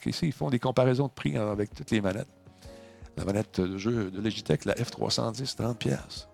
Qu'ici, 0.00 0.26
ils 0.26 0.32
font 0.32 0.50
des 0.50 0.58
comparaisons 0.58 1.06
de 1.06 1.12
prix 1.12 1.36
hein, 1.36 1.50
avec 1.50 1.74
toutes 1.74 1.90
les 1.90 2.00
manettes. 2.00 2.28
La 3.16 3.24
manette 3.24 3.60
de 3.60 3.76
jeu 3.76 4.10
de 4.10 4.20
Logitech, 4.20 4.64
la 4.64 4.74
F310, 4.74 5.56
30 5.56 5.78
pièces. 5.78 6.28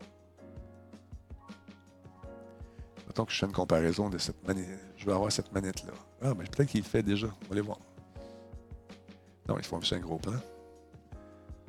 Mettons 3.07 3.25
que 3.25 3.33
je 3.33 3.39
fais 3.39 3.47
une 3.47 3.53
comparaison 3.53 4.09
de 4.09 4.19
cette 4.19 4.47
manette. 4.47 4.79
Je 4.97 5.05
vais 5.05 5.13
avoir 5.13 5.31
cette 5.33 5.53
manette-là. 5.53 5.93
Ah, 6.23 6.33
mais 6.39 6.45
peut-être 6.45 6.71
qu'il 6.71 6.81
le 6.81 6.87
fait 6.87 7.03
déjà. 7.03 7.27
On 7.27 7.47
va 7.49 7.53
aller 7.53 7.61
voir. 7.61 7.79
Non, 9.49 9.59
ils 9.59 9.65
font 9.65 9.81
un 9.91 9.99
gros 9.99 10.19
plan. 10.19 10.39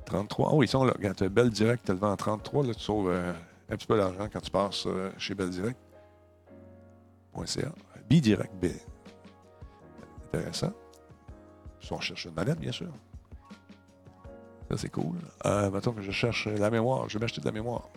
33. 0.05 0.53
Oh, 0.53 0.63
ils 0.63 0.67
sont 0.67 0.83
là. 0.83 0.93
Regarde, 0.95 1.17
tu 1.17 1.23
as 1.23 1.29
Bell 1.29 1.49
Direct, 1.49 1.83
tu 1.83 1.91
le 1.91 1.97
vends 1.97 2.11
en 2.11 2.17
33. 2.17 2.67
Là, 2.67 2.73
tu 2.73 2.81
sauves 2.81 3.09
euh, 3.09 3.33
un 3.69 3.75
petit 3.75 3.87
peu 3.87 3.97
d'argent 3.97 4.27
quand 4.31 4.41
tu 4.41 4.51
passes 4.51 4.85
euh, 4.85 5.09
chez 5.17 5.33
Bell 5.33 5.49
Direct. 5.49 5.79
Bidirect 8.11 8.53
B. 8.55 8.65
Intéressant. 10.25 10.73
Si 11.79 11.93
on 11.93 11.99
cherche 12.01 12.25
une 12.25 12.33
manette, 12.33 12.59
bien 12.59 12.73
sûr. 12.73 12.91
Ça, 14.69 14.75
c'est 14.75 14.89
cool. 14.89 15.15
Euh, 15.45 15.71
mettons 15.71 15.93
que 15.93 16.01
je 16.01 16.11
cherche 16.11 16.47
la 16.47 16.69
mémoire. 16.69 17.07
Je 17.07 17.17
vais 17.17 17.21
m'acheter 17.21 17.39
de 17.39 17.45
la 17.45 17.53
mémoire. 17.53 17.87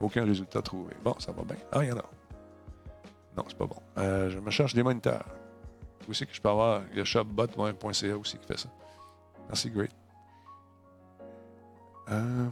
Aucun 0.00 0.24
résultat 0.24 0.62
trouvé. 0.62 0.94
Bon, 1.04 1.14
ça 1.18 1.32
va 1.32 1.42
bien. 1.42 1.56
Ah, 1.70 1.84
il 1.84 1.90
y 1.90 1.92
en 1.92 1.98
a. 1.98 2.04
Non, 3.36 3.44
c'est 3.46 3.58
pas 3.58 3.66
bon. 3.66 3.82
Euh, 3.98 4.30
je 4.30 4.38
me 4.38 4.48
cherche 4.48 4.72
des 4.72 4.82
moniteurs. 4.82 5.26
Où 6.08 6.14
c'est 6.14 6.24
que 6.24 6.32
je 6.32 6.40
peux 6.40 6.48
avoir 6.48 6.80
le 6.94 7.04
shopbot.ca 7.04 8.16
aussi 8.16 8.38
qui 8.38 8.46
fait 8.46 8.58
ça? 8.58 8.70
Merci, 9.48 9.68
great. 9.68 9.92
Euh, 12.08 12.46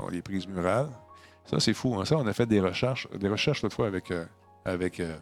bon, 0.00 0.08
les 0.08 0.20
prises 0.20 0.48
murales. 0.48 0.90
Ça, 1.46 1.60
c'est 1.60 1.74
fou. 1.74 1.94
hein. 1.98 2.04
Ça, 2.04 2.16
on 2.16 2.26
a 2.26 2.32
fait 2.32 2.46
des 2.46 2.60
recherches. 2.60 3.08
Des 3.12 3.28
recherches 3.28 3.62
l'autre 3.62 3.76
fois 3.76 3.86
avec, 3.86 4.10
euh, 4.10 4.24
avec 4.64 5.00
euh, 5.00 5.16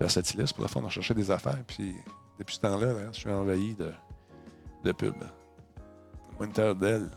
Versatilis. 0.00 0.52
Pour 0.52 0.62
la 0.62 0.68
fois, 0.68 0.82
on 0.82 0.86
a 0.86 0.90
cherché 0.90 1.14
des 1.14 1.30
affaires. 1.30 1.62
Puis, 1.66 1.94
depuis 2.38 2.54
ce 2.56 2.60
temps-là, 2.60 2.86
là, 2.92 3.12
je 3.12 3.18
suis 3.20 3.30
envahi 3.30 3.74
de, 3.74 3.92
de 4.84 4.92
pubs. 4.92 5.14
Moniteur 6.40 6.74
Dell. 6.74 7.10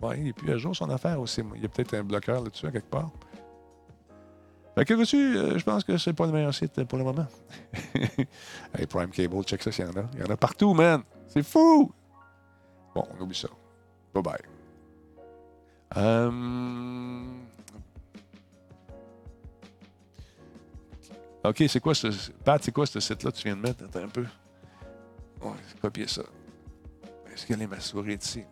Ouais, 0.00 0.18
il 0.18 0.24
n'est 0.24 0.32
plus 0.32 0.50
à 0.52 0.56
jour 0.56 0.74
son 0.74 0.88
affaire 0.90 1.20
aussi. 1.20 1.42
Il 1.56 1.62
y 1.62 1.64
a 1.64 1.68
peut-être 1.68 1.94
un 1.94 2.02
bloqueur 2.04 2.42
là-dessus, 2.42 2.70
quelque 2.70 2.90
part. 2.90 3.10
Fait 4.74 4.84
que 4.86 4.94
veux-tu, 4.94 5.36
euh, 5.36 5.58
je 5.58 5.64
pense 5.64 5.84
que 5.84 5.98
c'est 5.98 6.14
pas 6.14 6.24
le 6.26 6.32
meilleur 6.32 6.54
site 6.54 6.82
pour 6.84 6.96
le 6.98 7.04
moment. 7.04 7.26
hey, 7.94 8.86
Prime 8.88 9.10
Cable, 9.10 9.42
check 9.42 9.62
ça 9.62 9.70
s'il 9.70 9.84
y 9.84 9.88
en 9.88 9.92
a. 10.00 10.04
Il 10.14 10.20
y 10.20 10.22
en 10.22 10.32
a 10.32 10.36
partout, 10.36 10.72
man. 10.72 11.02
C'est 11.28 11.42
fou! 11.42 11.92
Bon, 12.94 13.06
on 13.18 13.22
oublie 13.22 13.36
ça. 13.36 13.48
Bye 14.14 14.22
bye. 14.22 14.38
Euh, 15.96 16.30
OK, 21.44 21.64
c'est 21.68 21.80
quoi 21.80 21.94
ce. 21.94 22.30
Pat, 22.44 22.62
c'est 22.62 22.72
quoi 22.72 22.86
ce 22.86 23.00
site-là 23.00 23.32
que 23.32 23.36
tu 23.36 23.44
viens 23.44 23.56
de 23.56 23.62
mettre? 23.62 23.84
Attends 23.84 24.04
un 24.04 24.08
peu. 24.08 24.24
On 25.40 25.50
va 25.50 25.56
copier 25.80 26.06
ça. 26.06 26.22
Est-ce 27.32 27.46
qu'elle 27.46 27.62
est 27.62 27.66
ma 27.66 27.80
souris 27.80 28.14
ici? 28.14 28.44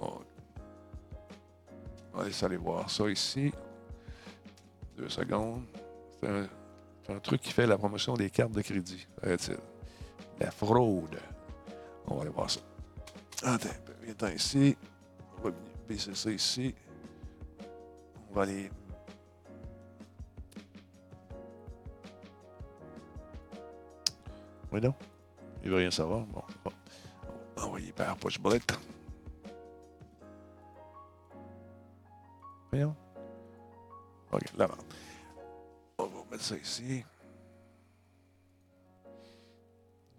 On 0.00 0.20
on 2.14 2.44
aller 2.44 2.56
voir 2.56 2.90
ça 2.90 3.08
ici. 3.08 3.50
Deux 4.96 5.08
secondes. 5.08 5.64
C'est 6.20 7.12
un, 7.14 7.20
truc 7.20 7.40
qui 7.40 7.52
fait 7.52 7.66
la 7.66 7.78
promotion 7.78 8.14
des 8.14 8.28
cartes 8.28 8.52
de 8.52 8.60
crédit. 8.60 9.06
La 10.40 10.50
fraude. 10.50 11.18
On 12.06 12.16
va 12.16 12.22
aller 12.22 12.30
voir 12.30 12.50
ça. 12.50 12.60
Attends, 13.42 13.68
viens 14.02 14.30
ici. 14.32 14.76
On 15.38 15.48
va 15.48 15.50
baisser 15.88 16.14
ça 16.14 16.30
ici. 16.30 16.74
On 18.30 18.34
va 18.34 18.42
aller. 18.42 18.70
Oui, 24.70 24.80
non? 24.80 24.94
Il 25.62 25.70
veut 25.70 25.76
rien 25.76 25.90
savoir. 25.90 26.24
Bon, 26.26 26.42
bon. 26.64 26.72
On 27.56 27.60
va 27.60 27.66
envoyer 27.66 27.92
par 27.92 28.16
push 28.16 28.38
bullet. 28.38 28.60
Voyons. 32.70 32.94
OK, 34.30 34.42
là 34.56 34.68
On 35.98 36.06
va 36.06 36.24
mettre 36.30 36.44
ça 36.44 36.56
ici. 36.56 37.04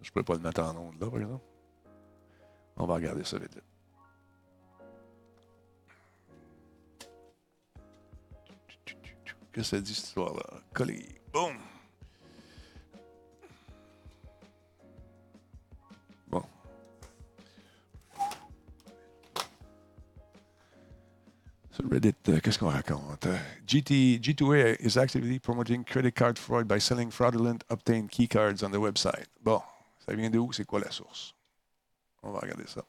Je 0.02 0.10
peux 0.10 0.22
pas 0.22 0.34
le 0.34 0.40
mettre 0.40 0.62
en 0.62 0.76
onde 0.76 1.00
là, 1.00 1.10
par 1.10 1.20
exemple. 1.20 1.44
On 2.76 2.86
va 2.86 2.94
regarder 2.94 3.22
ça 3.22 3.38
vite. 3.38 3.54
vite. 3.54 3.64
Cette 9.62 9.88
histoire-là? 9.88 10.60
Coller. 10.72 11.06
Boum! 11.32 11.56
Bon. 16.28 16.42
Sur 21.70 21.88
Reddit, 21.90 22.14
euh, 22.28 22.40
qu'est-ce 22.40 22.58
qu'on 22.58 22.68
raconte? 22.68 23.26
Euh, 23.26 23.38
GT, 23.66 24.18
G2A 24.20 24.76
is 24.80 24.98
actively 24.98 25.38
promoting 25.38 25.84
credit 25.84 26.12
card 26.12 26.38
fraud 26.38 26.64
by 26.64 26.80
selling 26.80 27.10
fraudulent 27.10 27.62
obtained 27.70 28.10
key 28.10 28.26
cards 28.26 28.62
on 28.62 28.70
the 28.70 28.76
website. 28.76 29.26
Bon, 29.42 29.60
ça 30.06 30.14
vient 30.14 30.30
de 30.30 30.38
où? 30.38 30.52
C'est 30.52 30.64
quoi 30.64 30.80
la 30.80 30.90
source? 30.90 31.34
On 32.22 32.32
va 32.32 32.40
regarder 32.40 32.66
ça. 32.66 32.84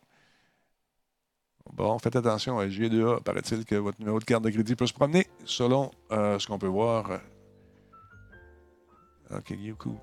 Bon, 1.73 1.97
faites 1.99 2.15
attention 2.15 2.59
à 2.59 2.67
G2A. 2.67 3.21
Paraît-il 3.23 3.65
que 3.65 3.75
votre 3.75 3.99
numéro 3.99 4.19
de 4.19 4.25
carte 4.25 4.43
de 4.43 4.49
crédit 4.49 4.75
peut 4.75 4.87
se 4.87 4.93
promener 4.93 5.27
selon 5.45 5.91
euh, 6.11 6.37
ce 6.37 6.47
qu'on 6.47 6.59
peut 6.59 6.67
voir. 6.67 7.21
OK, 9.31 9.51
Yuku. 9.51 9.97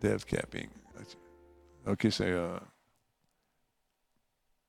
Dev 0.00 0.24
capping. 0.24 0.68
OK, 1.86 2.06
c'est 2.10 2.30
euh, 2.30 2.58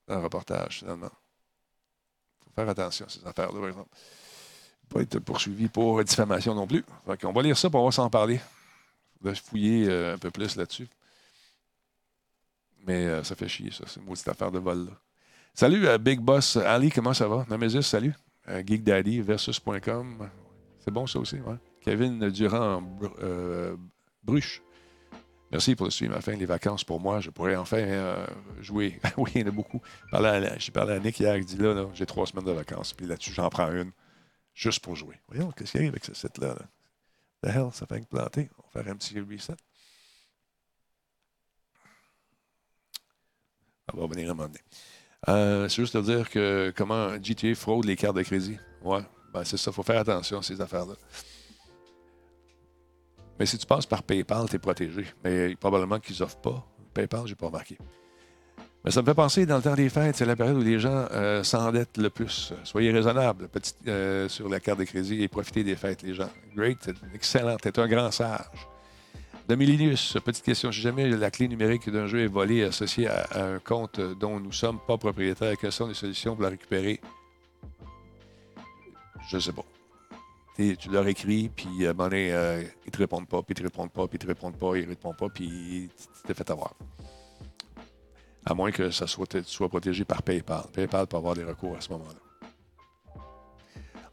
un 0.07 0.19
reportage, 0.19 0.79
finalement. 0.79 1.11
Il 1.11 2.45
faut 2.45 2.51
faire 2.55 2.69
attention 2.69 3.05
à 3.05 3.09
ces 3.09 3.25
affaires-là, 3.25 3.59
par 3.59 3.69
exemple. 3.69 3.89
Pas 4.89 5.01
être 5.01 5.19
poursuivi 5.19 5.67
pour 5.69 6.03
diffamation 6.03 6.53
non 6.53 6.67
plus. 6.67 6.83
Fait 7.05 7.25
on 7.25 7.31
va 7.31 7.41
lire 7.41 7.57
ça 7.57 7.69
pour 7.69 7.81
voir 7.81 7.93
s'en 7.93 8.09
parler. 8.09 8.39
On 9.21 9.29
va 9.29 9.35
fouiller 9.35 9.87
euh, 9.87 10.15
un 10.15 10.17
peu 10.17 10.31
plus 10.31 10.55
là-dessus. 10.55 10.87
Mais 12.85 13.05
euh, 13.05 13.23
ça 13.23 13.35
fait 13.35 13.47
chier, 13.47 13.71
ça. 13.71 13.85
C'est 13.87 13.99
une 13.99 14.05
maudite 14.05 14.27
affaire 14.27 14.51
de 14.51 14.59
vol, 14.59 14.85
là. 14.85 14.91
Salut, 15.55 15.87
euh, 15.87 15.99
Big 15.99 16.19
Boss 16.19 16.57
Ali, 16.57 16.89
comment 16.89 17.13
ça 17.13 17.27
va? 17.27 17.45
Nemesis, 17.47 17.83
salut. 17.83 18.15
Euh, 18.49 18.63
Geek 18.65 18.83
Daddy 18.83 19.21
versus.com. 19.21 20.27
C'est 20.79 20.89
bon, 20.89 21.05
ça 21.05 21.19
aussi, 21.19 21.35
ouais. 21.35 21.55
Kevin 21.81 22.27
Durand 22.31 22.83
euh, 23.21 23.77
Bruche. 24.23 24.63
Merci 25.51 25.75
pour 25.75 25.85
le 25.85 25.91
suivre. 25.91 26.15
Enfin, 26.17 26.33
les 26.33 26.47
vacances 26.47 26.83
pour 26.83 26.99
moi, 26.99 27.19
je 27.19 27.29
pourrais 27.29 27.55
enfin 27.55 28.25
jouer. 28.61 28.99
oui, 29.17 29.31
il 29.35 29.41
y 29.41 29.43
en 29.43 29.47
a 29.49 29.51
beaucoup. 29.51 29.79
J'ai 30.57 30.71
parlé 30.71 30.93
à 30.93 30.99
Nick 30.99 31.19
hier, 31.19 31.37
il 31.37 31.45
dit 31.45 31.57
là, 31.57 31.87
j'ai 31.93 32.07
trois 32.07 32.25
semaines 32.25 32.45
de 32.45 32.51
vacances, 32.51 32.93
puis 32.93 33.05
là-dessus, 33.05 33.33
j'en 33.33 33.49
prends 33.49 33.71
une 33.71 33.91
juste 34.55 34.83
pour 34.83 34.95
jouer. 34.95 35.19
Voyons, 35.27 35.51
qu'est-ce 35.51 35.73
qui 35.73 35.77
arrive 35.77 35.89
avec 35.89 36.03
ce 36.03 36.15
site-là? 36.15 36.55
Là? 36.55 36.65
The 37.43 37.55
hell, 37.55 37.69
ça 37.73 37.85
fait 37.85 38.01
que 38.01 38.05
planter. 38.05 38.49
On 38.57 38.63
va 38.73 38.83
faire 38.83 38.91
un 38.91 38.95
petit 38.95 39.19
reset. 39.19 39.53
Ça 43.87 43.95
va 43.95 44.07
venir 44.07 44.31
un 44.31 44.33
moment. 44.33 44.49
Euh, 45.29 45.69
c'est 45.69 45.81
juste 45.81 45.95
de 45.95 46.01
dire 46.01 46.29
que 46.29 46.73
comment 46.75 47.13
GTA 47.21 47.55
fraude 47.55 47.85
les 47.85 47.95
cartes 47.95 48.15
de 48.15 48.23
crédit. 48.23 48.57
Ouais, 48.83 49.01
ben 49.33 49.43
c'est 49.43 49.57
ça. 49.57 49.71
Faut 49.71 49.83
faire 49.83 49.99
attention 49.99 50.39
à 50.39 50.43
ces 50.43 50.59
affaires-là. 50.59 50.95
Mais 53.39 53.45
si 53.45 53.57
tu 53.57 53.65
passes 53.65 53.85
par 53.85 54.03
PayPal, 54.03 54.47
tu 54.49 54.55
es 54.57 54.59
protégé. 54.59 55.05
Mais 55.23 55.55
probablement 55.55 55.99
qu'ils 55.99 56.17
n'offrent 56.19 56.41
pas. 56.41 56.65
PayPal, 56.93 57.25
j'ai 57.25 57.35
pas 57.35 57.47
remarqué. 57.47 57.77
Mais 58.85 58.91
ça 58.91 59.01
me 59.01 59.05
fait 59.05 59.13
penser, 59.13 59.45
dans 59.45 59.57
le 59.57 59.61
temps 59.61 59.75
des 59.75 59.89
fêtes, 59.89 60.17
c'est 60.17 60.25
la 60.25 60.35
période 60.35 60.57
où 60.57 60.61
les 60.61 60.77
gens 60.77 61.07
euh, 61.11 61.41
s'endettent 61.43 61.97
le 61.97 62.09
plus. 62.09 62.53
Soyez 62.65 62.91
raisonnables 62.91 63.47
euh, 63.87 64.27
sur 64.27 64.49
la 64.49 64.59
carte 64.59 64.79
de 64.79 64.83
crédit 64.83 65.23
et 65.23 65.29
profitez 65.29 65.63
des 65.63 65.77
fêtes, 65.77 66.01
les 66.01 66.13
gens. 66.13 66.29
Great, 66.53 66.89
excellent, 67.15 67.55
t'es 67.55 67.79
un 67.79 67.87
grand 67.87 68.11
sage. 68.11 68.67
Domilinius, 69.47 70.17
petite 70.23 70.45
question. 70.45 70.71
Si 70.71 70.79
jamais 70.79 71.09
la 71.09 71.29
clé 71.29 71.49
numérique 71.49 71.89
d'un 71.89 72.07
jeu 72.07 72.21
est 72.21 72.27
volée 72.27 72.63
associée 72.63 73.07
à, 73.07 73.45
un 73.45 73.59
compte 73.59 73.99
dont 73.99 74.39
nous 74.39 74.47
ne 74.47 74.53
sommes 74.53 74.79
pas 74.87 74.97
propriétaires, 74.97 75.57
quelles 75.57 75.73
sont 75.73 75.87
les 75.87 75.93
solutions 75.93 76.33
pour 76.33 76.43
la 76.43 76.49
récupérer? 76.49 77.01
Je 79.29 79.35
ne 79.35 79.41
sais 79.41 79.51
pas. 79.51 79.65
Tu 80.55 80.89
leur 80.89 81.05
écris, 81.07 81.49
puis 81.53 81.85
à 81.85 81.89
un 81.89 82.11
euh, 82.13 82.63
ils 82.85 82.91
te 82.91 82.97
répondent 82.97 83.27
pas, 83.27 83.41
puis 83.41 83.53
ils 83.53 83.55
te 83.55 83.63
répondent 83.63 83.91
pas, 83.91 84.07
puis 84.07 84.15
ils 84.15 84.19
te 84.19 84.27
répondent 84.27 84.57
pas, 84.57 84.77
ils 84.77 84.83
te 84.83 84.89
répondent 84.89 85.17
pas, 85.17 85.29
puis 85.29 85.89
tu 85.97 86.27
t'es 86.27 86.33
fait 86.33 86.49
avoir. 86.49 86.73
À 88.45 88.53
moins 88.53 88.71
que 88.71 88.91
ça 88.91 89.07
soit, 89.07 89.41
soit 89.45 89.67
protégé 89.67 90.05
par 90.05 90.21
PayPal. 90.23 90.63
PayPal 90.71 91.07
peut 91.07 91.17
avoir 91.17 91.33
des 91.33 91.43
recours 91.43 91.75
à 91.75 91.81
ce 91.81 91.91
moment-là. 91.91 92.22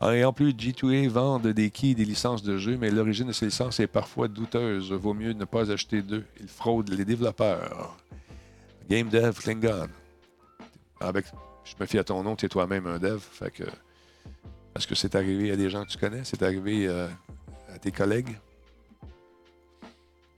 Et 0.02 0.24
en 0.24 0.32
plus, 0.32 0.52
G2A 0.52 1.08
vendent 1.08 1.48
des 1.48 1.70
keys, 1.70 1.94
des 1.94 2.06
licences 2.06 2.42
de 2.42 2.56
jeu, 2.56 2.78
mais 2.78 2.90
l'origine 2.90 3.26
de 3.26 3.32
ces 3.32 3.46
licences 3.46 3.80
est 3.80 3.86
parfois 3.86 4.28
douteuse. 4.28 4.92
Vaut 4.92 5.12
mieux 5.12 5.34
ne 5.34 5.44
pas 5.44 5.70
acheter 5.70 6.00
d'eux. 6.00 6.24
Ils 6.40 6.48
fraudent 6.48 6.88
les 6.88 7.04
développeurs. 7.04 7.96
Game 8.88 9.08
Dev 9.10 9.38
Klingon. 9.38 9.88
Avec, 11.00 11.26
je 11.64 11.74
me 11.78 11.86
fie 11.86 11.98
à 11.98 12.04
ton 12.04 12.22
nom, 12.22 12.34
tu 12.34 12.46
es 12.46 12.48
toi-même 12.48 12.86
un 12.86 12.98
dev. 12.98 13.20
Fait 13.20 13.50
que, 13.50 13.64
est-ce 14.74 14.86
que 14.86 14.94
c'est 14.94 15.14
arrivé 15.14 15.50
à 15.50 15.56
des 15.56 15.68
gens 15.68 15.84
que 15.84 15.90
tu 15.90 15.98
connais? 15.98 16.24
C'est 16.24 16.42
arrivé 16.42 16.86
euh, 16.86 17.06
à 17.74 17.78
tes 17.78 17.92
collègues? 17.92 18.38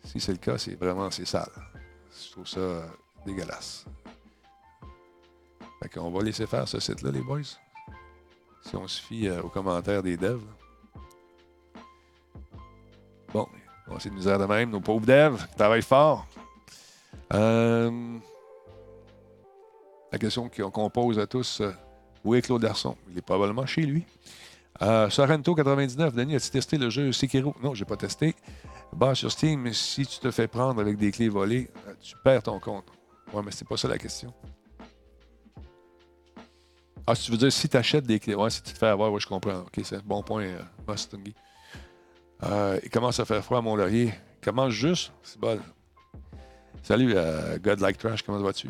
Si 0.05 0.19
c'est 0.19 0.33
le 0.33 0.39
cas, 0.39 0.59
c'est 0.59 0.75
vraiment 0.75 1.11
c'est 1.13 1.25
sale. 1.25 1.49
Je 2.11 2.33
trouve 2.33 2.47
ça 2.47 2.61
euh, 2.61 2.87
dégueulasse. 3.25 3.87
Fait 5.81 5.89
qu'on 5.89 6.11
va 6.11 6.23
laisser 6.23 6.47
faire 6.47 6.67
ce 6.67 6.81
site-là, 6.81 7.13
les 7.13 7.23
boys. 7.23 7.43
Si 8.63 8.77
on 8.77 8.87
se 8.87 9.01
fie 9.01 9.29
euh, 9.29 9.43
aux 9.43 9.49
commentaires 9.49 10.03
des 10.03 10.17
devs. 10.17 10.41
Bon, 13.33 13.49
on 13.89 13.97
essayer 13.97 14.15
de 14.15 14.39
de 14.39 14.45
même, 14.47 14.71
nos 14.71 14.81
pauvres 14.81 15.07
devs, 15.07 15.47
qui 15.49 15.57
travaillent 15.57 15.83
fort. 15.83 16.27
Euh, 17.33 18.19
la 20.13 20.19
question 20.19 20.49
qu'on 20.49 20.91
pose 20.91 21.19
à 21.19 21.27
tous, 21.27 21.61
euh, 21.61 21.73
où 22.25 22.35
est 22.35 22.43
Claude 22.43 22.63
Darson? 22.63 22.97
Il 23.11 23.19
est 23.19 23.23
probablement 23.23 23.67
chez 23.67 23.83
lui. 23.83 24.05
Euh, 24.83 25.09
Sorrento 25.11 25.55
99, 25.55 26.15
Denis, 26.15 26.37
as-tu 26.37 26.51
testé 26.51 26.79
le 26.79 26.91
jeu 26.91 27.13
Sekiro? 27.13 27.55
Non, 27.63 27.75
j'ai 27.75 27.85
pas 27.85 27.97
testé. 27.97 28.35
Bas 28.93 29.15
sur 29.15 29.31
Steam, 29.33 29.73
si 29.73 30.07
tu 30.07 30.19
te 30.19 30.31
fais 30.31 30.49
prendre 30.49 30.81
avec 30.81 30.99
des 30.99 31.11
clés 31.11 31.29
volées, 31.29 31.71
tu 32.01 32.15
perds 32.23 32.43
ton 32.43 32.61
compte. 32.61 32.85
Ouais, 33.33 33.43
mais 33.45 33.51
c'est 33.53 33.67
pas 33.67 33.77
ça 33.77 33.89
la 33.89 33.99
question. 33.99 34.33
Ah, 37.07 37.15
si 37.17 37.25
tu 37.25 37.33
veux 37.33 37.37
dire, 37.37 37.53
si 37.53 37.69
tu 37.69 37.77
achètes 37.77 38.07
des 38.07 38.21
clés, 38.21 38.35
ouais, 38.35 38.51
si 38.51 38.63
tu 38.63 38.73
te 38.73 38.79
fais 38.79 38.87
avoir, 38.87 39.13
ouais, 39.13 39.19
je 39.19 39.27
comprends. 39.27 39.61
OK, 39.61 39.81
c'est 39.83 39.97
un 39.97 40.03
bon 40.05 40.23
point, 40.23 40.45
euh. 40.45 40.63
Euh, 42.45 42.81
il 42.83 42.91
commence 42.91 43.19
à 43.19 43.25
faire 43.25 43.45
froid 43.45 43.59
à 43.59 43.61
Mont-Laurier. 43.61 44.13
Il 44.41 44.45
commence 44.45 44.73
juste. 44.73 45.13
C'est 45.23 45.39
bon. 45.39 45.61
Salut, 46.83 47.13
euh, 47.15 47.59
God 47.59 47.81
Trash, 47.97 48.23
comment 48.23 48.39
vas-tu? 48.39 48.69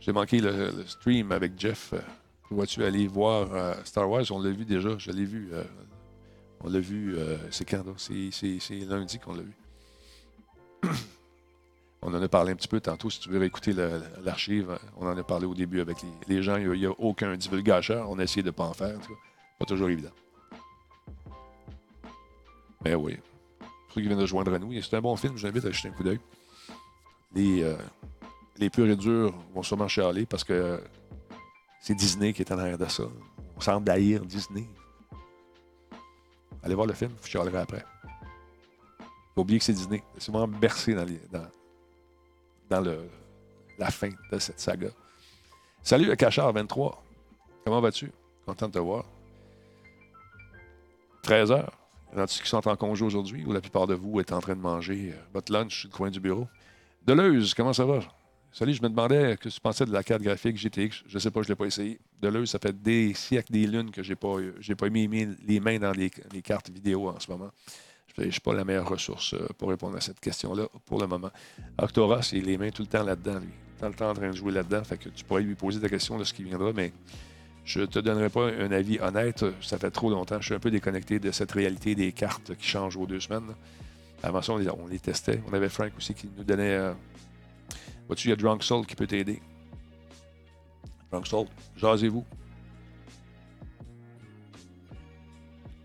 J'ai 0.00 0.12
manqué 0.12 0.40
le, 0.40 0.84
stream 0.86 1.32
avec 1.32 1.52
Jeff. 1.58 1.92
Euh, 1.92 2.00
vas-tu 2.50 2.84
aller 2.84 3.06
voir 3.06 3.52
euh, 3.52 3.74
Star 3.84 4.08
Wars? 4.08 4.24
On 4.30 4.40
l'a 4.40 4.50
vu 4.50 4.64
déjà, 4.64 4.98
je 4.98 5.10
l'ai 5.10 5.24
vu. 5.24 5.50
On 6.60 6.68
l'a 6.68 6.80
vu, 6.80 7.16
c'est 7.50 7.64
quand? 7.64 7.84
C'est 7.96 8.30
lundi 8.88 9.18
qu'on 9.18 9.34
l'a 9.34 9.42
vu. 9.42 9.56
On 12.06 12.12
en 12.12 12.22
a 12.22 12.28
parlé 12.28 12.52
un 12.52 12.54
petit 12.54 12.68
peu 12.68 12.80
tantôt. 12.80 13.08
Si 13.08 13.18
tu 13.18 13.30
veux 13.30 13.38
réécouter 13.38 13.72
l'archive, 14.22 14.78
on 14.98 15.06
en 15.06 15.16
a 15.16 15.22
parlé 15.22 15.46
au 15.46 15.54
début 15.54 15.80
avec 15.80 15.96
les, 16.02 16.36
les 16.36 16.42
gens. 16.42 16.58
Il 16.58 16.70
n'y 16.70 16.84
a, 16.84 16.90
aucun 16.90 17.34
divulgateur. 17.34 18.10
On 18.10 18.18
a 18.18 18.22
essayé 18.24 18.42
de 18.42 18.48
ne 18.48 18.52
pas 18.52 18.64
en 18.64 18.74
faire. 18.74 18.98
Pas 19.58 19.64
toujours 19.64 19.88
évident. 19.88 20.10
Mais 22.84 22.94
oui. 22.94 23.16
Pour 23.58 23.94
ceux 23.94 24.02
qui 24.02 24.06
viennent 24.06 24.20
de 24.20 24.26
joindre 24.26 24.52
à 24.52 24.58
nous, 24.58 24.70
c'est 24.82 24.96
un 24.96 25.00
bon 25.00 25.16
film. 25.16 25.38
Je 25.38 25.46
l'invite 25.46 25.64
à 25.64 25.70
jeter 25.70 25.88
un 25.88 25.92
coup 25.92 26.02
d'œil. 26.02 26.20
Les, 27.34 27.62
euh, 27.62 27.74
les 28.58 28.68
purs 28.68 28.86
et 28.86 28.96
durs 28.96 29.34
vont 29.54 29.62
sûrement 29.62 29.88
chialer 29.88 30.26
parce 30.26 30.44
que 30.44 30.82
c'est 31.80 31.94
Disney 31.94 32.34
qui 32.34 32.42
est 32.42 32.52
en 32.52 32.58
arrière 32.58 32.78
de 32.78 32.86
ça. 32.86 33.04
On 33.56 33.60
semble 33.60 33.88
haïr 33.90 34.26
Disney. 34.26 34.68
Allez 36.62 36.74
voir 36.74 36.86
le 36.86 36.92
film, 36.92 37.12
vous 37.18 37.26
chialerez 37.26 37.58
après. 37.58 37.84
Faut 39.34 39.40
oublier 39.40 39.58
que 39.58 39.64
c'est 39.64 39.72
Disney. 39.72 40.02
C'est 40.18 40.30
vraiment 40.30 40.48
bercé 40.48 40.94
dans, 40.94 41.04
les, 41.04 41.20
dans, 41.32 41.46
dans 42.68 42.80
la 43.78 43.90
fin 43.90 44.10
de 44.30 44.38
cette 44.38 44.60
saga. 44.60 44.88
Salut 45.82 46.06
le 46.06 46.16
Cachard 46.16 46.52
23. 46.52 47.02
Comment 47.64 47.80
vas-tu? 47.80 48.10
Content 48.46 48.68
de 48.68 48.72
te 48.72 48.78
voir. 48.78 49.04
13 51.22 51.52
heures. 51.52 51.72
Il 52.12 52.18
y 52.18 52.20
en 52.20 52.24
a 52.24 52.26
qui 52.26 52.46
sont 52.46 52.66
en 52.68 52.76
congé 52.76 53.04
aujourd'hui 53.04 53.44
ou 53.44 53.52
la 53.52 53.60
plupart 53.60 53.86
de 53.86 53.94
vous 53.94 54.20
êtes 54.20 54.32
en 54.32 54.40
train 54.40 54.54
de 54.54 54.60
manger 54.60 55.12
euh, 55.12 55.22
votre 55.32 55.52
lunch 55.52 55.84
le 55.84 55.90
coin 55.90 56.10
du 56.10 56.20
bureau? 56.20 56.46
Deleuze, 57.04 57.54
comment 57.54 57.72
ça 57.72 57.84
va? 57.84 58.00
Salut, 58.52 58.72
je 58.72 58.82
me 58.82 58.88
demandais 58.88 59.36
que 59.36 59.48
tu 59.48 59.60
pensais 59.60 59.84
de 59.84 59.92
la 59.92 60.04
carte 60.04 60.22
graphique 60.22 60.56
GTX. 60.56 61.02
Je 61.08 61.14
ne 61.14 61.18
sais 61.18 61.30
pas, 61.30 61.42
je 61.42 61.48
ne 61.48 61.52
l'ai 61.52 61.56
pas 61.56 61.66
essayé. 61.66 61.98
Deleuze, 62.22 62.50
ça 62.50 62.58
fait 62.58 62.80
des 62.80 63.12
siècles, 63.14 63.52
des 63.52 63.66
lunes 63.66 63.90
que 63.90 64.02
je 64.02 64.10
n'ai 64.10 64.16
pas, 64.16 64.36
pas 64.78 64.88
mis 64.88 65.08
les 65.46 65.60
mains 65.60 65.78
dans 65.78 65.92
les 65.92 66.10
cartes 66.42 66.70
vidéo 66.70 67.08
en 67.08 67.18
ce 67.18 67.30
moment. 67.30 67.50
Je 68.16 68.22
ne 68.22 68.30
suis 68.30 68.40
pas 68.40 68.54
la 68.54 68.64
meilleure 68.64 68.88
ressource 68.88 69.34
euh, 69.34 69.48
pour 69.58 69.70
répondre 69.70 69.96
à 69.96 70.00
cette 70.00 70.20
question-là 70.20 70.68
pour 70.86 71.00
le 71.00 71.06
moment. 71.06 71.30
Octoras, 71.78 72.30
il 72.32 72.44
les 72.44 72.56
mains 72.56 72.70
tout 72.70 72.82
le 72.82 72.88
temps 72.88 73.02
là-dedans, 73.02 73.40
lui. 73.40 73.48
Tout 73.80 73.86
le 73.86 73.94
temps 73.94 74.10
en 74.10 74.14
train 74.14 74.30
de 74.30 74.36
jouer 74.36 74.52
là-dedans. 74.52 74.84
Fait 74.84 74.96
que 74.96 75.08
tu 75.08 75.24
pourrais 75.24 75.42
lui 75.42 75.56
poser 75.56 75.80
ta 75.80 75.88
question 75.88 76.16
de 76.16 76.24
ce 76.24 76.32
qui 76.32 76.44
viendra, 76.44 76.72
mais 76.72 76.92
je 77.64 77.80
ne 77.80 77.86
te 77.86 77.98
donnerai 77.98 78.28
pas 78.28 78.46
un 78.46 78.70
avis 78.70 79.00
honnête. 79.00 79.44
Ça 79.60 79.78
fait 79.78 79.90
trop 79.90 80.10
longtemps. 80.10 80.40
Je 80.40 80.46
suis 80.46 80.54
un 80.54 80.60
peu 80.60 80.70
déconnecté 80.70 81.18
de 81.18 81.32
cette 81.32 81.50
réalité 81.52 81.96
des 81.96 82.12
cartes 82.12 82.54
qui 82.54 82.66
changent 82.66 82.96
aux 82.96 83.06
deux 83.06 83.20
semaines. 83.20 83.52
Avant 84.22 84.42
ça, 84.42 84.52
on 84.52 84.58
les, 84.58 84.70
on 84.70 84.86
les 84.86 85.00
testait. 85.00 85.42
On 85.50 85.52
avait 85.52 85.68
Frank 85.68 85.92
aussi 85.96 86.14
qui 86.14 86.30
nous 86.36 86.44
donnait. 86.44 86.74
Euh... 86.74 86.92
Vois-tu, 88.06 88.28
il 88.28 88.30
y 88.30 88.32
a 88.32 88.36
Drunk 88.36 88.62
Soul 88.62 88.86
qui 88.86 88.94
peut 88.94 89.06
t'aider. 89.08 89.42
Drunk 91.10 91.26
Soul, 91.26 91.46
jasez-vous. 91.76 92.24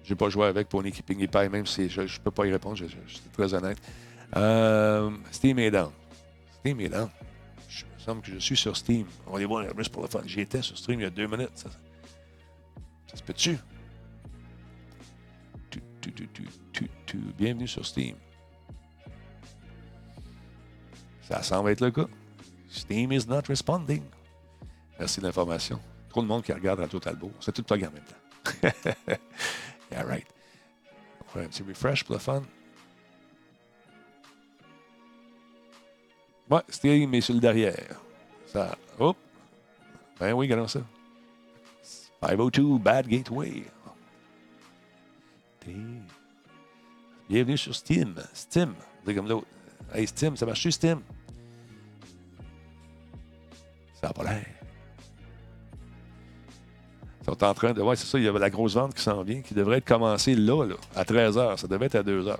Je 0.09 0.15
n'ai 0.15 0.17
pas 0.17 0.29
joué 0.29 0.47
avec 0.47 0.67
pour 0.67 0.81
une 0.81 0.87
équiping 0.87 1.21
épais, 1.21 1.47
même 1.49 1.67
si 1.67 1.87
je 1.87 2.01
ne 2.01 2.19
peux 2.23 2.31
pas 2.31 2.47
y 2.47 2.51
répondre, 2.51 2.75
je, 2.75 2.85
suis 2.85 3.21
très 3.31 3.53
honnête. 3.53 3.77
Euh, 4.35 5.11
Steam 5.29 5.59
est 5.59 5.69
down. 5.69 5.91
Steam 6.57 6.79
est 6.79 6.89
down. 6.89 7.11
Je 7.67 7.85
me 7.85 7.99
semble 7.99 8.21
que 8.23 8.31
je 8.31 8.39
suis 8.39 8.57
sur 8.57 8.75
Steam. 8.75 9.05
On 9.27 9.33
va 9.33 9.37
aller 9.37 9.45
voir 9.45 9.65
juste 9.77 9.91
pour 9.91 10.01
le 10.01 10.07
fun. 10.07 10.21
J'étais 10.25 10.63
sur 10.63 10.75
Steam 10.75 10.99
il 10.99 11.03
y 11.03 11.05
a 11.05 11.11
deux 11.11 11.27
minutes. 11.27 11.51
Ça, 11.53 13.17
se 13.17 13.21
peut-tu? 13.21 13.59
Tu, 15.69 15.79
tu, 16.01 16.11
tu, 16.11 16.47
tu, 16.73 16.89
tu, 17.05 17.17
Bienvenue 17.37 17.67
sur 17.67 17.85
Steam. 17.85 18.15
Ça 21.21 21.43
semble 21.43 21.69
être 21.69 21.81
le 21.81 21.91
cas. 21.91 22.07
Steam 22.67 23.11
is 23.11 23.27
not 23.27 23.41
responding. 23.47 24.01
Merci 24.97 25.19
de 25.19 25.27
l'information. 25.27 25.79
Trop 26.09 26.23
de 26.23 26.27
monde 26.27 26.41
qui 26.41 26.51
regarde 26.51 26.79
Radio 26.79 26.99
Talbot. 26.99 27.31
C'est 27.39 27.51
tout 27.51 27.61
le 27.61 27.65
plug 27.67 27.87
en 27.87 27.91
même 27.91 28.03
temps. 28.05 29.15
yeah, 29.91 30.03
right. 30.03 30.27
On 31.21 31.25
va 31.25 31.31
faire 31.33 31.43
un 31.43 31.47
petit 31.47 31.63
refresh 31.63 32.03
pour 32.03 32.15
le 32.15 32.19
fun. 32.19 32.43
Ouais, 36.49 36.61
Steam 36.69 37.13
est 37.13 37.21
sur 37.21 37.35
le 37.35 37.39
derrière. 37.39 38.01
Ça. 38.47 38.75
Oh! 38.99 39.15
Ben 40.19 40.33
oui, 40.33 40.47
regardons 40.47 40.67
ça. 40.67 40.81
502 42.21 42.79
Bad 42.79 43.07
Gateway. 43.07 43.63
Bienvenue 47.29 47.57
sur 47.57 47.75
Steam. 47.75 48.15
Steam. 48.33 48.73
C'est 49.05 49.13
comme 49.13 49.27
l'autre. 49.27 49.47
Hey, 49.93 50.07
Steam, 50.07 50.35
ça 50.35 50.45
marche 50.45 50.61
sur 50.61 50.73
Steam? 50.73 51.01
Ça 54.01 54.07
n'a 54.07 54.13
pas 54.13 54.23
l'air. 54.23 54.58
Sont 57.29 57.43
en 57.43 57.53
train 57.53 57.73
de. 57.73 57.81
Ouais, 57.81 57.95
c'est 57.95 58.07
ça, 58.07 58.17
il 58.17 58.25
y 58.25 58.27
avait 58.27 58.39
la 58.39 58.49
grosse 58.49 58.73
vente 58.73 58.95
qui 58.95 59.03
s'en 59.03 59.21
vient, 59.21 59.41
qui 59.41 59.53
devrait 59.53 59.77
être 59.77 59.87
commencée 59.87 60.35
là, 60.35 60.65
là 60.65 60.75
à 60.95 61.03
13h. 61.03 61.57
Ça 61.57 61.67
devait 61.67 61.85
être 61.85 61.95
à 61.95 62.01
2h. 62.01 62.35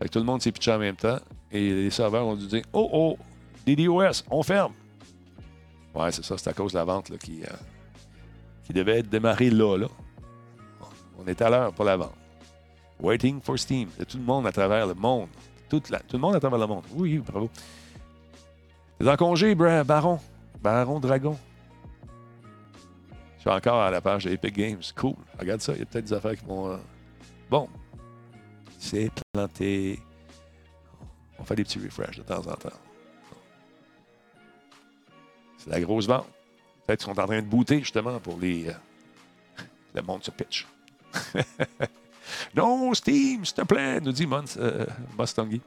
Fait 0.00 0.06
que 0.06 0.12
tout 0.12 0.18
le 0.18 0.24
monde 0.24 0.42
s'est 0.42 0.50
pitché 0.50 0.72
en 0.72 0.78
même 0.78 0.96
temps. 0.96 1.18
Et 1.52 1.70
les 1.70 1.90
serveurs 1.90 2.26
ont 2.26 2.34
dû 2.34 2.48
dire 2.48 2.62
Oh 2.72 2.88
oh, 2.92 3.18
DDoS, 3.64 4.24
on 4.30 4.42
ferme. 4.42 4.72
Ouais, 5.94 6.10
c'est 6.10 6.24
ça, 6.24 6.36
c'est 6.38 6.50
à 6.50 6.52
cause 6.52 6.72
de 6.72 6.78
la 6.78 6.84
vente 6.84 7.08
là, 7.08 7.18
qui, 7.18 7.42
euh, 7.44 7.56
qui 8.64 8.72
devait 8.72 8.98
être 8.98 9.08
démarrée 9.08 9.50
là, 9.50 9.76
là. 9.76 9.86
On 11.18 11.26
est 11.26 11.40
à 11.42 11.50
l'heure 11.50 11.72
pour 11.72 11.84
la 11.84 11.96
vente. 11.96 12.14
Waiting 13.00 13.40
for 13.40 13.58
Steam. 13.58 13.88
Tout 14.08 14.18
le 14.18 14.24
monde 14.24 14.46
à 14.48 14.52
travers 14.52 14.88
le 14.88 14.94
monde. 14.94 15.28
Tout, 15.68 15.80
tout 15.80 15.92
le 16.14 16.18
monde 16.18 16.34
à 16.34 16.40
travers 16.40 16.58
le 16.58 16.66
monde. 16.66 16.84
Oui, 16.94 17.18
bravo. 17.18 17.48
T'es 18.98 19.08
en 19.08 19.16
congé, 19.16 19.54
Baron. 19.54 20.18
Baron 20.60 20.98
Dragon. 20.98 21.38
Je 23.40 23.48
suis 23.48 23.50
encore 23.50 23.80
à 23.80 23.90
la 23.90 24.00
page 24.02 24.24
de 24.26 24.30
Epic 24.32 24.54
Games. 24.54 24.82
Cool. 24.96 25.14
Regarde 25.38 25.60
ça, 25.62 25.72
il 25.72 25.78
y 25.78 25.82
a 25.82 25.86
peut-être 25.86 26.04
des 26.04 26.12
affaires 26.12 26.36
qui 26.36 26.44
vont. 26.44 26.70
euh, 26.72 26.76
Bon. 27.48 27.68
C'est 28.78 29.10
planté. 29.32 29.98
On 31.38 31.44
fait 31.44 31.56
des 31.56 31.64
petits 31.64 31.78
refreshs 31.78 32.18
de 32.18 32.22
temps 32.22 32.40
en 32.46 32.54
temps. 32.54 32.68
C'est 35.58 35.70
la 35.70 35.80
grosse 35.80 36.06
vente. 36.06 36.26
Peut-être 36.86 37.00
qu'ils 37.04 37.14
sont 37.14 37.20
en 37.20 37.26
train 37.26 37.40
de 37.40 37.46
booter 37.46 37.78
justement 37.80 38.18
pour 38.20 38.38
les. 38.38 38.68
euh, 38.68 38.72
le 39.94 40.02
monde 40.02 40.22
se 40.22 40.30
pitch. 40.30 40.66
non, 42.54 42.92
Steam, 42.94 43.44
s'il 43.44 43.54
te 43.56 43.62
plaît, 43.62 44.00
nous 44.00 44.12
dit 44.12 44.26
Mons, 44.26 44.56
euh. 44.58 44.86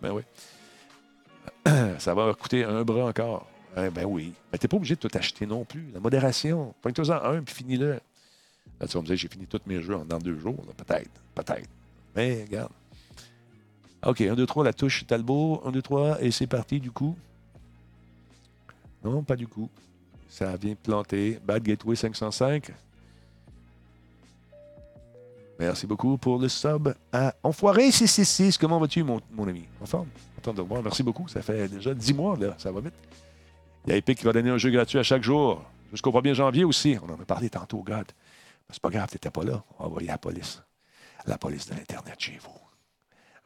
Ben 0.02 0.12
oui. 0.12 0.22
Ça 2.00 2.14
va 2.14 2.34
coûter 2.34 2.64
un 2.64 2.84
bras 2.84 3.06
encore. 3.06 3.48
Eh 3.76 3.90
ben 3.90 4.06
oui. 4.06 4.34
Mais 4.52 4.58
t'es 4.58 4.68
pas 4.68 4.78
obligé 4.78 4.96
de 4.96 5.00
tout 5.00 5.18
acheter 5.18 5.46
non 5.46 5.66
plus. 5.66 5.90
La 5.94 6.00
modération. 6.00 6.74
Pointe-toi 6.82 7.06
en 7.10 7.34
un 7.34 7.42
puis 7.42 7.56
finis-le. 7.56 8.00
Là, 8.80 8.88
tu 8.88 8.94
vas 8.94 9.02
me 9.02 9.08
dire, 9.08 9.16
j'ai 9.16 9.28
fini 9.28 9.48
tous 9.48 9.62
mes 9.66 9.82
jeux 9.82 9.96
en 9.96 10.06
dans 10.06 10.20
deux 10.20 10.38
jours. 10.38 10.64
Peut-être. 10.78 11.10
Peut-être. 11.34 11.70
Mais 12.16 12.44
regarde. 12.44 12.72
OK, 14.06 14.22
1, 14.22 14.36
2, 14.36 14.46
3, 14.46 14.64
la 14.64 14.74
touche 14.74 15.08
Talbot. 15.08 15.62
1, 15.66 15.72
2, 15.72 15.82
3, 15.82 16.22
et 16.22 16.32
c'est 16.32 16.48
parti 16.48 16.80
du 16.80 16.92
coup. 16.92 17.16
Non, 19.04 19.24
pas 19.24 19.36
du 19.36 19.48
coup. 19.48 19.70
Ça 20.30 20.56
vient 20.56 20.76
planter. 20.76 21.40
Bad 21.46 21.64
Gateway 21.64 21.96
505. 21.96 22.72
Merci 25.60 25.88
beaucoup 25.88 26.18
pour 26.18 26.40
le 26.40 26.50
sub 26.50 26.94
à 27.12 27.34
Enfoiré 27.44 27.92
666. 27.92 28.58
Comment 28.58 28.80
vas-tu, 28.80 29.04
mon, 29.04 29.22
mon 29.32 29.48
ami? 29.48 29.66
En 29.82 29.86
forme? 29.86 30.08
Content 30.36 30.54
de 30.54 30.62
voir. 30.62 30.82
Merci 30.84 31.04
beaucoup. 31.04 31.28
Ça 31.28 31.42
fait 31.42 31.68
déjà 31.68 31.94
10 31.94 32.14
mois, 32.14 32.36
là. 32.38 32.56
Ça 32.58 32.72
va 32.72 32.82
vite? 32.82 32.94
Il 33.86 33.90
y 33.90 33.94
a 33.94 33.98
Epic 33.98 34.20
qui 34.20 34.26
va 34.26 34.32
donner 34.32 34.50
un 34.50 34.58
jeu 34.58 34.70
gratuit 34.72 34.98
à 34.98 35.04
chaque 35.04 35.24
jour. 35.24 35.64
Jusqu'au 35.92 36.12
1er 36.12 36.34
janvier 36.34 36.64
aussi. 36.64 36.98
On 37.04 37.10
en 37.10 37.20
a 37.20 37.26
parlé 37.26 37.50
tantôt, 37.50 37.84
God. 37.84 38.12
C'est 38.70 38.82
pas 38.82 38.90
grave, 38.90 39.10
t'étais 39.10 39.30
pas 39.30 39.44
là. 39.44 39.64
On 39.78 39.84
va 39.84 39.90
envoyer 39.90 40.08
la 40.08 40.18
police. 40.18 40.62
La 41.26 41.38
police 41.38 41.68
de 41.68 41.76
l'Internet 41.76 42.20
chez 42.20 42.38
vous. 42.42 42.60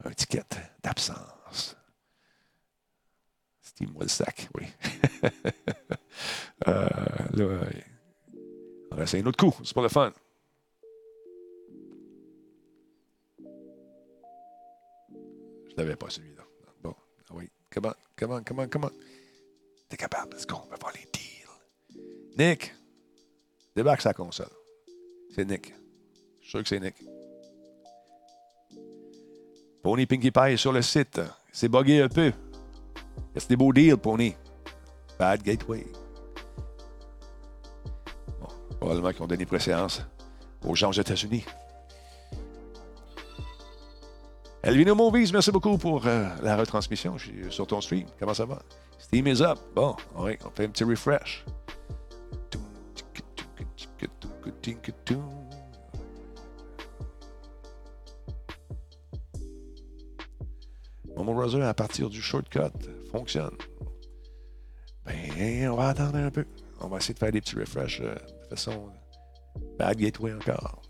Un 0.04 0.10
ticket 0.12 0.44
d'absence. 0.82 1.76
Steve-moi 3.60 4.04
le 4.04 4.08
sac, 4.08 4.48
oui. 4.56 4.66
On 8.90 8.96
va 8.96 9.02
essayer 9.02 9.22
un 9.22 9.26
autre 9.26 9.38
coup. 9.38 9.54
C'est 9.64 9.74
pour 9.74 9.82
le 9.82 9.88
fun. 9.88 10.12
Je 15.68 15.76
l'avais 15.76 15.96
pas, 15.96 16.10
celui-là. 16.10 16.42
Bon, 16.82 16.94
ah 17.30 17.34
oui. 17.34 17.50
Comment, 17.70 17.94
comment, 18.16 18.42
comment, 18.42 18.68
comment? 18.68 18.90
T'es 19.88 19.96
capable, 19.96 20.34
let's 20.34 20.46
go. 20.46 20.56
On 20.66 20.70
va 20.70 20.76
faire 20.76 20.92
les 20.94 21.08
deals. 21.12 22.38
Nick, 22.38 22.74
débarque 23.74 24.02
sa 24.02 24.12
console. 24.12 24.50
C'est 25.34 25.44
Nick. 25.44 25.74
Je 26.40 26.42
suis 26.42 26.50
sûr 26.50 26.62
que 26.62 26.68
c'est 26.68 26.80
Nick. 26.80 26.94
Pony 29.82 30.06
Pinkie 30.06 30.30
Pie 30.30 30.52
est 30.52 30.56
sur 30.56 30.72
le 30.72 30.82
site. 30.82 31.20
C'est 31.52 31.68
buggé 31.68 32.02
un 32.02 32.08
peu. 32.08 32.32
C'est 33.36 33.48
des 33.48 33.56
beaux 33.56 33.72
deals, 33.72 33.96
Pony? 33.96 34.34
Bad 35.18 35.42
Gateway. 35.42 35.86
Bon, 38.40 38.48
probablement 38.78 39.12
qu'ils 39.12 39.22
ont 39.22 39.26
donné 39.26 39.46
préséance 39.46 40.02
aux 40.66 40.74
gens 40.74 40.90
aux 40.90 40.92
États-Unis. 40.92 41.44
Elvino 44.62 44.94
Movies, 44.94 45.32
merci 45.32 45.50
beaucoup 45.50 45.78
pour 45.78 46.06
euh, 46.06 46.28
la 46.42 46.56
retransmission 46.56 47.16
sur 47.48 47.66
ton 47.66 47.80
stream. 47.80 48.06
Comment 48.18 48.34
ça 48.34 48.44
va? 48.44 48.60
Steam 49.08 49.26
is 49.26 49.40
up. 49.40 49.58
Bon, 49.74 49.96
on 50.14 50.26
fait 50.54 50.64
un 50.64 50.68
petit 50.70 50.84
refresh. 50.84 51.44
Mon 61.16 61.24
browser, 61.34 61.62
à 61.62 61.74
partir 61.74 62.08
du 62.08 62.20
shortcut, 62.22 62.60
fonctionne. 63.10 63.56
Ben, 65.04 65.68
on 65.70 65.76
va 65.76 65.88
attendre 65.88 66.16
un 66.16 66.30
peu. 66.30 66.44
On 66.80 66.88
va 66.88 66.98
essayer 66.98 67.14
de 67.14 67.18
faire 67.18 67.32
des 67.32 67.40
petits 67.40 67.56
refreshs 67.56 68.00
euh, 68.02 68.14
de 68.14 68.48
façon 68.50 68.90
euh, 69.56 69.60
bad 69.78 69.96
gateway 69.96 70.32
encore. 70.32 70.82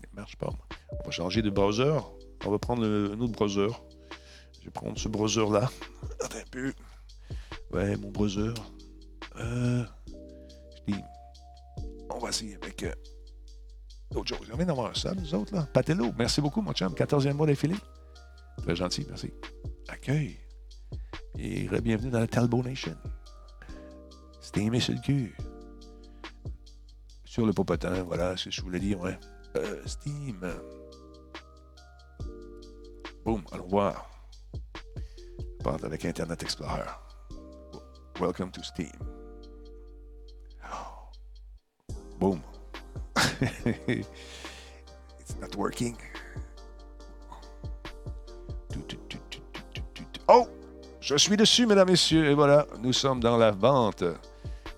Ça 0.00 0.06
marche 0.14 0.36
pas. 0.36 0.50
On 0.90 1.04
va 1.04 1.10
changer 1.10 1.42
de 1.42 1.50
browser. 1.50 1.96
On 2.44 2.50
va 2.50 2.58
prendre 2.58 2.82
le- 2.82 3.12
un 3.12 3.20
autre 3.20 3.32
browser. 3.32 3.68
Je 4.58 4.64
vais 4.64 4.70
prendre 4.70 4.98
ce 4.98 5.08
browser-là. 5.08 5.70
Attends 6.20 6.38
un 6.38 6.42
peu. 6.50 6.72
Ouais, 7.72 7.96
mon 7.96 8.10
browser. 8.10 8.54
Euh, 9.36 9.84
Steam. 10.76 11.02
On 12.10 12.18
va 12.18 12.30
essayer 12.30 12.56
avec 12.56 12.82
euh, 12.82 12.92
d'autres 14.10 14.36
choses. 14.36 14.48
On 14.52 14.56
vient 14.56 14.66
d'avoir 14.66 14.96
ça, 14.96 15.14
nous 15.14 15.34
autres, 15.34 15.54
là. 15.54 15.68
Patello, 15.72 16.12
merci 16.16 16.40
beaucoup, 16.40 16.62
mon 16.62 16.72
chum. 16.72 16.92
14e 16.94 17.34
mois 17.34 17.46
d'affilée. 17.46 17.76
Très 18.62 18.74
gentil, 18.74 19.04
merci. 19.08 19.32
Accueil. 19.88 20.38
Et 21.38 21.68
bienvenue 21.80 22.10
dans 22.10 22.20
la 22.20 22.26
Talbot 22.26 22.62
Nation. 22.62 22.96
Steam 24.40 24.74
est 24.74 24.80
sur 24.80 24.94
le 24.94 25.00
cul. 25.00 25.36
Sur 27.24 27.46
le 27.46 27.52
popotin, 27.52 28.02
voilà, 28.02 28.36
ce 28.36 28.46
que 28.46 28.50
je 28.50 28.62
voulais 28.62 28.80
dire, 28.80 28.98
ouais. 29.00 29.18
Euh, 29.56 29.82
Steam. 29.84 30.40
Boum, 33.24 33.44
allons 33.52 33.68
voir. 33.68 34.10
Je 35.36 35.62
parle 35.62 35.84
avec 35.84 36.04
Internet 36.06 36.42
Explorer. 36.42 37.07
Welcome 38.20 38.50
to 38.50 38.64
Steam. 38.64 38.90
Boom. 42.18 42.42
It's 43.16 44.08
not 45.40 45.54
working. 45.54 45.96
Oh! 50.26 50.48
Je 51.00 51.16
suis 51.16 51.36
dessus, 51.36 51.66
mesdames, 51.66 51.88
messieurs. 51.88 52.28
Et 52.28 52.34
voilà, 52.34 52.66
nous 52.82 52.92
sommes 52.92 53.20
dans 53.20 53.36
la 53.36 53.52
vente. 53.52 54.02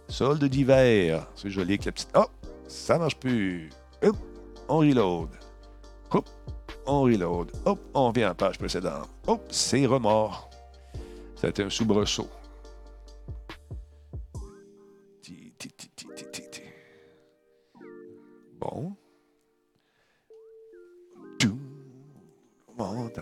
Solde 0.06 0.44
d'hiver. 0.44 1.26
C'est 1.34 1.50
joli 1.50 1.72
avec 1.72 1.86
la 1.86 1.92
petite. 1.92 2.10
Oh! 2.14 2.26
Ça 2.68 2.98
marche 2.98 3.16
plus. 3.16 3.70
Hop! 4.02 4.16
On 4.68 4.78
reload. 4.78 5.30
Hop! 6.10 6.28
On 6.86 7.02
reload. 7.02 7.52
Hop! 7.64 7.80
On 7.94 8.08
revient 8.08 8.24
à 8.24 8.28
la 8.28 8.34
page 8.34 8.58
précédente. 8.58 9.08
Hop! 9.26 9.42
C'est 9.50 9.86
remords. 9.86 10.50
C'est 11.36 11.58
un 11.58 11.70
soubresaut. 11.70 12.28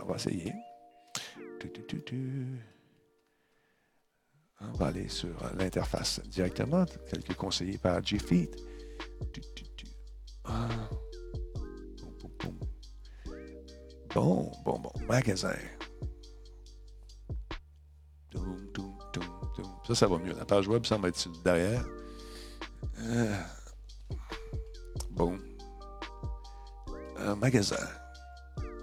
On 0.03 0.07
va 0.07 0.17
essayer. 0.17 0.53
On 4.61 4.73
va 4.73 4.87
aller 4.87 5.09
sur 5.09 5.37
l'interface 5.57 6.21
directement, 6.27 6.85
quelques 7.11 7.35
conseillés 7.35 7.79
par 7.79 8.01
GFeed. 8.01 8.57
Tu, 9.33 9.41
tu, 9.55 9.65
tu. 9.77 9.87
Ah. 10.45 10.69
Bon, 14.15 14.51
bon, 14.65 14.79
bon. 14.79 14.91
Magasin. 15.07 15.55
Ça, 19.87 19.95
ça 19.95 20.07
va 20.07 20.19
mieux. 20.19 20.35
La 20.35 20.45
page 20.45 20.69
web 20.69 20.85
semble 20.85 21.09
être 21.09 21.43
derrière. 21.43 21.85
Euh, 23.01 23.37
bon. 25.11 25.39
Magasin. 27.37 27.77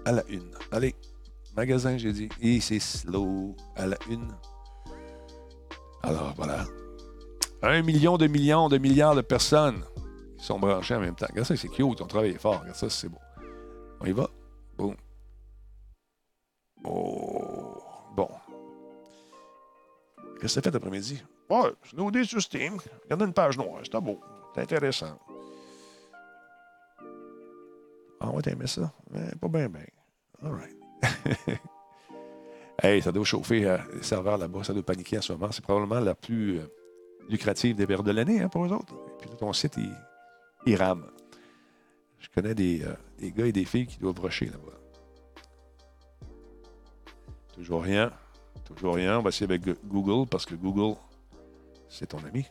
À 0.06 0.12
la 0.12 0.22
une. 0.28 0.52
Allez. 0.70 0.94
Magasin, 1.56 1.96
j'ai 1.96 2.12
dit. 2.12 2.28
Et 2.40 2.60
c'est 2.60 2.78
slow. 2.78 3.56
À 3.74 3.88
la 3.88 3.96
une. 4.08 4.30
Alors, 6.04 6.32
voilà. 6.36 6.64
Un 7.60 7.82
million 7.82 8.16
de 8.16 8.28
millions 8.28 8.68
de 8.68 8.78
milliards 8.78 9.16
de 9.16 9.22
personnes 9.22 9.82
qui 10.38 10.44
sont 10.44 10.60
branchées 10.60 10.94
en 10.94 11.00
même 11.00 11.16
temps. 11.16 11.26
Regarde 11.28 11.48
ça, 11.48 11.56
c'est 11.56 11.66
cute. 11.66 12.00
On 12.00 12.06
travaille 12.06 12.34
fort. 12.34 12.60
Regarde 12.60 12.76
ça, 12.76 12.88
c'est 12.88 13.08
beau. 13.08 13.18
On 14.00 14.06
y 14.06 14.12
va. 14.12 14.30
Boum. 14.78 14.94
Oh. 16.84 17.82
Bon. 18.14 18.28
Qu'est-ce 20.40 20.60
que 20.60 20.60
tu 20.60 20.70
fait 20.70 20.76
après-midi? 20.76 21.20
Ouais, 21.50 21.72
Snowday 21.90 22.22
sur 22.22 22.40
Steam. 22.40 22.76
Regardez 23.02 23.24
une 23.24 23.32
page 23.32 23.58
noire. 23.58 23.80
C'était 23.82 24.00
beau. 24.00 24.20
C'est 24.54 24.60
intéressant. 24.60 25.18
Ah 28.20 28.30
ouais, 28.30 28.42
t'aimais 28.42 28.68
ça? 28.68 28.92
Pas 29.40 29.48
bien, 29.48 29.68
bien. 29.68 29.82
All 30.44 30.52
right. 30.52 30.76
hey, 32.82 33.02
ça 33.02 33.12
doit 33.12 33.24
chauffer 33.24 33.64
euh, 33.64 33.78
les 33.94 34.02
serveurs 34.02 34.38
là-bas. 34.38 34.64
Ça 34.64 34.72
doit 34.72 34.82
paniquer 34.82 35.18
en 35.18 35.22
ce 35.22 35.32
moment. 35.32 35.50
C'est 35.50 35.64
probablement 35.64 36.00
la 36.00 36.14
plus 36.14 36.58
euh, 36.58 36.66
lucrative 37.28 37.76
des 37.76 37.86
périodes 37.86 38.06
de 38.06 38.12
l'année 38.12 38.40
hein, 38.40 38.48
pour 38.48 38.64
eux 38.64 38.72
autres. 38.72 38.94
Et 38.94 39.20
puis 39.20 39.30
là, 39.30 39.36
ton 39.36 39.52
site, 39.52 39.74
il, 39.78 39.92
il 40.66 40.76
rame. 40.76 41.06
Je 42.18 42.28
connais 42.34 42.54
des, 42.54 42.82
euh, 42.82 42.94
des 43.18 43.32
gars 43.32 43.46
et 43.46 43.52
des 43.52 43.64
filles 43.64 43.86
qui 43.86 43.98
doivent 43.98 44.20
rusher 44.20 44.46
là-bas. 44.46 44.78
Toujours 47.54 47.82
rien. 47.82 48.12
Toujours 48.64 48.94
rien. 48.94 49.18
On 49.18 49.22
va 49.22 49.28
essayer 49.28 49.46
avec 49.46 49.62
Google 49.86 50.28
parce 50.28 50.44
que 50.44 50.54
Google, 50.54 50.98
c'est 51.88 52.06
ton 52.06 52.18
ami. 52.18 52.44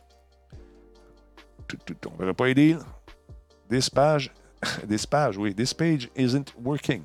Tout, 1.68 1.78
tout, 1.84 2.08
on 2.08 2.12
ne 2.12 2.18
verra 2.18 2.34
pas 2.34 2.48
aider. 2.48 2.76
This 3.68 3.90
page, 3.90 4.32
this 4.88 5.06
page, 5.06 5.36
oui, 5.36 5.54
this 5.54 5.74
page 5.74 6.08
isn't 6.16 6.54
working. 6.62 7.04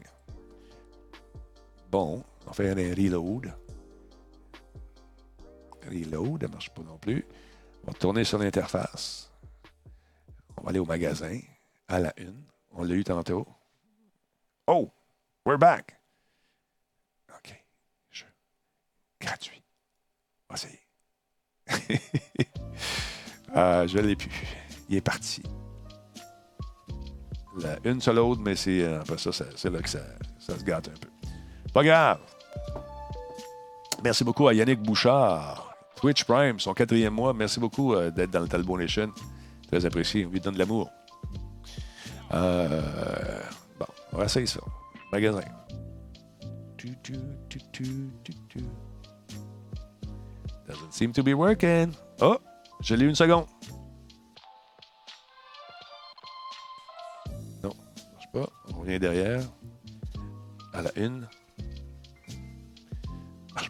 Bon, 1.91 2.23
on 2.47 2.53
fait 2.53 2.69
un 2.69 2.76
reload. 2.95 3.53
Reload, 5.85 6.41
ça 6.41 6.47
ne 6.47 6.51
marche 6.53 6.69
pas 6.69 6.84
non 6.84 6.97
plus. 6.97 7.26
On 7.84 7.91
va 7.91 7.93
tourner 7.97 8.23
sur 8.23 8.38
l'interface. 8.38 9.30
On 10.55 10.63
va 10.63 10.69
aller 10.69 10.80
au 10.80 10.85
magasin, 10.85 11.38
à 11.89 11.99
la 11.99 12.13
une. 12.18 12.45
On 12.72 12.85
l'a 12.85 12.95
eu 12.95 13.03
tantôt. 13.03 13.45
Oh, 14.68 14.89
we're 15.45 15.57
back. 15.57 15.99
OK. 17.35 17.61
Je... 18.09 18.23
Gratuit. 19.19 19.61
On 20.49 20.53
va 20.53 20.59
essayer. 20.59 20.80
Ah, 23.53 23.85
je 23.85 23.97
ne 23.97 24.03
l'ai 24.03 24.15
plus. 24.15 24.31
Il 24.88 24.95
est 24.95 25.01
parti. 25.01 25.43
La 27.57 27.77
une 27.84 27.99
seule 27.99 28.19
autre, 28.19 28.39
mais 28.39 28.55
c'est 28.55 28.81
euh, 28.81 29.01
après 29.01 29.18
ça, 29.18 29.34
c'est 29.34 29.69
là 29.69 29.81
que 29.81 29.89
ça 29.89 29.99
se 30.39 30.63
gâte 30.63 30.88
un 30.88 30.97
peu. 30.97 31.10
Pas 31.73 31.84
grave. 31.84 32.19
Merci 34.03 34.23
beaucoup 34.23 34.48
à 34.48 34.53
Yannick 34.53 34.81
Bouchard. 34.81 35.73
Twitch 35.95 36.23
Prime, 36.26 36.60
son 36.60 36.73
quatrième 36.73 37.14
mois. 37.14 37.34
Merci 37.34 37.60
beaucoup 37.60 37.93
euh, 37.93 38.10
d'être 38.10 38.31
dans 38.31 38.39
le 38.39 38.48
Talbot 38.48 38.77
Nation. 38.77 39.11
Très 39.68 39.85
apprécié. 39.85 40.26
On 40.26 40.31
lui 40.31 40.39
donne 40.41 40.56
de 40.56 40.60
l'amour. 40.60 40.89
Euh, 42.34 43.41
bon, 43.80 43.85
on 44.11 44.18
va 44.18 44.26
essayer 44.26 44.48
ça. 44.48 44.60
Magasin. 45.11 45.41
Doesn't 50.68 50.91
seem 50.91 51.11
to 51.14 51.22
be 51.22 51.34
working. 51.34 51.93
Oh, 52.22 52.38
je 52.81 52.95
l'ai 52.95 53.06
une 53.06 53.15
seconde. 53.15 53.45
Non, 57.64 57.72
ça 57.95 58.06
marche 58.14 58.31
pas. 58.34 58.49
On 58.73 58.80
revient 58.80 58.99
derrière. 58.99 59.41
À 60.73 60.81
la 60.81 60.91
une. 60.95 61.27
Pas. 63.55 63.61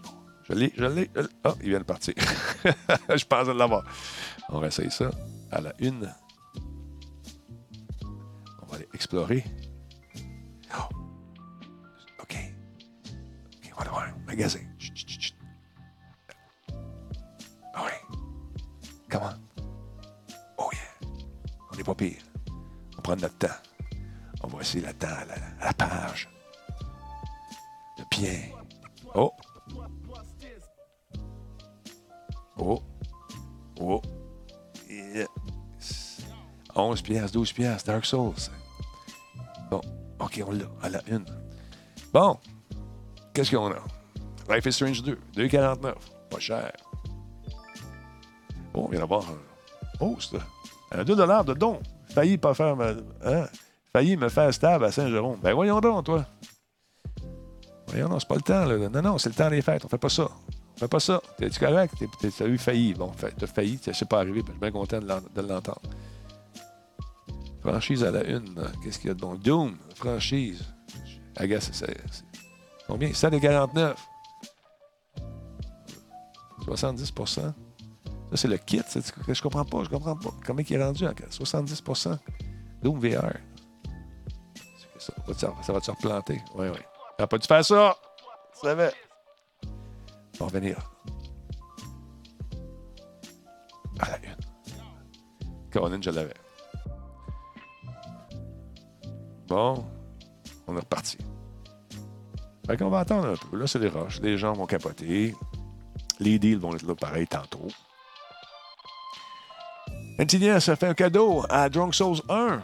Je 0.44 0.54
l'ai, 0.54 0.74
je 0.76 0.86
l'ai. 0.86 1.10
je 1.16 1.22
l'ai. 1.22 1.28
Ah, 1.44 1.54
il 1.62 1.70
vient 1.70 1.80
de 1.80 1.84
partir. 1.84 2.14
je 2.66 3.26
pense 3.26 3.48
l'avoir. 3.48 3.84
On 4.50 4.60
va 4.60 4.68
essayer 4.68 4.90
ça. 4.90 5.10
À 5.52 5.62
la 5.62 5.74
une. 5.80 6.14
On 8.62 8.66
va 8.68 8.76
aller 8.76 8.88
explorer. 8.94 9.44
Oh. 10.78 10.96
OK. 12.22 12.36
OK, 12.36 13.72
on 13.72 13.76
va 13.76 13.82
aller 13.82 13.90
voir. 13.90 14.08
Magasin. 14.28 14.60
Chut, 14.78 14.96
chut, 14.96 15.22
chut. 15.22 15.36
Ah 17.74 17.84
oui. 17.86 18.18
Comment? 19.10 19.34
Oh 20.58 20.70
yeah. 20.74 21.10
On 21.72 21.76
n'est 21.78 21.84
pas 21.84 21.96
pire. 21.96 22.22
On 22.98 23.02
prend 23.02 23.16
notre 23.16 23.38
temps. 23.38 23.48
On 24.44 24.48
va 24.48 24.62
essayer 24.62 24.84
la 24.84 24.94
temps, 24.94 25.08
la, 25.08 25.66
la 25.66 25.74
page. 25.74 26.30
Le 27.98 28.04
bien. 28.10 28.61
11 36.82 37.02
piastres, 37.02 37.34
12 37.34 37.54
piastres, 37.54 37.92
Dark 37.92 38.06
Souls. 38.06 38.50
Bon, 39.70 39.82
OK, 40.20 40.44
on 40.46 40.52
l'a, 40.52 40.66
à 40.82 40.90
la 40.90 41.00
une. 41.08 41.26
Bon, 42.14 42.38
qu'est-ce 43.34 43.56
qu'on 43.56 43.72
a? 43.72 43.80
Life 44.54 44.66
is 44.66 44.74
Strange 44.74 45.04
2, 45.04 45.18
2,49. 45.36 45.94
Pas 46.30 46.40
cher. 46.40 46.72
Bon, 48.74 48.86
on 48.86 48.90
vient 48.90 49.00
d'avoir 49.00 49.24
un 49.30 49.98
post. 49.98 50.36
Un 50.92 51.04
2 51.04 51.16
de 51.16 51.54
don. 51.54 51.80
Failli 52.10 52.38
pas 52.38 52.54
faire. 52.54 52.76
Hein? 53.24 53.46
Failli 53.94 54.18
me 54.18 54.30
faire 54.30 54.54
stable 54.54 54.86
à 54.86 54.92
Saint-Jérôme. 54.92 55.40
Ben 55.42 55.54
voyons 55.54 55.80
donc, 55.80 56.06
toi. 56.06 56.26
Voyons 57.88 58.10
donc, 58.10 58.22
c'est 58.22 58.28
pas 58.28 58.36
le 58.36 58.42
temps, 58.42 58.66
là. 58.66 58.90
Non, 58.90 59.02
non, 59.02 59.18
c'est 59.18 59.30
le 59.30 59.36
temps 59.36 59.50
des 59.50 59.62
fêtes. 59.62 59.86
On 59.86 59.90
fait 59.90 59.98
pas 59.98 60.10
ça. 60.10 60.30
On 60.76 60.80
fait 60.80 60.88
pas 60.88 61.00
ça. 61.00 61.22
T'es-tu 61.38 61.60
correct? 61.60 61.94
T'as 62.38 62.46
eu 62.46 62.58
failli. 62.58 62.94
Bon, 62.94 63.12
t'as 63.18 63.48
failli, 63.48 63.80
ça 63.82 63.94
s'est 63.94 64.06
pas 64.06 64.20
arrivé. 64.20 64.42
Je 64.46 64.52
suis 64.52 64.60
bien 64.60 64.72
content 64.72 65.00
de 65.00 65.42
l'entendre. 65.42 65.82
Franchise 67.62 68.04
à 68.04 68.12
la 68.12 68.24
une. 68.24 68.56
Qu'est-ce 68.84 69.00
qu'il 69.00 69.08
y 69.10 69.12
a 69.12 69.14
de 69.14 69.20
bon? 69.20 69.36
Doom, 69.36 69.78
franchise. 69.96 70.64
Agace, 71.36 71.70
c'est. 71.72 71.86
c'est- 72.12 72.24
Combien? 72.88 73.10
7,49. 73.14 73.96
70% 76.66 77.14
Ça, 77.42 77.54
c'est 78.36 78.48
le 78.48 78.58
kit. 78.58 78.82
Je 79.28 79.42
comprends 79.42 79.66
pas. 79.66 79.84
Je 79.84 79.90
comprends 79.90 80.16
pas. 80.16 80.32
Comment 80.46 80.62
il 80.68 80.74
est 80.74 80.84
rendu 80.84 81.06
à 81.06 81.14
70% 81.14 82.18
Doom 82.84 83.00
VR. 83.00 83.34
Ça 85.00 85.74
va 85.74 85.82
te 85.82 85.92
replanter. 85.92 86.42
Oui, 86.56 86.68
oui. 86.70 86.80
T'as 87.18 87.28
pas 87.28 87.38
dû 87.38 87.48
faire 87.48 87.66
ça. 87.66 87.96
Tu 88.54 88.68
savais. 88.68 88.92
On 90.40 90.46
va 90.46 90.46
revenir. 90.46 90.78
À 94.00 94.12
la 94.12 94.18
une. 94.18 94.36
Conan, 95.72 96.02
je 96.02 96.10
l'avais. 96.10 96.34
On 99.52 100.76
est 100.76 100.80
reparti. 100.80 101.18
Fait 102.68 102.78
qu'on 102.78 102.90
va 102.90 103.00
attendre 103.00 103.28
un 103.28 103.36
peu. 103.36 103.58
Là, 103.58 103.68
c'est 103.68 103.80
les 103.80 103.90
roches. 103.90 104.22
Les 104.22 104.38
gens 104.38 104.54
vont 104.54 104.66
capoter. 104.66 105.36
Les 106.20 106.40
deals 106.40 106.60
vont 106.60 106.74
être 106.74 106.86
là 106.86 106.96
pareil 106.96 107.28
tantôt. 107.28 107.68
Antinia, 110.20 110.60
ça 110.60 110.76
fait 110.76 110.88
un 110.88 110.94
cadeau 110.94 111.44
à 111.50 111.68
Drunk 111.68 111.96
Souls 111.96 112.22
1. 112.30 112.62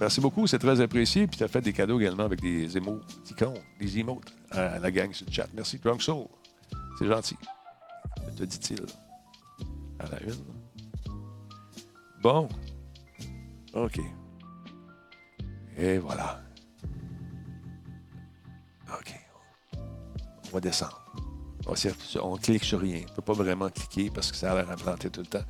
Merci 0.00 0.20
beaucoup, 0.20 0.46
c'est 0.46 0.58
très 0.58 0.80
apprécié. 0.80 1.26
Puis 1.26 1.38
tu 1.38 1.44
as 1.44 1.48
fait 1.48 1.60
des 1.60 1.72
cadeaux 1.72 2.00
également 2.00 2.24
avec 2.24 2.40
des 2.40 2.76
émoticônes, 2.76 3.58
des 3.80 3.98
emotes 3.98 4.32
à 4.50 4.78
la 4.78 4.90
gang 4.90 5.12
sur 5.12 5.26
le 5.26 5.32
chat. 5.32 5.48
Merci, 5.54 5.78
Drunk 5.78 6.02
Soul. 6.02 6.26
C'est 6.98 7.06
gentil. 7.06 7.36
Te 8.36 8.44
dit-il? 8.44 8.80
À 9.98 10.06
la 10.06 10.22
une. 10.22 10.44
Bon. 12.22 12.48
OK. 13.74 14.00
Et 15.76 15.98
voilà. 15.98 16.40
OK. 18.88 19.20
On 20.46 20.54
va 20.54 20.60
descendre. 20.60 21.00
On, 21.66 21.74
on 22.22 22.36
clique 22.36 22.64
sur 22.64 22.80
rien. 22.80 23.00
On 23.06 23.10
ne 23.10 23.16
peut 23.16 23.22
pas 23.22 23.32
vraiment 23.32 23.68
cliquer 23.70 24.10
parce 24.10 24.30
que 24.30 24.36
ça 24.36 24.52
a 24.52 24.54
l'air 24.54 24.70
implanté 24.70 25.10
tout 25.10 25.20
le 25.20 25.26
temps. 25.26 25.44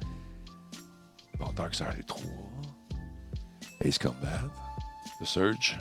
Bon, 1.38 1.52
Dark 1.52 1.74
Side 1.74 2.06
3. 2.06 2.22
Ace 3.80 3.98
Combat. 3.98 4.50
The 5.20 5.24
Surge. 5.24 5.78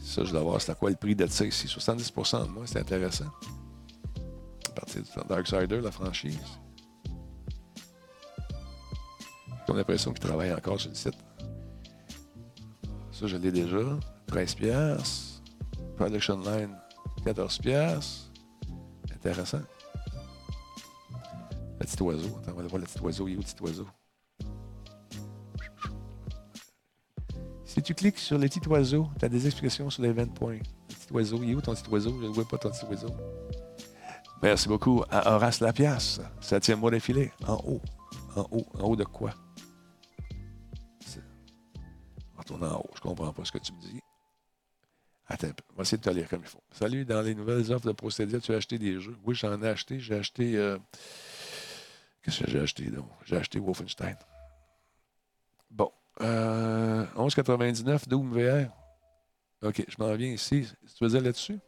Ça, 0.00 0.24
je 0.24 0.32
dois 0.32 0.42
voir 0.42 0.60
c'est 0.60 0.72
à 0.72 0.74
quoi 0.74 0.90
le 0.90 0.96
prix 0.96 1.14
de 1.14 1.26
ça 1.26 1.44
ici. 1.44 1.66
70% 1.66 2.46
de 2.46 2.48
moi, 2.50 2.64
c'est 2.66 2.80
intéressant. 2.80 3.30
À 4.68 4.70
partir 4.70 5.02
du 5.02 5.08
Darksider, 5.28 5.80
la 5.80 5.90
franchise. 5.90 6.38
J'ai 9.66 9.74
l'impression 9.74 10.12
qu'il 10.12 10.24
travaille 10.24 10.52
encore 10.52 10.80
sur 10.80 10.90
le 10.90 10.96
site. 10.96 11.14
Je 13.24 13.36
l'ai 13.36 13.52
déjà. 13.52 13.78
13 14.26 14.54
pièces. 14.54 15.42
Production 15.96 16.40
Line, 16.40 16.76
14 17.24 17.58
pièces. 17.58 18.30
Intéressant. 19.14 19.60
Le 21.78 21.86
petit 21.86 22.02
oiseau. 22.02 22.28
On 22.46 22.52
va 22.52 22.62
voir 22.62 22.78
le 22.78 22.86
petit 22.86 23.00
oiseau. 23.00 23.28
Il 23.28 23.34
est 23.34 23.36
où 23.36 23.40
le 23.40 23.44
petit 23.44 23.62
oiseau? 23.62 23.86
Si 27.64 27.80
tu 27.82 27.94
cliques 27.94 28.18
sur 28.18 28.38
le 28.38 28.48
petit 28.48 28.68
oiseau, 28.68 29.08
tu 29.18 29.24
as 29.24 29.28
des 29.28 29.46
explications 29.46 29.88
sur 29.88 30.02
les 30.02 30.12
20 30.12 30.34
points. 30.34 30.54
Le 30.54 30.94
petit 30.94 31.12
oiseau, 31.12 31.40
il 31.42 31.50
est 31.50 31.54
où 31.54 31.60
ton 31.60 31.74
petit 31.74 31.88
oiseau? 31.90 32.14
Je 32.20 32.26
ne 32.26 32.32
vois 32.32 32.44
pas 32.44 32.58
ton 32.58 32.70
petit 32.70 32.84
oiseau. 32.86 33.08
Merci 34.42 34.68
beaucoup 34.68 35.04
à 35.10 35.34
Horace 35.34 35.60
Lapiasse. 35.60 36.20
Septième 36.40 36.80
mois 36.80 36.90
défilé. 36.90 37.30
En 37.46 37.54
haut. 37.64 37.80
En 38.34 38.46
haut. 38.50 38.66
En 38.78 38.84
haut 38.88 38.96
de 38.96 39.04
quoi? 39.04 39.30
En 42.60 42.76
haut. 42.80 42.90
Je 42.94 43.00
comprends 43.00 43.32
pas 43.32 43.44
ce 43.44 43.52
que 43.52 43.58
tu 43.58 43.72
me 43.72 43.80
dis. 43.80 44.00
Attends. 45.26 45.48
On 45.72 45.76
va 45.76 45.82
essayer 45.82 45.98
de 45.98 46.02
te 46.02 46.10
lire 46.10 46.28
comme 46.28 46.40
il 46.42 46.48
faut. 46.48 46.62
Salut, 46.72 47.04
dans 47.04 47.22
les 47.22 47.34
nouvelles 47.34 47.72
offres 47.72 47.86
de 47.86 47.92
Procédia, 47.92 48.40
tu 48.40 48.52
as 48.52 48.56
acheté 48.56 48.78
des 48.78 49.00
jeux? 49.00 49.16
Oui, 49.24 49.34
j'en 49.34 49.60
ai 49.62 49.68
acheté. 49.68 49.98
J'ai 50.00 50.14
acheté. 50.16 50.56
euh, 50.56 50.78
Qu'est-ce 52.22 52.44
que 52.44 52.50
j'ai 52.50 52.60
acheté 52.60 52.84
donc? 52.90 53.08
J'ai 53.24 53.36
acheté 53.36 53.58
Wolfenstein. 53.58 54.16
Bon. 55.70 55.90
Euh, 56.20 57.04
11,99 57.16 58.06
Doom 58.08 58.32
VR. 58.32 58.68
OK, 59.62 59.84
je 59.88 59.96
m'en 59.98 60.12
viens 60.14 60.32
ici. 60.32 60.68
Tu 60.96 61.04
veux 61.06 61.20
là-dessus? 61.20 61.58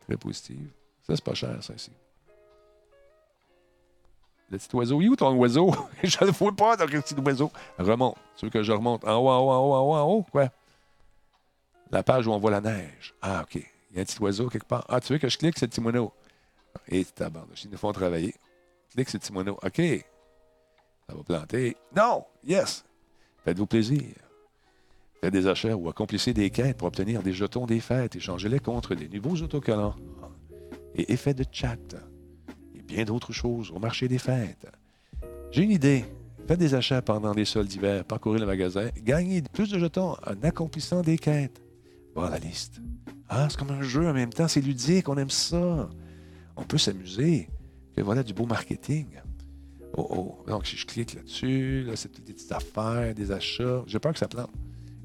Très 0.00 0.16
positive. 0.16 0.70
Ça, 1.06 1.14
c'est 1.14 1.24
pas 1.24 1.34
cher, 1.34 1.62
ça, 1.62 1.74
ici. 1.74 1.92
Le 4.50 4.58
petit 4.58 4.74
oiseau. 4.76 5.00
Il 5.00 5.06
est 5.06 5.08
où 5.08 5.16
ton 5.16 5.34
oiseau? 5.34 5.74
je 6.02 6.24
ne 6.24 6.30
vois 6.30 6.52
pas, 6.52 6.76
ton 6.76 6.86
petit 6.86 7.14
oiseau. 7.14 7.50
Remonte. 7.78 8.16
Tu 8.36 8.46
veux 8.46 8.50
que 8.50 8.62
je 8.62 8.72
remonte? 8.72 9.04
En 9.04 9.16
haut, 9.16 9.28
en 9.28 9.38
haut, 9.38 9.50
en 9.50 9.58
haut, 9.58 9.74
en 9.74 9.80
haut, 9.80 9.94
en 9.94 10.04
haut? 10.04 10.26
Quoi? 10.30 10.48
La 11.90 12.02
page 12.02 12.26
où 12.26 12.32
on 12.32 12.38
voit 12.38 12.50
la 12.50 12.60
neige. 12.60 13.14
Ah, 13.22 13.42
OK. 13.42 13.54
Il 13.56 13.96
y 13.96 13.98
a 13.98 14.02
un 14.02 14.04
petit 14.04 14.20
oiseau 14.20 14.48
quelque 14.48 14.66
part. 14.66 14.84
Ah, 14.88 15.00
tu 15.00 15.12
veux 15.12 15.18
que 15.18 15.28
je 15.28 15.38
clique 15.38 15.56
sur 15.56 15.66
le 15.66 15.70
petit 15.70 15.80
moineau? 15.80 16.12
Et 16.88 17.04
tabarnouche, 17.04 17.64
ils 17.64 17.70
nous 17.70 17.78
font 17.78 17.92
travailler. 17.92 18.34
Clique 18.92 19.08
sur 19.08 19.16
le 19.16 19.20
petit 19.20 19.32
moineau. 19.32 19.58
OK. 19.62 19.80
Ça 21.08 21.14
va 21.14 21.22
planter. 21.22 21.76
Non! 21.94 22.24
Yes! 22.44 22.84
Faites-vous 23.44 23.66
plaisir. 23.66 24.02
Faites 25.20 25.32
des 25.32 25.46
achats 25.46 25.76
ou 25.76 25.88
accomplissez 25.88 26.32
des 26.34 26.50
quêtes 26.50 26.78
pour 26.78 26.88
obtenir 26.88 27.22
des 27.22 27.32
jetons 27.32 27.66
des 27.66 27.80
fêtes. 27.80 28.16
Échangez-les 28.16 28.58
contre 28.58 28.94
des 28.94 29.08
nouveaux 29.08 29.42
autocollants 29.42 29.96
et 30.94 31.12
effets 31.12 31.34
de 31.34 31.44
chat 31.50 31.76
bien 32.94 33.04
d'autres 33.04 33.32
choses 33.32 33.72
au 33.72 33.80
marché 33.80 34.06
des 34.06 34.18
fêtes. 34.18 34.66
J'ai 35.50 35.62
une 35.62 35.72
idée. 35.72 36.04
Faites 36.46 36.60
des 36.60 36.74
achats 36.74 37.02
pendant 37.02 37.32
les 37.32 37.44
soldes 37.44 37.68
d'hiver, 37.68 38.04
parcourez 38.04 38.38
le 38.38 38.46
magasin, 38.46 38.90
gagnez 39.02 39.42
plus 39.52 39.70
de 39.70 39.78
jetons 39.78 40.12
en 40.12 40.42
accomplissant 40.42 41.00
des 41.00 41.18
quêtes. 41.18 41.62
Voilà 42.14 42.32
la 42.32 42.38
liste. 42.38 42.80
Ah, 43.28 43.48
c'est 43.48 43.58
comme 43.58 43.70
un 43.70 43.82
jeu 43.82 44.06
en 44.06 44.12
même 44.12 44.32
temps, 44.32 44.46
c'est 44.46 44.60
ludique, 44.60 45.08
on 45.08 45.16
aime 45.16 45.30
ça. 45.30 45.88
On 46.56 46.62
peut 46.62 46.78
s'amuser. 46.78 47.48
Et 47.96 48.02
voilà 48.02 48.22
du 48.22 48.34
beau 48.34 48.46
marketing. 48.46 49.06
Oh 49.96 50.06
oh. 50.10 50.44
Donc, 50.46 50.66
si 50.66 50.76
je 50.76 50.86
clique 50.86 51.14
là-dessus, 51.14 51.84
là, 51.86 51.96
c'est 51.96 52.10
toutes 52.10 52.24
des 52.24 52.34
petites 52.34 52.52
affaires, 52.52 53.14
des 53.14 53.32
achats. 53.32 53.82
J'ai 53.86 53.98
peur 53.98 54.12
que 54.12 54.18
ça 54.18 54.28
plante. 54.28 54.50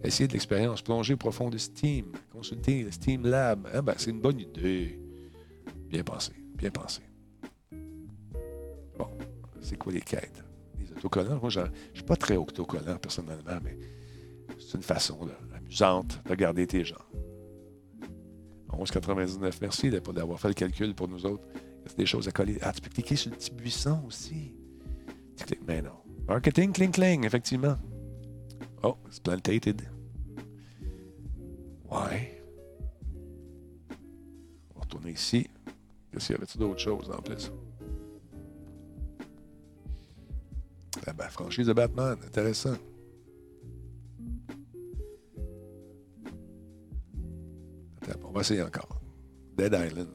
Essayez 0.04 0.28
de 0.28 0.34
l'expérience. 0.34 0.82
Plongez 0.82 1.16
profond 1.16 1.50
de 1.50 1.58
Steam. 1.58 2.06
Consultez 2.32 2.84
le 2.84 2.92
Steam 2.92 3.26
Lab. 3.26 3.68
Ah, 3.74 3.82
ben, 3.82 3.96
c'est 3.98 4.12
une 4.12 4.20
bonne 4.20 4.40
idée. 4.40 5.00
Bien 5.90 6.04
pensé. 6.04 6.34
Bien 6.56 6.70
pensé. 6.70 7.02
C'est 9.62 9.78
quoi 9.78 9.92
les 9.94 10.02
quêtes? 10.02 10.44
Les 10.80 10.92
autocollants? 10.92 11.40
Moi, 11.40 11.50
je 11.50 11.60
ne 11.62 11.68
suis 11.94 12.04
pas 12.04 12.16
très 12.16 12.36
autocollant 12.36 12.98
personnellement, 12.98 13.60
mais 13.64 13.78
c'est 14.58 14.78
une 14.78 14.84
façon 14.84 15.28
amusante 15.56 16.22
de 16.28 16.36
garder 16.36 16.66
tes 16.68 16.84
gens. 16.84 16.96
11,99. 18.70 19.58
Merci 19.62 19.90
d'avoir 19.90 20.40
fait 20.40 20.48
le 20.50 20.54
calcul 20.54 20.94
pour 20.96 21.08
nous 21.08 21.26
autres. 21.26 21.44
C'est 21.86 21.98
des 21.98 22.06
choses 22.06 22.28
à 22.28 22.32
coller? 22.32 22.58
Ah, 22.62 22.72
tu 22.72 22.82
peux 22.82 22.90
cliquer 22.90 23.16
sur 23.16 23.32
le 23.32 23.38
petit 23.38 23.52
buisson 23.52 24.04
aussi. 24.06 24.54
Tu 25.36 25.46
cliques, 25.46 25.68
mais 25.68 25.82
non. 25.82 25.98
Marketing, 26.28 26.72
cling, 26.72 26.92
cling, 26.92 27.26
effectivement. 27.26 27.78
Oh, 28.84 28.96
it's 29.08 29.20
plantated. 29.20 29.82
Ouais. 31.90 32.44
On 34.70 34.76
va 34.76 34.82
retourner 34.82 35.12
ici. 35.12 35.50
Qu'est-ce 36.12 36.28
qu'il 36.28 36.36
y 36.36 36.38
avait 36.38 36.48
d'autres 36.58 36.80
choses 36.80 37.10
en 37.10 37.22
plus? 37.22 37.52
Ah 41.08 41.14
ben, 41.14 41.30
franchise 41.30 41.68
de 41.68 41.74
Batman, 41.74 42.18
intéressant. 42.26 42.76
Attends, 48.02 48.20
on 48.24 48.32
va 48.32 48.42
essayer 48.42 48.62
encore. 48.62 49.02
Dead 49.58 49.74
Island. 49.74 50.10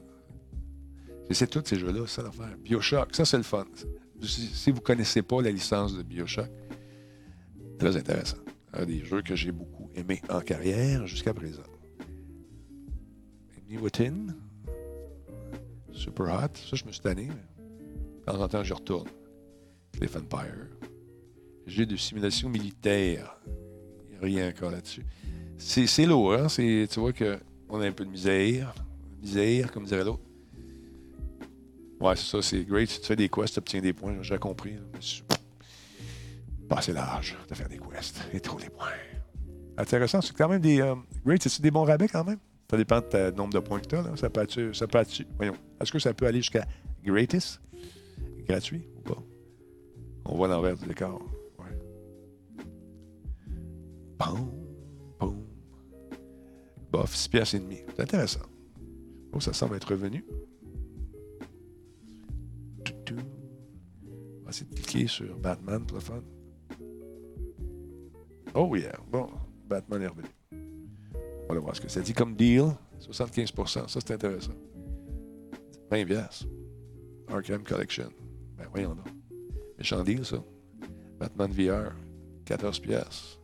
J'essaie 1.29 1.47
tous 1.47 1.63
ces 1.65 1.77
jeux-là, 1.77 2.01
c'est 2.07 2.21
ça 2.21 2.23
l'affaire. 2.23 2.57
Bioshock, 2.57 3.15
ça 3.15 3.25
c'est 3.25 3.37
le 3.37 3.43
fun. 3.43 3.65
Si, 4.21 4.71
vous 4.71 4.77
ne 4.77 4.81
connaissez 4.81 5.21
pas 5.21 5.41
la 5.41 5.51
licence 5.51 5.95
de 5.97 6.03
Bioshock, 6.03 6.49
très 7.77 7.97
intéressant. 7.97 8.37
Un 8.73 8.85
des 8.85 9.03
jeux 9.03 9.21
que 9.21 9.35
j'ai 9.35 9.51
beaucoup 9.51 9.89
aimé 9.95 10.21
en 10.29 10.41
carrière 10.41 11.05
jusqu'à 11.07 11.33
présent. 11.33 11.63
Newton, 13.67 14.35
Super 15.91 16.25
Hot, 16.25 16.55
ça 16.55 16.75
je 16.75 16.85
me 16.85 16.91
suis 16.91 17.01
tanné. 17.01 17.27
De 17.27 18.25
temps 18.25 18.41
en 18.41 18.47
temps, 18.47 18.63
je 18.63 18.73
retourne. 18.73 19.09
Cliff 19.97 20.15
Empire. 20.15 20.67
Jeu 21.65 21.85
de 21.85 21.95
simulation 21.95 22.49
militaire. 22.49 23.37
Rien 24.21 24.49
encore 24.49 24.71
là-dessus. 24.71 25.03
C'est 25.57 26.05
lourd, 26.05 26.33
hein? 26.33 26.47
Tu 26.47 26.87
vois 26.97 27.13
qu'on 27.13 27.81
a 27.81 27.87
un 27.87 27.91
peu 27.91 28.05
de 28.05 28.09
misère. 28.11 28.73
Misère, 29.21 29.71
comme 29.71 29.85
dirait 29.85 30.03
l'autre. 30.03 30.21
Ouais, 31.99 32.15
c'est 32.15 32.25
ça, 32.29 32.41
c'est 32.41 32.63
great. 32.65 32.89
Si 32.89 32.99
tu 32.99 33.07
fais 33.07 33.15
des 33.15 33.29
quests, 33.29 33.53
tu 33.53 33.59
obtiens 33.59 33.81
des 33.81 33.93
points, 33.93 34.15
j'ai 34.21 34.37
compris. 34.37 34.73
là. 34.73 34.81
Mais 34.93 34.99
c'est 35.01 35.23
Pas 36.67 36.77
assez 36.77 36.93
large 36.93 37.37
de 37.49 37.55
faire 37.55 37.69
des 37.69 37.79
quests 37.79 38.21
et 38.33 38.39
trop 38.39 38.59
les 38.59 38.69
points. 38.69 38.87
Intéressant, 39.77 40.21
c'est 40.21 40.35
quand 40.35 40.49
même 40.49 40.61
des. 40.61 40.81
euh, 40.81 40.95
great, 41.25 41.41
c'est-tu 41.41 41.61
des 41.61 41.71
bons 41.71 41.83
rabais 41.83 42.07
quand 42.07 42.23
même? 42.23 42.37
Ça 42.69 42.77
dépend 42.77 42.99
de 42.99 43.05
ta- 43.05 43.31
nombre 43.31 43.53
de 43.53 43.59
points 43.59 43.79
que 43.79 43.87
tu 43.87 43.95
as. 43.95 44.15
Ça 44.17 44.29
peut 44.29 44.41
être. 44.41 44.73
Ça 44.73 44.85
voyons. 45.37 45.55
Est-ce 45.81 45.91
que 45.91 45.99
ça 45.99 46.13
peut 46.13 46.25
aller 46.25 46.39
jusqu'à 46.39 46.65
Greatest? 47.03 47.61
Gratuit? 48.47 48.81
On 50.25 50.35
voit 50.35 50.47
l'envers 50.47 50.75
du 50.75 50.85
décor. 50.85 51.21
Ouais. 51.59 51.77
Boum. 54.17 54.51
Bof, 56.91 57.13
6 57.13 57.27
piastres 57.29 57.55
et 57.55 57.59
demi. 57.59 57.79
C'est 57.89 58.03
intéressant. 58.03 58.39
Oh, 59.33 59.39
ça 59.39 59.51
semble 59.51 59.75
être 59.75 59.89
revenu. 59.89 60.23
On 63.11 64.45
va 64.45 64.49
essayer 64.49 64.69
de 64.69 64.75
cliquer 64.75 65.07
sur 65.07 65.37
Batman 65.37 65.85
pour 65.85 65.97
le 65.97 66.01
fun. 66.01 66.21
Oh 68.53 68.73
yeah. 68.75 68.97
Bon, 69.11 69.27
Batman 69.67 70.03
est 70.03 70.07
revenu. 70.07 70.29
On 71.49 71.53
va 71.53 71.59
voir 71.59 71.75
ce 71.75 71.81
que 71.81 71.89
ça 71.89 71.99
dit 71.99 72.13
comme 72.13 72.35
deal. 72.35 72.71
75% 73.01 73.67
Ça, 73.67 73.85
c'est 73.87 74.11
intéressant. 74.11 74.53
20 75.91 76.05
piastres. 76.05 76.47
Arkham 77.27 77.63
Collection. 77.63 78.09
Ben 78.57 78.67
voyons 78.71 78.95
donc. 78.95 79.14
Méchant 79.77 80.03
deal, 80.03 80.25
ça. 80.25 80.43
Batman 81.19 81.51
VR. 81.51 81.91
14 82.45 82.79
piastres. 82.79 83.39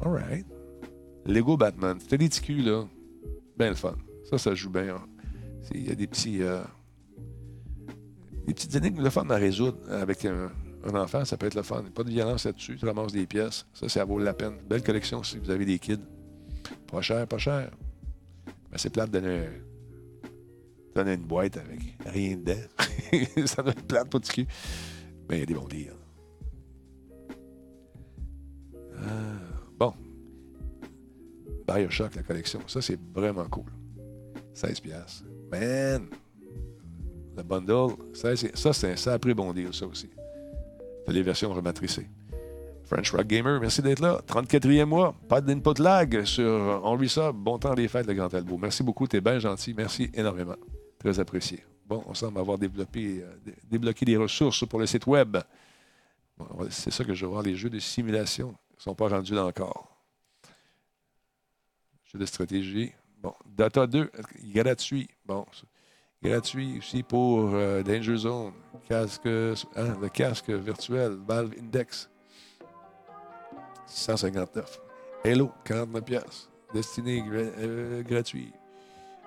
All 0.00 0.12
right. 0.12 0.46
Lego 1.24 1.56
Batman. 1.56 1.98
C'était 2.00 2.28
culs, 2.28 2.64
là. 2.64 2.84
Ben 3.56 3.70
le 3.70 3.74
fun. 3.74 3.96
Ça, 4.24 4.38
ça 4.38 4.54
joue 4.54 4.70
bien. 4.70 4.96
Il 5.72 5.88
y 5.88 5.90
a 5.90 5.94
des 5.94 6.06
petits... 6.06 6.42
euh, 6.42 6.62
des 8.46 8.54
petites 8.54 8.74
énigmes 8.74 9.02
le 9.02 9.10
fun 9.10 9.28
à 9.30 9.36
résoudre 9.36 9.78
avec 9.90 10.24
un, 10.24 10.50
enfant, 10.94 11.24
ça 11.24 11.36
peut 11.36 11.46
être 11.46 11.56
le 11.56 11.62
fun. 11.62 11.82
Pas 11.94 12.04
de 12.04 12.10
violence 12.10 12.44
là-dessus, 12.44 12.76
tu 12.76 12.86
ramasses 12.86 13.12
des 13.12 13.26
pièces. 13.26 13.66
Ça, 13.74 13.88
ça 13.88 14.04
vaut 14.04 14.18
la 14.18 14.34
peine. 14.34 14.58
Belle 14.68 14.82
collection 14.82 15.22
si 15.24 15.38
vous 15.38 15.50
avez 15.50 15.64
des 15.64 15.80
kids. 15.80 15.98
Pas 16.86 17.00
cher, 17.00 17.26
pas 17.26 17.38
cher. 17.38 17.70
Mais 18.70 18.78
c'est 18.78 18.90
plate 18.90 19.10
de 19.10 19.18
donner 20.96 21.14
une 21.14 21.22
boîte 21.22 21.56
avec 21.56 21.80
rien 22.04 22.36
dedans. 22.36 22.54
ça 23.46 23.62
doit 23.62 23.72
être 23.72 23.86
plate 23.86 24.08
pour 24.08 24.20
du 24.20 24.28
cul. 24.28 24.46
Mais 25.28 25.36
il 25.36 25.40
y 25.40 25.42
a 25.42 25.46
des 25.46 25.54
bons 25.54 25.68
deals. 25.68 25.92
Ah, 28.98 29.38
bon. 29.78 29.94
Bioshock, 31.66 32.14
la 32.14 32.22
collection. 32.22 32.60
Ça, 32.66 32.80
c'est 32.80 32.98
vraiment 33.14 33.46
cool. 33.48 33.70
16 34.54 34.80
piastres. 34.80 35.24
Man! 35.50 36.06
Le 37.36 37.42
bundle, 37.42 37.94
ça, 38.14 38.34
c'est, 38.34 38.56
ça, 38.56 38.72
c'est 38.72 38.92
un 38.92 38.96
sacré 38.96 39.34
bon 39.34 39.52
deal, 39.52 39.72
ça 39.72 39.86
aussi. 39.86 40.08
T'as 41.04 41.12
les 41.12 41.22
versions 41.22 41.52
rematricées. 41.52 42.08
French 42.84 43.10
Rock 43.10 43.26
Gamer, 43.26 43.60
merci 43.60 43.82
d'être 43.82 44.00
là. 44.00 44.20
34e 44.26 44.84
mois, 44.84 45.14
pas 45.28 45.40
d'input 45.40 45.82
lag 45.82 46.24
sur 46.24 46.80
Henry 46.84 47.08
Sub. 47.08 47.34
Bon 47.34 47.58
temps 47.58 47.74
des 47.74 47.88
fêtes, 47.88 48.06
le 48.06 48.14
Grand 48.14 48.32
Albo. 48.32 48.56
Merci 48.56 48.82
beaucoup, 48.82 49.06
t'es 49.06 49.20
bien 49.20 49.38
gentil. 49.38 49.74
Merci 49.76 50.10
énormément. 50.14 50.56
Très 50.98 51.18
apprécié. 51.20 51.64
Bon, 51.86 52.02
on 52.06 52.14
semble 52.14 52.38
avoir 52.40 52.58
développé, 52.58 53.22
euh, 53.22 53.36
dé- 53.44 53.54
débloqué 53.64 54.04
des 54.04 54.16
ressources 54.16 54.66
pour 54.66 54.80
le 54.80 54.86
site 54.86 55.06
web. 55.06 55.36
C'est 56.70 56.90
ça 56.90 57.04
que 57.04 57.14
je 57.14 57.24
vais 57.24 57.30
voir. 57.30 57.42
Les 57.42 57.54
jeux 57.56 57.70
de 57.70 57.78
simulation 57.78 58.48
ne 58.76 58.80
sont 58.80 58.94
pas 58.94 59.08
rendus 59.08 59.34
là 59.34 59.44
encore. 59.46 59.96
Jeux 62.04 62.18
de 62.18 62.26
stratégie. 62.26 62.92
Bon, 63.22 63.34
Data 63.46 63.86
2, 63.86 64.10
gratuit. 64.54 65.08
Bon, 65.24 65.46
gratuit 66.22 66.78
aussi 66.78 67.02
pour 67.02 67.50
euh, 67.54 67.82
Danger 67.82 68.16
Zone, 68.16 68.52
casque, 68.88 69.26
hein, 69.26 69.96
le 70.00 70.08
casque 70.08 70.50
virtuel, 70.50 71.18
Valve 71.26 71.54
Index. 71.58 72.10
159. 73.86 74.80
Halo, 75.24 75.50
49 75.64 76.04
pièces. 76.04 76.50
Euh, 76.74 78.02
gratuit. 78.02 78.52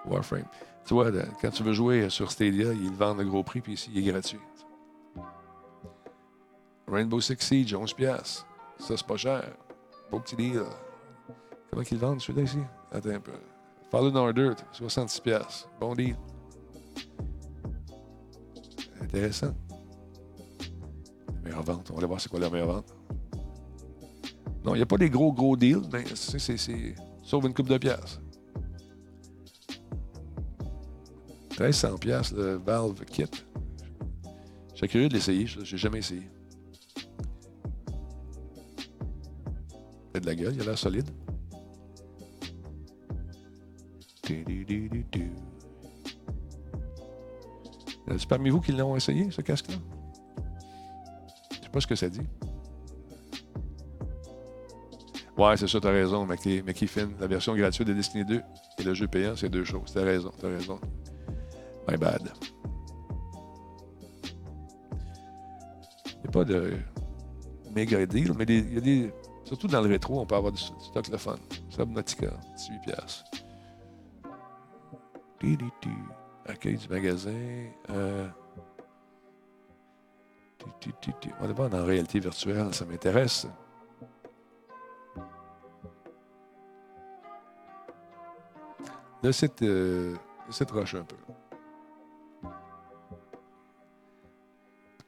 Warframe. 0.05 0.45
Tu 0.89 0.95
quand 1.39 1.51
tu 1.51 1.61
veux 1.61 1.73
jouer 1.73 2.09
sur 2.09 2.31
Stadia, 2.31 2.73
ils 2.73 2.89
le 2.89 2.95
vendent 2.95 3.19
à 3.19 3.23
gros 3.23 3.43
prix, 3.43 3.61
puis 3.61 3.73
ici, 3.73 3.91
il 3.93 3.99
est 3.99 4.11
gratuit. 4.11 4.39
Rainbow 6.87 7.21
Six 7.21 7.37
Siege, 7.37 7.75
11 7.75 7.93
pièces. 7.93 8.43
Ça, 8.79 8.97
c'est 8.97 9.05
pas 9.05 9.15
cher. 9.15 9.55
Beau 10.09 10.19
petit 10.19 10.35
deal. 10.35 10.63
Comment 11.69 11.83
qu'ils 11.83 11.99
vendent, 11.99 12.19
celui-là, 12.19 12.43
ici? 12.43 12.57
Attends 12.91 13.11
un 13.11 13.19
peu. 13.19 13.33
Fallen 13.91 14.17
Order, 14.17 14.53
66 14.71 15.19
pièces. 15.19 15.69
Bon 15.79 15.93
deal. 15.93 16.15
Intéressant. 18.99 19.53
Meilleure 21.43 21.61
vente. 21.61 21.91
On 21.93 21.99
va 21.99 22.07
voir 22.07 22.19
c'est 22.19 22.29
quoi 22.29 22.39
la 22.39 22.49
meilleure 22.49 22.73
vente. 22.73 22.95
Non, 24.65 24.73
il 24.73 24.77
n'y 24.77 24.83
a 24.83 24.87
pas 24.87 24.97
des 24.97 25.11
gros, 25.11 25.31
gros 25.33 25.55
deals, 25.55 25.87
mais 25.93 26.03
c'est. 26.15 26.95
Sauve 27.21 27.45
une 27.45 27.53
coupe 27.53 27.69
de 27.69 27.77
pièces. 27.77 28.19
1300 31.59 31.97
pièces 31.97 32.31
le 32.31 32.55
Valve 32.55 33.03
Kit. 33.03 33.25
Je 34.71 34.77
suis 34.77 34.87
curieux 34.87 35.09
de 35.09 35.13
l'essayer. 35.13 35.45
Je 35.45 35.59
n'ai 35.59 35.77
jamais 35.77 35.99
essayé. 35.99 36.29
Fait 40.13 40.21
de 40.21 40.25
la 40.25 40.35
gueule, 40.35 40.53
il 40.55 40.61
a 40.61 40.65
l'air 40.65 40.77
solide. 40.77 41.09
A-tu 48.07 48.27
parmi 48.27 48.49
vous 48.49 48.61
qui 48.61 48.71
l'ont 48.71 48.95
essayé, 48.95 49.29
ce 49.29 49.41
casque-là? 49.41 49.75
Je 51.51 51.55
sais 51.65 51.69
pas 51.71 51.81
ce 51.81 51.87
que 51.87 51.95
ça 51.95 52.09
dit. 52.09 52.21
Ouais, 55.37 55.57
c'est 55.57 55.67
ça, 55.67 55.79
t'as 55.79 55.91
raison, 55.91 56.25
Finn. 56.87 57.11
La 57.19 57.27
version 57.27 57.55
gratuite 57.55 57.87
de 57.87 57.93
Destiny 57.93 58.23
2 58.23 58.41
et 58.77 58.83
le 58.83 58.93
jeu 58.93 59.07
payant, 59.07 59.35
c'est 59.35 59.49
deux 59.49 59.65
choses. 59.65 59.91
T'as 59.93 60.03
raison, 60.03 60.31
t'as 60.39 60.47
raison. 60.49 60.79
Bad. 61.97 62.31
Il 66.05 66.21
n'y 66.21 66.27
a 66.27 66.31
pas 66.31 66.43
de 66.43 66.73
méga 67.73 68.05
deal, 68.05 68.33
mais 68.37 68.45
des. 68.45 69.11
Surtout 69.45 69.67
dans 69.67 69.81
le 69.81 69.89
rétro, 69.89 70.19
on 70.19 70.25
peut 70.25 70.35
avoir 70.35 70.51
du, 70.51 70.59
stock 70.59 71.07
le 71.07 71.17
fun. 71.17 71.37
Subnautica, 71.69 72.31
18 72.57 72.79
piastres. 72.81 73.23
Du, 75.39 75.57
du, 75.57 75.65
du. 75.81 75.95
Accueil 76.45 76.77
du 76.77 76.87
magasin. 76.87 77.31
Euh... 77.89 78.27
On 81.41 81.47
dans 81.47 81.69
la 81.69 81.83
réalité 81.83 82.19
virtuelle, 82.19 82.73
ça 82.73 82.85
m'intéresse. 82.85 83.47
Le 89.21 89.31
site, 89.31 89.61
euh, 89.63 90.15
rush 90.71 90.95
un 90.95 91.03
peu. 91.03 91.15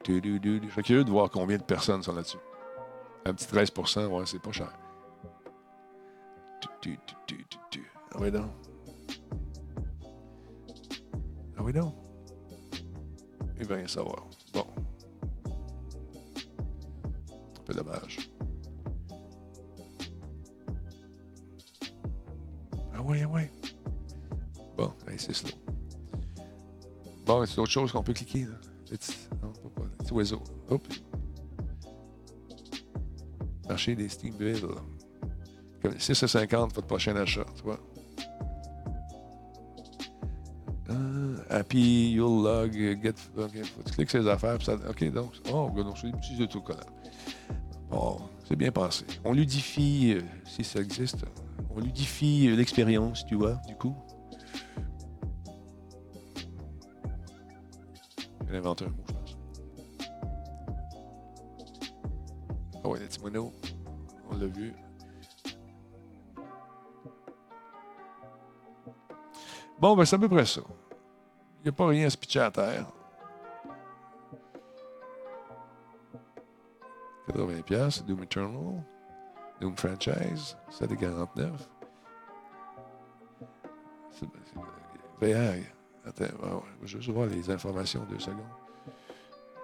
Je 0.08 0.70
suis 0.70 0.84
curieux 0.84 1.04
de 1.04 1.12
voir 1.12 1.30
combien 1.30 1.58
de 1.58 1.64
personnes 1.64 2.02
sont 2.02 2.14
là-dessus. 2.14 2.38
Un 3.26 3.34
petit 3.34 3.46
13% 3.46 4.08
ouais, 4.08 4.26
c'est 4.26 4.42
pas 4.42 4.52
cher. 4.52 4.72
Ah 8.14 8.18
oui, 8.20 8.32
donc. 8.32 8.50
Ah 11.58 11.64
oui. 11.64 11.74
Il 13.60 13.68
va 13.68 13.76
rien 13.76 13.88
savoir. 13.88 14.26
Bon. 14.54 14.66
Un 17.56 17.64
peu 17.64 17.74
dommage. 17.74 18.32
Ah 22.94 23.02
oui, 23.04 23.20
ah 23.24 23.30
oui. 23.32 23.42
Bon, 24.78 24.92
c'est 25.18 25.34
slow. 25.34 25.52
Bon, 27.26 27.46
c'est 27.46 27.60
autre 27.60 27.70
chose 27.70 27.92
qu'on 27.92 28.02
peut 28.02 28.14
cliquer. 28.14 28.46
Là? 28.46 28.56
Oiseau. 30.12 30.42
Hop. 30.70 30.88
Marché 33.68 33.96
des 33.96 34.10
Steam 34.10 34.36
Bills. 34.36 34.66
6,50 35.84 36.74
votre 36.76 36.88
prochain 36.88 37.16
achat, 37.16 37.46
tu 37.56 37.64
vois. 37.64 37.80
Ah, 40.90 41.58
happy, 41.58 42.12
you'll 42.12 42.44
log, 42.44 42.74
get. 42.74 43.16
OK, 43.38 43.64
faut 43.64 43.82
que 43.82 43.90
tu 43.90 43.96
cliques 43.96 44.14
les 44.14 44.28
affaires. 44.28 44.62
Ça, 44.62 44.76
OK, 44.76 45.12
donc. 45.12 45.32
Oh, 45.52 45.70
donc 45.76 45.98
c'est 45.98 46.12
des 46.12 46.18
petits 46.18 46.42
autocollants. 46.42 46.80
Bon, 47.90 48.20
c'est 48.48 48.56
bien 48.56 48.72
pensé. 48.72 49.06
On 49.26 49.34
ludifie, 49.34 50.14
euh, 50.16 50.22
si 50.46 50.64
ça 50.64 50.80
existe, 50.80 51.26
on 51.76 51.80
ludifie 51.80 52.48
euh, 52.48 52.56
l'expérience, 52.56 53.26
tu 53.26 53.36
vois, 53.36 53.60
du 53.68 53.76
coup. 53.76 53.96
J'ai 58.50 58.58
inventé 58.58 58.86
un 58.86 58.90
mot, 58.90 59.04
moineaux. 63.22 63.52
On 64.30 64.38
l'a 64.38 64.48
vu. 64.48 64.74
Bon, 69.80 69.96
ben 69.96 70.06
c'est 70.06 70.16
à 70.16 70.20
peu 70.20 70.30
près 70.30 70.46
ça. 70.46 70.62
Il 71.60 71.64
n'y 71.64 71.70
a 71.70 71.72
pas 71.72 71.88
rien 71.88 72.08
à 72.08 72.10
se 72.10 72.18
pitcher 72.18 72.40
à 72.42 72.52
terre. 72.52 72.86
80 77.28 77.62
pièces, 77.62 78.04
Doom 78.06 78.24
Eternal, 78.24 78.84
Doom 79.60 79.76
Franchise, 79.78 80.58
7,49. 80.70 81.70
C'est- 84.12 84.26
c'est- 84.46 85.34
VR. 85.34 85.64
Attends, 86.06 86.26
ah 86.44 86.56
ouais, 86.56 86.62
je 86.78 86.82
veux 86.82 86.88
juste 87.02 87.10
voir 87.10 87.28
les 87.28 87.50
informations 87.50 88.04
deux 88.10 88.20
secondes. 88.20 88.42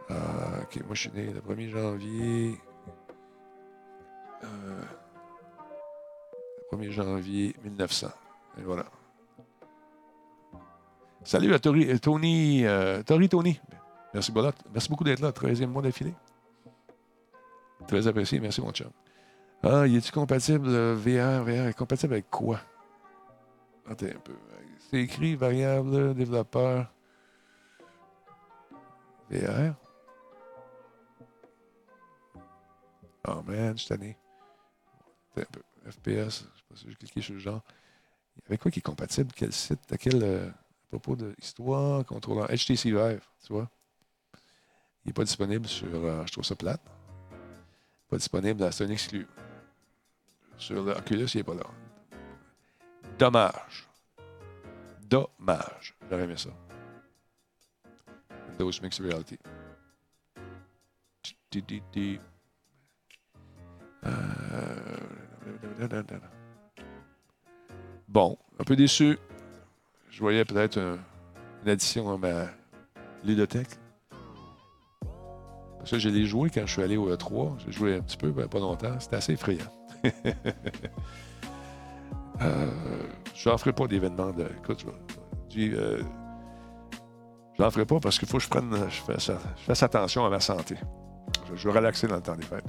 Ah, 0.09 0.61
ok, 0.63 0.77
moi 0.85 0.93
je 0.95 1.01
suis 1.01 1.11
né 1.11 1.33
le 1.33 1.41
1er 1.41 1.69
janvier. 1.69 2.61
Euh, 4.67 4.81
le 6.71 6.77
1er 6.77 6.91
janvier 6.91 7.55
1900. 7.63 8.07
Et 8.59 8.61
voilà. 8.63 8.85
Salut 11.23 11.53
à 11.53 11.59
Tori, 11.59 11.89
euh, 11.89 11.97
Tony, 11.97 12.65
euh, 12.65 13.03
Tori 13.03 13.29
Tony. 13.29 13.59
Merci, 14.13 14.31
merci 14.73 14.89
beaucoup 14.89 15.03
d'être 15.03 15.19
là, 15.19 15.31
13e 15.31 15.67
mois 15.67 15.81
d'affilée. 15.81 16.13
Très 17.87 18.07
apprécié, 18.07 18.39
merci 18.39 18.61
mon 18.61 18.71
chum. 18.71 18.89
Ah, 19.63 19.87
il 19.87 19.97
est-tu 19.97 20.11
compatible 20.11 20.67
euh, 20.69 20.95
VR? 20.95 21.43
VR 21.43 21.67
est 21.67 21.77
compatible 21.77 22.13
avec 22.13 22.29
quoi? 22.29 22.59
Attends 23.89 24.05
un 24.05 24.19
peu. 24.23 24.33
C'est 24.89 25.01
écrit 25.01 25.35
variable, 25.35 26.13
développeur. 26.13 26.91
VR. 29.29 29.73
Oh 33.27 33.41
man, 33.45 33.77
je 33.77 33.83
suis. 33.83 34.15
FPS, 35.41 36.05
je 36.05 36.21
sais 36.21 36.63
pas 36.69 36.75
si 36.75 36.85
j'ai 36.89 36.95
cliqué 36.95 37.21
sur 37.21 37.33
le 37.33 37.39
genre. 37.39 37.61
Avec 38.47 38.61
quoi 38.61 38.71
qui 38.71 38.79
est 38.79 38.83
compatible? 38.83 39.31
Quel 39.35 39.51
site? 39.51 39.79
À 39.91 39.97
quel 39.97 40.23
euh, 40.23 40.49
propos 40.89 41.15
de 41.15 41.33
histoire, 41.41 42.05
contrôleur? 42.05 42.47
HTC 42.47 42.91
Vive, 42.91 43.25
tu 43.45 43.53
vois? 43.53 43.69
Il 45.03 45.07
n'est 45.07 45.13
pas 45.13 45.23
disponible 45.23 45.67
sur. 45.67 45.87
euh, 45.93 46.25
je 46.25 46.31
trouve 46.31 46.43
ça 46.43 46.55
plate. 46.55 46.81
Pas 48.09 48.17
disponible, 48.17 48.71
c'est 48.71 48.85
un 48.85 48.89
exclu. 48.89 49.27
Sur 50.57 50.83
le 50.83 50.91
Oculus, 50.91 51.27
il 51.33 51.37
n'est 51.37 51.43
pas 51.43 51.55
là. 51.55 51.65
Dommage. 53.17 53.87
Dommage. 55.03 55.95
J'aurais 56.09 56.23
aimé 56.23 56.37
ça. 56.37 56.49
Windows 58.59 58.71
Mixed 58.81 59.05
Reality. 59.05 59.37
Euh, 64.05 64.97
Bon, 68.07 68.37
un 68.59 68.63
peu 68.63 68.75
déçu. 68.75 69.17
Je 70.09 70.19
voyais 70.19 70.45
peut-être 70.45 70.77
un- 70.79 70.97
une 71.63 71.69
addition 71.69 72.09
à 72.13 72.17
ma 72.17 72.45
ludothèque. 73.23 73.77
Parce 75.79 75.91
que 75.91 75.99
je 75.99 76.09
l'ai 76.09 76.25
joué 76.25 76.49
quand 76.49 76.65
je 76.65 76.71
suis 76.71 76.81
allé 76.81 76.97
au 76.97 77.09
E3. 77.13 77.57
J'ai 77.65 77.71
joué 77.71 77.95
un 77.95 78.01
petit 78.01 78.17
peu, 78.17 78.31
ben, 78.31 78.47
pas 78.47 78.59
longtemps. 78.59 78.99
C'était 78.99 79.17
assez 79.17 79.33
effrayant. 79.33 79.71
euh, 82.41 82.71
je 83.33 83.49
n'en 83.49 83.57
ferai 83.57 83.73
pas 83.73 83.87
d'événement 83.87 84.31
de. 84.31 84.47
Écoute, 84.63 84.85
je, 84.85 84.87
dis, 85.49 85.71
euh, 85.73 86.01
n'en 87.59 87.71
ferai 87.71 87.85
pas 87.85 87.99
parce 87.99 88.19
qu'il 88.19 88.27
faut 88.27 88.37
que 88.37 88.43
je 88.43 88.49
prenne. 88.49 88.73
Je 88.89 89.01
fasse, 89.01 89.31
je 89.67 89.85
attention 89.85 90.25
à 90.25 90.29
ma 90.29 90.39
santé. 90.39 90.75
Je, 91.49 91.55
je 91.55 91.69
vais 91.69 91.77
relaxer 91.77 92.07
dans 92.07 92.15
le 92.15 92.21
temps 92.21 92.35
des 92.35 92.43
fêtes. 92.43 92.65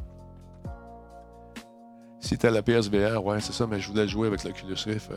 Si 2.28 2.36
t'as 2.36 2.50
la 2.50 2.60
PSVR, 2.60 3.24
ouais, 3.24 3.40
c'est 3.40 3.54
ça, 3.54 3.66
mais 3.66 3.80
je 3.80 3.88
voulais 3.88 4.06
jouer 4.06 4.26
avec 4.26 4.44
l'Oculus 4.44 4.76
Rift. 4.84 5.10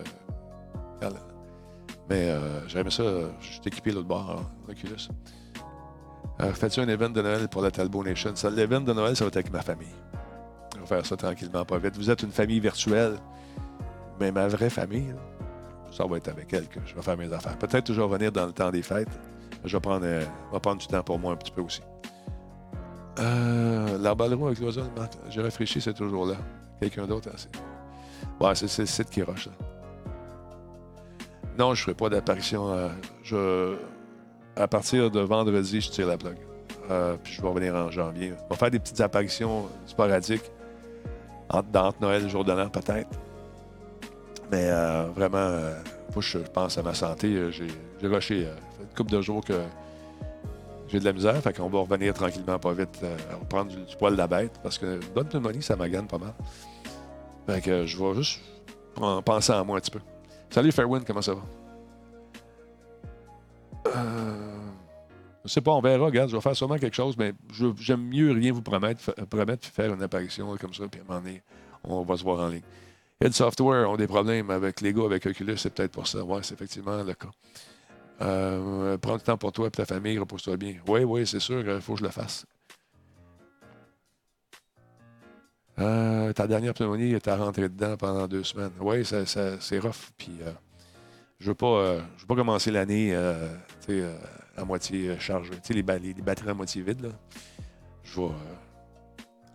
euh, 1.03 1.09
mais 2.09 2.29
euh, 2.29 2.65
j'aimais 2.69 2.89
ça. 2.89 3.03
Je 3.41 3.47
suis 3.47 3.59
équipé 3.65 3.91
l'autre 3.91 4.07
bord, 4.07 4.29
hein, 4.39 4.49
l'Oculus. 4.65 5.09
Euh, 6.39 6.53
Fais-tu 6.53 6.79
un 6.79 6.87
événement 6.87 7.13
de 7.13 7.21
Noël 7.21 7.49
pour 7.49 7.63
la 7.63 7.69
Talbot 7.69 8.05
Nation? 8.05 8.33
L'événement 8.55 8.85
de 8.85 8.93
Noël, 8.93 9.17
ça 9.17 9.25
va 9.25 9.27
être 9.27 9.35
avec 9.35 9.51
ma 9.51 9.61
famille. 9.61 9.93
On 10.77 10.79
va 10.79 10.85
faire 10.85 11.05
ça 11.05 11.17
tranquillement, 11.17 11.65
pas 11.65 11.79
vite. 11.79 11.97
Vous 11.97 12.09
êtes 12.09 12.23
une 12.23 12.31
famille 12.31 12.61
virtuelle, 12.61 13.17
mais 14.17 14.31
ma 14.31 14.47
vraie 14.47 14.69
famille, 14.69 15.13
ça 15.91 16.05
va 16.05 16.15
être 16.15 16.29
avec 16.29 16.53
elle 16.53 16.69
que 16.69 16.79
je 16.85 16.95
vais 16.95 17.01
faire 17.01 17.17
mes 17.17 17.33
affaires. 17.33 17.57
Peut-être 17.57 17.91
je 17.91 17.97
vais 17.99 18.07
revenir 18.07 18.31
dans 18.31 18.45
le 18.45 18.53
temps 18.53 18.71
des 18.71 18.83
fêtes. 18.83 19.19
Je 19.65 19.75
vais 19.75 19.81
prendre, 19.81 20.05
euh, 20.05 20.21
je 20.47 20.53
vais 20.53 20.61
prendre 20.61 20.79
du 20.79 20.87
temps 20.87 21.03
pour 21.03 21.19
moi 21.19 21.33
un 21.33 21.35
petit 21.35 21.51
peu 21.51 21.61
aussi. 21.61 21.81
Euh, 23.19 23.97
L'emballement 23.97 24.45
avec 24.45 24.61
l'oiseau, 24.61 24.83
j'ai 25.29 25.41
réfléchi, 25.41 25.81
c'est 25.81 25.93
toujours 25.93 26.25
là. 26.25 26.37
Quelqu'un 26.81 27.05
d'autre, 27.05 27.29
hein. 27.29 27.59
Ouais, 28.39 28.55
c'est 28.55 28.79
le 28.79 28.85
site 28.87 29.09
qui 29.09 29.21
rush, 29.21 29.45
là. 29.45 29.51
Non, 31.57 31.73
je 31.75 31.81
ne 31.81 31.83
ferai 31.85 31.93
pas 31.93 32.09
d'apparition. 32.09 32.89
euh. 33.33 33.75
À 34.55 34.67
partir 34.67 35.09
de 35.11 35.19
vendredi, 35.21 35.79
je 35.79 35.89
tire 35.91 36.07
la 36.07 36.17
plug. 36.17 36.37
Euh, 36.89 37.15
puis 37.23 37.33
je 37.33 37.41
vais 37.41 37.47
revenir 37.47 37.75
en 37.75 37.89
janvier. 37.91 38.33
On 38.45 38.49
va 38.49 38.55
faire 38.57 38.71
des 38.71 38.79
petites 38.79 38.99
apparitions 38.99 39.67
sporadiques. 39.85 40.51
Entre, 41.49 41.67
entre 41.79 42.01
Noël 42.01 42.21
et 42.21 42.23
le 42.23 42.29
jour 42.29 42.43
de 42.43 42.51
l'an, 42.51 42.67
peut-être. 42.69 43.09
Mais 44.51 44.65
euh, 44.69 45.05
vraiment, 45.15 45.57
je 46.17 46.37
pense 46.39 46.77
à 46.77 46.83
ma 46.83 46.93
santé. 46.93 47.51
J'ai 47.51 48.07
rushé. 48.07 48.45
euh, 48.47 48.55
fait 48.77 48.83
une 48.83 48.95
couple 48.95 49.11
de 49.11 49.21
jours 49.21 49.43
que 49.45 49.53
j'ai 50.87 50.99
de 50.99 51.05
la 51.05 51.13
misère. 51.13 51.35
Fait 51.41 51.53
qu'on 51.55 51.69
va 51.69 51.79
revenir 51.79 52.13
tranquillement, 52.13 52.57
pas 52.59 52.73
vite. 52.73 52.99
Euh, 53.03 53.15
on 53.35 53.39
va 53.39 53.45
prendre 53.45 53.71
du, 53.71 53.77
du 53.83 53.95
poil 53.97 54.13
de 54.13 54.17
la 54.17 54.27
bête. 54.27 54.59
Parce 54.63 54.77
que 54.77 54.99
bonne 55.13 55.27
pneumonie, 55.27 55.61
ça 55.61 55.75
m'agane 55.75 56.07
pas 56.07 56.17
mal. 56.17 56.33
Fait 57.47 57.61
que 57.61 57.85
je 57.85 57.97
vais 57.97 58.13
juste 58.15 58.39
en 58.95 59.21
penser 59.21 59.51
à 59.51 59.63
moi 59.63 59.77
un 59.77 59.81
petit 59.81 59.91
peu. 59.91 59.99
Salut 60.49 60.71
Fairwind, 60.71 61.05
comment 61.05 61.21
ça 61.21 61.33
va? 61.33 61.41
Euh, 63.87 64.59
je 65.45 65.49
sais 65.49 65.61
pas, 65.61 65.71
on 65.71 65.81
verra. 65.81 66.05
Regarde, 66.05 66.29
je 66.29 66.35
vais 66.35 66.41
faire 66.41 66.55
sûrement 66.55 66.77
quelque 66.77 66.95
chose, 66.95 67.15
mais 67.17 67.33
j'aime 67.79 68.03
mieux 68.07 68.31
rien 68.31 68.51
vous 68.53 68.61
promettre, 68.61 69.01
fa- 69.01 69.13
promettre 69.25 69.67
faire 69.67 69.93
une 69.93 70.03
apparition 70.03 70.55
comme 70.57 70.73
ça, 70.73 70.87
puis 70.87 71.01
à 71.01 71.03
un 71.03 71.07
moment 71.07 71.19
donné, 71.21 71.41
on 71.83 72.03
va 72.03 72.15
se 72.17 72.23
voir 72.23 72.39
en 72.39 72.47
ligne. 72.49 72.61
Head 73.19 73.33
Software 73.33 73.89
ont 73.89 73.97
des 73.97 74.07
problèmes 74.07 74.49
avec 74.51 74.81
gars, 74.83 75.05
avec 75.05 75.25
Oculus, 75.25 75.57
c'est 75.57 75.73
peut-être 75.73 75.91
pour 75.91 76.07
ça. 76.07 76.23
Ouais, 76.23 76.39
c'est 76.43 76.53
effectivement 76.55 77.01
le 77.03 77.13
cas. 77.13 77.29
Euh, 78.21 78.97
prends 78.97 79.17
du 79.17 79.23
temps 79.23 79.37
pour 79.37 79.51
toi 79.51 79.67
et 79.67 79.71
ta 79.71 79.85
famille, 79.85 80.17
repose-toi 80.19 80.57
bien. 80.57 80.75
Oui, 80.87 81.03
oui, 81.03 81.25
c'est 81.25 81.39
sûr, 81.39 81.59
il 81.67 81.81
faut 81.81 81.93
que 81.93 81.99
je 81.99 82.03
le 82.05 82.11
fasse. 82.11 82.45
Euh, 85.79 86.31
ta 86.33 86.47
dernière 86.47 86.73
pneumonie, 86.73 87.15
t'as 87.21 87.37
rentré 87.37 87.69
dedans 87.69 87.95
pendant 87.97 88.27
deux 88.27 88.43
semaines. 88.43 88.71
Oui, 88.79 89.03
ça, 89.05 89.25
c'est 89.25 89.79
rough. 89.79 90.11
Puis, 90.17 90.37
euh, 90.41 90.51
je 91.39 91.47
veux 91.47 91.55
pas, 91.55 91.65
euh, 91.67 92.01
veux 92.19 92.27
pas 92.27 92.35
commencer 92.35 92.71
l'année 92.71 93.17
tu 93.85 94.03
à 94.57 94.65
moitié 94.65 95.17
chargée. 95.19 95.51
Tu 95.63 95.73
les, 95.73 95.81
ba- 95.83 95.97
les- 95.97 96.13
les 96.13 96.21
batteries 96.21 96.49
à 96.49 96.53
moitié 96.53 96.81
vides. 96.81 97.11
Je 98.03 98.19
vais. 98.21 98.27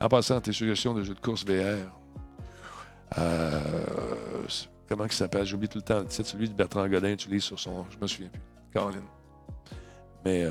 En 0.00 0.08
passant, 0.08 0.40
tes 0.40 0.52
suggestions 0.52 0.94
de 0.94 1.02
jeux 1.02 1.14
de 1.14 1.20
course 1.20 1.44
VR. 1.44 1.90
comment 4.88 5.04
il 5.04 5.12
s'appelle? 5.12 5.44
J'oublie 5.46 5.68
tout 5.68 5.78
le 5.78 5.82
temps 5.84 6.00
le 6.00 6.06
titre. 6.06 6.28
Celui 6.28 6.48
de 6.48 6.54
Bertrand 6.54 6.88
Godin 6.88 7.10
utilise 7.12 7.44
sur 7.44 7.58
son. 7.58 7.84
Je 7.90 7.98
me 7.98 8.06
souviens 8.06 8.28
plus. 8.30 8.40
Caroline. 8.72 9.00
Mais 10.24 10.46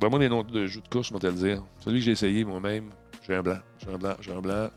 vraiment 0.00 0.18
des 0.18 0.28
noms 0.28 0.42
de 0.42 0.66
jeux 0.66 0.80
de 0.82 0.88
course, 0.88 1.08
je 1.08 1.12
vais 1.14 1.20
te 1.20 1.26
le 1.26 1.32
dire. 1.32 1.62
Celui 1.80 1.98
que 1.98 2.04
j'ai 2.04 2.12
essayé 2.12 2.44
moi-même, 2.44 2.90
j'ai 3.26 3.34
un 3.34 3.42
blanc. 3.42 3.58
J'ai 3.78 3.92
un 3.92 3.98
blanc. 3.98 4.14
J'ai 4.20 4.32
un 4.32 4.40
blanc. 4.40 4.68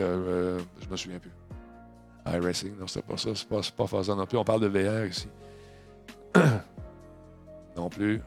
Euh, 0.00 0.60
je 0.80 0.88
me 0.88 0.96
souviens 0.96 1.18
plus. 1.18 1.32
iRacing, 2.26 2.76
non, 2.78 2.86
c'est 2.86 3.04
pas 3.04 3.16
ça. 3.16 3.34
C'est 3.34 3.48
pas, 3.48 3.86
pas 3.86 4.02
non 4.14 4.26
plus. 4.26 4.38
On 4.38 4.44
parle 4.44 4.60
de 4.60 4.68
VR 4.68 5.06
ici. 5.06 5.28
non 7.76 7.88
plus. 7.88 8.20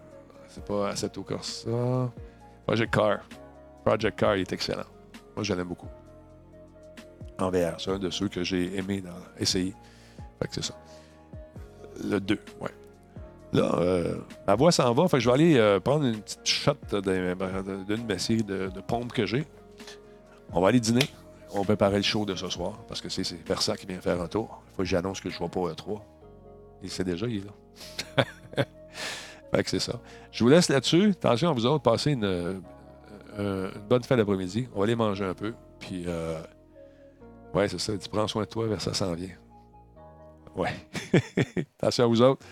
C'est 0.47 0.65
pas 0.65 0.89
Assetto 0.89 1.23
Corsa. 1.23 2.11
Project 2.65 2.93
Car. 2.93 3.19
Project 3.85 4.19
Car, 4.19 4.33
est 4.33 4.51
excellent. 4.51 4.83
Moi, 5.35 5.43
je 5.43 5.53
l'aime 5.53 5.67
beaucoup. 5.67 5.89
En 7.39 7.49
VR, 7.49 7.79
c'est 7.79 7.91
un 7.91 7.99
de 7.99 8.09
ceux 8.09 8.27
que 8.27 8.43
j'ai 8.43 8.75
aimé 8.77 9.01
dans, 9.01 9.15
essayer. 9.39 9.73
Fait 10.39 10.47
que 10.47 10.55
c'est 10.55 10.63
ça. 10.63 10.75
Le 12.03 12.19
2, 12.19 12.39
ouais. 12.61 12.69
Là, 13.51 13.75
euh, 13.79 14.15
ma 14.47 14.55
voix 14.55 14.71
s'en 14.71 14.93
va. 14.93 15.07
Fait 15.07 15.19
je 15.19 15.27
vais 15.27 15.33
aller 15.33 15.57
euh, 15.57 15.79
prendre 15.79 16.05
une 16.05 16.21
petite 16.21 16.45
shot 16.45 16.73
d'une 16.91 17.01
de 17.01 18.07
mes 18.07 18.19
séries 18.19 18.43
de, 18.43 18.69
de 18.69 18.81
pompes 18.81 19.11
que 19.11 19.25
j'ai. 19.25 19.45
On 20.53 20.61
va 20.61 20.69
aller 20.69 20.79
dîner. 20.79 21.07
On 21.51 21.59
va 21.59 21.65
préparer 21.65 21.97
le 21.97 22.03
show 22.03 22.25
de 22.25 22.35
ce 22.35 22.47
soir 22.49 22.79
parce 22.87 23.01
que 23.01 23.09
c'est 23.09 23.23
Versa 23.47 23.75
qui 23.75 23.87
vient 23.87 23.99
faire 24.01 24.21
un 24.21 24.27
tour. 24.27 24.61
Il 24.67 24.75
faut 24.75 24.83
que 24.83 24.89
j'annonce 24.89 25.19
que 25.19 25.29
je 25.29 25.35
ne 25.35 25.39
vois 25.39 25.49
pas 25.49 25.71
à 25.71 25.75
3. 25.75 26.05
Il 26.83 26.89
sait 26.89 27.03
déjà, 27.03 27.27
il 27.27 27.37
est 27.37 27.45
là. 27.45 28.23
fait 29.51 29.67
c'est 29.67 29.79
ça. 29.79 29.99
Je 30.31 30.43
vous 30.43 30.49
laisse 30.49 30.69
là-dessus. 30.69 31.09
Attention 31.09 31.49
à 31.49 31.53
vous 31.53 31.65
autres, 31.65 31.83
passez 31.83 32.11
une, 32.11 32.23
euh, 32.23 32.53
euh, 33.39 33.71
bonne 33.89 34.03
fin 34.03 34.15
d'après-midi. 34.15 34.67
On 34.73 34.79
va 34.79 34.83
aller 34.85 34.95
manger 34.95 35.25
un 35.25 35.33
peu. 35.33 35.53
Puis, 35.79 36.03
euh, 36.07 36.39
ouais, 37.53 37.67
c'est 37.67 37.79
ça. 37.79 37.97
Tu 37.97 38.09
prends 38.09 38.27
soin 38.27 38.43
de 38.43 38.49
toi, 38.49 38.67
Versa 38.67 38.93
s'en 38.93 39.13
vient. 39.13 39.29
Ouais. 40.55 40.73
Attention 41.79 42.03
à 42.03 42.07
vous 42.07 42.21
autres. 42.21 42.45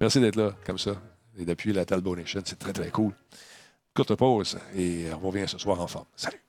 Merci 0.00 0.20
d'être 0.20 0.36
là, 0.36 0.52
comme 0.64 0.78
ça. 0.78 0.92
Et 1.36 1.44
depuis 1.44 1.72
la 1.72 1.84
Talbot 1.84 2.16
Nation, 2.16 2.40
c'est 2.44 2.58
très, 2.58 2.72
très 2.72 2.90
cool. 2.90 3.12
Courte 3.94 4.14
pause 4.14 4.58
et 4.76 5.06
on 5.12 5.28
revient 5.28 5.46
ce 5.46 5.58
soir 5.58 5.80
en 5.80 5.86
forme. 5.86 6.06
Salut! 6.14 6.40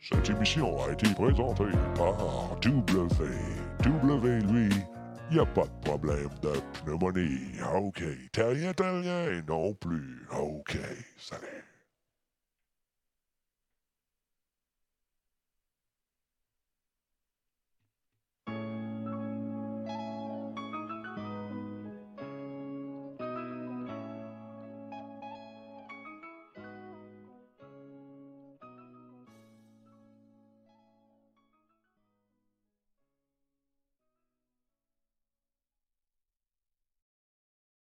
Cette 0.00 0.30
émission 0.30 0.84
a 0.84 0.92
été 0.92 1.12
présentée 1.14 1.64
par 1.96 2.58
W. 2.60 3.08
W, 3.82 4.68
y 5.30 5.38
a 5.38 5.46
pas 5.46 5.66
de 5.66 5.80
problème 5.84 6.30
de 6.42 6.52
pneumonie. 6.84 7.52
OK. 7.74 8.02
Terrien, 8.32 8.72
terrien 8.72 9.42
non 9.48 9.74
plus. 9.74 10.26
OK. 10.30 10.76
Salut. 11.16 11.64